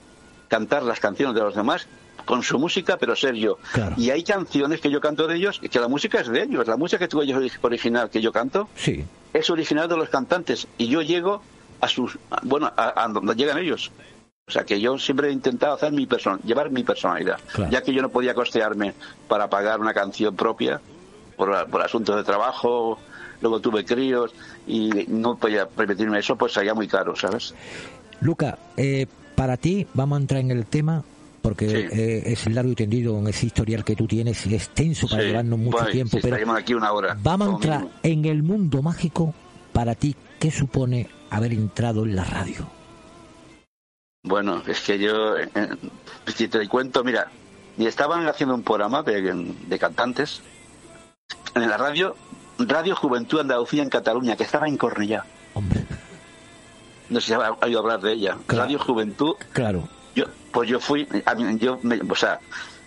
Cantar 0.47 0.85
las 0.85 1.01
canciones 1.01 1.35
de 1.35 1.40
los 1.40 1.56
demás 1.56 1.89
con 2.24 2.43
su 2.43 2.59
música, 2.59 2.97
pero 2.97 3.15
ser 3.16 3.35
yo. 3.35 3.59
Y 3.97 4.11
hay 4.11 4.23
canciones 4.23 4.81
que 4.81 4.90
yo 4.90 5.01
canto 5.01 5.27
de 5.27 5.36
ellos, 5.36 5.59
y 5.62 5.69
que 5.69 5.81
la 5.81 5.89
música 5.89 6.20
es 6.20 6.28
de 6.28 6.43
ellos. 6.43 6.66
La 6.66 6.77
música 6.77 6.99
que 6.99 7.09
tuve 7.09 7.27
yo 7.27 7.39
original 7.62 8.11
que 8.11 8.20
yo 8.20 8.32
canto 8.32 8.69
Sí. 8.77 9.05
es 9.32 9.51
original 9.51 9.89
de 9.89 9.97
los 9.97 10.09
cantantes. 10.09 10.66
Y 10.78 10.86
yo 10.89 11.03
llego 11.03 11.43
a 11.81 11.89
sus, 11.89 12.19
bueno, 12.43 12.73
a, 12.77 13.05
a 13.05 13.09
donde 13.09 13.35
llegan 13.35 13.59
ellos. 13.59 13.90
O 14.47 14.51
sea 14.51 14.65
que 14.65 14.81
yo 14.81 14.99
siempre 14.99 15.28
he 15.28 15.32
intentado 15.32 15.74
hacer 15.74 15.93
mi 15.93 16.07
persona, 16.07 16.39
llevar 16.44 16.70
mi 16.70 16.82
personalidad, 16.82 17.39
Claro. 17.53 17.70
ya 17.70 17.82
que 17.82 17.93
yo 17.94 18.03
no 18.03 18.09
podía 18.09 18.35
costearme 18.35 18.93
para 19.28 19.49
pagar 19.49 19.81
una 19.81 19.94
canción 19.94 20.35
propia 20.36 20.81
por, 21.36 21.66
por 21.70 21.81
asuntos 21.82 22.16
de 22.16 22.24
trabajo, 22.24 22.99
luego 23.40 23.61
tuve 23.61 23.85
críos 23.85 24.32
y 24.66 24.90
no 25.09 25.36
podía 25.36 25.66
permitirme 25.69 26.19
eso, 26.19 26.36
pues 26.36 26.53
salía 26.53 26.74
muy 26.74 26.89
caro, 26.89 27.15
¿sabes? 27.16 27.55
Luca, 28.20 28.59
eh, 28.77 29.07
para 29.36 29.57
ti, 29.57 29.86
vamos 29.94 30.19
a 30.19 30.20
entrar 30.20 30.40
en 30.40 30.51
el 30.51 30.66
tema, 30.66 31.03
porque 31.43 31.89
eh, 31.93 32.23
es 32.32 32.47
largo 32.51 32.70
y 32.70 32.74
tendido 32.74 33.19
en 33.19 33.27
ese 33.27 33.47
historial 33.47 33.85
que 33.85 33.97
tú 33.97 34.06
tienes, 34.06 34.47
y 34.47 34.55
extenso 34.55 35.09
para 35.09 35.23
Sí, 35.23 35.28
llevarnos 35.28 35.59
mucho 35.59 35.85
tiempo, 35.86 36.16
sí, 36.16 36.23
pero 36.23 36.36
estaríamos 36.36 36.59
aquí 36.59 36.74
una 36.74 36.93
hora. 36.93 37.16
vamos 37.23 37.48
a 37.48 37.52
entrar 37.52 37.89
en 38.02 38.24
el 38.24 38.43
mundo 38.43 38.81
mágico. 38.82 39.35
Para 39.73 39.94
ti, 39.94 40.14
¿qué 40.39 40.51
supone 40.51 41.09
haber 41.31 41.52
entrado 41.52 42.05
en 42.05 42.14
la 42.14 42.24
radio? 42.24 42.66
Bueno, 44.23 44.62
es 44.66 44.81
que 44.82 44.98
yo, 44.98 45.36
eh, 45.36 45.48
eh, 45.55 45.69
si 46.35 46.47
te 46.48 46.69
cuento, 46.69 47.02
mira, 47.02 47.28
y 47.77 47.86
estaban 47.86 48.27
haciendo 48.28 48.55
un 48.55 48.62
programa 48.62 49.02
de, 49.02 49.20
de 49.66 49.78
cantantes 49.78 50.43
en 51.55 51.69
la 51.69 51.77
radio, 51.77 52.14
Radio 52.59 52.94
Juventud 52.94 53.40
Andalucía 53.40 53.82
en 53.82 53.89
Cataluña, 53.89 54.36
que 54.36 54.44
estaba 54.44 54.69
en 54.69 54.77
Cornellá. 54.77 55.24
No 57.09 57.20
sé 57.20 57.27
si 57.28 57.32
ha 57.32 57.47
ha 57.47 57.66
oído 57.66 57.81
hablar 57.81 58.01
de 58.01 58.12
ella. 58.12 58.36
Radio 58.48 58.78
Juventud. 58.78 59.35
Claro. 59.52 59.89
Yo, 60.14 60.24
pues 60.51 60.68
yo 60.68 60.78
fui, 60.80 61.06
a 61.24 61.34
mí- 61.34 61.59
yo, 61.59 61.78
me, 61.82 62.01
o 62.01 62.14
sea, 62.14 62.39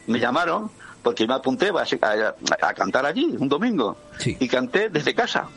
me 0.08 0.20
llamaron 0.20 0.70
porque 1.02 1.28
me 1.28 1.34
apunté 1.34 1.70
a, 1.70 1.82
a- 2.08 2.36
a 2.70 2.74
cantar 2.74 3.06
allí 3.06 3.26
un 3.40 3.50
domingo 3.50 3.98
y 4.40 4.48
canté 4.48 4.90
desde 4.90 5.14
casa. 5.14 5.48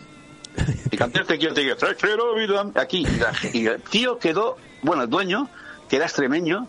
Y 0.90 0.97
canté 0.97 1.20
este 1.20 1.39
quiero 1.39 1.55
te 1.55 1.62
"Te 1.74 1.95
quiero, 1.95 2.35
vida", 2.35 2.65
aquí. 2.74 3.07
Y 3.53 3.66
el 3.66 3.81
tío 3.82 4.19
quedó, 4.19 4.57
bueno, 4.82 5.05
el 5.05 5.11
dueño, 5.11 5.49
que 5.89 5.97
era 5.97 6.07
extremeño, 6.07 6.66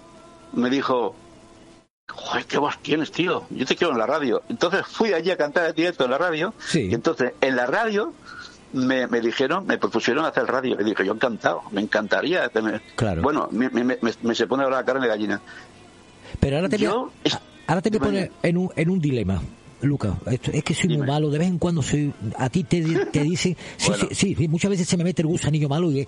me 0.53 0.69
dijo, 0.69 1.15
Joder, 2.11 2.45
qué 2.45 2.57
voz 2.57 2.77
tienes, 2.81 3.11
tío. 3.11 3.45
Yo 3.51 3.65
te 3.67 3.75
quiero 3.75 3.93
en 3.93 3.99
la 3.99 4.07
radio. 4.07 4.41
Entonces 4.49 4.81
fui 4.87 5.13
allí 5.13 5.29
a 5.29 5.37
cantar 5.37 5.73
directo 5.75 6.05
en 6.05 6.11
la 6.11 6.17
radio. 6.17 6.53
Y 6.89 6.93
entonces 6.95 7.33
en 7.39 7.55
la 7.55 7.67
radio 7.67 8.13
me, 8.73 9.07
me 9.07 9.21
dijeron, 9.21 9.65
me 9.65 9.77
propusieron 9.77 10.25
hacer 10.25 10.45
radio. 10.45 10.77
Y 10.79 10.83
dije, 10.83 11.05
yo 11.05 11.13
encantado, 11.13 11.61
me 11.71 11.81
encantaría 11.81 12.47
tener. 12.49 12.81
Claro. 12.95 13.21
Bueno, 13.21 13.47
me, 13.51 13.69
me- 13.69 14.35
se 14.35 14.47
pone 14.47 14.63
ahora 14.63 14.77
la 14.77 14.85
carne 14.85 15.01
de 15.01 15.07
gallina. 15.07 15.41
Pero 16.39 16.57
ahora 16.57 16.69
te 16.69 16.77
voy 16.77 16.85
a- 16.85 16.89
Yo, 16.89 17.11
ahora 17.67 17.81
te 17.81 17.89
voy 17.89 17.97
a 17.97 18.01
poner 18.01 18.31
en 18.43 18.57
un, 18.57 18.69
en 18.75 18.89
un 18.89 18.99
dilema. 18.99 19.41
Luca, 19.81 20.17
esto- 20.29 20.51
es 20.51 20.63
que 20.63 20.73
soy 20.73 20.89
muy 20.97 21.07
malo, 21.07 21.29
de 21.29 21.39
vez 21.39 21.47
en 21.47 21.57
cuando 21.57 21.81
soy, 21.81 22.13
a 22.37 22.49
ti 22.49 22.63
te, 22.65 22.81
te 23.05 23.23
dice, 23.23 23.55
sí, 23.77 23.89
Bueno. 23.89 24.07
sí, 24.11 24.35
sí, 24.35 24.47
muchas 24.49 24.71
veces 24.71 24.87
se 24.89 24.97
me 24.97 25.03
mete 25.05 25.21
el 25.21 25.27
gusanillo 25.29 25.69
malo 25.69 25.89
y 25.91 26.05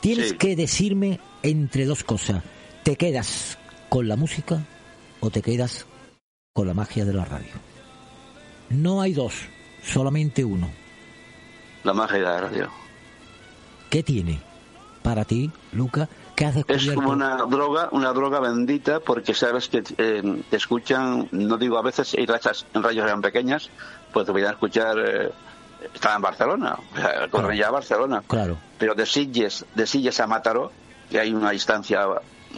tienes 0.00 0.28
Sí. 0.30 0.36
que 0.36 0.54
decirme 0.54 1.18
entre 1.42 1.86
dos 1.86 2.04
cosas, 2.04 2.42
¿te 2.84 2.94
quedas 2.96 3.58
con 3.88 4.06
la 4.06 4.14
música 4.16 4.64
o 5.18 5.28
te 5.30 5.42
quedas 5.42 5.86
con 6.52 6.68
la 6.68 6.74
magia 6.74 7.04
de 7.04 7.12
la 7.12 7.24
radio? 7.24 7.50
No 8.70 9.00
hay 9.02 9.12
dos, 9.12 9.34
solamente 9.82 10.44
uno. 10.44 10.70
La 11.84 11.92
magia 11.92 12.18
de 12.18 12.24
la 12.24 12.40
radio. 12.40 12.68
¿Qué 13.88 14.02
tiene 14.02 14.40
para 15.02 15.24
ti, 15.24 15.50
Luca, 15.72 16.08
que 16.36 16.44
has 16.44 16.56
Es 16.56 16.66
descubierto? 16.66 16.94
como 17.00 17.10
una 17.12 17.36
droga, 17.46 17.88
una 17.92 18.12
droga 18.12 18.38
bendita, 18.40 19.00
porque 19.00 19.34
sabes 19.34 19.68
que 19.68 19.82
eh, 19.98 20.42
te 20.50 20.56
escuchan, 20.56 21.28
no 21.32 21.56
digo 21.56 21.78
a 21.78 21.82
veces, 21.82 22.14
y 22.14 22.26
rachas 22.26 22.66
en 22.74 22.82
rayos 22.82 23.04
eran 23.06 23.20
pequeñas, 23.22 23.70
pues 24.12 24.26
te 24.26 24.32
voy 24.32 24.42
a 24.44 24.50
escuchar, 24.50 24.96
eh, 24.98 25.30
estaba 25.94 26.16
en 26.16 26.22
Barcelona, 26.22 26.76
o 26.92 26.96
sea, 26.96 27.28
Cornellá 27.28 27.68
a 27.68 27.70
Barcelona, 27.70 28.22
Claro. 28.26 28.58
pero 28.78 28.94
de 28.94 29.06
Sitges, 29.06 29.64
de 29.74 29.86
Sitges 29.86 30.20
a 30.20 30.26
Mataró, 30.26 30.70
que 31.10 31.18
hay 31.18 31.32
una 31.32 31.50
distancia 31.50 32.06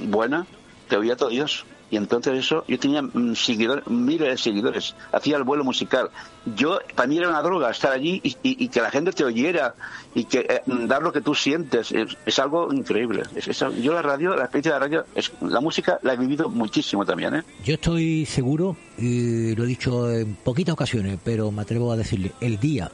buena, 0.02 0.44
te 0.88 0.96
oía 0.96 1.16
todo 1.16 1.28
Dios. 1.28 1.64
Y 1.92 1.98
entonces 1.98 2.38
eso, 2.38 2.64
yo 2.66 2.78
tenía 2.78 3.02
mm, 3.02 3.34
seguidores, 3.34 3.86
miles 3.86 4.26
de 4.30 4.38
seguidores, 4.38 4.94
hacía 5.12 5.36
el 5.36 5.42
vuelo 5.44 5.62
musical. 5.62 6.08
Yo, 6.56 6.78
para 6.96 7.06
mí 7.06 7.18
era 7.18 7.28
una 7.28 7.42
droga 7.42 7.70
estar 7.70 7.92
allí 7.92 8.18
y, 8.24 8.68
que 8.68 8.80
la 8.80 8.90
gente 8.90 9.12
te 9.12 9.24
oyera 9.24 9.74
y 10.14 10.24
que 10.24 10.38
eh, 10.40 10.62
dar 10.66 11.02
lo 11.02 11.12
que 11.12 11.20
tú 11.20 11.34
sientes, 11.34 11.92
es, 11.92 12.38
algo 12.38 12.72
increíble. 12.72 13.24
Es- 13.36 13.46
es- 13.48 13.82
yo 13.82 13.92
la 13.92 14.00
radio, 14.00 14.34
la 14.34 14.44
experiencia 14.44 14.72
de 14.72 14.80
la 14.80 14.84
radio, 14.86 15.04
la 15.42 15.60
música 15.60 15.98
la 16.02 16.14
he 16.14 16.16
vivido 16.16 16.48
muchísimo 16.48 17.04
también, 17.04 17.34
¿eh? 17.34 17.42
Yo 17.62 17.74
estoy 17.74 18.24
seguro, 18.24 18.74
y 18.96 19.54
lo 19.54 19.64
he 19.64 19.66
dicho 19.66 20.10
en 20.10 20.34
poquitas 20.36 20.72
ocasiones, 20.72 21.18
pero 21.22 21.50
me 21.52 21.60
atrevo 21.60 21.92
a 21.92 21.96
decirle, 21.98 22.32
el 22.40 22.58
día 22.58 22.90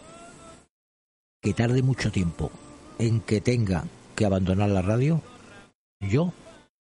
que 1.40 1.54
tarde 1.54 1.82
mucho 1.82 2.10
tiempo 2.10 2.50
en 2.98 3.20
que 3.20 3.40
tenga 3.40 3.84
que 4.16 4.26
abandonar 4.26 4.70
la 4.70 4.82
radio, 4.82 5.22
yo 6.00 6.32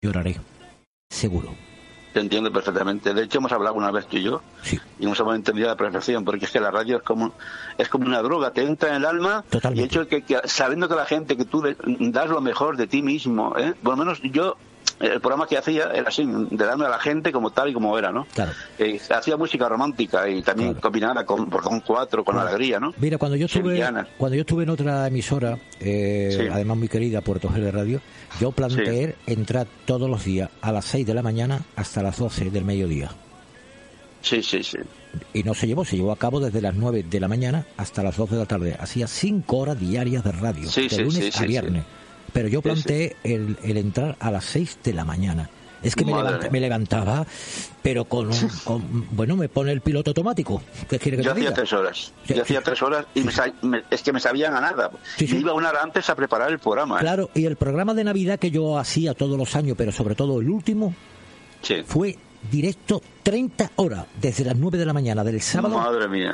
lloraré. 0.02 0.38
Seguro. 1.12 1.56
Te 2.14 2.20
entiendo 2.20 2.52
perfectamente. 2.52 3.14
De 3.14 3.24
hecho, 3.24 3.38
hemos 3.40 3.52
hablado 3.52 3.76
una 3.76 3.92
vez 3.92 4.08
tú 4.08 4.18
y 4.18 4.24
yo 4.24 4.42
y 5.00 5.06
nos 5.06 5.20
hemos 5.20 5.36
entendido 5.36 5.68
a 5.68 5.72
la 5.72 5.78
perfección, 5.78 6.26
porque 6.26 6.46
es 6.46 6.52
que 6.52 6.60
la 6.60 6.72
radio 6.72 6.98
es 6.98 7.04
como 7.04 7.34
es 7.78 7.90
como 7.90 8.06
una 8.06 8.22
droga, 8.22 8.52
te 8.52 8.64
entra 8.64 8.90
en 8.90 8.96
el 8.96 9.06
alma 9.06 9.44
y 9.52 9.80
el 9.80 9.86
hecho 9.86 10.02
de 10.02 10.08
que, 10.08 10.22
que 10.24 10.40
sabiendo 10.46 10.88
que 10.88 10.96
la 10.96 11.06
gente 11.06 11.38
que 11.38 11.46
tú 11.46 11.64
das 12.00 12.30
lo 12.30 12.42
mejor 12.42 12.78
de 12.78 12.88
ti 12.88 13.02
mismo, 13.02 13.56
¿eh? 13.58 13.74
por 13.84 13.98
lo 13.98 13.98
menos 13.98 14.22
yo 14.24 14.58
el 15.00 15.22
programa 15.22 15.48
que 15.48 15.58
hacía 15.58 15.92
era 15.94 16.10
así, 16.10 16.26
de 16.26 16.66
darme 16.66 16.86
a 16.86 16.90
la 16.90 17.00
gente 17.00 17.32
como 17.32 17.52
tal 17.52 17.70
y 17.70 17.74
como 17.74 17.98
era, 17.98 18.12
¿no? 18.12 18.26
Claro. 18.34 18.52
Eh, 18.80 19.00
hacía 19.10 19.38
música 19.38 19.70
romántica 19.70 20.28
y 20.30 20.42
también 20.42 20.74
combinada 20.76 21.26
con 21.26 21.50
con 21.50 21.80
cuatro, 21.82 22.24
con 22.24 22.38
alegría, 22.38 22.80
¿no? 22.80 22.94
Mira, 22.98 23.18
cuando 23.18 23.38
yo 23.38 23.46
estuve, 23.46 23.80
cuando 24.18 24.36
yo 24.36 24.42
estuve 24.42 24.64
en 24.64 24.70
otra 24.70 25.08
emisora, 25.08 25.58
eh, 25.80 26.36
Sí. 26.36 26.48
además 26.52 26.78
muy 26.78 26.88
querida, 26.88 27.22
Puerto 27.22 27.50
G 27.50 27.60
de 27.62 27.72
Radio, 27.72 28.02
yo 28.40 28.52
planteé 28.52 29.16
entrar 29.28 29.68
todos 29.86 30.10
los 30.10 30.24
días 30.26 30.50
a 30.62 30.72
las 30.72 30.86
6 30.86 31.06
de 31.06 31.14
la 31.14 31.22
mañana 31.22 31.62
hasta 31.76 32.02
las 32.02 32.18
12 32.18 32.50
del 32.50 32.66
mediodía. 32.66 33.12
Sí, 34.22 34.42
sí, 34.44 34.64
sí. 34.64 34.78
Y 35.34 35.44
no 35.44 35.54
se 35.54 35.68
llevó, 35.68 35.86
se 35.86 35.96
llevó 35.96 36.12
a 36.12 36.18
cabo 36.18 36.40
desde 36.40 36.60
las 36.62 36.76
9 36.76 37.04
de 37.04 37.20
la 37.20 37.28
mañana 37.28 37.66
hasta 37.78 38.04
las 38.04 38.18
12 38.18 38.34
de 38.36 38.42
la 38.42 38.46
tarde. 38.48 38.76
Hacía 38.80 39.08
5 39.08 39.58
horas 39.58 39.80
diarias 39.80 40.24
de 40.24 40.32
radio, 40.32 40.68
Sí, 40.70 40.88
de 40.88 40.98
lunes 40.98 41.14
sí, 41.26 41.28
a 41.34 41.40
sí, 41.40 41.48
viernes. 41.48 41.84
Pero 42.34 42.48
yo 42.48 42.62
planteé 42.62 43.16
El, 43.24 43.58
el 43.64 43.78
entrar 43.78 44.16
a 44.20 44.32
las 44.32 44.46
6 44.46 44.80
de 44.84 44.94
la 44.94 45.06
mañana. 45.06 45.50
Es 45.84 45.96
que 45.96 46.04
me, 46.04 46.12
levanta- 46.12 46.50
me 46.50 46.60
levantaba, 46.60 47.26
pero 47.84 48.06
con, 48.10 48.30
Bueno, 49.12 49.36
me 49.38 49.48
pone 49.48 49.72
el 49.72 49.82
piloto 49.82 50.10
automático. 50.10 50.62
¿Qué 50.90 50.98
quiere 50.98 51.18
que 51.18 51.24
Yo 51.24 51.30
te 51.34 51.40
hacía 51.40 51.50
diga? 51.52 51.54
tres 51.54 51.74
horas. 51.74 52.14
Yo 52.28 52.42
hacía 52.42 52.62
tres 52.62 52.82
horas 52.82 53.06
y 53.14 53.22
me 53.62 53.84
es 53.92 54.02
que 54.02 54.12
me 54.12 54.20
sabían 54.20 54.56
a 54.56 54.62
nada. 54.62 54.90
Yo 55.20 55.36
iba 55.38 55.54
una 55.54 55.70
hora 55.70 55.84
antes 55.84 56.10
a 56.10 56.16
preparar 56.16 56.52
el 56.52 56.58
programa. 56.60 56.98
¿eh? 56.98 57.02
Claro, 57.02 57.30
y 57.36 57.46
el 57.46 57.58
programa 57.58 57.94
de 57.94 58.04
Navidad 58.04 58.40
que 58.40 58.50
yo 58.50 58.78
hacía 58.80 59.14
todos 59.14 59.38
los 59.38 59.56
años, 59.56 59.76
pero 59.78 59.92
sobre 59.92 60.16
todo 60.16 60.42
el 60.42 60.50
último, 60.50 60.96
Sí. 61.62 61.84
fue 61.86 62.18
directo 62.52 63.02
30 63.24 63.72
horas, 63.78 64.06
desde 64.22 64.46
las 64.46 64.56
9 64.56 64.78
de 64.78 64.86
la 64.86 64.94
mañana 64.94 65.24
del 65.24 65.42
sábado 65.42 65.82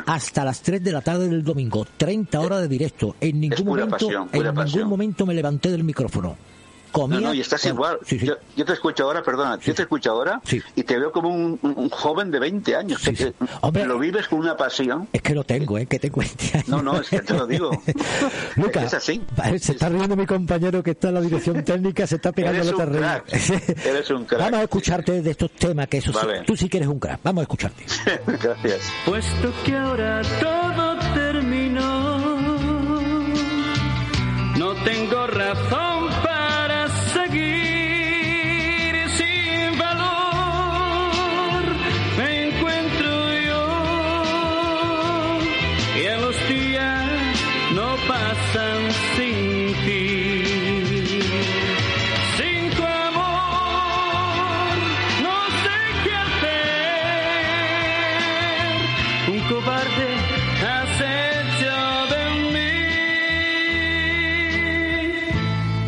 hasta 0.06 0.46
las 0.46 0.62
3 0.62 0.84
de 0.84 0.92
la 0.92 1.02
tarde 1.02 1.28
del 1.28 1.44
domingo. 1.44 1.86
30 1.98 2.40
horas 2.40 2.62
de 2.62 2.68
directo. 2.68 3.16
En 3.20 3.40
ningún 3.40 3.66
momento, 3.66 3.90
pasión, 3.90 4.30
en 4.32 4.40
ningún 4.44 4.56
pasión. 4.56 4.90
momento 4.90 5.26
me 5.26 5.34
levanté 5.34 5.72
del 5.72 5.84
micrófono. 5.84 6.36
Comía, 6.94 7.20
No, 7.20 7.28
no, 7.28 7.34
y 7.34 7.42
estás 7.42 7.66
igual. 7.66 7.98
Yo, 8.08 8.36
yo 8.56 8.66
te 8.66 8.74
escucho 8.74 9.04
ahora, 9.04 9.24
perdona, 9.24 9.60
yo 9.60 9.74
te 9.74 9.82
escucho 9.82 10.12
ahora 10.12 10.40
y 10.76 10.84
te 10.84 10.98
veo 11.00 11.12
como 11.12 11.30
un, 11.30 11.90
joven 11.90 12.30
de 12.32 12.40
20 12.40 12.76
años. 12.76 13.02
que- 13.02 13.34
lo 13.86 13.98
vives 14.00 14.28
con 14.28 14.40
una 14.40 14.56
pasión. 14.56 15.08
Es 15.12 15.22
que 15.24 15.34
lo 15.34 15.44
tengo, 15.44 15.78
¿eh? 15.80 15.88
Que 15.88 15.98
te 16.00 16.12
cuente. 16.12 16.64
No, 16.68 16.82
no, 16.84 17.02
es 17.02 17.10
que 17.10 17.20
te 17.20 17.34
lo 17.34 17.48
digo. 17.48 17.72
Lucas, 18.56 18.86
es 18.86 18.94
así. 18.94 19.22
se 19.60 19.72
está 19.74 19.90
riendo 19.90 20.16
mi 20.16 20.26
compañero 20.28 20.84
que 20.84 20.92
está 20.92 21.08
en 21.10 21.16
la 21.16 21.22
dirección 21.22 21.64
técnica, 21.66 22.06
se 22.06 22.16
está 22.18 22.32
pegando 22.32 22.60
Eres 22.62 22.78
la 22.78 22.86
crack. 22.86 23.34
Eres 23.86 24.10
un 24.12 24.26
crack. 24.26 24.42
Vamos 24.42 24.60
a 24.60 24.64
escucharte 24.64 25.22
de 25.24 25.32
estos 25.32 25.52
temas, 25.52 25.88
que 25.88 25.98
eso 25.98 26.12
sí, 26.14 26.20
Vale. 26.24 26.44
tú 26.44 26.56
sí 26.56 26.70
que 26.70 26.78
eres 26.78 26.90
un 26.90 27.00
crack. 27.00 27.20
Vamos 27.24 27.42
a 27.42 27.44
escucharte. 27.44 27.86
Gracias. 28.28 28.82
Puesto 29.06 29.52
que 29.66 29.76
ahora 29.76 30.22
todo 30.40 31.00
terminó, 31.16 32.20
no 34.58 34.74
tengo 34.84 35.28
razón 35.28 35.93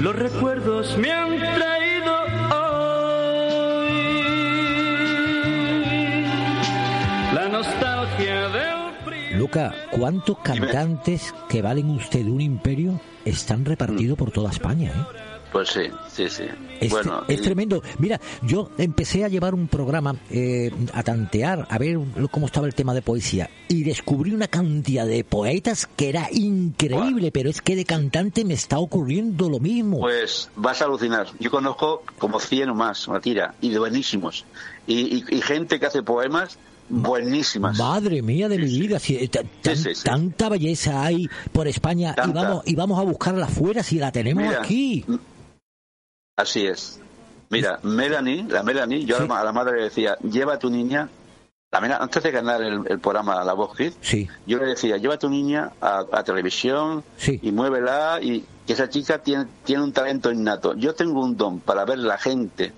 Los 0.06 0.16
recuerdos 0.18 0.96
me 1.00 1.12
han 1.12 1.36
traído 1.40 2.14
hoy. 2.54 3.96
La 7.34 7.50
nostalgia 7.50 8.50
del 8.50 9.40
Luca, 9.40 9.74
¿cuántos 9.90 10.38
cantantes 10.44 11.34
que 11.50 11.64
valen 11.64 11.90
usted 11.90 12.24
un 12.28 12.40
imperio 12.40 13.02
están 13.26 13.66
repartidos 13.66 14.16
por 14.16 14.30
toda 14.30 14.52
España? 14.52 14.92
eh? 14.92 15.25
Pues 15.52 15.70
sí, 15.70 15.84
sí, 16.12 16.28
sí. 16.30 16.44
Es, 16.82 16.92
bueno, 16.92 17.24
es 17.30 17.40
y- 17.40 17.42
tremendo. 17.44 17.82
Mira, 18.00 18.20
yo 18.42 18.70
empecé 18.78 19.24
a 19.24 19.30
llevar 19.30 19.54
un 19.54 19.68
programa, 19.70 20.16
eh, 20.30 20.70
a 20.94 21.02
tantear, 21.02 21.66
a 21.70 21.78
ver 21.78 21.98
cómo 22.30 22.48
estaba 22.48 22.68
el 22.68 22.76
tema 22.76 22.94
de 22.94 23.02
poesía, 23.02 23.50
y 23.70 23.84
descubrí 23.84 24.34
una 24.34 24.48
cantidad 24.50 25.06
de 25.06 25.24
poetas 25.24 25.88
que 25.96 26.10
era 26.10 26.28
increíble, 26.32 27.32
pero 27.32 27.50
es 27.50 27.62
que 27.62 27.76
de 27.78 27.86
cantante 27.86 28.44
me 28.44 28.54
está 28.54 28.80
ocurriendo 28.80 29.50
lo 29.50 29.60
mismo. 29.60 30.00
Pues 30.02 30.50
vas 30.58 30.82
a 30.82 30.86
alucinar. 30.86 31.28
Yo 31.40 31.50
conozco 31.50 32.04
como 32.18 32.40
100 32.42 32.70
o 32.72 32.76
más, 32.76 33.08
una 33.08 33.22
tira, 33.22 33.56
y 33.62 33.70
de 33.70 33.80
buenísimos. 33.80 34.46
Y, 34.88 35.16
y- 35.30 35.38
y 35.38 35.42
gente 35.42 35.80
que 35.80 35.86
hace 35.86 36.04
poemas 36.04 36.58
buenísimas. 36.90 37.78
Madre 37.80 38.22
mía 38.22 38.48
de 38.50 38.60
mi 38.60 38.80
vida, 38.80 39.00
si, 39.00 39.16
eh, 39.16 39.28
ta- 39.28 39.42
tan- 39.62 39.76
tanta 40.04 40.50
belleza 40.50 41.04
hay 41.04 41.28
por 41.52 41.68
España 41.68 42.14
y 42.28 42.32
vamos, 42.32 42.62
y 42.68 42.76
vamos 42.76 43.00
a 43.00 43.04
buscarla 43.04 43.46
afuera 43.46 43.82
si 43.84 43.98
la 43.98 44.12
tenemos 44.12 44.44
Mira, 44.44 44.60
aquí. 44.62 45.04
Así 46.38 46.66
es. 46.66 47.00
Mira, 47.50 47.80
Melanie, 47.84 48.44
la 48.50 48.62
Melanie, 48.64 49.06
yo 49.06 49.16
a 49.18 49.20
la 49.22 49.26
ma- 49.26 49.40
a 49.40 49.44
la 49.46 49.54
madre 49.54 49.78
le 49.78 49.84
decía, 49.86 50.18
lleva 50.20 50.56
a 50.56 50.60
tu 50.60 50.70
niña, 50.70 51.08
la 51.72 51.80
antes 51.98 52.24
de 52.24 52.32
ganar 52.32 52.62
el, 52.62 52.82
el 52.90 53.00
programa 53.00 53.44
La 53.44 53.54
Voz 53.54 53.76
Kids, 53.76 53.96
Sí. 54.02 54.28
yo 54.46 54.58
le 54.58 54.66
decía, 54.68 54.98
lleva 54.98 55.14
a 55.16 55.20
tu 55.20 55.30
niña 55.30 55.72
a, 55.80 56.04
a 56.12 56.24
televisión 56.24 57.04
y 57.42 57.52
muévela 57.52 58.20
y 58.22 58.44
que 58.68 58.74
esa 58.74 58.90
chica 58.90 59.20
tiene, 59.20 59.46
tiene 59.64 59.84
un 59.84 59.94
talento 59.94 60.32
innato. 60.32 60.74
Yo 60.76 60.94
tengo 60.94 61.24
un 61.24 61.38
don 61.38 61.60
para 61.60 61.86
ver 61.86 62.00
la 62.00 62.18
gente 62.18 62.74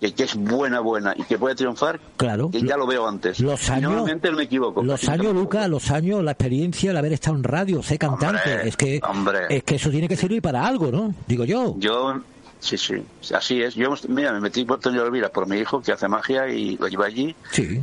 que, 0.00 0.14
que 0.14 0.22
es 0.24 0.34
buena, 0.36 0.80
buena 0.80 1.14
y 1.16 1.24
que 1.24 1.36
puede 1.38 1.54
triunfar, 1.56 2.00
Claro. 2.16 2.50
que 2.50 2.62
ya 2.62 2.76
lo 2.78 2.86
veo 2.86 3.06
antes. 3.08 3.40
Los 3.40 3.68
Y 3.68 3.72
años- 3.72 3.90
normalmente 3.90 4.30
no 4.30 4.36
me 4.38 4.44
equivoco. 4.44 4.82
Los 4.82 5.06
años, 5.08 5.34
Luca, 5.34 5.66
los 5.68 5.90
años, 5.90 6.22
la 6.22 6.30
experiencia, 6.32 6.90
el 6.90 6.96
haber 6.96 7.12
estado 7.14 7.36
en 7.36 7.44
radio, 7.44 7.82
ser 7.82 7.98
cantante, 7.98 8.50
Hombre, 8.54 8.68
es 8.68 8.76
que 8.76 9.00
hombre. 9.06 9.38
es 9.50 9.62
que 9.64 9.74
eso 9.74 9.90
tiene 9.90 10.08
que 10.08 10.16
servir 10.16 10.40
para 10.40 10.66
algo, 10.66 10.90
¿no? 10.90 11.14
Digo 11.26 11.44
yo. 11.44 11.74
Yo, 11.78 12.20
sí, 12.64 12.78
sí, 12.78 13.34
así 13.34 13.62
es. 13.62 13.74
Yo, 13.74 13.94
mira, 14.08 14.32
me 14.32 14.40
metí 14.40 14.64
por 14.64 14.76
Antonio 14.76 15.04
Elvira 15.04 15.28
por 15.28 15.46
mi 15.46 15.58
hijo 15.58 15.80
que 15.82 15.92
hace 15.92 16.08
magia 16.08 16.48
y 16.48 16.76
lo 16.76 16.88
lleva 16.88 17.06
allí. 17.06 17.34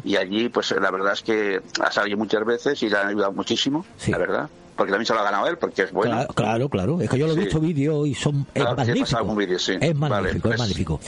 Y 0.03 0.15
allí, 0.15 0.49
pues 0.49 0.71
la 0.71 0.91
verdad 0.91 1.13
es 1.13 1.21
que 1.21 1.61
ha 1.81 1.91
salido 1.91 2.17
muchas 2.17 2.45
veces 2.45 2.81
y 2.83 2.89
le 2.89 2.97
han 2.97 3.07
ayudado 3.09 3.31
muchísimo, 3.33 3.85
la 4.07 4.17
verdad. 4.17 4.49
Porque 4.73 4.91
también 4.93 5.05
se 5.05 5.13
lo 5.13 5.19
ha 5.19 5.23
ganado 5.23 5.45
él, 5.47 5.57
porque 5.57 5.83
es 5.83 5.91
bueno. 5.91 6.11
Claro, 6.13 6.33
claro, 6.33 6.69
claro. 6.69 7.01
Es 7.01 7.09
que 7.09 7.19
yo 7.19 7.27
lo 7.27 7.33
he 7.33 7.35
Sí. 7.35 7.41
visto 7.41 7.59
vídeos 7.59 8.07
y 8.07 8.15
son 8.15 8.47
es 8.55 8.63
Claro, 8.63 8.69
sí, 8.69 8.81
he 8.81 8.85
magnífico. 8.95 9.59
sí. 9.59 9.73
Es 9.79 9.95
magnífico, 9.95 10.41
pues- 10.41 10.53
es 10.55 10.59
magnífico. 10.59 10.99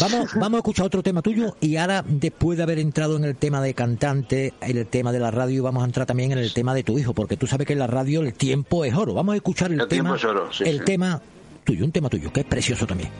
Vamos, 0.00 0.30
vamos 0.34 0.52
a 0.54 0.56
escuchar 0.58 0.86
otro 0.86 1.02
tema 1.02 1.22
tuyo 1.22 1.56
y 1.60 1.76
ahora, 1.76 2.04
después 2.06 2.56
de 2.58 2.62
haber 2.62 2.78
entrado 2.78 3.16
en 3.16 3.24
el 3.24 3.34
tema 3.34 3.60
de 3.62 3.74
cantante, 3.74 4.52
en 4.60 4.76
el 4.76 4.86
tema 4.86 5.10
de 5.10 5.18
la 5.18 5.32
radio, 5.32 5.62
vamos 5.64 5.82
a 5.82 5.86
entrar 5.86 6.06
también 6.06 6.30
en 6.32 6.38
el 6.38 6.52
tema 6.52 6.72
de 6.74 6.84
tu 6.84 6.98
hijo, 6.98 7.14
porque 7.14 7.36
tú 7.36 7.46
sabes 7.48 7.66
que 7.66 7.72
en 7.72 7.80
la 7.80 7.86
radio 7.88 8.20
el 8.20 8.32
tiempo 8.34 8.84
es 8.84 8.94
oro. 8.94 9.14
Vamos 9.14 9.32
a 9.32 9.36
escuchar 9.36 9.72
el, 9.72 9.80
El 9.80 9.88
tema, 9.88 10.10
tiempo 10.10 10.14
es 10.14 10.24
oro, 10.24 10.52
sí, 10.52 10.64
el 10.64 10.78
sí. 10.80 10.84
tema 10.84 11.20
tuyo, 11.66 11.84
un 11.84 11.92
tema 11.92 12.08
tuyo, 12.08 12.32
que 12.32 12.40
es 12.40 12.46
precioso 12.46 12.86
también. 12.86 13.10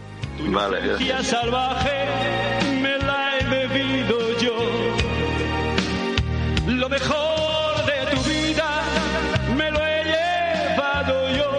Vale, 0.49 0.81
gracias. 0.81 1.27
Salvaje 1.27 2.07
me 2.81 2.97
la 2.99 3.39
he 3.39 3.45
bebido 3.45 4.39
yo. 4.39 4.57
Lo 6.67 6.89
mejor 6.89 7.85
de 7.91 7.99
tu 8.15 8.21
vida 8.31 8.69
me 9.59 9.71
lo 9.71 9.81
he 9.85 10.05
llevado 10.05 11.15
yo. 11.37 11.51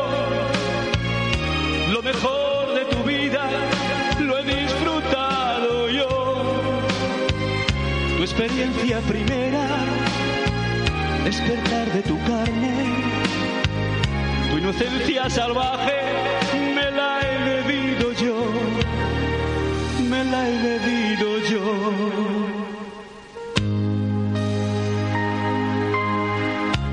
Lo 1.92 2.02
mejor 2.02 2.74
de 2.74 2.86
tu 2.86 3.04
vida 3.04 3.44
lo 4.22 4.38
he 4.40 4.44
disfrutado 4.44 5.90
yo. 5.90 6.10
Tu 8.16 8.24
experiencia 8.24 9.00
primera, 9.02 9.68
despertar 11.26 11.92
de 11.92 12.02
tu 12.02 12.18
carne. 12.24 12.76
Tu 14.50 14.58
inocencia 14.58 15.30
salvaje 15.30 16.37
la 20.32 20.50
he 20.50 20.58
bebido 20.60 21.40
yo. 21.50 21.62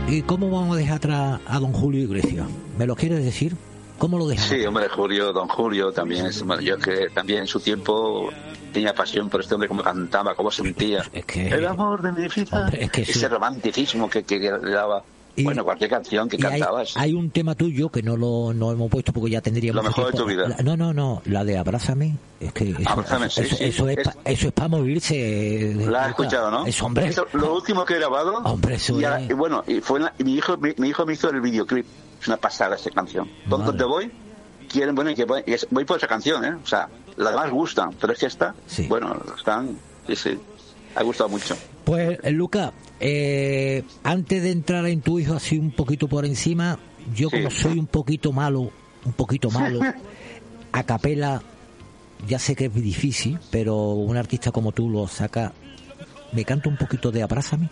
¿Y 0.08 0.22
cómo 0.22 0.50
vamos 0.50 0.76
a 0.76 0.78
dejar 0.78 0.96
atrás 0.96 1.40
a 1.46 1.58
don 1.58 1.72
Julio 1.72 2.02
Iglesias? 2.02 2.46
¿Me 2.78 2.86
lo 2.86 2.94
quieres 2.94 3.24
decir? 3.24 3.56
¿Cómo 3.98 4.18
lo 4.18 4.26
dejamos? 4.26 4.50
Sí, 4.50 4.64
hombre, 4.66 4.88
Julio, 4.88 5.32
don 5.32 5.48
Julio 5.48 5.92
también 5.92 6.26
es 6.26 6.44
yo 6.60 6.78
que 6.78 7.08
también 7.14 7.40
en 7.40 7.46
su 7.46 7.60
tiempo 7.60 8.30
tenía 8.72 8.94
pasión 8.94 9.30
por 9.30 9.40
este 9.40 9.54
hombre, 9.54 9.68
cómo 9.68 9.82
cantaba, 9.82 10.34
cómo 10.34 10.50
sentía. 10.50 11.04
El 11.34 11.66
amor 11.66 12.02
de 12.02 12.12
mi 12.12 12.28
vida. 12.28 12.70
Ese 12.92 13.28
romanticismo 13.28 14.10
que, 14.10 14.24
le 14.28 14.70
daba 14.70 15.02
bueno, 15.42 15.64
cualquier 15.64 15.90
canción 15.90 16.28
que 16.28 16.36
hay, 16.36 16.60
cantabas. 16.60 16.96
hay 16.96 17.12
un 17.12 17.30
tema 17.30 17.54
tuyo 17.56 17.88
que 17.88 18.02
no 18.02 18.16
lo 18.16 18.52
no 18.54 18.70
hemos 18.70 18.88
puesto 18.90 19.12
porque 19.12 19.30
ya 19.32 19.40
tendríamos 19.40 19.82
Lo 19.82 19.88
mejor 19.88 20.12
de 20.12 20.18
tu 20.18 20.24
vida. 20.26 20.46
La- 20.48 20.56
no, 20.62 20.76
no, 20.76 20.92
no, 20.92 21.22
la 21.24 21.42
de 21.44 21.58
Abrázame. 21.58 22.16
Es 22.38 22.52
que 22.52 22.70
eso, 22.70 22.78
Abrázame, 22.90 23.30
sí, 23.30 23.40
eso, 23.40 23.56
sí. 23.56 23.64
eso 23.64 23.88
es, 23.88 23.98
Es- 23.98 24.10
eso 24.24 24.46
es 24.48 24.52
para 24.52 24.68
morirse. 24.68 25.74
La 25.88 26.04
has 26.04 26.08
escuchado, 26.10 26.50
¿no? 26.50 26.66
Eso, 26.66 26.86
hombre. 26.86 27.06
Eso, 27.08 27.26
lo 27.32 27.54
último 27.54 27.84
que 27.84 27.94
he 27.94 27.98
grabado. 27.98 28.34
Hombre, 28.44 28.76
eso 28.76 29.00
y, 29.00 29.04
ahora- 29.04 29.20
es- 29.20 29.30
y 29.30 29.32
bueno, 29.32 29.64
y 29.66 29.80
fue 29.80 29.98
la- 30.00 30.14
y 30.18 30.24
mi 30.24 30.34
hijo 30.34 30.56
mi, 30.58 30.72
mi 30.76 30.88
hijo 30.90 31.04
me 31.06 31.14
hizo 31.14 31.30
el 31.30 31.40
videoclip. 31.40 31.86
Es 32.20 32.28
una 32.28 32.36
pasada 32.36 32.76
esa 32.76 32.90
canción. 32.90 33.28
¿Dónde 33.46 33.72
te 33.72 33.84
voy? 33.84 34.10
Quieren, 34.68 34.94
bueno, 34.94 35.10
y 35.10 35.14
que 35.14 35.26
es- 35.46 35.66
voy 35.70 35.84
por 35.84 35.98
esa 35.98 36.06
canción, 36.06 36.44
¿eh? 36.44 36.54
O 36.62 36.66
sea, 36.66 36.88
las 37.16 37.32
demás 37.32 37.50
gustan, 37.50 37.90
pero 38.00 38.12
es 38.12 38.18
que 38.18 38.26
esta, 38.26 38.54
bueno, 38.88 39.16
están, 39.36 39.78
sí, 40.06 40.16
sí, 40.16 40.38
ha 40.96 41.02
gustado 41.02 41.28
mucho. 41.28 41.56
Pues, 41.84 42.18
Luca, 42.32 42.72
eh, 43.00 43.84
antes 44.02 44.42
de 44.42 44.50
entrar 44.50 44.86
en 44.86 45.02
tu 45.02 45.18
hijo 45.18 45.34
así 45.34 45.58
un 45.58 45.70
poquito 45.70 46.08
por 46.08 46.24
encima, 46.24 46.78
yo 47.14 47.30
como 47.30 47.50
soy 47.50 47.78
un 47.78 47.86
poquito 47.86 48.32
malo, 48.32 48.70
un 49.04 49.12
poquito 49.12 49.50
malo, 49.50 49.80
a 50.72 50.82
capela, 50.84 51.42
ya 52.26 52.38
sé 52.38 52.56
que 52.56 52.66
es 52.66 52.74
difícil, 52.74 53.38
pero 53.50 53.76
un 53.90 54.16
artista 54.16 54.50
como 54.50 54.72
tú 54.72 54.88
lo 54.88 55.06
saca. 55.08 55.52
¿Me 56.32 56.44
canta 56.44 56.68
un 56.68 56.76
poquito 56.76 57.12
de 57.12 57.22
Abrázame? 57.22 57.68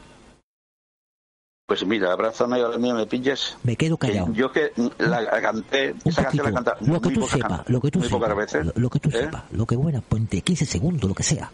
Pues 1.66 1.86
mira, 1.86 2.12
abrázame 2.12 2.60
ahora 2.60 2.76
mío, 2.76 2.94
me 2.94 3.06
pillas. 3.06 3.56
Me 3.62 3.76
quedo 3.76 3.96
callado. 3.96 4.30
Yo 4.34 4.52
que 4.52 4.72
la, 4.98 5.22
la 5.22 5.40
canté, 5.40 5.94
esa 6.04 6.24
canción 6.24 6.44
la 6.46 6.52
canta 6.52 6.76
Lo 6.80 7.00
que 7.00 7.08
muy 7.08 7.14
tú 7.14 7.26
can- 7.40 7.62
lo 7.66 7.80
que 7.80 7.90
tú 7.90 7.98
muy 8.00 8.08
sepas, 8.08 8.36
veces. 8.36 8.66
lo 8.76 8.90
que 8.90 8.98
tú 9.00 9.08
¿eh? 9.08 9.12
sepas, 9.20 9.44
lo 9.52 9.64
que 9.66 9.76
buena, 9.76 10.00
ponte 10.02 10.42
15 10.42 10.66
segundos, 10.66 11.08
lo 11.08 11.14
que 11.14 11.22
sea. 11.22 11.50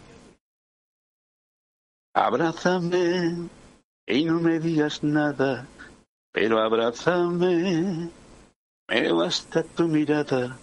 Abrázame 2.13 3.49
y 4.07 4.25
no 4.25 4.39
me 4.39 4.59
digas 4.59 5.03
nada, 5.03 5.67
pero 6.31 6.59
abrázame. 6.59 8.09
Me 8.87 9.11
basta 9.11 9.61
tu 9.63 9.87
mirada 9.87 10.57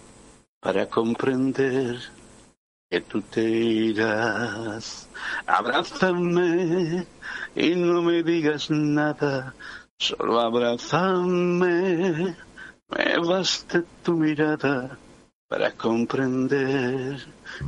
para 0.59 0.87
comprender 0.87 1.99
que 2.89 3.01
tú 3.01 3.21
te 3.21 3.41
irás. 3.41 5.07
Abrázame 5.45 7.07
y 7.55 7.75
no 7.75 8.01
me 8.01 8.23
digas 8.23 8.69
nada, 8.69 9.55
solo 9.97 10.41
abrázame. 10.41 12.35
Me 12.89 13.19
basta 13.19 13.83
tu 14.03 14.13
mirada 14.13 14.97
para 15.47 15.71
comprender 15.71 17.17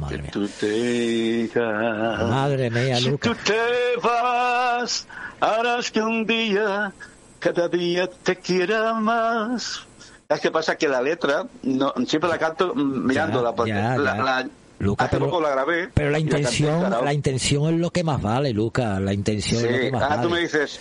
que 0.09 0.17
tú 0.31 0.47
te 0.47 0.67
irás. 0.67 2.29
Madre 2.29 2.69
mía, 2.69 2.97
Si 2.97 3.09
Luca. 3.09 3.29
tú 3.29 3.35
te 3.45 3.99
vas, 4.03 5.07
harás 5.39 5.89
que 5.89 6.01
un 6.01 6.25
día, 6.25 6.91
cada 7.39 7.69
día 7.69 8.09
te 8.09 8.35
quiera 8.35 8.93
más. 8.95 9.85
Es 10.27 10.39
que 10.41 10.51
pasa 10.51 10.75
que 10.75 10.87
la 10.89 11.01
letra, 11.01 11.45
no, 11.63 11.93
siempre 12.05 12.29
la 12.29 12.37
canto 12.37 12.75
mirándola, 12.75 13.53
porque 13.55 13.71
ya, 13.71 13.97
la, 13.97 14.15
ya. 14.17 14.23
la- 14.23 14.49
Luca, 14.79 15.05
hace 15.05 15.17
pero- 15.17 15.25
poco 15.29 15.41
la 15.41 15.49
grabé. 15.51 15.89
Pero 15.93 16.09
la 16.09 16.19
intención, 16.19 16.81
karaoke. 16.83 17.05
la 17.05 17.13
intención 17.13 17.73
es 17.73 17.79
lo 17.79 17.89
que 17.91 18.03
más 18.03 18.21
vale, 18.21 18.53
Luca. 18.53 18.99
La 18.99 19.13
intención 19.13 19.65
es 19.65 19.71
lo 19.71 19.77
Sí, 19.77 19.83
que 19.85 19.91
más 19.91 20.03
ah, 20.03 20.07
vale. 20.09 20.21
tú 20.21 20.29
me 20.29 20.39
dices, 20.39 20.79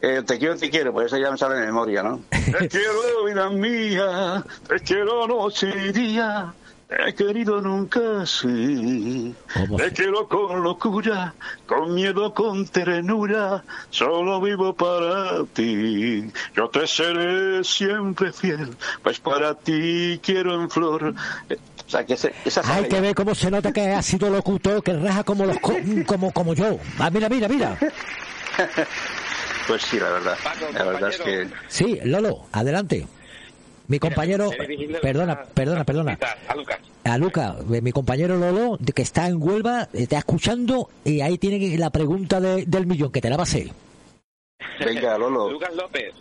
eh, 0.00 0.22
te 0.26 0.38
quiero, 0.38 0.56
te 0.56 0.70
quiero, 0.70 0.92
pues 0.92 1.06
eso 1.06 1.18
ya 1.18 1.30
me 1.30 1.38
sale 1.38 1.56
de 1.56 1.66
memoria, 1.66 2.02
¿no? 2.02 2.24
te 2.30 2.68
quiero, 2.68 3.24
vida 3.26 3.48
mía, 3.50 4.44
te 4.66 4.80
quiero 4.80 5.26
noche 5.26 5.68
y 5.86 5.92
día, 5.92 6.54
te 6.86 7.08
he 7.08 7.14
querido 7.14 7.60
nunca 7.60 8.22
así. 8.22 9.36
Te 9.76 9.92
quiero 9.92 10.26
con 10.28 10.62
locura, 10.62 11.34
con 11.66 11.94
miedo, 11.94 12.32
con 12.32 12.66
ternura, 12.68 13.64
solo 13.90 14.40
vivo 14.40 14.74
para 14.74 15.44
ti. 15.52 16.30
Yo 16.54 16.68
te 16.70 16.86
seré 16.86 17.62
siempre 17.64 18.32
fiel, 18.32 18.76
pues 19.02 19.18
para 19.20 19.54
ti 19.54 20.18
quiero 20.22 20.54
en 20.54 20.70
flor. 20.70 21.14
Eh, 21.48 21.58
O 21.86 21.90
sea, 21.90 22.04
que 22.04 22.14
ese- 22.14 22.34
esa 22.44 22.60
Hay 22.74 22.86
que 22.86 23.00
ver 23.00 23.14
cómo 23.14 23.34
se 23.34 23.50
nota 23.50 23.72
que 23.72 23.92
ha 23.92 24.02
sido 24.02 24.28
locutor, 24.30 24.82
que 24.82 24.92
raja 24.92 25.24
como 25.24 25.46
los 25.46 25.58
co- 25.58 25.78
como 26.06 26.32
como 26.32 26.52
yo. 26.54 26.78
Ah, 26.98 27.08
mira, 27.10 27.28
mira, 27.30 27.48
mira. 27.48 27.78
Pues 29.68 29.82
sí, 29.82 30.00
la 30.00 30.10
verdad. 30.10 30.36
La 30.72 30.84
verdad 30.84 31.10
es 31.10 31.18
que... 31.20 31.48
Sí, 31.68 32.00
Lolo, 32.04 32.46
adelante. 32.52 33.06
Mi 33.86 33.98
compañero, 33.98 34.50
perdona, 35.00 35.42
perdona, 35.54 35.84
perdona. 35.84 36.18
A 36.48 36.54
Lucas. 36.54 36.78
A 37.04 37.16
Luca, 37.18 37.56
eh, 37.72 37.80
mi 37.80 37.90
compañero 37.92 38.36
Lolo, 38.36 38.76
de 38.80 38.92
que 38.92 39.00
está 39.02 39.28
en 39.28 39.42
Huelva, 39.42 39.84
eh, 39.94 40.02
está 40.02 40.18
escuchando 40.18 40.90
y 41.04 41.20
ahí 41.22 41.38
tiene 41.38 41.78
la 41.78 41.88
pregunta 41.90 42.38
de- 42.40 42.64
del 42.66 42.86
millón, 42.86 43.10
que 43.12 43.20
te 43.22 43.30
la 43.30 43.36
va 43.36 43.42
a 43.42 43.44
hacer. 43.44 43.68
Venga, 44.84 45.16
Lolo. 45.16 45.50
Lucas 45.52 45.74
López. 45.74 46.12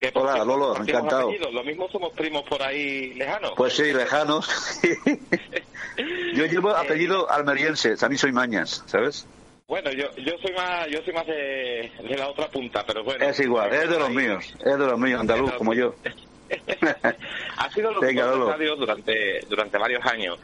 Que 0.00 0.10
Hola, 0.14 0.32
cierto, 0.32 0.46
Lolo, 0.58 0.76
encantado. 0.82 1.28
apellidos, 1.28 1.54
Lo 1.54 1.62
mismo 1.62 1.88
somos 1.92 2.12
primos 2.14 2.42
por 2.48 2.60
ahí 2.60 3.14
lejanos. 3.14 3.52
Pues 3.56 3.72
sí, 3.74 3.92
lejanos. 3.92 4.48
Yo 6.34 6.46
llevo 6.46 6.70
apellido 6.70 7.30
almeriense, 7.30 7.96
también 7.96 8.18
soy 8.18 8.32
Mañas, 8.32 8.82
¿sabes? 8.86 9.26
Bueno, 9.68 9.90
yo, 9.92 10.10
yo 10.16 10.32
soy 10.38 10.52
más 10.52 10.86
yo 10.88 11.02
soy 11.02 11.14
más 11.14 11.26
de, 11.26 11.90
de 12.02 12.16
la 12.16 12.28
otra 12.28 12.48
punta, 12.48 12.84
pero 12.86 13.02
bueno. 13.04 13.24
Es 13.24 13.40
igual, 13.40 13.72
es 13.72 13.88
de 13.88 13.98
los 13.98 14.10
míos, 14.10 14.54
es 14.58 14.78
de 14.78 14.86
los 14.86 14.98
míos, 14.98 15.20
andaluz, 15.20 15.52
como 15.54 15.74
yo. 15.74 15.94
Ha 17.56 17.70
sido 17.70 17.92
lo 17.92 18.50
radio 18.50 18.76
durante 18.76 19.40
durante 19.48 19.78
varios 19.78 20.04
años. 20.04 20.38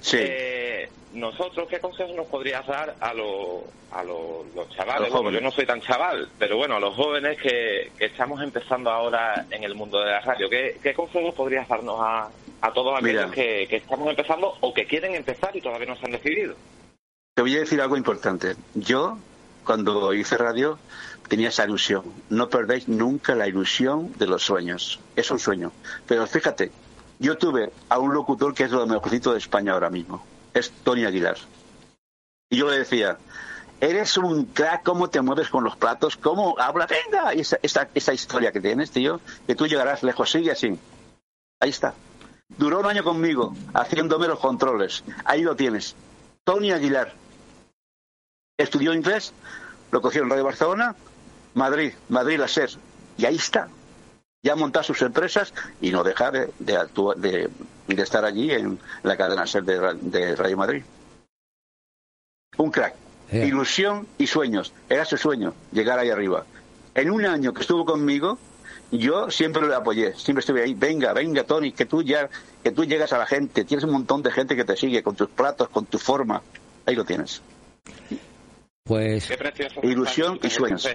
Sí. 0.00 0.18
Eh, 0.20 0.88
nosotros, 1.12 1.66
¿qué 1.68 1.80
consejos 1.80 2.14
nos 2.14 2.26
podrías 2.26 2.66
dar 2.66 2.94
a, 3.00 3.14
los 3.14 3.62
a 3.90 4.04
los, 4.04 4.46
los 4.54 4.68
chavales? 4.70 5.10
Los 5.10 5.22
Bueno, 5.22 5.30
yo 5.30 5.40
no 5.40 5.50
soy 5.50 5.66
tan 5.66 5.80
chaval, 5.80 6.28
pero 6.38 6.56
bueno, 6.56 6.76
a 6.76 6.80
los 6.80 6.94
jóvenes 6.94 7.38
que, 7.40 7.90
que 7.98 8.06
estamos 8.06 8.40
empezando 8.42 8.90
ahora 8.90 9.46
en 9.50 9.64
el 9.64 9.74
mundo 9.74 9.98
de 10.00 10.10
la 10.10 10.20
radio, 10.20 10.48
¿qué, 10.48 10.78
qué 10.82 10.94
consejos 10.94 11.34
podrías 11.34 11.66
darnos 11.66 11.98
a, 11.98 12.28
a 12.60 12.72
todos 12.72 12.98
aquellos 12.98 13.32
que, 13.32 13.66
que 13.68 13.76
estamos 13.76 14.08
empezando 14.08 14.54
o 14.60 14.72
que 14.72 14.84
quieren 14.84 15.14
empezar 15.14 15.56
y 15.56 15.60
todavía 15.60 15.86
no 15.88 15.96
se 15.96 16.04
han 16.04 16.12
decidido? 16.12 16.54
Te 17.38 17.42
voy 17.42 17.54
a 17.54 17.60
decir 17.60 17.80
algo 17.80 17.96
importante. 17.96 18.56
Yo, 18.74 19.16
cuando 19.62 20.12
hice 20.12 20.36
radio, 20.36 20.76
tenía 21.28 21.50
esa 21.50 21.64
ilusión. 21.66 22.02
No 22.30 22.48
perdéis 22.48 22.88
nunca 22.88 23.36
la 23.36 23.46
ilusión 23.46 24.12
de 24.18 24.26
los 24.26 24.42
sueños. 24.42 24.98
Es 25.14 25.30
un 25.30 25.38
sueño. 25.38 25.70
Pero 26.08 26.26
fíjate, 26.26 26.72
yo 27.20 27.38
tuve 27.38 27.70
a 27.90 28.00
un 28.00 28.12
locutor 28.12 28.54
que 28.54 28.64
es 28.64 28.72
lo 28.72 28.84
mejorcito 28.88 29.30
de 29.30 29.38
España 29.38 29.74
ahora 29.74 29.88
mismo. 29.88 30.26
Es 30.52 30.72
Tony 30.82 31.04
Aguilar. 31.04 31.36
Y 32.50 32.56
yo 32.56 32.68
le 32.68 32.78
decía, 32.78 33.18
eres 33.80 34.16
un 34.16 34.46
crack, 34.46 34.82
cómo 34.82 35.08
te 35.08 35.20
mueves 35.20 35.48
con 35.48 35.62
los 35.62 35.76
platos, 35.76 36.16
cómo 36.16 36.56
habla, 36.58 36.88
venga, 36.88 37.36
y 37.36 37.42
esa, 37.42 37.60
esa, 37.62 37.88
esa 37.94 38.12
historia 38.12 38.50
que 38.50 38.60
tienes, 38.60 38.90
tío, 38.90 39.20
que 39.46 39.54
tú 39.54 39.68
llegarás 39.68 40.02
lejos, 40.02 40.28
sigue 40.28 40.50
así. 40.50 40.76
Ahí 41.60 41.70
está. 41.70 41.94
Duró 42.48 42.80
un 42.80 42.86
año 42.86 43.04
conmigo, 43.04 43.54
haciéndome 43.74 44.26
los 44.26 44.40
controles. 44.40 45.04
Ahí 45.24 45.42
lo 45.42 45.54
tienes. 45.54 45.94
Tony 46.42 46.72
Aguilar. 46.72 47.27
Estudió 48.58 48.92
inglés, 48.92 49.32
lo 49.92 50.00
cogió 50.00 50.22
en 50.22 50.30
Radio 50.30 50.44
Barcelona, 50.44 50.94
Madrid, 51.54 51.92
Madrid 52.08 52.38
la 52.38 52.48
SER. 52.48 52.70
Y 53.16 53.24
ahí 53.24 53.36
está. 53.36 53.68
Ya 54.42 54.52
ha 54.52 54.56
montado 54.56 54.82
sus 54.84 55.00
empresas 55.02 55.54
y 55.80 55.90
no 55.90 56.02
deja 56.04 56.30
de, 56.30 56.50
de, 56.58 56.76
actua- 56.76 57.14
de- 57.16 57.48
de 57.86 58.02
estar 58.02 58.24
allí 58.24 58.50
en 58.52 58.78
la 59.02 59.16
cadena 59.16 59.46
SER 59.46 59.64
de, 59.64 59.80
Ra- 59.80 59.94
de 59.94 60.36
Radio 60.36 60.56
Madrid. 60.56 60.82
Un 62.56 62.70
crack. 62.70 62.94
Ilusión 63.46 64.06
y 64.18 64.26
sueños. 64.26 64.72
Era 64.88 65.04
su 65.04 65.16
sueño, 65.16 65.54
llegar 65.72 65.98
ahí 65.98 66.10
arriba. 66.10 66.44
En 66.94 67.10
un 67.10 67.24
año 67.26 67.52
que 67.52 67.60
estuvo 67.60 67.84
conmigo, 67.84 68.38
yo 68.90 69.30
siempre 69.30 69.66
le 69.68 69.74
apoyé, 69.74 70.14
siempre 70.14 70.40
estuve 70.40 70.62
ahí. 70.64 70.74
Venga, 70.74 71.12
venga, 71.12 71.44
Tony, 71.44 71.72
que 71.72 71.84
tú 71.86 72.02
ya, 72.02 72.28
que 72.64 72.72
tú 72.72 72.84
llegas 72.84 73.12
a 73.12 73.18
la 73.18 73.26
gente. 73.26 73.64
Tienes 73.64 73.84
un 73.84 73.92
montón 73.92 74.22
de 74.22 74.32
gente 74.32 74.56
que 74.56 74.64
te 74.64 74.76
sigue 74.76 75.02
con 75.02 75.14
tus 75.14 75.28
platos, 75.28 75.68
con 75.68 75.86
tu 75.86 75.98
forma. 75.98 76.42
Ahí 76.86 76.94
lo 76.96 77.04
tienes. 77.04 77.40
Pues. 78.88 79.28
Ilusión 79.82 80.40
y 80.42 80.48
sueños. 80.50 80.88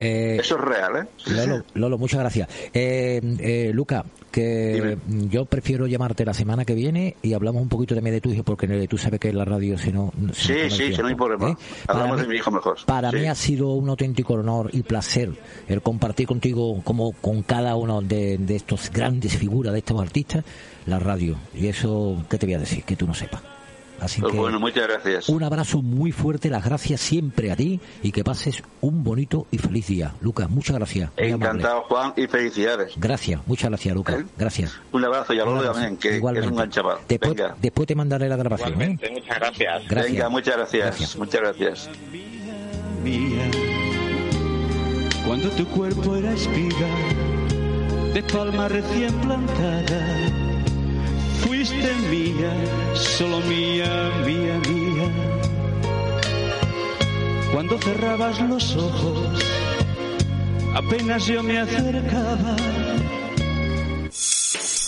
eh, 0.00 0.38
Eso 0.40 0.56
es 0.56 0.60
real, 0.60 0.96
¿eh? 0.96 1.08
Lolo, 1.26 1.64
Lolo, 1.74 1.98
muchas 1.98 2.18
gracias. 2.20 2.48
Eh, 2.74 3.20
eh, 3.38 3.70
Luca, 3.72 4.04
que 4.32 4.96
yo 5.30 5.44
prefiero 5.44 5.86
llamarte 5.86 6.24
la 6.24 6.34
semana 6.34 6.64
que 6.64 6.74
viene 6.74 7.14
y 7.22 7.34
hablamos 7.34 7.62
un 7.62 7.68
poquito 7.68 7.94
también 7.94 8.14
de 8.16 8.20
tu 8.20 8.30
hijo, 8.32 8.42
porque 8.42 8.66
tú 8.88 8.98
sabes 8.98 9.20
que 9.20 9.28
en 9.28 9.38
la 9.38 9.44
radio 9.44 9.76
si 9.78 9.92
no... 9.92 10.10
Sí, 10.32 10.70
sí, 10.70 10.92
si 10.94 11.00
no 11.02 11.06
hay 11.08 11.14
problema. 11.14 11.50
¿eh? 11.50 11.56
Hablamos 11.86 12.10
Para 12.12 12.22
de 12.22 12.28
mí- 12.28 12.32
mi 12.32 12.38
hijo 12.38 12.50
mejor. 12.50 12.78
Para 12.86 13.10
Sí. 13.10 13.16
mí 13.18 13.26
ha 13.26 13.34
sido 13.36 13.68
un 13.74 13.88
auténtico 13.90 14.32
honor 14.34 14.70
y 14.72 14.82
placer 14.82 15.30
el 15.68 15.82
compartir 15.82 16.26
contigo, 16.26 16.80
como 16.82 17.12
con 17.12 17.42
cada 17.42 17.76
uno 17.76 18.00
de, 18.00 18.38
de 18.38 18.56
estos 18.56 18.90
grandes 18.90 19.36
figuras, 19.36 19.72
de 19.72 19.80
estos 19.80 20.00
artistas, 20.00 20.44
la 20.86 20.98
radio. 20.98 21.36
Y 21.54 21.68
eso, 21.68 22.24
¿qué 22.28 22.38
te 22.38 22.46
voy 22.46 22.54
a 22.54 22.58
decir? 22.58 22.82
Que 22.84 22.96
tú 22.96 23.06
no 23.06 23.14
sepas. 23.14 23.42
Así 24.02 24.20
Pues 24.20 24.32
que 24.32 24.38
bueno, 24.38 24.58
muchas 24.58 24.88
gracias. 24.88 25.28
un 25.28 25.42
abrazo 25.44 25.80
muy 25.80 26.10
fuerte, 26.12 26.50
las 26.50 26.64
gracias 26.64 27.00
siempre 27.00 27.52
a 27.52 27.56
ti 27.56 27.78
y 28.02 28.10
que 28.10 28.24
pases 28.24 28.62
un 28.80 29.04
bonito 29.04 29.46
y 29.52 29.58
feliz 29.58 29.86
día. 29.86 30.12
Lucas, 30.20 30.50
muchas 30.50 30.76
gracias. 30.76 31.10
Encantado, 31.16 31.82
Juan, 31.84 32.12
y 32.16 32.26
felicidades. 32.26 32.94
Gracias, 32.96 33.40
muchas 33.46 33.70
gracias, 33.70 33.94
Lucas. 33.94 34.24
Gracias. 34.36 34.74
Un 34.90 35.04
abrazo 35.04 35.32
y 35.34 35.38
a 35.38 35.42
abrazo. 35.42 35.72
también, 35.72 35.96
que, 35.98 36.08
que 36.10 36.16
es 36.16 36.46
un 36.46 36.56
gran 36.56 36.70
chaval. 36.70 36.98
Después, 37.08 37.34
Venga, 37.36 37.56
después 37.62 37.86
te 37.86 37.94
mandaré 37.94 38.28
la 38.28 38.36
grabación. 38.36 38.82
¿eh? 38.82 38.98
muchas 39.12 39.38
gracias. 39.38 39.88
Gracias. 39.88 40.12
venga, 40.12 40.28
muchas 40.28 40.56
gracias. 40.56 40.84
Gracias. 40.86 41.16
Muchas 41.16 41.40
gracias. 41.40 41.90
mía, 43.04 43.50
cuando 45.26 45.48
tu 45.50 45.64
cuerpo 45.68 46.16
era 46.16 46.32
espiga 46.32 46.88
de 48.14 48.22
palma 48.24 48.68
recién 48.68 49.14
plantada, 49.20 50.18
fuiste 51.46 51.94
mía, 52.10 52.52
solo 52.94 53.40
mía, 53.40 54.10
mía, 54.24 54.60
mía. 54.68 55.08
Cuando 57.52 57.78
cerrabas 57.78 58.40
los 58.40 58.76
ojos, 58.76 59.42
apenas 60.74 61.26
yo 61.26 61.42
me 61.42 61.58
acercaba. 61.58 62.56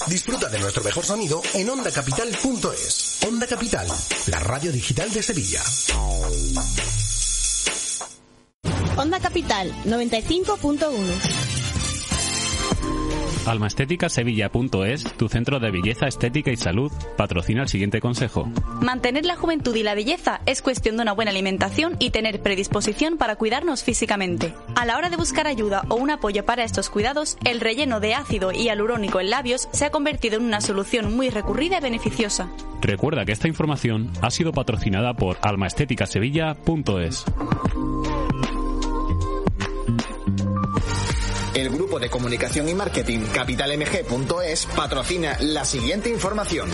Disfruta 0.06 0.48
de 0.48 0.58
nuestro 0.60 0.84
mejor 0.84 1.04
sonido 1.04 1.42
en 1.54 1.70
ondacapital.es. 1.70 3.20
Onda 3.26 3.46
Capital, 3.46 3.86
la 4.26 4.38
radio 4.40 4.70
digital 4.70 5.10
de 5.10 5.22
Sevilla. 5.22 5.62
Onda 8.96 9.18
Capital 9.18 9.72
95.1. 9.84 11.63
Almaestéticasevilla.es, 13.46 15.04
tu 15.16 15.28
centro 15.28 15.60
de 15.60 15.70
belleza, 15.70 16.06
estética 16.06 16.50
y 16.50 16.56
salud, 16.56 16.90
patrocina 17.16 17.62
el 17.62 17.68
siguiente 17.68 18.00
consejo. 18.00 18.48
Mantener 18.80 19.24
la 19.24 19.36
juventud 19.36 19.74
y 19.74 19.82
la 19.82 19.94
belleza 19.94 20.40
es 20.46 20.62
cuestión 20.62 20.96
de 20.96 21.02
una 21.02 21.12
buena 21.12 21.30
alimentación 21.30 21.96
y 21.98 22.10
tener 22.10 22.40
predisposición 22.40 23.16
para 23.18 23.36
cuidarnos 23.36 23.82
físicamente. 23.82 24.54
A 24.74 24.86
la 24.86 24.96
hora 24.96 25.10
de 25.10 25.16
buscar 25.16 25.46
ayuda 25.46 25.84
o 25.88 25.96
un 25.96 26.10
apoyo 26.10 26.44
para 26.44 26.64
estos 26.64 26.90
cuidados, 26.90 27.36
el 27.44 27.60
relleno 27.60 28.00
de 28.00 28.14
ácido 28.14 28.52
y 28.52 28.68
alurónico 28.68 29.20
en 29.20 29.30
labios 29.30 29.68
se 29.72 29.84
ha 29.84 29.90
convertido 29.90 30.36
en 30.36 30.44
una 30.44 30.60
solución 30.60 31.14
muy 31.14 31.30
recurrida 31.30 31.78
y 31.78 31.82
beneficiosa. 31.82 32.48
Recuerda 32.80 33.24
que 33.24 33.32
esta 33.32 33.48
información 33.48 34.10
ha 34.20 34.30
sido 34.30 34.52
patrocinada 34.52 35.14
por 35.14 35.38
almaestéticasevilla.es. 35.42 37.24
El 41.64 41.70
grupo 41.70 41.98
de 41.98 42.10
comunicación 42.10 42.68
y 42.68 42.74
marketing 42.74 43.20
capitalmg.es 43.32 44.66
patrocina 44.76 45.38
la 45.40 45.64
siguiente 45.64 46.10
información. 46.10 46.68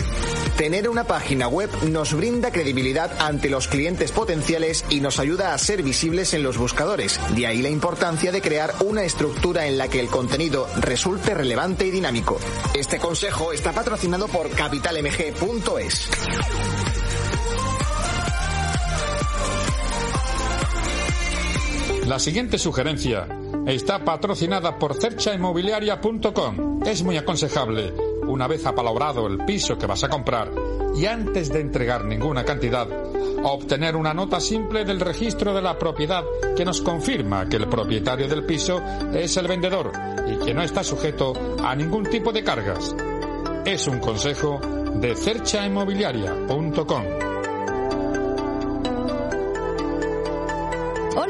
Tener 0.57 0.89
una 0.89 1.05
página 1.05 1.47
web 1.47 1.69
nos 1.89 2.13
brinda 2.13 2.51
credibilidad 2.51 3.09
ante 3.21 3.49
los 3.49 3.69
clientes 3.69 4.11
potenciales 4.11 4.83
y 4.89 4.99
nos 4.99 5.17
ayuda 5.19 5.53
a 5.53 5.57
ser 5.57 5.81
visibles 5.81 6.33
en 6.33 6.43
los 6.43 6.57
buscadores. 6.57 7.21
De 7.33 7.47
ahí 7.47 7.61
la 7.61 7.69
importancia 7.69 8.33
de 8.33 8.41
crear 8.41 8.73
una 8.81 9.05
estructura 9.05 9.65
en 9.65 9.77
la 9.77 9.87
que 9.87 10.01
el 10.01 10.09
contenido 10.09 10.67
resulte 10.81 11.35
relevante 11.35 11.87
y 11.87 11.91
dinámico. 11.91 12.37
Este 12.73 12.99
consejo 12.99 13.53
está 13.53 13.71
patrocinado 13.71 14.27
por 14.27 14.49
capitalmg.es. 14.49 16.09
La 22.07 22.19
siguiente 22.19 22.57
sugerencia 22.57 23.25
está 23.65 24.03
patrocinada 24.03 24.77
por 24.77 24.95
cerchainmobiliaria.com. 24.95 26.81
Es 26.85 27.03
muy 27.03 27.17
aconsejable, 27.17 27.93
una 28.27 28.47
vez 28.47 28.65
apalabrado 28.65 29.27
el 29.27 29.45
piso 29.45 29.77
que 29.77 29.87
vas 29.87 30.03
a 30.03 30.09
comprar 30.09 30.51
y 30.95 31.05
antes 31.05 31.51
de 31.51 31.61
entregar 31.61 32.05
ninguna 32.05 32.43
cantidad, 32.43 32.87
obtener 33.43 33.95
una 33.95 34.13
nota 34.13 34.39
simple 34.39 34.85
del 34.85 34.99
registro 34.99 35.53
de 35.53 35.61
la 35.61 35.77
propiedad 35.77 36.23
que 36.55 36.65
nos 36.65 36.81
confirma 36.81 37.47
que 37.47 37.57
el 37.57 37.67
propietario 37.67 38.27
del 38.27 38.45
piso 38.45 38.81
es 39.13 39.37
el 39.37 39.47
vendedor 39.47 39.91
y 40.27 40.43
que 40.43 40.53
no 40.53 40.61
está 40.61 40.83
sujeto 40.83 41.33
a 41.63 41.75
ningún 41.75 42.03
tipo 42.03 42.31
de 42.31 42.43
cargas. 42.43 42.95
Es 43.65 43.87
un 43.87 43.99
consejo 43.99 44.59
de 44.95 45.15
cerchainmobiliaria.com. 45.15 47.30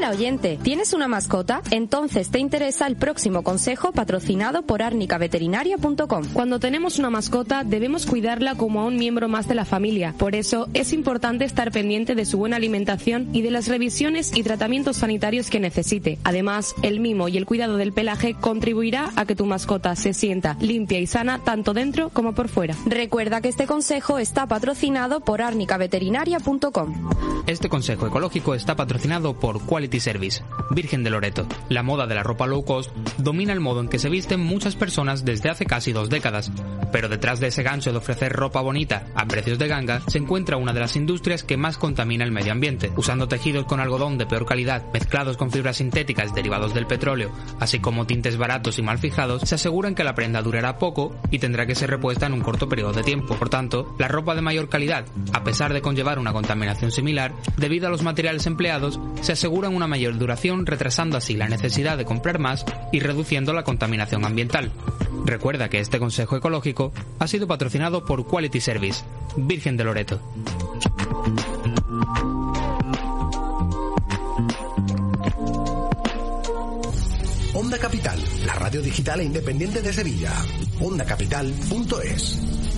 Hola 0.02 0.10
oyente, 0.10 0.58
¿tienes 0.60 0.94
una 0.94 1.06
mascota? 1.06 1.62
Entonces 1.70 2.28
te 2.32 2.40
interesa 2.40 2.88
el 2.88 2.96
próximo 2.96 3.44
consejo 3.44 3.92
patrocinado 3.92 4.62
por 4.62 4.82
arnicaveterinaria.com. 4.82 6.24
Cuando 6.32 6.58
tenemos 6.58 6.98
una 6.98 7.08
mascota 7.08 7.62
debemos 7.62 8.04
cuidarla 8.04 8.56
como 8.56 8.80
a 8.80 8.84
un 8.84 8.96
miembro 8.96 9.28
más 9.28 9.46
de 9.46 9.54
la 9.54 9.64
familia. 9.64 10.12
Por 10.18 10.34
eso 10.34 10.68
es 10.74 10.92
importante 10.92 11.44
estar 11.44 11.70
pendiente 11.70 12.16
de 12.16 12.24
su 12.24 12.36
buena 12.36 12.56
alimentación 12.56 13.28
y 13.32 13.42
de 13.42 13.52
las 13.52 13.68
revisiones 13.68 14.36
y 14.36 14.42
tratamientos 14.42 14.96
sanitarios 14.96 15.50
que 15.50 15.60
necesite. 15.60 16.18
Además, 16.24 16.74
el 16.82 16.98
mimo 16.98 17.28
y 17.28 17.36
el 17.36 17.46
cuidado 17.46 17.76
del 17.76 17.92
pelaje 17.92 18.34
contribuirá 18.34 19.12
a 19.14 19.24
que 19.24 19.36
tu 19.36 19.46
mascota 19.46 19.94
se 19.94 20.14
sienta 20.14 20.56
limpia 20.58 20.98
y 20.98 21.06
sana 21.06 21.38
tanto 21.44 21.74
dentro 21.74 22.08
como 22.08 22.34
por 22.34 22.48
fuera. 22.48 22.74
Recuerda 22.86 23.40
que 23.40 23.50
este 23.50 23.68
consejo 23.68 24.18
está 24.18 24.48
patrocinado 24.48 25.20
por 25.20 25.42
arnicaveterinaria.com. 25.42 27.10
Este 27.46 27.68
consejo 27.68 28.08
ecológico 28.08 28.56
está 28.56 28.74
patrocinado 28.74 29.34
por 29.34 29.60
Quality 29.64 29.91
Service, 30.00 30.42
Virgen 30.70 31.04
de 31.04 31.10
Loreto. 31.10 31.46
La 31.68 31.82
moda 31.82 32.06
de 32.06 32.14
la 32.14 32.22
ropa 32.22 32.46
low 32.46 32.64
cost 32.64 32.90
domina 33.18 33.52
el 33.52 33.60
modo 33.60 33.80
en 33.80 33.88
que 33.88 33.98
se 33.98 34.08
visten 34.08 34.40
muchas 34.40 34.76
personas 34.76 35.24
desde 35.24 35.50
hace 35.50 35.66
casi 35.66 35.92
dos 35.92 36.10
décadas. 36.10 36.50
Pero 36.92 37.08
detrás 37.08 37.40
de 37.40 37.48
ese 37.48 37.62
gancho 37.62 37.92
de 37.92 37.98
ofrecer 37.98 38.32
ropa 38.32 38.60
bonita 38.60 39.06
a 39.14 39.26
precios 39.26 39.58
de 39.58 39.68
ganga 39.68 40.02
se 40.08 40.18
encuentra 40.18 40.56
una 40.56 40.72
de 40.72 40.80
las 40.80 40.96
industrias 40.96 41.42
que 41.44 41.56
más 41.56 41.78
contamina 41.78 42.24
el 42.24 42.32
medio 42.32 42.52
ambiente. 42.52 42.92
Usando 42.96 43.28
tejidos 43.28 43.64
con 43.64 43.80
algodón 43.80 44.18
de 44.18 44.26
peor 44.26 44.46
calidad, 44.46 44.84
mezclados 44.92 45.36
con 45.36 45.50
fibras 45.50 45.76
sintéticas 45.76 46.34
derivados 46.34 46.74
del 46.74 46.86
petróleo, 46.86 47.32
así 47.60 47.80
como 47.80 48.06
tintes 48.06 48.36
baratos 48.36 48.78
y 48.78 48.82
mal 48.82 48.98
fijados, 48.98 49.42
se 49.42 49.54
aseguran 49.54 49.94
que 49.94 50.04
la 50.04 50.14
prenda 50.14 50.42
durará 50.42 50.78
poco 50.78 51.16
y 51.30 51.38
tendrá 51.38 51.66
que 51.66 51.74
ser 51.74 51.90
repuesta 51.90 52.26
en 52.26 52.34
un 52.34 52.40
corto 52.40 52.68
periodo 52.68 52.92
de 52.92 53.02
tiempo. 53.02 53.36
Por 53.36 53.48
tanto, 53.48 53.94
la 53.98 54.08
ropa 54.08 54.34
de 54.34 54.42
mayor 54.42 54.68
calidad, 54.68 55.06
a 55.32 55.44
pesar 55.44 55.72
de 55.72 55.82
conllevar 55.82 56.18
una 56.18 56.32
contaminación 56.32 56.90
similar, 56.90 57.32
debido 57.56 57.86
a 57.86 57.90
los 57.90 58.02
materiales 58.02 58.46
empleados, 58.46 59.00
se 59.20 59.32
aseguran 59.32 59.74
una 59.74 59.81
mayor 59.86 60.18
duración, 60.18 60.66
retrasando 60.66 61.16
así 61.16 61.36
la 61.36 61.48
necesidad 61.48 61.96
de 61.96 62.04
comprar 62.04 62.38
más 62.38 62.64
y 62.92 63.00
reduciendo 63.00 63.52
la 63.52 63.64
contaminación 63.64 64.24
ambiental. 64.24 64.72
Recuerda 65.24 65.68
que 65.68 65.80
este 65.80 65.98
consejo 65.98 66.36
ecológico 66.36 66.92
ha 67.18 67.26
sido 67.26 67.46
patrocinado 67.46 68.04
por 68.04 68.26
Quality 68.26 68.60
Service, 68.60 69.04
Virgen 69.36 69.76
de 69.76 69.84
Loreto. 69.84 70.20
Onda 77.54 77.78
Capital, 77.78 78.18
la 78.46 78.54
radio 78.54 78.82
digital 78.82 79.20
e 79.20 79.24
independiente 79.24 79.82
de 79.82 79.92
Sevilla. 79.92 80.32
Ondacapital.es. 80.80 82.71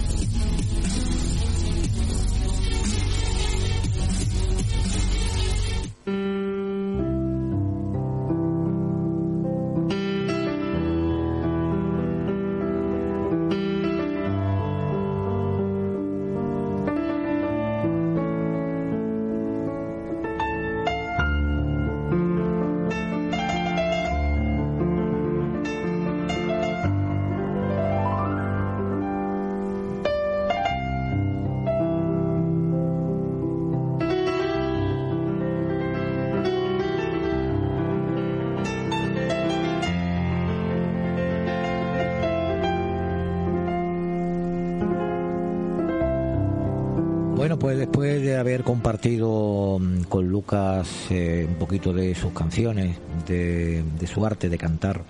compartido 48.84 49.78
mm, 49.80 50.02
con 50.10 50.28
Lucas 50.28 51.06
eh, 51.08 51.46
un 51.48 51.54
poquito 51.54 51.94
de 51.94 52.14
sus 52.14 52.34
canciones, 52.34 52.98
de, 53.26 53.82
su 54.06 54.26
arte 54.26 54.50
de 54.50 54.58
cantar, 54.58 55.00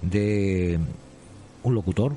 de 0.00 0.78
un 1.64 1.74
locutor, 1.74 2.12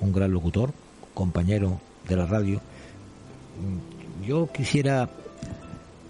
un 0.00 0.12
gran 0.14 0.32
locutor, 0.32 0.72
compañero 1.12 1.78
de 2.08 2.16
la 2.16 2.24
radio, 2.24 2.56
mm, 2.56 4.26
yo 4.26 4.50
quisiera 4.50 5.10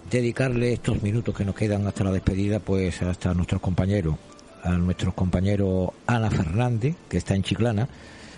dedicarle 0.09 0.71
estos 0.71 1.03
minutos 1.03 1.35
que 1.35 1.43
nos 1.43 1.53
quedan 1.53 1.85
hasta 1.85 2.05
la 2.05 2.13
despedida, 2.13 2.59
pues 2.59 3.01
hasta 3.01 3.33
nuestros 3.33 3.59
compañeros, 3.59 4.15
a 4.63 4.77
nuestros 4.77 5.13
compañeros 5.13 5.89
Ana 6.07 6.31
Fernández, 6.31 6.95
que 7.09 7.17
está 7.17 7.35
en 7.35 7.43
Chiclana, 7.43 7.89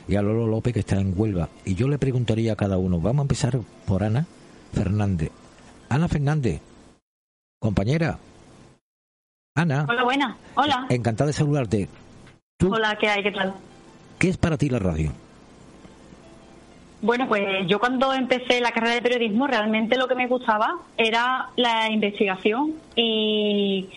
y 0.07 0.15
a 0.15 0.23
Lolo 0.23 0.47
López, 0.47 0.73
que 0.73 0.79
está 0.79 0.99
en 0.99 1.13
Huelva. 1.15 1.49
Y 1.65 1.75
yo 1.75 1.87
le 1.87 1.99
preguntaría 1.99 2.53
a 2.53 2.55
cada 2.55 2.79
uno, 2.79 2.99
vamos 2.99 3.19
a 3.19 3.25
empezar 3.25 3.59
por 3.85 4.03
Ana, 4.03 4.25
Fernández. 4.73 5.29
Ana 5.89 6.07
Fernández, 6.07 6.61
compañera. 7.59 8.17
Ana. 9.55 9.85
Hola, 9.89 10.03
buena. 10.03 10.37
Hola. 10.55 10.85
Encantada 10.89 11.27
de 11.27 11.33
saludarte. 11.33 11.89
Hola, 12.63 12.97
¿qué 12.99 13.07
hay? 13.07 13.23
¿Qué 13.23 13.31
tal? 13.31 13.53
¿Qué 14.19 14.29
es 14.29 14.37
para 14.37 14.57
ti 14.57 14.69
la 14.69 14.79
radio? 14.79 15.11
Bueno, 17.01 17.27
pues 17.27 17.67
yo 17.67 17.79
cuando 17.79 18.13
empecé 18.13 18.59
la 18.59 18.71
carrera 18.71 18.95
de 18.95 19.01
periodismo 19.01 19.47
realmente 19.47 19.97
lo 19.97 20.07
que 20.07 20.15
me 20.15 20.27
gustaba 20.27 20.77
era 20.97 21.49
la 21.55 21.89
investigación 21.91 22.73
y 22.95 23.89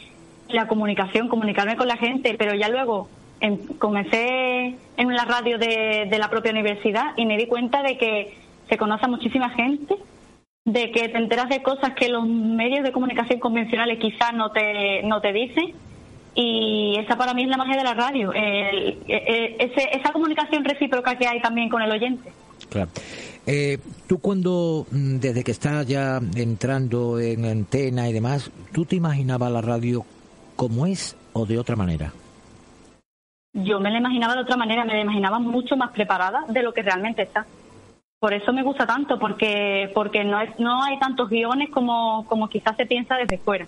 la 0.48 0.68
comunicación, 0.68 1.28
comunicarme 1.28 1.76
con 1.76 1.88
la 1.88 1.96
gente, 1.96 2.34
pero 2.38 2.54
ya 2.54 2.68
luego 2.68 3.08
em, 3.40 3.56
comencé 3.78 4.76
en 4.96 5.14
la 5.14 5.24
radio 5.24 5.58
de, 5.58 6.08
de 6.10 6.18
la 6.18 6.28
propia 6.28 6.52
universidad 6.52 7.12
y 7.16 7.24
me 7.24 7.38
di 7.38 7.46
cuenta 7.46 7.82
de 7.82 7.96
que 7.96 8.36
se 8.68 8.76
conoce 8.76 9.06
a 9.06 9.08
muchísima 9.08 9.48
gente, 9.50 9.96
de 10.64 10.90
que 10.92 11.08
te 11.08 11.18
enteras 11.18 11.48
de 11.48 11.62
cosas 11.62 11.94
que 11.94 12.08
los 12.08 12.26
medios 12.26 12.82
de 12.84 12.92
comunicación 12.92 13.40
convencionales 13.40 13.98
quizás 13.98 14.32
no 14.34 14.50
te, 14.52 15.02
no 15.04 15.20
te 15.20 15.32
dicen 15.32 15.72
y 16.34 16.96
esa 16.98 17.16
para 17.16 17.34
mí 17.34 17.42
es 17.42 17.48
la 17.48 17.56
magia 17.56 17.76
de 17.76 17.84
la 17.84 17.94
radio, 17.94 18.32
el- 18.32 18.98
e- 19.08 19.24
e- 19.26 19.56
ese- 19.58 19.88
esa 19.98 20.12
comunicación 20.12 20.64
recíproca 20.64 21.16
que 21.16 21.26
hay 21.26 21.40
también 21.40 21.68
con 21.68 21.82
el 21.82 21.90
oyente. 21.90 22.30
Claro. 22.68 22.90
Eh, 23.46 23.78
tú 24.06 24.18
cuando, 24.20 24.86
mm, 24.92 25.16
desde 25.16 25.42
que 25.42 25.50
estás 25.50 25.86
ya 25.86 26.20
entrando 26.36 27.18
en 27.18 27.46
antena 27.46 28.08
y 28.08 28.12
demás, 28.12 28.50
¿tú 28.72 28.84
te 28.84 28.96
imaginabas 28.96 29.50
la 29.50 29.60
radio 29.62 30.04
como 30.56 30.86
es 30.86 31.16
o 31.32 31.46
de 31.46 31.58
otra 31.58 31.74
manera? 31.74 32.12
Yo 33.52 33.80
me 33.80 33.90
la 33.90 33.98
imaginaba 33.98 34.34
de 34.34 34.42
otra 34.42 34.56
manera, 34.56 34.84
me 34.84 34.92
la 34.92 35.00
imaginaba 35.00 35.40
mucho 35.40 35.76
más 35.76 35.90
preparada 35.90 36.44
de 36.48 36.62
lo 36.62 36.72
que 36.72 36.82
realmente 36.82 37.22
está. 37.22 37.44
Por 38.20 38.34
eso 38.34 38.52
me 38.52 38.62
gusta 38.62 38.86
tanto, 38.86 39.18
porque 39.18 39.90
porque 39.94 40.22
no 40.24 40.40
es, 40.40 40.50
no 40.58 40.82
hay 40.84 40.98
tantos 40.98 41.30
guiones 41.30 41.70
como, 41.70 42.26
como 42.28 42.48
quizás 42.48 42.76
se 42.76 42.84
piensa 42.86 43.16
desde 43.16 43.38
fuera. 43.38 43.66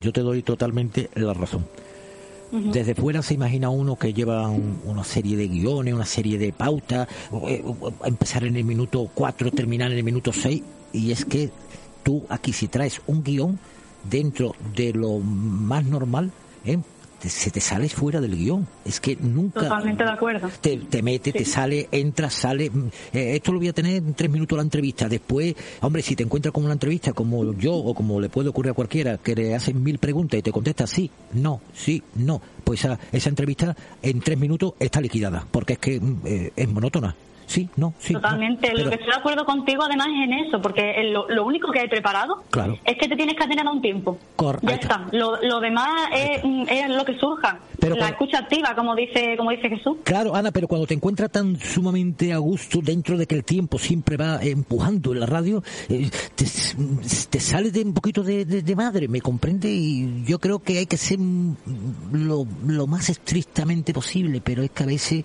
Yo 0.00 0.12
te 0.12 0.20
doy 0.20 0.42
totalmente 0.42 1.10
la 1.14 1.34
razón. 1.34 1.66
Desde 2.50 2.94
fuera 2.94 3.20
se 3.20 3.34
imagina 3.34 3.68
uno 3.68 3.96
que 3.96 4.14
lleva 4.14 4.48
un- 4.48 4.80
una 4.86 5.04
serie 5.04 5.36
de 5.36 5.48
guiones, 5.48 5.92
una 5.92 6.06
serie 6.06 6.38
de 6.38 6.50
pautas, 6.52 7.06
eh, 7.46 7.62
empezar 8.04 8.44
en 8.44 8.56
el 8.56 8.64
minuto 8.64 9.06
4, 9.12 9.50
terminar 9.50 9.90
en 9.92 9.98
el 9.98 10.04
minuto 10.04 10.32
6, 10.32 10.62
y 10.94 11.10
es 11.12 11.26
que 11.26 11.50
tú 12.04 12.24
aquí 12.30 12.54
si 12.54 12.68
traes 12.68 13.02
un 13.06 13.22
guion 13.22 13.58
dentro 14.04 14.54
de 14.74 14.94
lo 14.94 15.18
más 15.18 15.84
normal, 15.84 16.30
¿eh? 16.64 16.78
Te- 17.20 17.28
se 17.28 17.50
te 17.50 17.60
sales 17.60 17.92
fuera 17.94 18.20
del 18.20 18.36
guion. 18.36 18.66
Es 18.84 19.00
que 19.00 19.16
nunca 19.16 19.60
Totalmente 19.60 20.04
de 20.04 20.10
acuerdo. 20.10 20.48
te, 20.60 20.76
te 20.76 21.02
mete, 21.02 21.32
te 21.32 21.44
sale, 21.44 21.88
entra, 21.92 22.30
sale. 22.30 22.70
mm, 22.70 22.88
eh, 23.12 23.36
esto 23.36 23.52
lo 23.52 23.58
voy 23.58 23.68
a 23.68 23.72
tener 23.72 23.96
en 23.96 24.14
tres 24.14 24.30
minutos 24.30 24.56
la 24.56 24.62
entrevista. 24.62 25.08
Después, 25.08 25.54
hombre, 25.80 26.02
si 26.02 26.14
te 26.16 26.22
encuentras 26.22 26.52
con 26.52 26.64
una 26.64 26.72
entrevista 26.74 27.12
como 27.12 27.52
yo 27.54 27.74
o 27.74 27.94
como 27.94 28.20
le 28.20 28.28
puede 28.28 28.48
ocurrir 28.48 28.70
a 28.70 28.74
cualquiera, 28.74 29.18
que 29.18 29.34
le 29.34 29.54
hacen 29.54 29.82
mil 29.82 29.98
preguntas 29.98 30.38
y 30.38 30.42
te 30.42 30.52
contesta 30.52 30.86
sí, 30.86 31.10
no, 31.32 31.60
sí, 31.74 32.02
no, 32.14 32.40
pues 32.64 32.80
esa, 32.84 32.98
esa 33.12 33.28
entrevista 33.28 33.76
en 34.02 34.20
tres 34.20 34.38
minutos 34.38 34.74
está 34.78 35.00
liquidada, 35.00 35.46
porque 35.50 35.74
es 35.74 35.78
que 35.78 36.00
mm, 36.00 36.16
eh, 36.24 36.52
es 36.56 36.68
monótona. 36.68 37.14
Sí, 37.48 37.68
no, 37.76 37.92
sí. 37.98 38.12
no. 38.12 38.20
Totalmente. 38.20 38.68
Pero- 38.70 38.84
Lo 38.84 38.90
que 38.90 38.94
estoy 38.96 39.10
de 39.10 39.16
acuerdo 39.18 39.44
contigo 39.44 39.82
además 39.82 40.06
es 40.08 40.24
en 40.24 40.32
eso, 40.46 40.60
porque 40.62 40.92
lo, 41.12 41.28
lo 41.28 41.44
único 41.44 41.72
que 41.72 41.80
hay 41.80 41.88
preparado 41.88 42.44
Claro. 42.50 42.78
es 42.84 42.96
que 42.98 43.08
te 43.08 43.16
tienes 43.16 43.34
que 43.36 43.42
atener 43.44 43.66
a 43.66 43.70
un 43.72 43.80
tiempo. 43.82 44.18
Cor- 44.36 44.60
Ya 44.62 44.74
está. 44.74 45.04
está. 45.06 45.16
Lo, 45.16 45.40
lo 45.42 45.58
demás 45.58 45.88
es, 46.14 46.44
mm, 46.44 46.62
es 46.68 46.88
lo 46.90 47.04
que 47.04 47.18
surja. 47.18 47.58
Pero 47.80 47.94
la 47.96 48.00
cuando- 48.02 48.12
escucha 48.14 48.38
activa, 48.38 48.74
como 48.76 48.94
dice 48.94 49.34
como 49.36 49.50
dice 49.50 49.68
Jesús. 49.68 49.96
Claro, 50.04 50.34
Ana, 50.36 50.50
pero 50.52 50.68
cuando 50.68 50.86
te 50.86 50.94
encuentras 50.94 51.30
tan 51.32 51.58
sumamente 51.58 52.32
a 52.32 52.38
gusto 52.38 52.80
dentro 52.82 53.16
de 53.16 53.26
que 53.26 53.34
el 53.34 53.44
tiempo 53.44 53.78
siempre 53.78 54.16
va 54.16 54.38
empujando 54.42 55.12
en 55.14 55.20
la 55.20 55.26
radio, 55.26 55.62
eh, 55.88 56.10
te, 56.34 56.44
te 57.30 57.40
sale 57.40 57.70
de 57.70 57.82
un 57.82 57.94
poquito 57.94 58.22
de, 58.22 58.44
de- 58.44 58.62
de 58.62 58.76
madre, 58.76 59.08
¿me 59.08 59.20
comprende? 59.22 59.70
Y 59.70 60.22
yo 60.26 60.38
creo 60.38 60.58
que 60.58 60.78
hay 60.78 60.86
que 60.86 60.96
ser 60.98 61.18
lo, 62.12 62.46
lo 62.66 62.86
más 62.86 63.08
estrictamente 63.08 63.92
posible, 63.94 64.40
pero 64.42 64.62
es 64.62 64.70
que 64.70 64.82
a 64.82 64.86
veces 64.86 65.24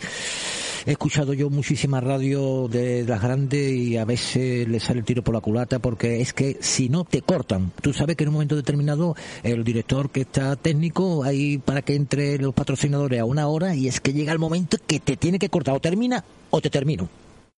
he 0.86 0.92
escuchado 0.92 1.34
yo 1.34 1.50
muchísimas 1.50 2.04
radio 2.14 2.68
de 2.68 3.04
las 3.08 3.22
grandes 3.24 3.72
y 3.72 3.98
a 3.98 4.06
veces 4.06 4.68
le 4.68 4.80
sale 4.80 5.00
el 5.00 5.06
tiro 5.06 5.24
por 5.24 5.34
la 5.34 5.42
culata 5.42 5.80
porque 5.80 6.22
es 6.22 6.32
que 6.32 6.58
si 6.60 6.88
no 6.88 7.06
te 7.06 7.24
cortan. 7.24 7.72
Tú 7.82 7.92
sabes 7.92 8.16
que 8.16 8.24
en 8.24 8.28
un 8.30 8.34
momento 8.34 8.56
determinado 8.56 9.16
el 9.42 9.64
director 9.64 10.12
que 10.12 10.22
está 10.22 10.56
técnico 10.56 11.24
ahí 11.24 11.58
para 11.58 11.82
que 11.82 11.96
entre 11.96 12.38
los 12.38 12.54
patrocinadores 12.54 13.20
a 13.20 13.26
una 13.26 13.48
hora 13.48 13.74
y 13.74 13.88
es 13.88 14.00
que 14.00 14.14
llega 14.14 14.32
el 14.32 14.38
momento 14.38 14.78
que 14.86 15.00
te 15.00 15.18
tiene 15.18 15.40
que 15.40 15.50
cortar 15.50 15.74
o 15.74 15.80
termina 15.80 16.24
o 16.52 16.62
te 16.62 16.70
termino. 16.70 17.10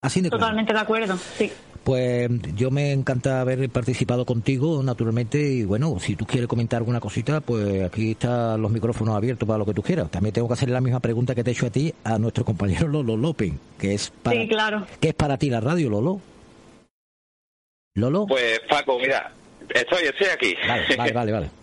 Así 0.02 0.22
de. 0.22 0.30
Totalmente 0.30 0.72
de 0.72 0.80
acuerdo. 0.80 1.18
Sí. 1.38 1.52
Pues 1.86 2.32
yo 2.56 2.72
me 2.72 2.92
encanta 2.94 3.42
haber 3.42 3.70
participado 3.70 4.26
contigo, 4.26 4.82
naturalmente, 4.82 5.38
y 5.38 5.66
bueno, 5.66 6.00
si 6.00 6.16
tú 6.16 6.26
quieres 6.26 6.48
comentar 6.48 6.78
alguna 6.78 7.00
cosita, 7.00 7.42
pues 7.42 7.84
aquí 7.84 8.12
están 8.14 8.60
los 8.60 8.72
micrófonos 8.72 9.16
abiertos 9.16 9.48
para 9.48 9.60
lo 9.60 9.68
que 9.68 9.74
tú 9.76 9.84
quieras. 9.84 10.10
También 10.10 10.34
tengo 10.34 10.48
que 10.48 10.56
hacer 10.56 10.70
la 10.72 10.82
misma 10.82 11.00
pregunta 11.00 11.36
que 11.36 11.44
te 11.44 11.52
he 11.52 11.54
hecho 11.54 11.68
a 11.68 11.70
ti, 11.70 11.94
a 12.04 12.18
nuestro 12.18 12.44
compañero 12.44 12.88
Lolo 12.88 13.16
López, 13.16 13.54
que 13.78 13.94
es 13.94 14.12
para, 14.24 14.42
Sí, 14.42 14.48
claro. 14.48 14.88
¿qué 15.00 15.10
es 15.10 15.14
para 15.14 15.38
ti 15.38 15.52
la 15.52 15.62
radio, 15.62 15.92
Lolo? 15.92 16.20
Lolo. 17.94 18.26
Pues 18.26 18.62
Paco, 18.68 18.98
mira, 18.98 19.32
estoy, 19.70 20.06
estoy 20.06 20.28
aquí. 20.34 20.56
Vale, 20.68 20.96
vale, 20.98 21.12
vale, 21.14 21.32
vale. 21.32 21.50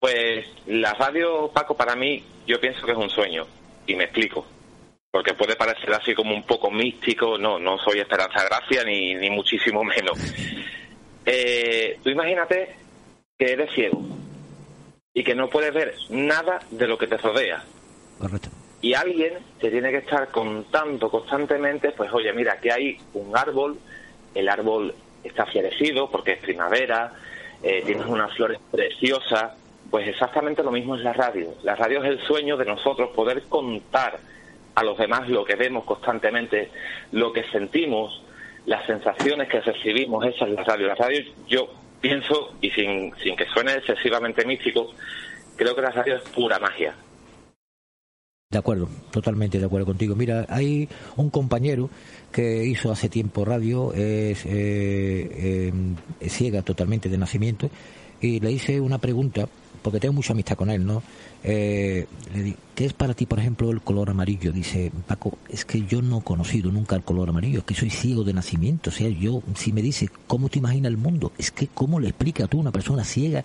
Pues 0.00 0.46
la 0.66 0.92
radio, 0.92 1.50
Paco, 1.52 1.74
para 1.74 1.96
mí, 1.96 2.22
yo 2.46 2.60
pienso 2.60 2.84
que 2.84 2.92
es 2.92 2.98
un 2.98 3.08
sueño. 3.08 3.46
Y 3.86 3.96
me 3.96 4.04
explico. 4.04 4.46
Porque 5.10 5.34
puede 5.34 5.56
parecer 5.56 5.92
así 5.92 6.14
como 6.14 6.34
un 6.34 6.44
poco 6.44 6.70
místico. 6.70 7.38
No, 7.38 7.58
no 7.58 7.78
soy 7.78 8.00
Esperanza 8.00 8.44
Gracia 8.44 8.84
ni, 8.84 9.14
ni 9.14 9.30
muchísimo 9.30 9.84
menos. 9.84 10.18
Eh, 11.30 11.98
tú 12.02 12.08
imagínate 12.08 12.74
que 13.36 13.52
eres 13.52 13.70
ciego 13.74 14.00
y 15.12 15.22
que 15.22 15.34
no 15.34 15.50
puedes 15.50 15.74
ver 15.74 15.94
nada 16.08 16.58
de 16.70 16.86
lo 16.86 16.96
que 16.96 17.06
te 17.06 17.18
rodea. 17.18 17.62
Correcto. 18.18 18.48
Y 18.80 18.94
alguien 18.94 19.34
te 19.60 19.70
tiene 19.70 19.90
que 19.90 19.98
estar 19.98 20.28
contando 20.28 21.10
constantemente, 21.10 21.90
pues 21.90 22.10
oye, 22.12 22.32
mira, 22.32 22.58
que 22.60 22.72
hay 22.72 22.96
un 23.14 23.36
árbol, 23.36 23.78
el 24.34 24.48
árbol 24.48 24.94
está 25.24 25.44
florecido 25.46 26.10
porque 26.10 26.32
es 26.32 26.38
primavera, 26.38 27.12
eh, 27.62 27.82
tienes 27.84 28.06
unas 28.06 28.34
flores 28.36 28.60
preciosas, 28.70 29.52
pues 29.90 30.06
exactamente 30.06 30.62
lo 30.62 30.70
mismo 30.70 30.94
es 30.94 31.02
la 31.02 31.12
radio. 31.12 31.54
La 31.62 31.74
radio 31.74 32.02
es 32.04 32.10
el 32.10 32.20
sueño 32.26 32.56
de 32.56 32.66
nosotros 32.66 33.10
poder 33.14 33.42
contar 33.48 34.20
a 34.78 34.84
los 34.84 34.96
demás 34.96 35.28
lo 35.28 35.44
que 35.44 35.56
vemos 35.56 35.84
constantemente, 35.84 36.70
lo 37.10 37.32
que 37.32 37.42
sentimos, 37.50 38.22
las 38.66 38.86
sensaciones 38.86 39.48
que 39.48 39.60
recibimos, 39.60 40.24
esa 40.24 40.44
es 40.46 40.52
la 40.52 40.62
radio. 40.62 40.86
La 40.86 40.94
radio, 40.94 41.20
yo 41.48 41.68
pienso, 42.00 42.54
y 42.60 42.70
sin, 42.70 43.12
sin 43.16 43.34
que 43.34 43.46
suene 43.46 43.72
excesivamente 43.72 44.46
místico, 44.46 44.92
creo 45.56 45.74
que 45.74 45.82
la 45.82 45.90
radio 45.90 46.16
es 46.16 46.22
pura 46.30 46.60
magia. 46.60 46.94
De 48.50 48.58
acuerdo, 48.58 48.88
totalmente 49.10 49.58
de 49.58 49.66
acuerdo 49.66 49.86
contigo. 49.86 50.14
Mira, 50.14 50.46
hay 50.48 50.88
un 51.16 51.28
compañero 51.28 51.90
que 52.30 52.64
hizo 52.64 52.92
hace 52.92 53.08
tiempo 53.08 53.44
radio, 53.44 53.92
eh, 53.96 54.36
eh, 54.46 55.72
es 56.20 56.32
ciega 56.32 56.62
totalmente 56.62 57.08
de 57.08 57.18
nacimiento, 57.18 57.68
y 58.20 58.38
le 58.38 58.52
hice 58.52 58.80
una 58.80 58.98
pregunta, 58.98 59.48
porque 59.88 60.00
tengo 60.00 60.12
mucha 60.12 60.34
amistad 60.34 60.54
con 60.54 60.68
él, 60.68 60.84
¿no? 60.84 61.02
Eh, 61.42 62.06
le 62.34 62.42
di, 62.42 62.54
¿qué 62.74 62.84
es 62.84 62.92
para 62.92 63.14
ti, 63.14 63.24
por 63.24 63.38
ejemplo, 63.38 63.70
el 63.70 63.80
color 63.80 64.10
amarillo? 64.10 64.52
Dice, 64.52 64.92
Paco, 65.06 65.38
es 65.48 65.64
que 65.64 65.86
yo 65.86 66.02
no 66.02 66.18
he 66.18 66.22
conocido 66.22 66.70
nunca 66.70 66.94
el 66.94 67.02
color 67.02 67.30
amarillo, 67.30 67.60
es 67.60 67.64
que 67.64 67.74
soy 67.74 67.88
ciego 67.88 68.22
de 68.22 68.34
nacimiento. 68.34 68.90
O 68.90 68.92
sea, 68.92 69.08
yo, 69.08 69.42
si 69.54 69.72
me 69.72 69.80
dice, 69.80 70.10
¿cómo 70.26 70.50
te 70.50 70.58
imaginas 70.58 70.90
el 70.90 70.98
mundo? 70.98 71.32
Es 71.38 71.50
que, 71.50 71.68
¿cómo 71.68 72.00
le 72.00 72.08
explica 72.08 72.46
tú 72.48 72.60
una 72.60 72.70
persona 72.70 73.02
ciega 73.02 73.42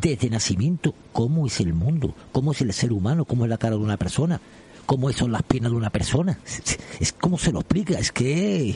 desde 0.00 0.30
nacimiento 0.30 0.94
cómo 1.12 1.46
es 1.46 1.60
el 1.60 1.74
mundo, 1.74 2.14
cómo 2.32 2.52
es 2.52 2.62
el 2.62 2.72
ser 2.72 2.90
humano, 2.90 3.26
cómo 3.26 3.44
es 3.44 3.50
la 3.50 3.58
cara 3.58 3.76
de 3.76 3.82
una 3.82 3.98
persona, 3.98 4.40
cómo 4.86 5.12
son 5.12 5.32
las 5.32 5.42
piernas 5.42 5.72
de 5.72 5.76
una 5.76 5.90
persona. 5.90 6.38
Es 6.98 7.12
cómo 7.12 7.36
se 7.36 7.52
lo 7.52 7.60
explica, 7.60 7.98
es 7.98 8.10
que 8.10 8.70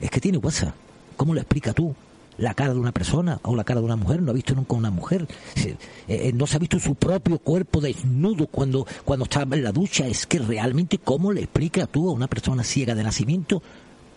es 0.00 0.10
que 0.10 0.20
tiene 0.20 0.38
WhatsApp. 0.38 0.74
¿Cómo 1.16 1.32
lo 1.32 1.40
explica 1.40 1.72
tú? 1.72 1.94
La 2.38 2.54
cara 2.54 2.72
de 2.72 2.80
una 2.80 2.92
persona 2.92 3.38
o 3.42 3.54
la 3.54 3.64
cara 3.64 3.80
de 3.80 3.86
una 3.86 3.96
mujer, 3.96 4.22
no 4.22 4.30
ha 4.30 4.34
visto 4.34 4.54
nunca 4.54 4.74
una 4.74 4.90
mujer, 4.90 5.26
eh, 5.56 5.76
eh, 6.08 6.32
no 6.32 6.46
se 6.46 6.56
ha 6.56 6.58
visto 6.58 6.78
su 6.78 6.94
propio 6.94 7.38
cuerpo 7.38 7.80
desnudo 7.80 8.46
cuando, 8.46 8.86
cuando 9.04 9.24
está 9.24 9.42
en 9.42 9.62
la 9.62 9.72
ducha. 9.72 10.06
Es 10.06 10.26
que 10.26 10.38
realmente, 10.38 10.98
¿cómo 10.98 11.32
le 11.32 11.42
explica 11.42 11.86
tú 11.86 12.08
a 12.08 12.12
una 12.12 12.28
persona 12.28 12.64
ciega 12.64 12.94
de 12.94 13.02
nacimiento 13.02 13.62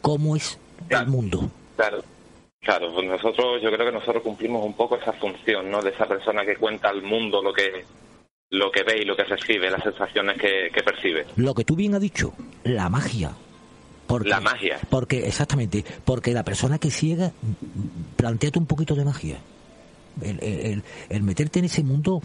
cómo 0.01 0.35
es 0.35 0.59
el 0.89 1.07
mundo? 1.07 1.49
Claro, 1.75 2.03
claro, 2.61 2.93
pues 2.93 3.07
nosotros, 3.07 3.61
yo 3.61 3.71
creo 3.71 3.87
que 3.87 3.97
nosotros 3.97 4.23
cumplimos 4.23 4.65
un 4.65 4.73
poco 4.73 4.97
esa 4.97 5.13
función, 5.13 5.69
¿no? 5.71 5.81
De 5.81 5.89
esa 5.89 6.07
persona 6.07 6.45
que 6.45 6.57
cuenta 6.57 6.89
al 6.89 7.01
mundo 7.01 7.41
lo 7.41 7.53
que 7.53 7.85
lo 8.51 8.69
que 8.69 8.83
ve 8.83 9.01
y 9.01 9.05
lo 9.05 9.15
que 9.15 9.23
recibe, 9.23 9.71
las 9.71 9.81
sensaciones 9.81 10.37
que, 10.37 10.69
que 10.73 10.83
percibe. 10.83 11.25
Lo 11.37 11.53
que 11.53 11.63
tú 11.63 11.75
bien 11.75 11.95
has 11.95 12.01
dicho, 12.01 12.33
la 12.63 12.89
magia. 12.89 13.31
Porque, 14.07 14.29
La 14.29 14.41
magia. 14.41 14.79
Porque, 14.89 15.25
exactamente, 15.27 15.85
porque 16.03 16.33
la 16.33 16.43
persona 16.43 16.77
que 16.77 16.91
ciega, 16.91 17.31
planteate 18.17 18.59
un 18.59 18.65
poquito 18.65 18.95
de 18.95 19.05
magia. 19.05 19.37
El, 20.21 20.83
el- 21.09 21.23
meterte 21.23 21.59
en 21.59 21.65
ese 21.65 21.83
mundo 21.83 22.21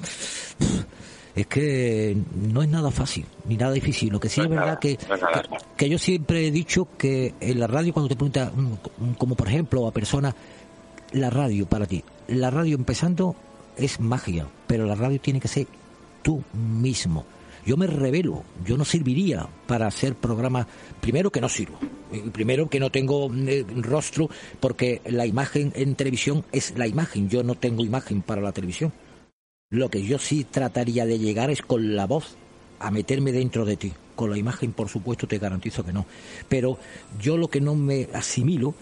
es 1.36 1.46
que 1.46 2.16
no 2.34 2.62
es 2.62 2.68
nada 2.68 2.90
fácil 2.90 3.26
ni 3.44 3.56
nada 3.56 3.72
difícil. 3.72 4.10
Lo 4.10 4.18
que 4.18 4.28
sí 4.28 4.40
es, 4.40 4.48
verdad 4.48 4.78
que, 4.80 4.98
que, 5.76 5.88
yo 5.88 5.98
siempre 5.98 6.46
he 6.46 6.50
dicho 6.50 6.88
que 6.98 7.34
en 7.40 7.60
la 7.60 7.66
radio 7.68 7.92
cuando 7.92 8.08
te 8.08 8.16
pregunta, 8.16 8.50
mm, 8.54 9.12
como 9.18 9.36
por 9.36 9.46
ejemplo 9.48 9.86
a 9.86 9.92
personas, 9.92 10.34
la 11.12 11.30
radio 11.30 11.66
para 11.66 11.86
ti, 11.86 12.02
la 12.26 12.50
radio 12.50 12.74
empezando 12.74 13.36
es 13.76 14.00
magia, 14.00 14.46
pero 14.66 14.86
la 14.86 14.94
radio 14.96 15.20
tiene 15.20 15.38
que 15.38 15.48
ser 15.48 15.66
tú 16.22 16.42
mismo. 16.52 17.24
Yo 17.66 17.76
me 17.76 17.88
revelo, 17.88 18.44
yo 18.64 18.76
no 18.76 18.84
serviría 18.84 19.48
para 19.66 19.88
hacer 19.88 20.14
programas, 20.14 20.68
primero 21.00 21.32
que 21.32 21.40
no 21.40 21.48
sirvo, 21.48 21.80
primero 22.32 22.70
que 22.70 22.78
no 22.78 22.90
tengo 22.90 23.28
eh, 23.34 23.66
rostro, 23.78 24.30
porque 24.60 25.02
la 25.04 25.26
imagen 25.26 25.72
en 25.74 25.96
televisión 25.96 26.44
es 26.52 26.78
la 26.78 26.86
imagen, 26.86 27.28
yo 27.28 27.42
no 27.42 27.56
tengo 27.56 27.84
imagen 27.84 28.22
para 28.22 28.40
la 28.40 28.52
televisión. 28.52 28.92
Lo 29.68 29.90
que 29.90 30.04
yo 30.04 30.20
sí 30.20 30.44
trataría 30.44 31.06
de 31.06 31.18
llegar 31.18 31.50
es 31.50 31.60
con 31.60 31.96
la 31.96 32.06
voz 32.06 32.36
a 32.78 32.92
meterme 32.92 33.32
dentro 33.32 33.64
de 33.64 33.76
ti. 33.76 33.92
Con 34.14 34.30
la 34.30 34.38
imagen, 34.38 34.72
por 34.72 34.88
supuesto, 34.88 35.26
te 35.26 35.38
garantizo 35.38 35.84
que 35.84 35.92
no. 35.92 36.06
Pero 36.48 36.78
yo 37.20 37.36
lo 37.36 37.48
que 37.48 37.60
no 37.60 37.74
me 37.74 38.08
asimilo, 38.14 38.74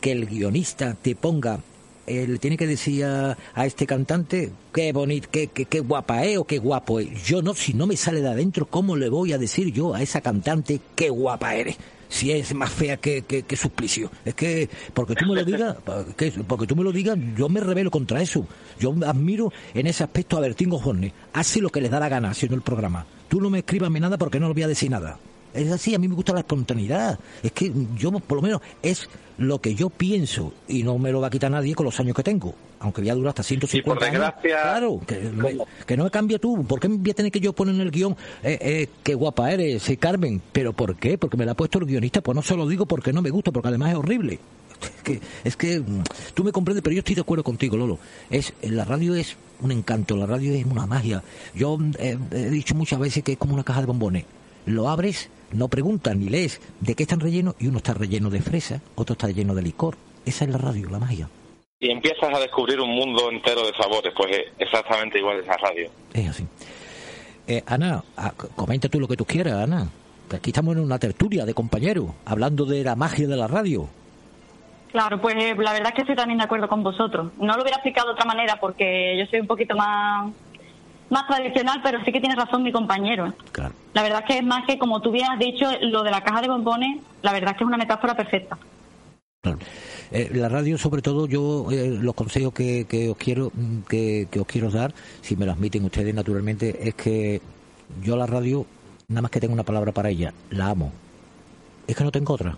que 0.00 0.12
el 0.12 0.24
guionista 0.24 0.94
te 0.94 1.14
ponga 1.14 1.60
le 2.10 2.38
tiene 2.38 2.56
que 2.56 2.66
decir 2.66 3.04
a, 3.04 3.36
este 3.64 3.86
cantante 3.86 4.52
qué 4.72 4.92
bonito, 4.92 5.28
qué, 5.30 5.48
qué, 5.48 5.80
guapa 5.80 6.24
es 6.24 6.38
o 6.38 6.44
qué 6.44 6.58
guapo 6.58 7.00
es. 7.00 7.24
Yo 7.24 7.42
no, 7.42 7.54
si 7.54 7.74
no 7.74 7.86
me 7.86 7.96
sale 7.96 8.20
de 8.20 8.28
adentro, 8.28 8.66
¿cómo 8.66 8.96
le 8.96 9.08
voy 9.08 9.32
a 9.32 9.38
decir 9.38 9.72
yo 9.72 9.94
a 9.94 10.02
esa 10.02 10.20
cantante 10.20 10.80
qué 10.94 11.10
guapa 11.10 11.54
eres? 11.54 11.76
Si 12.08 12.32
es 12.32 12.52
más 12.54 12.70
fea 12.70 12.96
que, 12.96 13.22
que, 13.22 13.56
suplicio. 13.56 14.10
Es 14.24 14.34
que, 14.34 14.68
porque 14.92 15.14
tú 15.14 15.26
me 15.26 15.36
lo 15.36 15.44
digas, 15.44 15.76
porque 16.48 16.66
tú 16.66 16.74
me 16.74 16.82
lo 16.82 16.90
digas, 16.90 17.16
yo 17.36 17.48
me 17.48 17.60
revelo 17.60 17.90
contra 17.90 18.20
eso. 18.20 18.46
Yo 18.80 18.92
admiro 19.06 19.52
en 19.74 19.86
ese 19.86 20.02
aspecto 20.02 20.36
a 20.36 20.40
Bertín 20.40 20.70
Gojorne. 20.70 21.12
Hace 21.32 21.60
lo 21.60 21.70
que 21.70 21.80
le 21.80 21.88
da 21.88 22.00
la 22.00 22.08
gana 22.08 22.30
haciendo 22.30 22.56
el 22.56 22.62
programa. 22.62 23.06
Tú 23.28 23.40
no 23.40 23.48
me 23.48 23.60
escribas 23.60 23.92
nada 23.92 24.18
porque 24.18 24.40
no 24.40 24.48
le 24.48 24.54
voy 24.54 24.64
a 24.64 24.68
decir 24.68 24.90
nada. 24.90 25.18
Es 25.52 25.70
así, 25.70 25.94
a 25.94 25.98
mí 25.98 26.08
me 26.08 26.14
gusta 26.14 26.32
la 26.32 26.40
espontaneidad. 26.40 27.18
Es 27.42 27.52
que 27.52 27.72
yo, 27.96 28.12
por 28.12 28.36
lo 28.36 28.42
menos, 28.42 28.60
es 28.82 29.08
lo 29.38 29.58
que 29.58 29.74
yo 29.74 29.88
pienso 29.88 30.52
y 30.68 30.82
no 30.82 30.98
me 30.98 31.10
lo 31.10 31.20
va 31.20 31.28
a 31.28 31.30
quitar 31.30 31.50
nadie 31.50 31.74
con 31.74 31.86
los 31.86 31.98
años 31.98 32.14
que 32.14 32.22
tengo. 32.22 32.54
Aunque 32.78 33.02
ya 33.02 33.14
dura 33.14 33.30
hasta 33.30 33.42
150 33.42 34.04
años. 34.04 34.32
Claro, 34.42 35.00
que, 35.06 35.96
no 35.96 36.04
me 36.04 36.10
cambia 36.10 36.38
tú. 36.38 36.64
¿Por 36.64 36.78
qué 36.78 36.88
voy 36.88 37.10
a 37.10 37.14
tener 37.14 37.32
que 37.32 37.40
yo 37.40 37.52
poner 37.52 37.74
en 37.74 37.80
el 37.80 37.90
guion 37.90 38.16
eh, 38.42 38.58
eh, 38.60 38.88
qué 39.02 39.14
guapa 39.14 39.50
eres, 39.52 39.82
sí, 39.82 39.96
Carmen? 39.96 40.40
¿Pero 40.52 40.72
por 40.72 40.96
qué? 40.96 41.18
Porque 41.18 41.36
me 41.36 41.44
la 41.44 41.52
ha 41.52 41.54
puesto 41.54 41.78
el 41.78 41.86
guionista. 41.86 42.20
Pues 42.20 42.36
no 42.36 42.42
se 42.42 42.56
lo 42.56 42.68
digo 42.68 42.86
porque 42.86 43.12
no 43.12 43.22
me 43.22 43.30
gusta, 43.30 43.50
porque 43.50 43.68
además 43.68 43.90
es 43.90 43.96
horrible. 43.96 44.38
Es 44.80 45.02
que, 45.02 45.20
es 45.44 45.56
que 45.56 45.80
mm, 45.80 46.02
tú 46.34 46.44
me 46.44 46.52
comprendes, 46.52 46.82
pero 46.82 46.94
yo 46.94 47.00
estoy 47.00 47.14
de 47.14 47.20
acuerdo 47.22 47.44
contigo, 47.44 47.76
Lolo. 47.76 47.98
Es, 48.30 48.52
la 48.62 48.84
radio 48.84 49.14
es 49.14 49.36
un 49.60 49.72
encanto, 49.72 50.16
la 50.16 50.26
radio 50.26 50.54
es 50.54 50.64
una 50.64 50.86
magia. 50.86 51.22
Yo 51.54 51.78
eh, 51.98 52.16
he 52.30 52.48
dicho 52.48 52.74
muchas 52.74 52.98
veces 52.98 53.22
que 53.22 53.32
es 53.32 53.38
como 53.38 53.54
una 53.54 53.64
caja 53.64 53.80
de 53.80 53.86
bombones. 53.86 54.24
Lo 54.66 54.88
abres 54.88 55.28
no 55.52 55.68
preguntan 55.68 56.20
ni 56.20 56.28
lees 56.28 56.60
de 56.80 56.94
qué 56.94 57.02
están 57.02 57.20
rellenos 57.20 57.54
y 57.58 57.66
uno 57.68 57.78
está 57.78 57.94
relleno 57.94 58.30
de 58.30 58.40
fresa, 58.40 58.80
otro 58.94 59.14
está 59.14 59.28
lleno 59.28 59.54
de 59.54 59.62
licor. 59.62 59.96
Esa 60.24 60.44
es 60.44 60.50
la 60.50 60.58
radio, 60.58 60.88
la 60.90 60.98
magia. 60.98 61.28
Y 61.78 61.90
empiezas 61.90 62.28
a 62.34 62.38
descubrir 62.38 62.78
un 62.80 62.90
mundo 62.90 63.30
entero 63.30 63.66
de 63.66 63.72
sabores, 63.72 64.12
pues 64.16 64.30
exactamente 64.58 65.18
igual 65.18 65.40
es 65.40 65.46
la 65.46 65.56
radio. 65.56 65.90
Es 66.12 66.28
así. 66.28 66.46
Eh, 67.46 67.62
Ana, 67.66 68.04
comenta 68.54 68.88
tú 68.88 69.00
lo 69.00 69.08
que 69.08 69.16
tú 69.16 69.24
quieras, 69.24 69.54
Ana. 69.54 69.88
aquí 70.32 70.50
estamos 70.50 70.76
en 70.76 70.82
una 70.82 70.98
tertulia 70.98 71.44
de 71.44 71.54
compañeros, 71.54 72.10
hablando 72.26 72.64
de 72.64 72.84
la 72.84 72.96
magia 72.96 73.26
de 73.26 73.36
la 73.36 73.48
radio. 73.48 73.88
Claro, 74.92 75.20
pues 75.20 75.34
eh, 75.36 75.54
la 75.56 75.72
verdad 75.72 75.88
es 75.88 75.94
que 75.94 76.00
estoy 76.02 76.16
también 76.16 76.38
de 76.38 76.44
acuerdo 76.44 76.68
con 76.68 76.82
vosotros. 76.82 77.32
No 77.38 77.54
lo 77.54 77.62
hubiera 77.62 77.76
explicado 77.76 78.08
de 78.08 78.14
otra 78.14 78.26
manera 78.26 78.58
porque 78.60 79.16
yo 79.18 79.24
soy 79.26 79.40
un 79.40 79.46
poquito 79.46 79.74
más 79.76 80.32
más 81.10 81.26
tradicional, 81.26 81.80
pero 81.82 82.02
sí 82.04 82.12
que 82.12 82.20
tiene 82.20 82.36
razón 82.36 82.62
mi 82.62 82.72
compañero. 82.72 83.34
La 83.92 84.02
verdad 84.02 84.20
es 84.20 84.26
que 84.26 84.38
es 84.38 84.44
más 84.44 84.64
que, 84.66 84.78
como 84.78 85.00
tú 85.00 85.10
bien 85.10 85.26
has 85.30 85.38
dicho, 85.38 85.66
lo 85.82 86.02
de 86.02 86.10
la 86.10 86.22
caja 86.22 86.40
de 86.40 86.48
bombones, 86.48 87.02
la 87.22 87.32
verdad 87.32 87.50
es 87.50 87.58
que 87.58 87.64
es 87.64 87.68
una 87.68 87.76
metáfora 87.76 88.14
perfecta. 88.14 88.56
Eh, 90.12 90.30
la 90.34 90.48
radio, 90.48 90.76
sobre 90.76 91.02
todo, 91.02 91.26
yo 91.26 91.70
eh, 91.70 91.88
los 91.88 92.14
consejos 92.14 92.52
que, 92.52 93.08
os 93.10 93.16
quiero 93.16 93.52
que, 93.88 94.28
os 94.38 94.46
quiero 94.46 94.70
dar, 94.70 94.92
si 95.22 95.36
me 95.36 95.46
lo 95.46 95.52
admiten 95.52 95.84
ustedes 95.84 96.14
naturalmente, 96.14 96.88
es 96.88 96.94
que 96.94 97.40
yo 98.02 98.16
la 98.16 98.26
radio, 98.26 98.66
nada 99.08 99.22
más 99.22 99.30
que 99.30 99.40
tengo 99.40 99.54
una 99.54 99.64
palabra 99.64 99.92
para 99.92 100.10
ella, 100.10 100.34
la 100.50 100.68
amo. 100.68 100.92
Es 101.86 101.96
que 101.96 102.04
no 102.04 102.12
tengo 102.12 102.34
otra. 102.34 102.56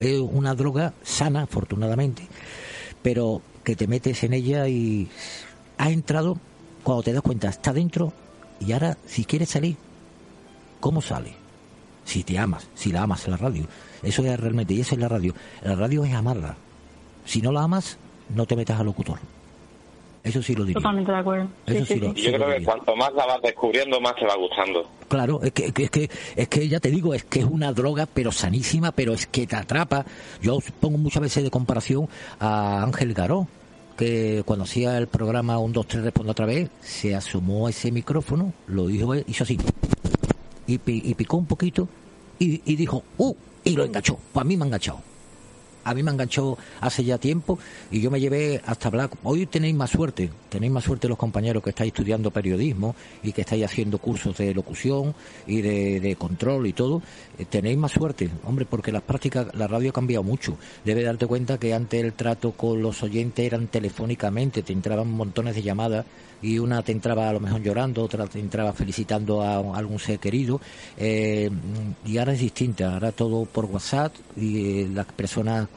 Es 0.00 0.18
una 0.18 0.54
droga 0.54 0.92
sana, 1.02 1.42
afortunadamente, 1.42 2.26
pero 3.02 3.42
que 3.62 3.76
te 3.76 3.86
metes 3.86 4.24
en 4.24 4.32
ella 4.32 4.66
y 4.66 5.08
ha 5.78 5.90
entrado 5.90 6.38
cuando 6.82 7.02
te 7.02 7.12
das 7.12 7.22
cuenta, 7.22 7.48
está 7.48 7.72
dentro 7.72 8.12
y 8.60 8.72
ahora 8.72 8.96
si 9.06 9.24
quieres 9.24 9.50
salir, 9.50 9.76
¿cómo 10.80 11.00
sale? 11.00 11.32
Si 12.04 12.24
te 12.24 12.38
amas, 12.38 12.68
si 12.74 12.92
la 12.92 13.02
amas 13.02 13.26
la 13.28 13.36
radio. 13.36 13.64
Eso 14.02 14.24
es 14.24 14.40
realmente, 14.40 14.74
y 14.74 14.80
eso 14.80 14.94
es 14.94 15.00
la 15.00 15.08
radio. 15.08 15.34
La 15.62 15.74
radio 15.74 16.04
es 16.04 16.12
amarla. 16.14 16.56
Si 17.24 17.40
no 17.40 17.52
la 17.52 17.62
amas, 17.62 17.98
no 18.34 18.46
te 18.46 18.56
metas 18.56 18.80
al 18.80 18.86
locutor. 18.86 19.18
Eso 20.22 20.42
sí 20.42 20.54
lo 20.54 20.64
diría. 20.64 20.74
Totalmente 20.74 21.12
de 21.12 21.18
acuerdo. 21.18 21.48
Eso 21.66 21.86
sí, 21.86 22.00
yo 22.00 22.32
creo 22.32 22.48
que 22.48 22.64
cuanto 22.64 22.94
más 22.94 23.12
la 23.14 23.26
vas 23.26 23.40
descubriendo, 23.42 24.00
más 24.00 24.14
te 24.16 24.26
va 24.26 24.36
gustando. 24.36 24.86
Claro, 25.08 25.40
es 25.42 25.52
que, 25.52 25.66
es 25.66 25.90
que, 25.90 26.10
es 26.36 26.48
que 26.48 26.68
ya 26.68 26.78
te 26.78 26.90
digo, 26.90 27.14
es 27.14 27.24
que 27.24 27.40
es 27.40 27.46
una 27.46 27.72
droga, 27.72 28.06
pero 28.12 28.30
sanísima, 28.30 28.92
pero 28.92 29.14
es 29.14 29.26
que 29.26 29.46
te 29.46 29.56
atrapa. 29.56 30.04
Yo 30.42 30.58
pongo 30.78 30.98
muchas 30.98 31.22
veces 31.22 31.42
de 31.42 31.50
comparación 31.50 32.08
a 32.38 32.82
Ángel 32.82 33.14
Garó, 33.14 33.48
que 34.00 34.42
cuando 34.46 34.64
hacía 34.64 34.96
el 34.96 35.08
programa 35.08 35.58
1, 35.58 35.74
2, 35.74 35.86
3, 35.86 36.04
responde 36.04 36.32
otra 36.32 36.46
vez, 36.46 36.70
se 36.80 37.14
asomó 37.14 37.66
a 37.66 37.70
ese 37.70 37.92
micrófono, 37.92 38.54
lo 38.66 38.86
dijo, 38.86 39.14
hizo 39.14 39.44
así, 39.44 39.58
y, 40.66 40.78
picó 40.78 41.36
un 41.36 41.44
poquito 41.44 41.86
y, 42.38 42.76
dijo, 42.76 43.02
¡uh! 43.18 43.34
Y 43.62 43.76
lo 43.76 43.84
enganchó. 43.84 44.18
Pues 44.32 44.40
a 44.40 44.46
mí 44.46 44.56
me 44.56 44.64
ha 44.64 44.66
enganchado 44.68 45.09
a 45.84 45.94
mí 45.94 46.02
me 46.02 46.10
enganchó 46.10 46.58
hace 46.80 47.04
ya 47.04 47.18
tiempo 47.18 47.58
y 47.90 48.00
yo 48.00 48.10
me 48.10 48.20
llevé 48.20 48.60
hasta 48.66 48.88
hablar. 48.88 49.10
Hoy 49.22 49.46
tenéis 49.46 49.74
más 49.74 49.90
suerte, 49.90 50.30
tenéis 50.48 50.72
más 50.72 50.84
suerte 50.84 51.08
los 51.08 51.18
compañeros 51.18 51.62
que 51.62 51.70
estáis 51.70 51.88
estudiando 51.88 52.30
periodismo 52.30 52.94
y 53.22 53.32
que 53.32 53.42
estáis 53.42 53.64
haciendo 53.64 53.98
cursos 53.98 54.36
de 54.36 54.54
locución 54.54 55.14
y 55.46 55.60
de, 55.60 56.16
control 56.16 56.66
y 56.66 56.72
todo. 56.72 57.02
Eh, 57.38 57.44
tenéis 57.48 57.78
más 57.78 57.92
suerte, 57.92 58.30
hombre, 58.44 58.66
porque 58.66 58.92
las 58.92 59.02
prácticas, 59.02 59.46
la 59.54 59.66
radio 59.66 59.90
ha 59.90 59.94
cambiado 59.94 60.22
mucho. 60.22 60.56
Debe 60.84 61.02
darte 61.02 61.26
cuenta 61.26 61.58
que 61.58 61.74
antes 61.74 62.02
el 62.02 62.12
trato 62.12 62.52
con 62.52 62.82
los 62.82 63.02
oyentes 63.02 63.44
eran 63.44 63.68
telefónicamente, 63.68 64.62
te 64.62 64.72
entraban 64.72 65.10
montones 65.10 65.54
de 65.54 65.62
llamadas 65.62 66.06
y 66.42 66.58
una 66.58 66.82
te 66.82 66.92
entraba 66.92 67.28
a 67.28 67.32
lo 67.32 67.40
mejor 67.40 67.62
llorando, 67.62 68.02
otra 68.02 68.26
te 68.26 68.38
entraba 68.38 68.72
felicitando 68.72 69.42
a, 69.42 69.58
algún 69.76 69.98
ser 69.98 70.18
querido. 70.18 70.60
Eh, 70.96 71.50
y 72.06 72.18
ahora 72.18 72.32
es 72.32 72.40
distinta, 72.40 72.94
ahora 72.94 73.12
todo 73.12 73.44
por 73.44 73.66
WhatsApp 73.66 74.14
y 74.36 74.80
eh, 74.80 74.88
las 74.92 75.06
personas 75.06 75.68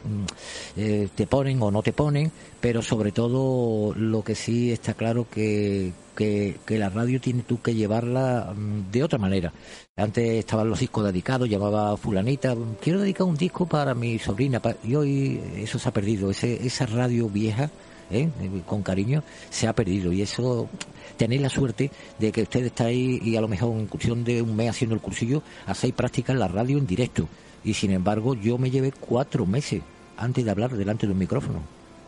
eh, 0.76 1.08
te 1.16 1.28
ponen 1.28 1.62
o 1.62 1.72
no 1.72 1.82
te 1.82 1.94
ponen, 1.94 2.32
pero 2.60 2.82
sobre 2.82 3.12
todo 3.12 3.94
lo 3.96 4.24
que 4.24 4.36
sí 4.36 4.72
está 4.72 4.94
claro 4.94 5.28
que, 5.30 5.94
que, 6.16 6.58
la 6.68 6.90
radio 6.90 7.20
tiene 7.22 7.44
tú 7.44 7.62
que 7.62 7.76
llevarla 7.76 8.54
mm, 8.56 8.92
de 8.92 9.04
otra 9.04 9.20
manera. 9.20 9.54
Antes 9.96 10.40
estaban 10.40 10.70
los 10.70 10.80
discos 10.80 11.06
dedicados, 11.06 11.50
llamaba 11.50 11.96
fulanita, 11.98 12.56
quiero 12.82 13.00
dedicar 13.00 13.28
un 13.28 13.38
disco 13.38 13.66
para 13.66 13.94
mi 13.94 14.20
sobrina, 14.20 14.62
y 14.84 14.96
hoy 14.96 15.42
eso 15.58 15.80
se 15.80 15.90
ha 15.90 15.94
perdido, 15.94 16.32
ese, 16.32 16.66
esa 16.66 16.86
radio 16.86 17.30
vieja 17.30 17.70
¿eh? 18.12 18.30
con 18.66 18.84
cariño, 18.84 19.24
se 19.50 19.68
ha 19.68 19.74
perdido. 19.74 20.12
Y 20.12 20.22
eso, 20.22 20.70
tenéis 21.18 21.42
la 21.42 21.50
suerte 21.50 21.92
de 22.20 22.32
que 22.32 22.44
usted 22.44 22.66
está 22.66 22.86
ahí 22.86 23.20
y 23.24 23.36
a 23.36 23.42
lo 23.42 23.48
mejor 23.48 23.78
en 23.78 23.88
cuestión 23.88 24.24
de 24.24 24.42
un 24.42 24.56
mes 24.56 24.70
haciendo 24.70 24.96
el 24.96 25.02
cursillo, 25.02 25.44
hacéis 25.66 25.94
práctica 25.94 26.34
en 26.34 26.40
la 26.40 26.48
radio 26.48 26.78
en 26.78 26.88
directo. 26.88 27.28
Y 27.64 27.74
sin 27.74 27.92
embargo, 27.92 28.36
yo 28.36 28.58
me 28.58 28.72
llevé 28.72 28.92
cuatro 28.92 29.46
meses 29.46 29.82
antes 30.18 30.44
de 30.44 30.52
hablar 30.52 30.76
delante 30.76 31.08
de 31.08 31.14
un 31.14 31.20
micrófono. 31.20 31.60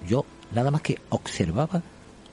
Yo 0.08 0.26
nada 0.54 0.72
más 0.72 0.82
que 0.82 1.00
observaba 1.10 1.82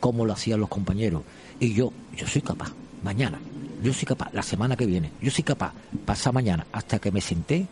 cómo 0.01 0.25
lo 0.25 0.33
hacían 0.33 0.61
los 0.61 0.69
compañeros. 0.69 1.23
Y 1.61 1.75
yo, 1.75 1.93
yo 2.17 2.27
soy 2.27 2.43
capaz, 2.43 2.73
mañana, 3.03 3.39
yo 3.83 3.93
soy 3.93 4.05
capaz, 4.05 4.33
la 4.33 4.43
semana 4.43 4.77
que 4.77 4.87
viene, 4.87 5.11
yo 5.21 5.31
soy 5.31 5.45
capaz, 5.45 5.73
pasa 6.05 6.33
mañana, 6.33 6.67
hasta 6.73 6.99
que 6.99 7.13
me 7.13 7.21
senté. 7.21 7.67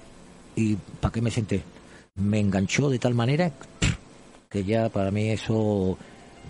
¿Y 0.56 0.76
para 1.00 1.12
qué 1.12 1.20
me 1.20 1.30
senté? 1.30 1.62
Me 2.16 2.40
enganchó 2.40 2.90
de 2.90 2.98
tal 2.98 3.14
manera 3.14 3.52
que 4.48 4.64
ya 4.64 4.88
para 4.88 5.10
mí 5.10 5.30
eso 5.30 5.96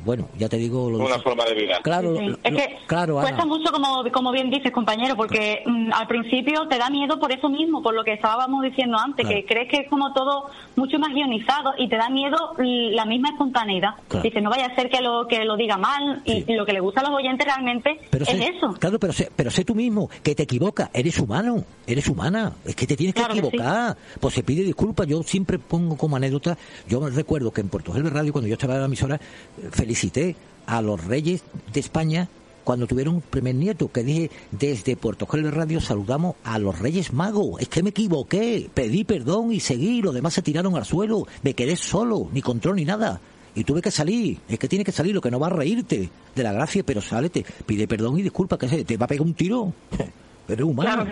bueno, 0.04 0.28
ya 0.38 0.48
te 0.48 0.56
digo... 0.56 0.90
Lo 0.90 0.98
una 1.04 1.18
forma 1.18 1.44
de 1.44 1.54
vida. 1.54 1.80
Claro, 1.82 2.14
es 2.18 2.38
que 2.42 2.78
claro, 2.86 3.16
cuesta 3.20 3.44
mucho, 3.44 3.72
como, 3.72 4.04
como 4.12 4.32
bien 4.32 4.50
dices, 4.50 4.70
compañero, 4.72 5.16
porque 5.16 5.62
mm, 5.66 5.92
al 5.92 6.06
principio 6.06 6.66
te 6.68 6.78
da 6.78 6.90
miedo 6.90 7.18
por 7.18 7.32
eso 7.32 7.48
mismo, 7.48 7.82
por 7.82 7.94
lo 7.94 8.04
que 8.04 8.12
estábamos 8.12 8.62
diciendo 8.62 8.98
antes, 8.98 9.26
que 9.26 9.44
crees 9.44 9.68
que 9.68 9.78
es 9.78 9.88
como 9.88 10.12
todo 10.12 10.50
mucho 10.76 10.98
más 10.98 11.12
guionizado 11.12 11.72
y 11.78 11.88
te 11.88 11.96
da 11.96 12.08
miedo 12.08 12.54
la 12.58 13.04
misma 13.04 13.30
espontaneidad. 13.30 13.90
Dices, 14.22 14.42
no 14.42 14.50
vaya 14.50 14.66
a 14.66 14.74
ser 14.74 14.90
que 14.90 15.00
lo 15.00 15.26
que 15.28 15.44
lo 15.44 15.56
diga 15.56 15.76
mal 15.76 16.22
y, 16.24 16.44
lo 16.54 16.66
que 16.66 16.72
le 16.72 16.80
gusta 16.80 17.00
a 17.00 17.04
los 17.04 17.14
oyentes 17.14 17.46
realmente 17.46 18.00
es 18.12 18.28
eso. 18.28 18.74
Claro, 18.78 18.98
pero 18.98 19.12
sé, 19.12 19.30
pero 19.34 19.50
sé 19.50 19.64
tú 19.64 19.74
mismo 19.74 20.10
que 20.22 20.34
te 20.34 20.42
equivocas, 20.42 20.90
eres 20.92 21.18
humano, 21.18 21.64
eres 21.86 22.08
humana, 22.08 22.52
es 22.64 22.74
que 22.74 22.86
te 22.86 22.96
tienes 22.96 23.14
que 23.14 23.22
equivocar. 23.22 23.96
pues 24.18 24.34
se 24.34 24.42
pide 24.42 24.62
disculpas, 24.62 25.06
yo 25.06 25.22
siempre 25.22 25.58
pongo 25.58 25.96
como 25.96 26.16
anécdota, 26.16 26.56
yo 26.88 27.06
recuerdo 27.08 27.50
que 27.52 27.60
en 27.60 27.68
Puerto 27.68 27.92
Gelbe 27.92 28.10
Radio, 28.10 28.32
cuando 28.32 28.48
yo 28.48 28.54
estaba 28.54 28.74
en 28.74 28.80
la 28.80 28.86
emisora, 28.86 29.20
felicité 29.94 30.36
a 30.66 30.80
los 30.82 31.04
reyes 31.04 31.42
de 31.72 31.80
España 31.80 32.28
cuando 32.62 32.86
tuvieron 32.86 33.16
un 33.16 33.20
primer 33.22 33.54
nieto, 33.56 33.90
que 33.90 34.04
dije, 34.04 34.30
desde 34.52 34.94
Puerto 34.94 35.26
Gelbe 35.26 35.50
Radio 35.50 35.80
saludamos 35.80 36.36
a 36.44 36.58
los 36.60 36.78
Reyes 36.78 37.12
Magos. 37.12 37.60
Es 37.60 37.68
que 37.68 37.82
me 37.82 37.90
equivoqué, 37.90 38.68
pedí 38.72 39.02
perdón 39.02 39.50
y 39.52 39.58
seguí, 39.58 40.00
los 40.02 40.14
demás 40.14 40.34
se 40.34 40.42
tiraron 40.42 40.76
al 40.76 40.84
suelo, 40.84 41.26
me 41.42 41.54
quedé 41.54 41.74
solo, 41.74 42.28
ni 42.32 42.40
control 42.42 42.76
ni 42.76 42.84
nada. 42.84 43.20
Y 43.56 43.64
tuve 43.64 43.82
que 43.82 43.90
salir, 43.90 44.38
es 44.48 44.58
que 44.60 44.68
tiene 44.68 44.84
que 44.84 44.92
salir, 44.92 45.12
lo 45.14 45.20
que 45.20 45.30
no 45.32 45.40
va 45.40 45.48
a 45.48 45.50
reírte 45.50 46.08
de 46.36 46.42
la 46.44 46.52
gracia, 46.52 46.84
pero 46.84 47.00
sálete, 47.00 47.44
pide 47.66 47.88
perdón 47.88 48.16
y 48.18 48.22
disculpa, 48.22 48.56
que 48.56 48.68
se 48.68 48.84
te 48.84 48.96
va 48.96 49.06
a 49.06 49.08
pegar 49.08 49.26
un 49.26 49.34
tiro. 49.34 49.72
Eres 50.48 50.64
humano. 50.64 51.06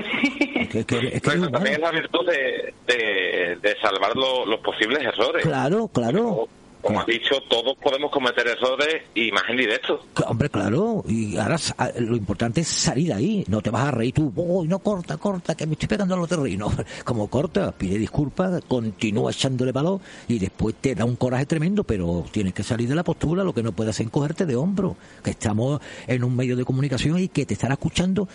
Es 0.55 0.69
que- 0.69 0.79
es 0.81 0.87
que- 0.87 0.97
es 1.15 1.23
que 1.23 1.31
eres 1.31 1.37
humano. 1.39 1.51
también 1.53 1.75
es 1.77 1.81
la 1.81 1.91
virtud 1.93 2.27
de, 2.27 2.75
de, 2.93 3.57
de 3.57 3.75
salvar 3.81 4.15
lo- 4.17 4.45
los 4.47 4.61
posibles 4.61 4.99
errores. 5.01 5.43
Claro, 5.45 5.89
claro. 5.89 6.47
Como 6.89 7.01
has 7.01 7.06
dicho, 7.06 7.35
todos 7.51 7.77
podemos 7.77 8.10
cometer 8.10 8.48
errores 8.48 9.02
y 9.15 9.31
más 9.31 9.43
en 9.51 9.59
directo. 9.59 10.01
Hombre, 10.27 10.48
claro, 10.48 11.05
y 11.06 11.36
ahora 11.36 11.56
ah, 11.77 11.90
lo 11.98 12.16
importante 12.16 12.62
es 12.62 12.69
salir 12.69 13.09
de 13.09 13.12
ahí, 13.12 13.44
no 13.47 13.60
te 13.60 13.69
vas 13.69 13.89
a 13.89 13.90
reír 13.90 14.15
tú, 14.15 14.32
uy, 14.35 14.66
no 14.66 14.78
corta, 14.78 15.19
corta, 15.19 15.55
que 15.55 15.66
me 15.66 15.74
estoy 15.74 15.86
pegando 15.86 16.15
a 16.15 16.16
los 16.16 16.27
terrenos. 16.27 16.73
Como 17.05 17.28
corta, 17.28 17.73
pide 17.73 17.98
disculpas, 17.98 18.62
continúa 18.66 19.32
echándole 19.32 19.70
valor 19.70 20.01
y 20.28 20.39
después 20.39 20.77
te 20.81 20.94
da 20.94 21.05
un 21.05 21.16
coraje 21.16 21.44
tremendo, 21.44 21.85
pero 21.85 22.24
tienes 22.31 22.55
que 22.55 22.62
salir 22.62 22.89
de 22.89 22.94
la 22.94 23.05
postura, 23.05 23.44
lo 23.44 23.52
que 23.52 23.62
no 23.62 23.73
puedes 23.73 23.90
hacer 23.90 24.06
es 24.06 24.12
cogerte 24.12 24.47
de 24.47 24.56
hombro, 24.56 24.97
que 25.23 25.32
estamos 25.32 25.82
en 26.06 26.24
un 26.24 26.35
medio 26.35 26.56
de 26.56 26.65
comunicación 26.65 27.19
y 27.19 27.28
que 27.28 27.44
te 27.44 27.52
estará 27.52 27.74
escuchando 27.74 28.27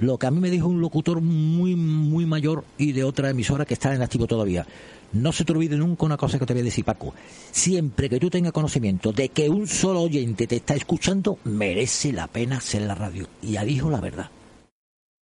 lo 0.00 0.16
que 0.18 0.26
a 0.26 0.30
mí 0.30 0.40
me 0.40 0.50
dijo 0.50 0.66
un 0.66 0.80
locutor 0.80 1.20
muy, 1.20 1.76
muy 1.76 2.26
mayor 2.26 2.64
y 2.78 2.92
de 2.92 3.04
otra 3.04 3.30
emisora 3.30 3.66
que 3.66 3.74
está 3.74 3.94
en 3.94 4.02
activo 4.02 4.26
todavía. 4.26 4.66
No 5.12 5.32
se 5.32 5.44
te 5.44 5.52
olvide 5.52 5.76
nunca 5.76 6.06
una 6.06 6.16
cosa 6.16 6.38
que 6.38 6.46
te 6.46 6.52
voy 6.52 6.60
a 6.62 6.64
decir, 6.64 6.84
Paco. 6.84 7.12
Siempre 7.50 8.08
que 8.08 8.20
tú 8.20 8.30
tengas 8.30 8.52
conocimiento 8.52 9.12
de 9.12 9.28
que 9.30 9.48
un 9.48 9.66
solo 9.66 10.02
oyente 10.02 10.46
te 10.46 10.56
está 10.56 10.74
escuchando, 10.74 11.38
merece 11.44 12.12
la 12.12 12.26
pena 12.28 12.58
hacer 12.58 12.82
la 12.82 12.94
radio. 12.94 13.26
Y 13.42 13.52
ya 13.52 13.64
dijo 13.64 13.90
la 13.90 14.00
verdad. 14.00 14.30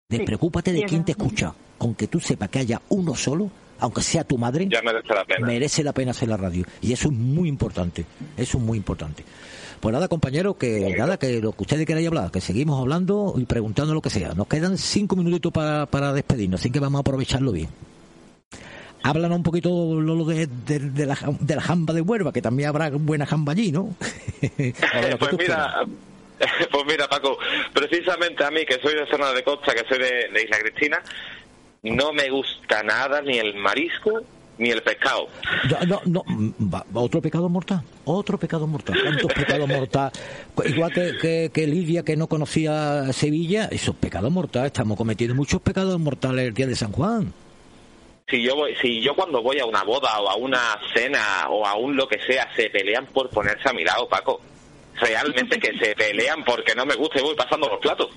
Despreocúpate 0.10 0.74
de 0.74 0.84
quién 0.84 1.06
te 1.06 1.12
escucha. 1.12 1.54
Con 1.78 1.96
que 1.96 2.08
tú 2.08 2.20
sepas 2.20 2.50
que 2.50 2.60
haya 2.60 2.82
uno 2.90 3.16
solo, 3.16 3.50
aunque 3.80 4.02
sea 4.02 4.24
tu 4.26 4.38
madre, 4.38 4.68
Ya 4.70 4.82
merece 4.82 5.14
la 5.14 5.24
pena. 5.24 5.48
merece 5.48 5.84
la 5.84 5.94
pena 5.94 6.12
hacer 6.12 6.28
la 6.28 6.36
radio. 6.38 6.66
Y 6.82 6.92
eso 6.92 7.08
es 7.10 7.14
muy 7.14 7.48
importante. 7.48 8.06
Eso 8.36 8.58
es 8.58 8.64
muy 8.64 8.78
importante. 8.78 9.24
Pues 9.80 9.94
nada, 9.94 10.10
compañeros, 10.10 10.58
que 10.58 10.94
nada, 10.98 11.18
que 11.18 11.40
lo 11.40 11.54
que 11.54 11.64
ustedes 11.64 11.86
queráis 11.86 12.08
hablar, 12.08 12.32
que 12.32 12.42
seguimos 12.42 12.82
hablando 12.82 13.36
y 13.38 13.46
preguntando 13.46 13.94
lo 13.94 14.02
que 14.02 14.10
sea. 14.10 14.34
Nos 14.34 14.48
quedan 14.48 14.78
cinco 14.78 15.16
minutitos 15.16 15.54
para, 15.54 15.86
para 15.86 16.12
despedirnos, 16.12 16.60
así 16.60 16.70
que 16.70 16.82
vamos 16.82 17.00
a 17.00 17.02
aprovecharlo 17.02 17.54
bien. 17.54 17.70
Háblanos 19.04 19.38
un 19.38 19.44
poquito, 19.44 19.70
Lolo, 20.00 20.26
de, 20.26 20.48
de, 20.48 20.80
de 20.80 21.06
la, 21.06 21.16
jam- 21.16 21.38
de 21.40 21.56
la 21.56 21.62
jamba 21.62 21.94
de 21.94 22.02
Huerva, 22.02 22.34
que 22.34 22.42
también 22.42 22.70
habrá 22.70 22.90
buena 22.90 23.26
jamba 23.26 23.54
allí, 23.54 23.72
¿no? 23.72 23.96
Pues 24.60 25.34
mira, 25.38 25.82
pues 26.72 26.84
mira, 26.88 27.08
Paco, 27.08 27.38
precisamente 27.74 28.44
a 28.44 28.52
mí, 28.52 28.62
que 28.68 28.76
soy 28.82 28.94
de 28.96 29.06
zona 29.10 29.32
de 29.34 29.44
costa, 29.44 29.74
que 29.74 29.84
soy 29.88 30.00
de, 30.00 30.30
de 30.34 30.44
Isla 30.44 30.58
Cristina, 30.60 31.00
no 31.84 32.12
me 32.14 32.30
gusta 32.30 32.84
nada 32.84 33.22
ni 33.22 33.38
el 33.38 33.56
marisco 33.56 34.22
ni 34.58 34.70
el 34.72 34.82
pescado. 34.84 35.28
No, 35.88 36.02
no, 36.06 36.24
mm, 36.28 36.74
otro 36.94 37.22
pecado 37.22 37.48
mortal, 37.48 37.82
otro 38.04 38.38
pecado 38.38 38.68
mortal, 38.68 38.98
¿cuántos 39.02 39.32
pecados 39.34 39.68
mortales? 39.70 40.20
Igual 40.66 40.92
que, 40.92 41.14
que, 41.22 41.52
que 41.54 41.68
Lidia 41.68 42.04
que 42.04 42.18
no 42.18 42.28
conocía 42.28 43.14
Sevilla, 43.14 43.70
esos 43.72 43.96
pecados 43.96 44.30
mortales, 44.32 44.68
estamos 44.68 44.98
cometiendo 44.98 45.34
muchos 45.36 45.62
pecados 45.62 45.98
mortales 46.00 46.48
el 46.48 46.54
día 46.54 46.68
de 46.68 46.76
San 46.76 46.92
Juan. 46.92 47.32
Si 48.30 48.44
yo 48.44 48.56
voy, 48.56 48.76
si 48.76 49.02
yo 49.02 49.16
cuando 49.16 49.42
voy 49.42 49.60
a 49.60 49.66
una 49.66 49.84
boda 49.84 50.20
o 50.20 50.30
a 50.30 50.36
una 50.36 50.80
cena 50.94 51.48
o 51.50 51.66
a 51.66 51.76
un 51.76 51.96
lo 51.96 52.08
que 52.08 52.20
sea, 52.20 52.48
se 52.56 52.70
pelean 52.70 53.08
por 53.08 53.30
ponerse 53.30 53.70
a 53.70 53.74
mi 53.74 53.84
lado, 53.84 54.08
Paco. 54.08 54.42
Realmente 54.96 55.58
que 55.60 55.78
se 55.80 55.96
pelean 55.96 56.44
porque 56.44 56.76
no 56.76 56.86
me 56.86 56.96
gusta 56.96 57.20
y 57.20 57.24
voy 57.24 57.36
pasando 57.36 57.70
los 57.70 57.80
platos. 57.80 58.10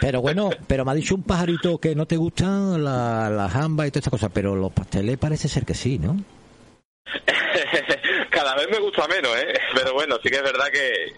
Pero 0.00 0.20
bueno, 0.20 0.50
pero 0.66 0.84
me 0.84 0.90
ha 0.92 0.94
dicho 0.94 1.14
un 1.14 1.22
pajarito 1.22 1.78
que 1.78 1.94
no 1.94 2.06
te 2.06 2.16
gustan 2.16 2.84
la, 2.84 3.30
la 3.30 3.48
jamba 3.48 3.86
y 3.86 3.90
todas 3.90 4.02
estas 4.06 4.10
cosas, 4.10 4.30
pero 4.32 4.54
los 4.54 4.70
pasteles 4.72 5.16
parece 5.16 5.48
ser 5.48 5.64
que 5.64 5.74
sí, 5.74 5.98
¿no? 5.98 6.16
Cada 8.30 8.54
vez 8.56 8.68
me 8.70 8.78
gusta 8.78 9.08
menos, 9.08 9.34
¿eh? 9.36 9.54
Pero 9.74 9.94
bueno, 9.94 10.16
sí 10.22 10.28
que 10.28 10.36
es 10.36 10.42
verdad 10.42 10.66
que 10.70 11.14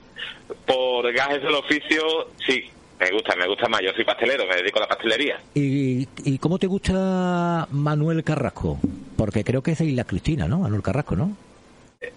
por 0.66 1.12
gajes 1.12 1.42
del 1.42 1.54
oficio, 1.54 2.28
sí, 2.46 2.70
me 3.00 3.10
gusta, 3.10 3.34
me 3.36 3.46
gusta 3.48 3.68
más. 3.68 3.80
Yo 3.82 3.92
soy 3.94 4.04
pastelero, 4.04 4.46
me 4.46 4.56
dedico 4.56 4.78
a 4.78 4.82
la 4.82 4.88
pastelería. 4.88 5.40
¿Y, 5.54 6.06
y 6.24 6.38
cómo 6.38 6.58
te 6.58 6.66
gusta 6.66 7.66
Manuel 7.70 8.22
Carrasco? 8.22 8.78
Porque 9.16 9.42
creo 9.44 9.62
que 9.62 9.72
es 9.72 9.78
de 9.78 9.86
Isla 9.86 10.04
Cristina, 10.04 10.46
¿no? 10.46 10.58
Manuel 10.60 10.82
Carrasco, 10.82 11.16
¿no? 11.16 11.34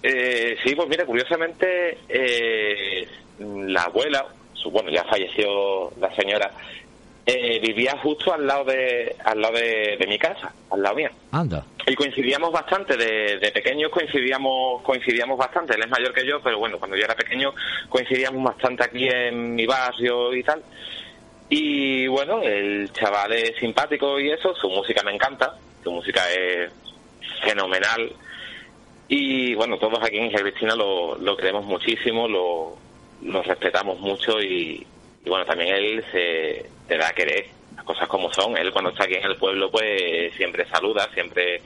Eh, 0.02 0.56
sí, 0.64 0.76
pues 0.76 0.88
mira, 0.90 1.06
curiosamente, 1.06 1.98
eh, 2.08 3.08
la 3.40 3.84
abuela, 3.84 4.26
su- 4.54 4.72
bueno, 4.72 4.90
ya 4.92 5.04
falleció 5.06 5.92
la 6.00 6.14
señora, 6.16 6.52
eh, 7.26 7.60
vivía 7.60 7.98
justo 8.02 8.34
al 8.34 8.46
lado 8.46 8.66
de 8.66 9.16
al 9.24 9.40
lado 9.42 9.54
de, 9.54 9.98
de 9.98 10.08
mi 10.08 10.18
casa, 10.18 10.54
al 10.70 10.82
lado 10.82 10.96
mía. 10.96 11.12
Anda. 11.32 11.66
Y 11.86 11.96
coincidíamos 11.96 12.52
bastante, 12.52 12.96
de, 12.96 13.40
de 13.40 13.52
pequeños 13.52 13.92
coincidíamos 13.92 14.82
coincidíamos 14.84 15.38
bastante. 15.38 15.76
Él 15.76 15.82
es 15.84 15.90
mayor 15.90 16.14
que 16.14 16.26
yo, 16.26 16.42
pero 16.42 16.60
bueno, 16.60 16.80
cuando 16.80 16.98
yo 16.98 17.04
era 17.04 17.16
pequeño 17.16 17.54
coincidíamos 17.90 18.44
bastante 18.44 18.84
aquí 18.84 19.08
en 19.08 19.56
mi 19.56 19.66
barrio 19.66 20.34
y 20.34 20.44
tal. 20.44 20.62
Y 21.50 22.08
bueno, 22.08 22.42
el 22.42 22.92
chaval 22.94 23.34
es 23.34 23.56
simpático 23.58 24.20
y 24.20 24.32
eso, 24.32 24.56
su 24.56 24.70
música 24.70 25.04
me 25.04 25.14
encanta, 25.14 25.56
su 25.84 25.92
música 25.92 26.22
es 26.32 26.72
fenomenal. 27.44 28.12
Y 29.08 29.54
bueno, 29.54 29.78
todos 29.78 30.00
aquí 30.02 30.18
en 30.18 30.28
Isla 30.28 30.40
Cristina 30.40 30.76
lo, 30.76 31.18
lo 31.18 31.38
queremos 31.38 31.66
muchísimo, 31.66 32.28
lo, 32.28 32.76
lo 33.22 33.44
respetamos 33.44 34.00
mucho 34.00 34.42
y, 34.42 34.88
y 35.24 35.30
bueno, 35.30 35.46
también 35.46 35.76
él 35.76 36.04
se 36.12 36.66
te 36.88 36.98
da 36.98 37.08
a 37.08 37.14
querer, 37.14 37.48
las 37.76 37.86
cosas 37.86 38.08
como 38.08 38.32
son. 38.34 38.58
Él 38.58 38.72
cuando 38.72 38.92
está 38.92 39.06
aquí 39.06 39.16
en 39.16 39.26
el 39.26 39.38
pueblo 39.38 39.70
pues 39.72 40.34
siempre 40.36 40.66
saluda, 40.68 41.10
siempre 41.14 41.62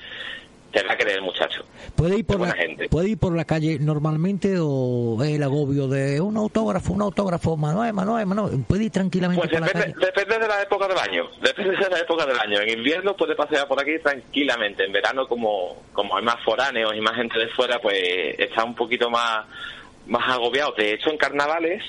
te 0.71 0.83
da 0.83 0.93
a 0.93 0.97
querer 0.97 1.15
el 1.15 1.21
muchacho. 1.21 1.63
¿Puede 1.95 2.19
ir, 2.19 2.25
por 2.25 2.39
la, 2.39 2.51
gente. 2.53 2.89
¿Puede 2.89 3.09
ir 3.09 3.17
por 3.17 3.35
la 3.35 3.45
calle 3.45 3.79
normalmente 3.79 4.55
o 4.59 5.17
es 5.23 5.31
el 5.31 5.43
agobio 5.43 5.87
de 5.87 6.19
un 6.21 6.37
autógrafo, 6.37 6.93
un 6.93 7.01
autógrafo, 7.01 7.55
Manuel, 7.57 7.93
Manuel, 7.93 8.25
Manuel? 8.25 8.63
¿Puede 8.67 8.85
ir 8.85 8.91
tranquilamente 8.91 9.47
Pues 9.47 9.51
por 9.51 9.61
la 9.61 9.67
depende, 9.67 9.93
calle? 9.93 10.05
depende 10.05 10.39
de 10.39 10.47
la 10.47 10.61
época 10.61 10.87
del 10.87 10.97
año, 10.97 11.29
depende 11.41 11.71
de 11.71 11.89
la 11.89 11.99
época 11.99 12.25
del 12.25 12.37
año. 12.39 12.59
En 12.61 12.77
invierno 12.77 13.15
puede 13.15 13.35
pasear 13.35 13.67
por 13.67 13.81
aquí 13.81 13.97
tranquilamente, 13.99 14.85
en 14.85 14.91
verano 14.91 15.27
como, 15.27 15.83
como 15.93 16.17
hay 16.17 16.23
más 16.23 16.43
foráneos 16.43 16.93
y 16.95 17.01
más 17.01 17.15
gente 17.15 17.39
de 17.39 17.47
fuera, 17.49 17.79
pues 17.79 18.37
está 18.37 18.63
un 18.63 18.75
poquito 18.75 19.09
más, 19.09 19.45
más 20.05 20.29
agobiado. 20.29 20.73
De 20.73 20.93
hecho, 20.93 21.09
en 21.09 21.17
carnavales, 21.17 21.83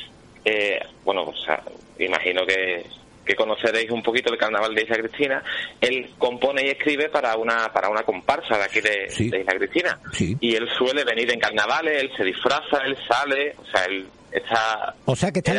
eh, 0.45 0.79
bueno, 1.05 1.25
o 1.25 1.37
sea, 1.37 1.63
imagino 1.99 2.47
que, 2.47 2.87
que 3.29 3.37
conoceréis 3.37 3.91
un 3.91 4.03
poquito 4.03 4.33
el 4.33 4.39
carnaval 4.39 4.75
de 4.75 4.83
Isla 4.83 4.97
Cristina, 4.97 5.43
él 5.81 6.11
compone 6.19 6.63
y 6.65 6.71
escribe 6.71 7.11
para 7.11 7.37
una, 7.37 7.71
para 7.73 7.91
una 7.91 8.03
comparsa 8.03 8.57
de 8.57 8.65
aquí 8.65 8.81
de, 8.81 9.29
de 9.31 9.41
Isla 9.41 9.55
Cristina. 9.59 9.99
Y 10.41 10.55
él 10.55 10.67
suele 10.77 11.05
venir 11.05 11.31
en 11.31 11.39
carnavales, 11.39 12.03
él 12.03 12.11
se 12.17 12.25
disfraza, 12.25 12.79
él 12.87 12.97
sale, 13.07 13.55
o 13.59 13.65
sea, 13.71 13.85
él 13.85 14.09
está... 14.33 14.95
O 15.05 15.15
sea 15.15 15.31
que 15.31 15.41
está, 15.41 15.53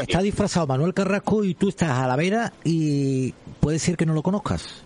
está 0.00 0.20
disfrazado 0.20 0.66
Manuel 0.66 0.92
Carrasco 0.92 1.44
y 1.44 1.54
tú 1.54 1.68
estás 1.68 1.90
a 1.90 2.08
la 2.08 2.16
vera 2.16 2.52
y 2.64 3.32
puede 3.60 3.78
ser 3.78 3.96
que 3.96 4.04
no 4.04 4.14
lo 4.14 4.22
conozcas. 4.22 4.84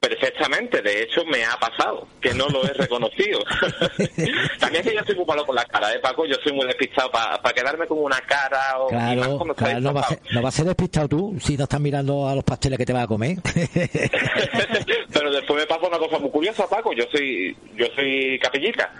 Perfectamente, 0.00 0.80
de 0.80 1.02
hecho 1.02 1.22
me 1.26 1.44
ha 1.44 1.58
pasado, 1.58 2.08
que 2.22 2.32
no 2.32 2.48
lo 2.48 2.64
he 2.64 2.72
reconocido. 2.72 3.38
También 4.58 4.82
es 4.86 4.90
que 4.92 4.96
yo 4.96 5.04
soy 5.04 5.14
muy 5.14 5.26
malo 5.26 5.44
con 5.44 5.54
la 5.54 5.64
cara, 5.66 5.92
¿eh, 5.92 5.98
Paco? 5.98 6.24
Yo 6.24 6.36
soy 6.42 6.54
muy 6.54 6.64
despistado 6.66 7.10
para 7.10 7.52
quedarme 7.52 7.86
con 7.86 7.98
una 7.98 8.18
cara 8.22 8.78
o 8.78 8.90
más 8.90 9.14
Claro, 9.14 9.54
claro 9.54 9.80
no, 9.80 9.92
va 9.92 10.00
a 10.00 10.04
ser, 10.08 10.20
no 10.32 10.40
va 10.42 10.48
a 10.48 10.52
ser 10.52 10.64
despistado 10.64 11.06
tú 11.06 11.36
si 11.38 11.54
no 11.58 11.64
estás 11.64 11.80
mirando 11.80 12.26
a 12.26 12.34
los 12.34 12.44
pasteles 12.44 12.78
que 12.78 12.86
te 12.86 12.94
vas 12.94 13.04
a 13.04 13.08
comer. 13.08 13.36
Pero 15.12 15.30
después 15.32 15.60
me 15.60 15.66
pasa 15.66 15.86
una 15.86 15.98
cosa 15.98 16.18
muy 16.18 16.30
curiosa, 16.30 16.66
Paco. 16.66 16.94
Yo 16.94 17.04
soy, 17.12 17.54
yo 17.76 17.84
soy 17.94 18.38
capellita. 18.38 18.90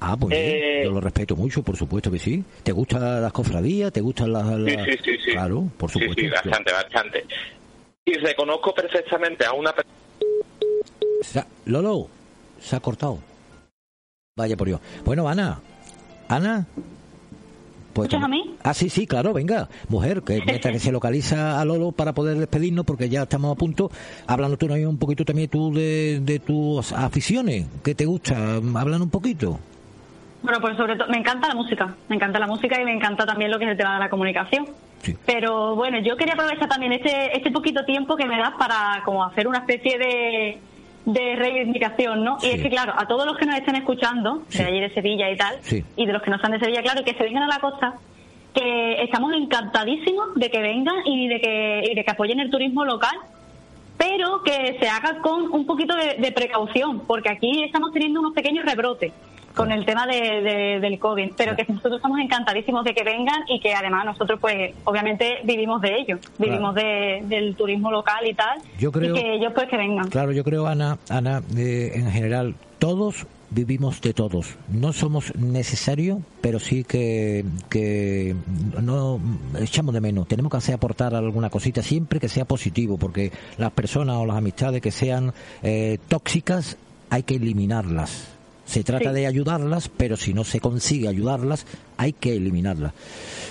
Ah, 0.00 0.16
pues 0.18 0.34
Eh, 0.34 0.80
yo 0.84 0.92
lo 0.92 1.00
respeto 1.02 1.36
mucho, 1.36 1.62
por 1.62 1.76
supuesto 1.76 2.10
que 2.10 2.18
sí. 2.18 2.42
¿Te 2.62 2.72
gustan 2.72 3.20
las 3.20 3.32
cofradías? 3.32 3.92
¿Te 3.92 4.00
gustan 4.00 4.32
las...? 4.32 4.46
Sí, 4.46 4.76
las- 4.76 4.84
sí, 4.86 4.92
sí, 5.04 5.18
sí. 5.26 5.30
Claro, 5.32 5.64
por 5.76 5.90
Sí, 5.90 5.98
supuesto. 5.98 6.22
sí, 6.22 6.28
bastante, 6.28 6.72
bastante. 6.72 7.26
Y 8.06 8.14
reconozco 8.14 8.72
perfectamente 8.74 9.44
a 9.44 9.52
una 9.52 9.72
persona. 9.74 9.94
Se 11.22 11.40
ha- 11.40 11.46
Lolo, 11.66 12.08
se 12.60 12.76
ha 12.76 12.80
cortado. 12.80 13.18
Vaya 14.36 14.56
por 14.56 14.68
Dios. 14.68 14.80
Bueno, 15.04 15.28
Ana. 15.28 15.58
Ana. 16.28 16.66
Pues 17.92 18.08
¿Escuchas 18.08 18.24
a 18.24 18.28
mí? 18.28 18.54
Ah, 18.62 18.74
sí, 18.74 18.88
sí, 18.90 19.06
claro, 19.06 19.32
venga. 19.32 19.68
Mujer, 19.88 20.22
que 20.22 20.40
mientras 20.46 20.72
que 20.72 20.78
se 20.78 20.92
localiza 20.92 21.60
a 21.60 21.64
Lolo 21.64 21.90
para 21.92 22.12
poder 22.12 22.38
despedirnos, 22.38 22.84
porque 22.84 23.08
ya 23.08 23.22
estamos 23.22 23.50
a 23.52 23.58
punto, 23.58 23.90
hablando 24.26 24.56
tú 24.56 24.66
un 24.72 24.98
poquito 24.98 25.24
también 25.24 25.48
tú 25.48 25.72
de, 25.72 26.20
de 26.22 26.38
tus 26.38 26.92
aficiones, 26.92 27.66
¿qué 27.82 27.94
te 27.94 28.04
gusta? 28.04 28.56
Hablan 28.56 29.02
un 29.02 29.10
poquito. 29.10 29.58
Bueno, 30.42 30.60
pues 30.60 30.76
sobre 30.76 30.94
todo, 30.96 31.08
me 31.08 31.18
encanta 31.18 31.48
la 31.48 31.54
música, 31.56 31.96
me 32.08 32.14
encanta 32.14 32.38
la 32.38 32.46
música 32.46 32.80
y 32.80 32.84
me 32.84 32.92
encanta 32.94 33.26
también 33.26 33.50
lo 33.50 33.58
que 33.58 33.64
es 33.64 33.72
el 33.72 33.76
tema 33.76 33.94
de 33.94 34.00
la 34.00 34.08
comunicación. 34.10 34.66
Pero 35.26 35.74
bueno, 35.74 35.98
yo 36.00 36.16
quería 36.16 36.34
aprovechar 36.34 36.68
también 36.68 36.92
este, 36.92 37.36
este 37.36 37.50
poquito 37.50 37.84
tiempo 37.84 38.16
que 38.16 38.26
me 38.26 38.38
das 38.38 38.52
para 38.58 39.02
como 39.04 39.24
hacer 39.24 39.48
una 39.48 39.58
especie 39.58 39.98
de, 39.98 40.58
de 41.12 41.36
reivindicación, 41.36 42.22
¿no? 42.22 42.36
Y 42.42 42.48
es 42.50 42.62
que, 42.62 42.68
claro, 42.68 42.92
a 42.96 43.06
todos 43.08 43.24
los 43.24 43.36
que 43.38 43.46
nos 43.46 43.56
estén 43.56 43.76
escuchando, 43.76 44.42
de 44.50 44.62
allí 44.64 44.80
de 44.80 44.92
Sevilla 44.92 45.30
y 45.30 45.36
tal, 45.36 45.56
Sí. 45.62 45.82
y 45.96 46.04
de 46.06 46.12
los 46.12 46.20
que 46.22 46.28
no 46.30 46.36
están 46.36 46.52
de 46.52 46.60
Sevilla, 46.60 46.82
claro, 46.82 47.02
que 47.02 47.14
se 47.14 47.22
vengan 47.24 47.44
a 47.44 47.48
la 47.48 47.60
costa, 47.60 47.94
que 48.54 49.02
estamos 49.02 49.32
encantadísimos 49.34 50.34
de 50.34 50.50
que 50.50 50.60
vengan 50.60 50.96
y 51.06 51.28
de 51.28 51.40
que, 51.40 51.82
y 51.90 51.94
de 51.94 52.04
que 52.04 52.10
apoyen 52.10 52.40
el 52.40 52.50
turismo 52.50 52.84
local, 52.84 53.16
pero 53.96 54.42
que 54.44 54.76
se 54.80 54.88
haga 54.88 55.20
con 55.22 55.50
un 55.50 55.64
poquito 55.66 55.96
de, 55.96 56.14
de 56.18 56.32
precaución, 56.32 57.00
porque 57.06 57.30
aquí 57.30 57.62
estamos 57.64 57.90
teniendo 57.92 58.20
unos 58.20 58.32
pequeños 58.34 58.64
rebrotes 58.64 59.12
con 59.58 59.72
el 59.72 59.84
tema 59.84 60.06
de, 60.06 60.40
de- 60.40 60.80
del 60.80 60.98
COVID, 60.98 61.32
pero 61.36 61.54
que 61.56 61.66
nosotros 61.68 61.96
estamos 61.96 62.18
encantadísimos 62.20 62.84
de 62.84 62.94
que 62.94 63.02
vengan 63.04 63.42
y 63.48 63.60
que 63.60 63.74
además 63.74 64.06
nosotros 64.06 64.38
pues 64.40 64.72
obviamente 64.84 65.38
vivimos 65.44 65.82
de 65.82 65.96
ello, 65.98 66.18
vivimos 66.38 66.74
de- 66.74 67.22
del 67.26 67.54
turismo 67.56 67.90
local 67.90 68.26
y 68.26 68.34
tal, 68.34 68.58
Yo 68.78 68.90
creo- 68.92 69.14
y 69.16 69.20
que 69.20 69.34
ellos 69.34 69.52
pues 69.54 69.68
que 69.68 69.76
vengan. 69.76 70.08
Claro, 70.08 70.32
yo 70.32 70.44
creo, 70.44 70.66
Ana, 70.66 70.96
Ana 71.10 71.42
eh, 71.56 71.90
en 71.94 72.10
general, 72.10 72.54
todos 72.78 73.26
vivimos 73.50 74.00
de 74.02 74.12
todos. 74.14 74.56
No 74.68 74.92
somos 74.92 75.34
necesarios, 75.34 76.18
pero 76.40 76.58
sí 76.60 76.84
que, 76.84 77.44
que 77.70 78.36
no 78.80 79.18
echamos 79.58 79.92
de 79.94 80.00
menos. 80.00 80.28
Tenemos 80.28 80.50
que 80.52 80.58
hacer 80.58 80.74
aportar 80.74 81.14
alguna 81.14 81.50
cosita 81.50 81.82
siempre 81.82 82.20
que 82.20 82.28
sea 82.28 82.44
positivo, 82.44 82.96
porque 82.98 83.32
las 83.56 83.72
personas 83.72 84.16
o 84.16 84.26
las 84.26 84.36
amistades 84.36 84.80
que 84.80 84.90
sean 84.92 85.32
eh, 85.62 85.98
tóxicas 86.08 86.76
hay 87.10 87.22
que 87.24 87.34
eliminarlas. 87.36 88.37
Se 88.68 88.84
trata 88.84 89.08
Sí. 89.08 89.14
de 89.16 89.26
ayudarlas, 89.26 89.88
pero 89.88 90.16
si 90.18 90.34
no 90.34 90.44
se 90.44 90.60
consigue 90.60 91.08
ayudarlas, 91.08 91.64
hay 91.96 92.12
que 92.12 92.36
eliminarlas. 92.36 92.92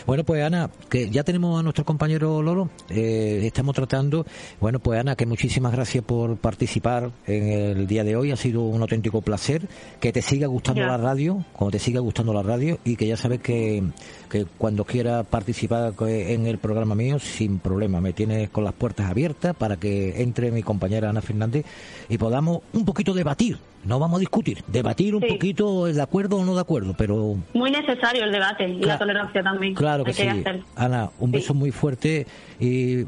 Bueno, 0.06 0.24
pues 0.24 0.44
Ana, 0.44 0.70
que 0.90 1.10
ya 1.10 1.24
tenemos 1.24 1.60
a 1.60 1.64
nuestro 1.64 1.84
compañero 1.84 2.42
Lolo, 2.44 2.70
eh, 2.90 3.42
estamos 3.44 3.74
tratando. 3.76 4.26
Bueno, 4.62 4.78
pues 4.80 5.00
Ana, 5.00 5.16
que 5.16 5.26
muchísimas 5.26 5.72
gracias 5.72 6.04
por 6.04 6.38
participar 6.38 7.12
en 7.26 7.48
el 7.50 7.88
día 7.88 8.04
de 8.04 8.16
hoy, 8.16 8.32
ha 8.32 8.36
sido 8.38 8.62
un 8.62 8.80
auténtico 8.82 9.22
placer. 9.22 9.68
Que 10.00 10.14
te 10.14 10.22
siga 10.22 10.46
gustando 10.48 10.82
Ya. 10.82 10.88
la 10.88 10.98
radio, 10.98 11.44
como 11.54 11.72
te 11.72 11.80
siga 11.80 12.00
gustando 12.00 12.32
la 12.32 12.44
radio, 12.44 12.78
y 12.86 12.96
que 12.96 13.08
ya 13.08 13.18
sabes 13.18 13.42
que, 13.42 13.84
que 14.28 14.46
cuando 14.58 14.84
quieras 14.86 15.26
participar 15.26 15.94
en 16.02 16.48
el 16.48 16.58
programa 16.58 16.96
mío, 16.96 17.20
sin 17.20 17.60
problema, 17.60 18.02
me 18.02 18.14
tienes 18.14 18.50
con 18.50 18.64
las 18.64 18.74
puertas 18.74 19.10
abiertas 19.10 19.56
para 19.56 19.78
que 19.78 20.22
entre 20.22 20.52
mi 20.52 20.64
compañera 20.64 21.10
Ana 21.10 21.22
Fernández 21.22 21.66
y 22.10 22.18
podamos 22.18 22.60
un 22.74 22.86
poquito 22.86 23.14
debatir. 23.14 23.58
No 23.86 24.00
vamos 24.00 24.18
a 24.18 24.20
discutir, 24.20 24.64
debatir 24.68 25.16
un 25.16 25.22
Sí. 25.22 25.28
poquito 25.30 25.86
de 25.86 26.02
acuerdo 26.02 26.38
o 26.38 26.46
no 26.46 26.56
de 26.56 26.62
acuerdo, 26.62 26.94
pero 26.98 27.38
Muy 27.54 27.72
necesario 27.72 28.24
el 28.26 28.32
debate 28.32 28.68
y 28.68 28.82
la 28.84 28.98
tolerancia 28.98 29.42
también. 29.44 29.74
Claro 29.76 30.04
que 30.04 30.14
sí. 30.14 30.24
hacer. 30.28 30.62
Ana, 30.76 31.10
un 31.20 31.32
beso 31.32 31.54
muy 31.54 31.72
fuerte 31.72 32.28
y, 32.60 33.06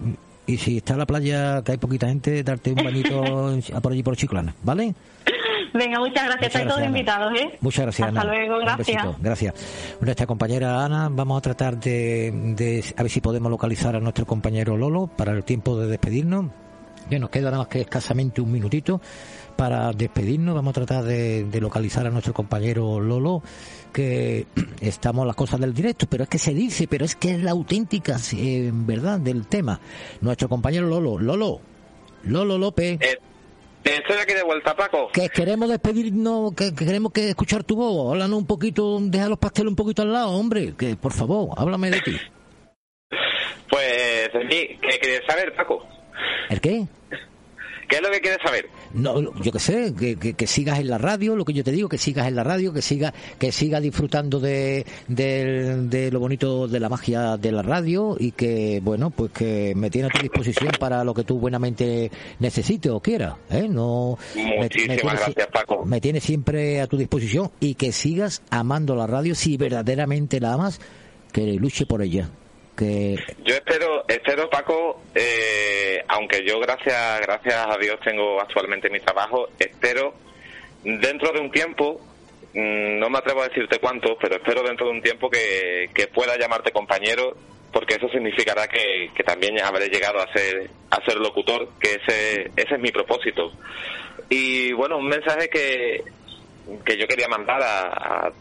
y 0.47 0.57
si 0.57 0.77
está 0.77 0.95
la 0.95 1.05
playa, 1.05 1.61
que 1.63 1.73
hay 1.73 1.77
poquita 1.77 2.07
gente, 2.07 2.43
darte 2.43 2.71
un 2.71 2.77
bañito 2.83 3.21
por 3.81 3.91
allí 3.91 4.03
por 4.03 4.15
Chiclana, 4.15 4.55
¿vale? 4.63 4.95
Venga, 5.73 5.99
muchas 5.99 6.25
gracias. 6.25 6.35
Muchas 6.35 6.47
Estáis 6.47 6.67
todos 6.67 6.83
invitados, 6.85 7.33
¿eh? 7.39 7.57
Muchas 7.61 7.83
gracias, 7.85 8.07
Hasta 8.07 8.21
Ana. 8.21 8.31
luego, 8.33 8.55
Un 8.57 8.61
gracias. 8.65 8.87
besito, 8.87 9.15
gracias. 9.21 9.53
Nuestra 10.01 10.25
compañera 10.27 10.83
Ana, 10.85 11.09
vamos 11.11 11.37
a 11.37 11.41
tratar 11.41 11.77
de, 11.79 12.31
de 12.55 12.83
a 12.97 13.03
ver 13.03 13.11
si 13.11 13.21
podemos 13.21 13.49
localizar 13.51 13.95
a 13.95 13.99
nuestro 13.99 14.25
compañero 14.25 14.77
Lolo 14.77 15.07
para 15.07 15.31
el 15.33 15.43
tiempo 15.43 15.77
de 15.77 15.87
despedirnos. 15.87 16.47
Ya 17.09 17.17
nos 17.17 17.29
queda 17.31 17.45
nada 17.45 17.59
más 17.59 17.67
que 17.69 17.81
escasamente 17.81 18.39
un 18.39 18.51
minutito 18.51 19.01
para 19.55 19.91
despedirnos. 19.93 20.53
Vamos 20.53 20.71
a 20.71 20.73
tratar 20.73 21.03
de, 21.03 21.43
de 21.45 21.59
localizar 21.61 22.05
a 22.05 22.09
nuestro 22.11 22.33
compañero 22.33 22.99
Lolo, 22.99 23.41
que 23.91 24.45
estamos 24.81 25.25
las 25.25 25.35
cosas 25.35 25.59
del 25.59 25.73
directo, 25.73 26.05
pero 26.07 26.23
es 26.23 26.29
que 26.29 26.37
se 26.37 26.53
dice, 26.53 26.87
pero 26.87 27.05
es 27.05 27.15
que 27.15 27.33
es 27.35 27.41
la 27.43 27.51
auténtica 27.51 28.17
eh, 28.37 28.69
verdad 28.73 29.19
del 29.19 29.47
tema. 29.47 29.79
Nuestro 30.21 30.49
compañero 30.49 30.87
Lolo, 30.87 31.17
Lolo, 31.17 31.59
Lolo 32.23 32.57
López. 32.59 32.99
Eh, 33.01 33.17
estoy 33.83 34.17
aquí 34.17 34.33
de 34.33 34.43
vuelta, 34.43 34.75
Paco. 34.75 35.09
Que 35.11 35.29
queremos 35.29 35.69
despedirnos, 35.69 36.53
que, 36.53 36.73
que 36.73 36.85
queremos 36.85 37.11
que 37.11 37.29
escuchar 37.29 37.63
tu 37.63 37.75
voz. 37.75 38.11
Háblanos 38.11 38.39
un 38.39 38.45
poquito, 38.45 38.99
deja 39.01 39.29
los 39.29 39.39
pasteles 39.39 39.69
un 39.69 39.75
poquito 39.75 40.01
al 40.01 40.13
lado, 40.13 40.29
hombre. 40.31 40.73
Que 40.77 40.95
por 40.95 41.13
favor, 41.13 41.49
háblame 41.57 41.91
de 41.91 42.01
ti. 42.01 42.17
Pues, 43.69 44.29
¿qué 44.31 44.99
quieres 45.01 45.21
saber, 45.27 45.55
Paco? 45.55 45.85
¿El 46.49 46.59
qué? 46.59 46.87
¿Qué 47.89 47.95
es 47.95 48.01
lo 48.03 48.11
que 48.11 48.21
quieres 48.21 48.39
saber? 48.45 48.69
No, 48.93 49.19
yo 49.41 49.51
qué 49.51 49.59
sé, 49.59 49.93
que, 49.99 50.15
que- 50.15 50.33
que 50.35 50.47
sigas 50.47 50.79
en 50.79 50.87
la 50.89 50.97
radio, 50.99 51.35
lo 51.35 51.43
que 51.43 51.53
yo 51.53 51.63
te 51.63 51.71
digo, 51.71 51.89
que 51.89 51.97
sigas 51.97 52.27
en 52.27 52.35
la 52.35 52.43
radio, 52.43 52.71
que 52.71 52.81
siga, 52.83 53.13
que 53.39 53.51
siga 53.51 53.79
disfrutando 53.81 54.39
de, 54.39 54.85
de, 55.07 55.75
de 55.87 56.11
lo 56.11 56.19
bonito 56.19 56.67
de 56.67 56.79
la 56.79 56.87
magia 56.89 57.35
de 57.37 57.51
la 57.51 57.61
radio 57.63 58.15
y 58.19 58.31
que, 58.31 58.79
bueno, 58.83 59.09
pues 59.09 59.31
que 59.31 59.73
me 59.75 59.89
tiene 59.89 60.07
a 60.07 60.11
tu 60.11 60.21
disposición 60.21 60.69
para 60.79 61.03
lo 61.03 61.13
que 61.13 61.23
tú 61.23 61.39
buenamente 61.39 62.11
necesites 62.39 62.91
o 62.91 62.99
quieras, 62.99 63.33
¿eh? 63.49 63.67
No, 63.67 64.17
me- 64.35 64.43
me 64.43 64.57
Muchísimas 64.63 64.69
tiene 64.69 64.97
si- 64.97 65.07
gracias, 65.07 65.47
Paco. 65.51 65.83
me 65.85 65.99
tiene 65.99 66.19
siempre 66.21 66.81
a 66.81 66.87
tu 66.87 66.95
disposición 66.97 67.49
y 67.59 67.73
que 67.75 67.91
sigas 67.91 68.41
amando 68.51 68.95
la 68.95 69.07
radio 69.07 69.33
si 69.33 69.57
verdaderamente 69.57 70.39
la 70.39 70.53
amas, 70.53 70.79
que 71.31 71.53
luche 71.53 71.85
por 71.85 72.01
ella. 72.03 72.29
Yo 72.79 73.55
espero, 73.55 74.05
espero 74.07 74.49
Paco, 74.49 75.01
eh, 75.13 76.03
aunque 76.07 76.43
yo 76.45 76.59
gracias, 76.59 77.21
gracias 77.21 77.67
a 77.67 77.77
Dios 77.77 77.99
tengo 78.03 78.39
actualmente 78.39 78.89
mi 78.89 78.99
trabajo, 78.99 79.49
espero 79.59 80.13
dentro 80.83 81.31
de 81.33 81.39
un 81.39 81.51
tiempo, 81.51 81.99
mm, 82.53 82.99
no 82.99 83.09
me 83.09 83.17
atrevo 83.17 83.41
a 83.41 83.49
decirte 83.49 83.79
cuánto, 83.79 84.17
pero 84.17 84.35
espero 84.35 84.63
dentro 84.63 84.87
de 84.87 84.93
un 84.93 85.01
tiempo 85.01 85.29
que, 85.29 85.89
que 85.93 86.07
pueda 86.07 86.37
llamarte 86.37 86.71
compañero, 86.71 87.35
porque 87.71 87.95
eso 87.95 88.09
significará 88.09 88.67
que, 88.67 89.11
que 89.13 89.23
también 89.23 89.59
habré 89.61 89.89
llegado 89.89 90.19
a 90.19 90.31
ser, 90.31 90.69
a 90.89 91.03
ser 91.03 91.15
locutor, 91.17 91.69
que 91.79 91.95
ese, 91.95 92.51
ese 92.55 92.75
es 92.75 92.79
mi 92.79 92.91
propósito. 92.91 93.51
Y 94.29 94.71
bueno, 94.73 94.97
un 94.97 95.07
mensaje 95.07 95.49
que, 95.49 96.03
que 96.85 96.97
yo 96.97 97.07
quería 97.07 97.27
mandar 97.27 97.61
a, 97.61 97.81
a, 98.27 98.31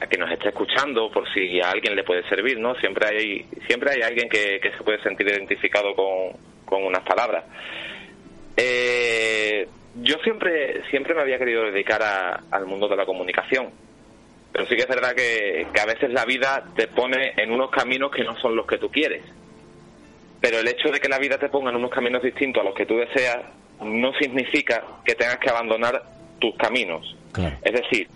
a 0.00 0.06
quien 0.06 0.20
nos 0.20 0.30
esté 0.30 0.48
escuchando, 0.48 1.10
por 1.10 1.26
si 1.32 1.60
a 1.60 1.70
alguien 1.70 1.94
le 1.96 2.04
puede 2.04 2.22
servir, 2.28 2.58
¿no? 2.58 2.74
Siempre 2.76 3.06
hay, 3.08 3.46
siempre 3.66 3.92
hay 3.92 4.02
alguien 4.02 4.28
que, 4.28 4.60
que 4.60 4.70
se 4.72 4.82
puede 4.84 5.02
sentir 5.02 5.26
identificado 5.28 5.94
con, 5.94 6.32
con 6.64 6.84
unas 6.84 7.02
palabras. 7.02 7.44
Eh, 8.56 9.66
yo 10.02 10.16
siempre, 10.22 10.82
siempre 10.90 11.14
me 11.14 11.22
había 11.22 11.38
querido 11.38 11.64
dedicar 11.70 12.02
a- 12.02 12.42
al 12.50 12.66
mundo 12.66 12.88
de 12.88 12.96
la 12.96 13.06
comunicación, 13.06 13.70
pero 14.52 14.66
sí 14.66 14.76
que 14.76 14.82
es 14.82 14.88
verdad 14.88 15.14
que, 15.14 15.66
que 15.72 15.80
a 15.80 15.86
veces 15.86 16.10
la 16.10 16.24
vida 16.24 16.64
te 16.76 16.88
pone 16.88 17.32
en 17.36 17.50
unos 17.50 17.70
caminos 17.70 18.10
que 18.10 18.24
no 18.24 18.36
son 18.40 18.56
los 18.56 18.66
que 18.66 18.78
tú 18.78 18.90
quieres. 18.90 19.22
Pero 20.40 20.58
el 20.58 20.68
hecho 20.68 20.90
de 20.90 21.00
que 21.00 21.08
la 21.08 21.18
vida 21.18 21.38
te 21.38 21.48
ponga 21.48 21.70
en 21.70 21.76
unos 21.76 21.90
caminos 21.90 22.22
distintos 22.22 22.60
a 22.62 22.64
los 22.66 22.74
que 22.74 22.86
tú 22.86 22.96
deseas 22.98 23.38
no 23.80 24.12
significa 24.14 24.82
que 25.04 25.14
tengas 25.14 25.38
que 25.38 25.50
abandonar 25.50 26.02
tus 26.38 26.54
caminos. 26.56 27.16
Es 27.62 27.72
decir, 27.72 28.08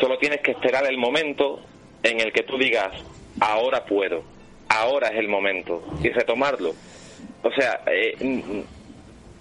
solo 0.00 0.18
tienes 0.18 0.40
que 0.40 0.52
esperar 0.52 0.84
el 0.86 0.98
momento 0.98 1.60
en 2.02 2.20
el 2.20 2.32
que 2.32 2.42
tú 2.42 2.58
digas, 2.58 2.90
ahora 3.40 3.84
puedo, 3.84 4.24
ahora 4.68 5.08
es 5.08 5.18
el 5.18 5.28
momento, 5.28 5.82
y 6.02 6.08
retomarlo. 6.10 6.72
O 7.42 7.50
sea, 7.52 7.82
eh, 7.86 8.14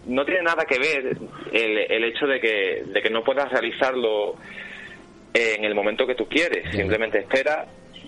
no 0.07 0.25
tiene 0.25 0.41
nada 0.43 0.65
que 0.65 0.79
ver 0.79 1.17
el, 1.53 1.77
el 1.77 2.03
hecho 2.05 2.25
de 2.27 2.39
que, 2.39 2.83
de 2.87 3.01
que 3.01 3.09
no 3.09 3.23
puedas 3.23 3.51
realizarlo 3.51 4.35
en 5.33 5.63
el 5.63 5.75
momento 5.75 6.05
que 6.07 6.15
tú 6.15 6.27
quieres. 6.27 6.75
Simplemente 6.75 7.19
espera 7.19 7.65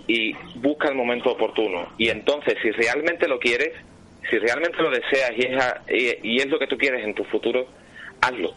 y 0.07 0.33
busca 0.55 0.89
el 0.89 0.95
momento 0.95 1.31
oportuno. 1.31 1.93
Y 1.97 2.09
entonces, 2.09 2.55
si 2.61 2.71
realmente 2.71 3.27
lo 3.27 3.39
quieres, 3.39 3.71
si 4.29 4.37
realmente 4.39 4.81
lo 4.81 4.89
deseas 4.89 5.31
y 5.37 5.45
es, 5.45 5.57
a- 5.63 5.81
y, 5.89 6.33
y 6.35 6.37
es 6.37 6.47
lo 6.47 6.59
que 6.59 6.67
tú 6.67 6.77
quieres 6.77 7.03
en 7.05 7.13
tu 7.13 7.23
futuro, 7.25 7.67
hazlo. 8.21 8.53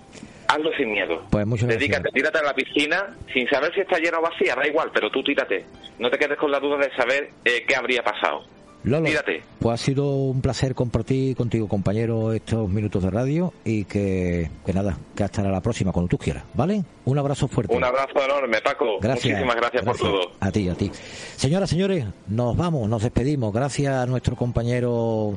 Hazlo 0.49 0.71
sin 0.77 0.93
miedo. 0.93 1.23
Pues 1.31 1.47
muchas 1.47 1.69
gracias. 1.69 1.81
Dedícate, 1.81 2.09
tírate 2.15 2.39
a 2.39 2.43
la 2.43 2.55
piscina 2.55 3.15
sin 3.33 3.49
saber 3.49 3.73
si 3.75 3.81
está 3.81 3.99
llena 3.99 4.19
o 4.19 4.23
vacía, 4.23 4.55
da 4.55 4.67
igual, 4.67 4.91
pero 4.93 5.11
tú 5.11 5.23
tírate. 5.23 5.65
No 5.99 6.11
te 6.11 6.19
quedes 6.19 6.39
con 6.39 6.51
la 6.51 6.61
duda 6.61 6.79
de 6.79 6.91
saber 6.95 7.31
eh, 7.45 7.65
qué 7.67 7.75
habría 7.77 8.03
pasado. 8.03 8.45
Lolo, 8.85 9.07
Tírate. 9.07 9.43
pues 9.59 9.75
ha 9.81 9.85
sido 9.85 10.07
un 10.11 10.41
placer 10.41 10.77
compartir 10.77 11.35
contigo, 11.35 11.67
compañero, 11.67 12.33
estos 12.33 12.69
minutos 12.69 13.03
de 13.03 13.11
radio 13.11 13.53
y 13.65 13.85
que, 13.85 14.49
que 14.65 14.73
nada, 14.73 14.97
que 15.17 15.25
hasta 15.25 15.43
la 15.43 15.61
próxima, 15.61 15.91
cuando 15.91 16.09
tú 16.09 16.19
quieras, 16.19 16.45
¿vale? 16.55 16.85
Un 17.05 17.19
abrazo 17.19 17.49
fuerte. 17.49 17.75
Un 17.75 17.83
abrazo 17.83 18.25
enorme, 18.25 18.61
Paco. 18.63 19.01
Gracias. 19.01 19.25
Muchísimas 19.41 19.57
gracias, 19.57 19.85
por 19.85 19.97
todo. 19.97 20.31
A 20.39 20.53
ti, 20.53 20.69
a 20.69 20.75
ti. 20.77 20.93
Señoras, 21.35 21.69
señores, 21.69 22.05
nos 22.29 22.57
vamos, 22.57 22.89
nos 22.89 23.03
despedimos. 23.03 23.53
Gracias 23.53 23.93
a 23.93 24.07
nuestro 24.07 24.37
compañero 24.37 25.37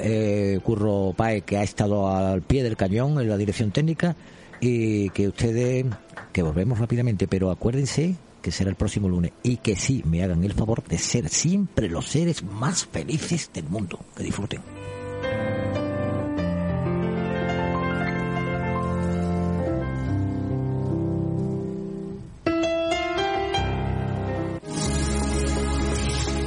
eh, 0.00 0.60
Curro 0.62 1.14
Pae, 1.16 1.40
que 1.42 1.56
ha 1.56 1.64
estado 1.64 2.08
al 2.08 2.42
pie 2.42 2.62
del 2.62 2.76
cañón 2.76 3.20
en 3.20 3.28
la 3.28 3.36
dirección 3.36 3.72
técnica, 3.72 4.14
y 4.66 5.10
que 5.10 5.28
ustedes, 5.28 5.86
que 6.32 6.42
volvemos 6.42 6.78
rápidamente, 6.78 7.28
pero 7.28 7.50
acuérdense 7.50 8.16
que 8.40 8.50
será 8.50 8.70
el 8.70 8.76
próximo 8.76 9.08
lunes 9.08 9.32
y 9.42 9.56
que 9.58 9.76
sí 9.76 10.02
me 10.04 10.22
hagan 10.22 10.44
el 10.44 10.52
favor 10.52 10.84
de 10.84 10.98
ser 10.98 11.28
siempre 11.28 11.88
los 11.88 12.06
seres 12.06 12.42
más 12.42 12.84
felices 12.84 13.50
del 13.52 13.64
mundo. 13.68 13.98
Que 14.16 14.22
disfruten. 14.22 14.60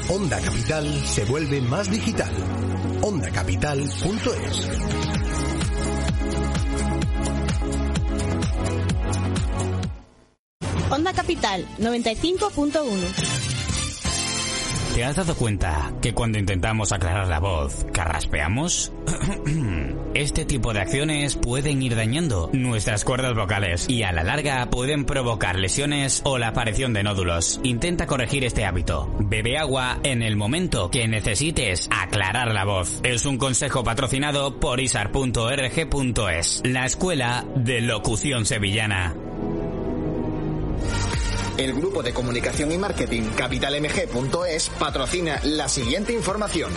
Onda 0.10 0.40
Capital 0.42 1.04
se 1.06 1.26
vuelve 1.26 1.62
más 1.62 1.90
digital. 1.90 2.32
OndaCapital.es 3.02 4.70
Onda 10.98 11.14
Capital 11.14 11.64
95.1. 11.78 12.84
¿Te 14.96 15.04
has 15.04 15.16
dado 15.16 15.36
cuenta 15.36 15.94
que 16.02 16.16
cuando 16.16 16.40
intentamos 16.40 16.92
aclarar 16.92 17.28
la 17.28 17.40
voz, 17.40 17.86
carraspeamos? 17.94 18.92
Este 20.16 20.46
tipo 20.46 20.74
de 20.74 20.80
acciones 20.80 21.36
pueden 21.36 21.84
ir 21.84 21.96
dañando 21.96 22.50
nuestras 22.52 23.04
cuerdas 23.04 23.36
vocales 23.36 23.88
y 23.88 24.02
a 24.02 24.12
la 24.12 24.24
larga 24.24 24.72
pueden 24.72 25.06
provocar 25.06 25.60
lesiones 25.60 26.24
o 26.26 26.40
la 26.40 26.48
aparición 26.48 26.94
de 26.94 27.04
nódulos. 27.04 27.60
Intenta 27.62 28.08
corregir 28.08 28.44
este 28.44 28.66
hábito. 28.66 29.14
Bebe 29.20 29.60
agua 29.60 30.00
en 30.02 30.24
el 30.24 30.36
momento 30.36 30.90
que 30.90 31.08
necesites 31.08 31.88
aclarar 31.92 32.52
la 32.56 32.66
voz. 32.66 33.02
Es 33.04 33.28
un 33.28 33.38
consejo 33.38 33.84
patrocinado 33.84 34.60
por 34.60 34.80
isar.org.es, 34.80 36.64
la 36.66 36.88
escuela 36.88 37.46
de 37.56 37.82
locución 37.82 38.48
sevillana. 38.48 39.16
El 41.58 41.74
grupo 41.74 42.04
de 42.04 42.14
comunicación 42.14 42.72
y 42.72 42.78
marketing 42.78 43.24
capitalmg.es 43.36 44.70
patrocina 44.78 45.40
la 45.44 45.68
siguiente 45.68 46.14
información. 46.14 46.72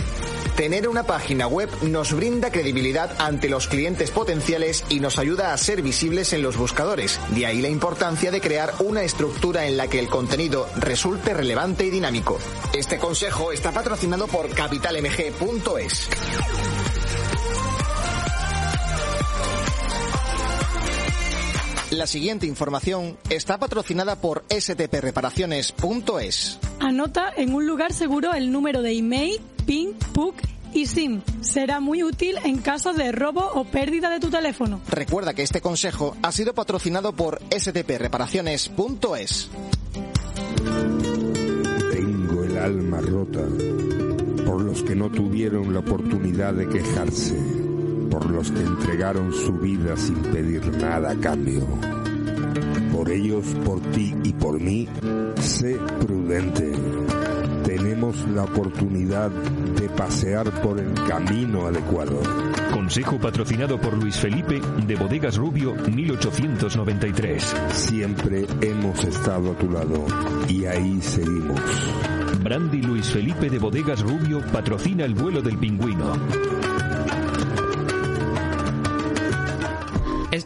Tener 0.57 0.89
una 0.89 1.02
página 1.02 1.47
web 1.47 1.69
nos 1.82 2.15
brinda 2.15 2.51
credibilidad 2.51 3.15
ante 3.19 3.51
los 3.51 3.66
clientes 3.66 4.11
potenciales 4.11 4.85
y 4.89 5.01
nos 5.01 5.19
ayuda 5.19 5.52
a 5.52 5.59
ser 5.59 5.82
visibles 5.82 6.32
en 6.32 6.43
los 6.43 6.57
buscadores. 6.57 7.20
De 7.28 7.44
ahí 7.47 7.61
la 7.61 7.69
importancia 7.69 8.31
de 8.31 8.40
crear 8.40 8.73
una 8.81 9.02
estructura 9.02 9.66
en 9.66 9.77
la 9.77 9.86
que 9.89 9.98
el 9.98 10.09
contenido 10.09 10.66
resulte 10.77 11.35
relevante 11.35 11.85
y 11.85 11.90
dinámico. 11.90 12.39
Este 12.73 12.98
consejo 12.98 13.52
está 13.52 13.73
patrocinado 13.73 14.27
por 14.28 14.48
capitalmg.es. 14.48 16.09
La 22.01 22.06
siguiente 22.06 22.47
información 22.47 23.18
está 23.28 23.59
patrocinada 23.59 24.16
por 24.16 24.43
stpreparaciones.es. 24.51 26.59
Anota 26.81 27.31
en 27.36 27.52
un 27.52 27.66
lugar 27.66 27.93
seguro 27.93 28.32
el 28.32 28.51
número 28.51 28.81
de 28.81 28.97
email, 28.97 29.39
PIN, 29.66 29.93
PUC 30.14 30.36
y 30.72 30.86
SIM. 30.86 31.20
Será 31.43 31.78
muy 31.78 32.02
útil 32.02 32.39
en 32.43 32.56
caso 32.56 32.94
de 32.94 33.12
robo 33.12 33.47
o 33.52 33.64
pérdida 33.64 34.09
de 34.09 34.18
tu 34.18 34.31
teléfono. 34.31 34.81
Recuerda 34.89 35.35
que 35.35 35.43
este 35.43 35.60
consejo 35.60 36.16
ha 36.22 36.32
sido 36.32 36.55
patrocinado 36.55 37.12
por 37.12 37.39
stpreparaciones.es. 37.55 39.51
Tengo 41.93 42.44
el 42.44 42.56
alma 42.56 43.02
rota 43.02 43.47
por 44.47 44.62
los 44.62 44.82
que 44.85 44.97
no 44.97 45.10
tuvieron 45.10 45.74
la 45.74 45.81
oportunidad 45.81 46.55
de 46.55 46.66
quejarse, 46.66 47.36
por 48.11 48.31
los 48.31 48.51
que 48.51 48.61
entregaron 48.61 49.32
su 49.32 49.53
vida 49.53 49.97
sin 49.97 50.16
pedir 50.16 50.66
nada 50.77 51.12
a 51.12 51.16
cambio. 51.16 51.66
Por 52.93 53.11
ellos, 53.11 53.47
por 53.65 53.81
ti 53.81 54.15
y 54.24 54.32
por 54.32 54.61
mí, 54.61 54.89
sé 55.37 55.78
prudente. 56.01 56.73
Tenemos 57.65 58.27
la 58.28 58.45
oportunidad 58.45 59.31
de 59.31 59.89
pasear 59.91 60.51
por 60.61 60.81
el 60.81 60.93
camino 60.95 61.66
adecuado. 61.66 62.20
Consejo 62.73 63.19
patrocinado 63.19 63.81
por 63.81 63.97
Luis 63.97 64.16
Felipe 64.16 64.61
de 64.87 64.97
Bodegas 64.97 65.37
Rubio 65.37 65.74
1893. 65.74 67.57
Siempre 67.73 68.47
hemos 68.61 69.05
estado 69.05 69.53
a 69.53 69.55
tu 69.55 69.70
lado 69.70 70.05
y 70.49 70.65
ahí 70.65 71.01
seguimos. 71.01 71.61
Brandy 72.43 72.82
Luis 72.82 73.07
Felipe 73.07 73.49
de 73.49 73.59
Bodegas 73.59 74.03
Rubio 74.03 74.41
patrocina 74.53 75.05
el 75.05 75.15
vuelo 75.15 75.43
del 75.43 75.59
pingüino. 75.59 76.12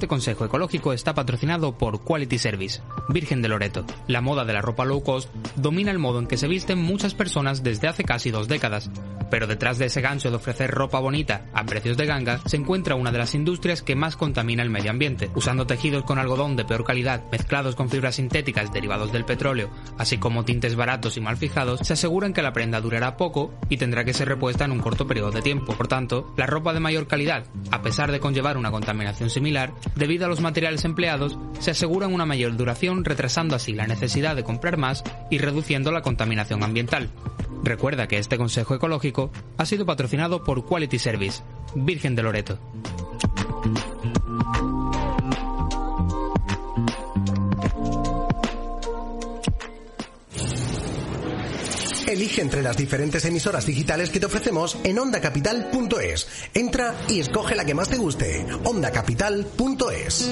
Este 0.05 0.11
consejo 0.11 0.45
ecológico 0.45 0.93
está 0.93 1.15
patrocinado 1.15 1.79
por 1.79 2.05
Quality 2.05 2.37
Service, 2.37 2.83
Virgen 3.09 3.41
de 3.41 3.49
Loreto. 3.49 3.87
La 4.07 4.21
moda 4.21 4.45
de 4.45 4.53
la 4.53 4.61
ropa 4.61 4.85
low 4.85 5.03
cost 5.03 5.35
domina 5.57 5.91
el 5.91 5.99
modo 5.99 6.19
en 6.19 6.27
que 6.27 6.37
se 6.37 6.47
visten 6.47 6.79
muchas 6.79 7.15
personas 7.15 7.63
desde 7.63 7.89
hace 7.89 8.05
casi 8.05 8.31
dos 8.31 8.47
décadas. 8.47 8.91
Pero 9.31 9.47
detrás 9.47 9.79
de 9.79 9.87
ese 9.87 10.03
gancho 10.03 10.29
de 10.29 10.37
ofrecer 10.37 10.71
ropa 10.71 11.01
bonita 11.01 11.47
a 11.55 11.65
precios 11.65 11.97
de 11.97 12.05
ganga 12.05 12.39
se 12.45 12.59
encuentra 12.59 12.97
una 12.97 13.13
de 13.13 13.17
las 13.17 13.35
industrias 13.35 13.81
que 13.81 13.97
más 13.97 14.17
contamina 14.17 14.63
el 14.63 14.69
medio 14.69 14.91
ambiente. 14.91 15.31
Usando 15.35 15.67
tejidos 15.67 16.05
con 16.05 16.19
algodón 16.19 16.55
de 16.55 16.67
peor 16.67 16.85
calidad 16.85 17.23
mezclados 17.33 17.75
con 17.75 17.89
fibras 17.89 18.17
sintéticas 18.17 18.75
derivados 18.75 19.11
del 19.11 19.25
petróleo, 19.25 19.71
así 19.97 20.19
como 20.19 20.45
tintes 20.45 20.77
baratos 20.77 21.17
y 21.17 21.23
mal 21.23 21.39
fijados, 21.39 21.81
se 21.83 21.95
aseguran 21.95 22.35
que 22.35 22.43
la 22.43 22.53
prenda 22.53 22.83
durará 22.83 23.17
poco 23.17 23.55
y 23.71 23.79
tendrá 23.79 24.05
que 24.05 24.13
ser 24.13 24.29
repuesta 24.29 24.67
en 24.67 24.73
un 24.73 24.81
corto 24.81 25.07
periodo 25.07 25.31
de 25.31 25.41
tiempo. 25.41 25.73
Por 25.73 25.89
tanto, 25.89 26.35
la 26.37 26.45
ropa 26.45 26.75
de 26.75 26.81
mayor 26.81 27.07
calidad, 27.07 27.47
a 27.71 27.81
pesar 27.81 28.13
de 28.13 28.21
conllevar 28.21 28.59
una 28.59 28.71
contaminación 28.71 29.31
similar, 29.31 29.73
debido 29.97 30.27
a 30.27 30.29
los 30.29 30.41
materiales 30.41 30.85
empleados, 30.85 31.39
se 31.59 31.71
aseguran 31.71 32.13
una 32.13 32.27
mayor 32.27 32.57
duración 32.57 33.05
retrasando 33.05 33.57
así 33.57 33.73
la 33.73 33.87
necesidad 33.87 34.37
de 34.37 34.45
comprar 34.45 34.77
más 34.77 35.05
y 35.31 35.39
reduciendo 35.39 35.93
la 35.93 36.03
contaminación 36.03 36.63
ambiental. 36.63 37.11
Recuerda 37.63 38.09
que 38.09 38.19
este 38.19 38.37
consejo 38.37 38.75
ecológico 38.75 39.31
ha 39.57 39.65
sido 39.65 39.87
patrocinado 39.87 40.45
por 40.45 40.67
Quality 40.67 40.99
Service, 40.99 41.43
Virgen 41.75 42.15
de 42.15 42.23
Loreto. 42.23 42.59
Elige 52.15 52.43
entre 52.43 52.63
las 52.63 52.77
diferentes 52.77 53.25
emisoras 53.25 53.67
digitales 53.67 54.09
que 54.09 54.21
te 54.21 54.27
ofrecemos 54.27 54.79
en 54.85 55.01
ondacapital.es. 55.01 56.29
Entra 56.55 56.95
y 57.09 57.19
escoge 57.19 57.57
la 57.57 57.65
que 57.65 57.75
más 57.75 57.89
te 57.89 57.97
guste. 57.97 58.47
ondacapital.es. 58.63 60.31